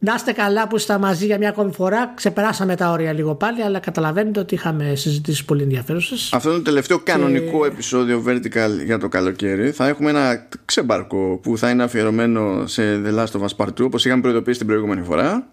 Να 0.00 0.14
είστε 0.14 0.32
καλά 0.32 0.68
που 0.68 0.76
είστε 0.76 0.98
μαζί 0.98 1.26
για 1.26 1.38
μια 1.38 1.48
ακόμη 1.48 1.72
φορά. 1.72 2.12
Ξεπεράσαμε 2.14 2.76
τα 2.76 2.90
όρια 2.90 3.12
λίγο 3.12 3.34
πάλι, 3.34 3.62
αλλά 3.62 3.78
καταλαβαίνετε 3.78 4.40
ότι 4.40 4.54
είχαμε 4.54 4.94
συζητήσεις 4.94 5.44
πολύ 5.44 5.62
ενδιαφέρουσες. 5.62 6.32
Αυτό 6.32 6.48
είναι 6.48 6.58
το 6.58 6.64
τελευταίο 6.64 6.98
κανονικό 6.98 7.64
επεισόδιο 7.64 8.24
Vertical 8.26 8.84
για 8.84 8.98
το 8.98 9.08
καλοκαίρι. 9.08 9.70
Θα 9.70 9.88
έχουμε 9.88 10.10
ένα 10.10 10.48
ξεμπάρκο 10.64 11.38
που 11.42 11.58
θα 11.58 11.70
είναι 11.70 11.82
αφιερωμένο 11.82 12.66
σε 12.66 12.82
The 13.04 13.18
Last 13.18 13.40
of 13.40 13.40
Us 13.40 13.56
Part 13.56 13.68
2, 13.68 13.84
όπως 13.84 14.04
είχαμε 14.04 14.20
προειδοποιήσει 14.20 14.58
την 14.58 14.66
προηγούμενη 14.66 15.02
φορά. 15.02 15.48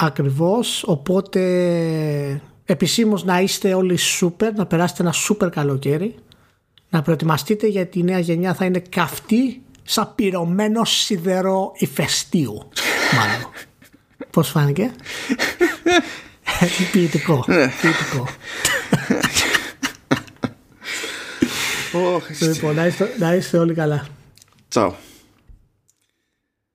Ακριβώς. 0.00 0.84
Οπότε 0.86 1.40
επισήμως 2.64 3.24
να 3.24 3.40
είστε 3.40 3.74
όλοι 3.74 3.98
super, 4.20 4.50
να 4.54 4.66
περάσετε 4.66 5.02
ένα 5.02 5.14
super 5.28 5.50
καλοκαίρι. 5.50 6.14
Να 6.90 7.02
προετοιμαστείτε 7.02 7.66
γιατί 7.66 7.98
η 7.98 8.02
νέα 8.02 8.18
γενιά 8.18 8.54
θα 8.54 8.64
είναι 8.64 8.82
καυτή 8.88 9.62
σαν 9.86 10.12
πυρωμένο 10.14 10.84
σιδερό 10.84 11.72
ηφαιστείου. 11.76 12.68
Μάλλον. 13.16 13.50
Πώς 14.30 14.48
φάνηκε; 14.48 14.90
Ποιητικό. 16.92 17.44
Ναι. 17.46 17.68
Ποιητικό. 17.80 18.28
Λοιπόν, 22.40 22.74
να 23.18 23.34
είστε 23.34 23.58
όλοι 23.58 23.74
καλά. 23.74 24.06
Τσαου. 24.68 24.94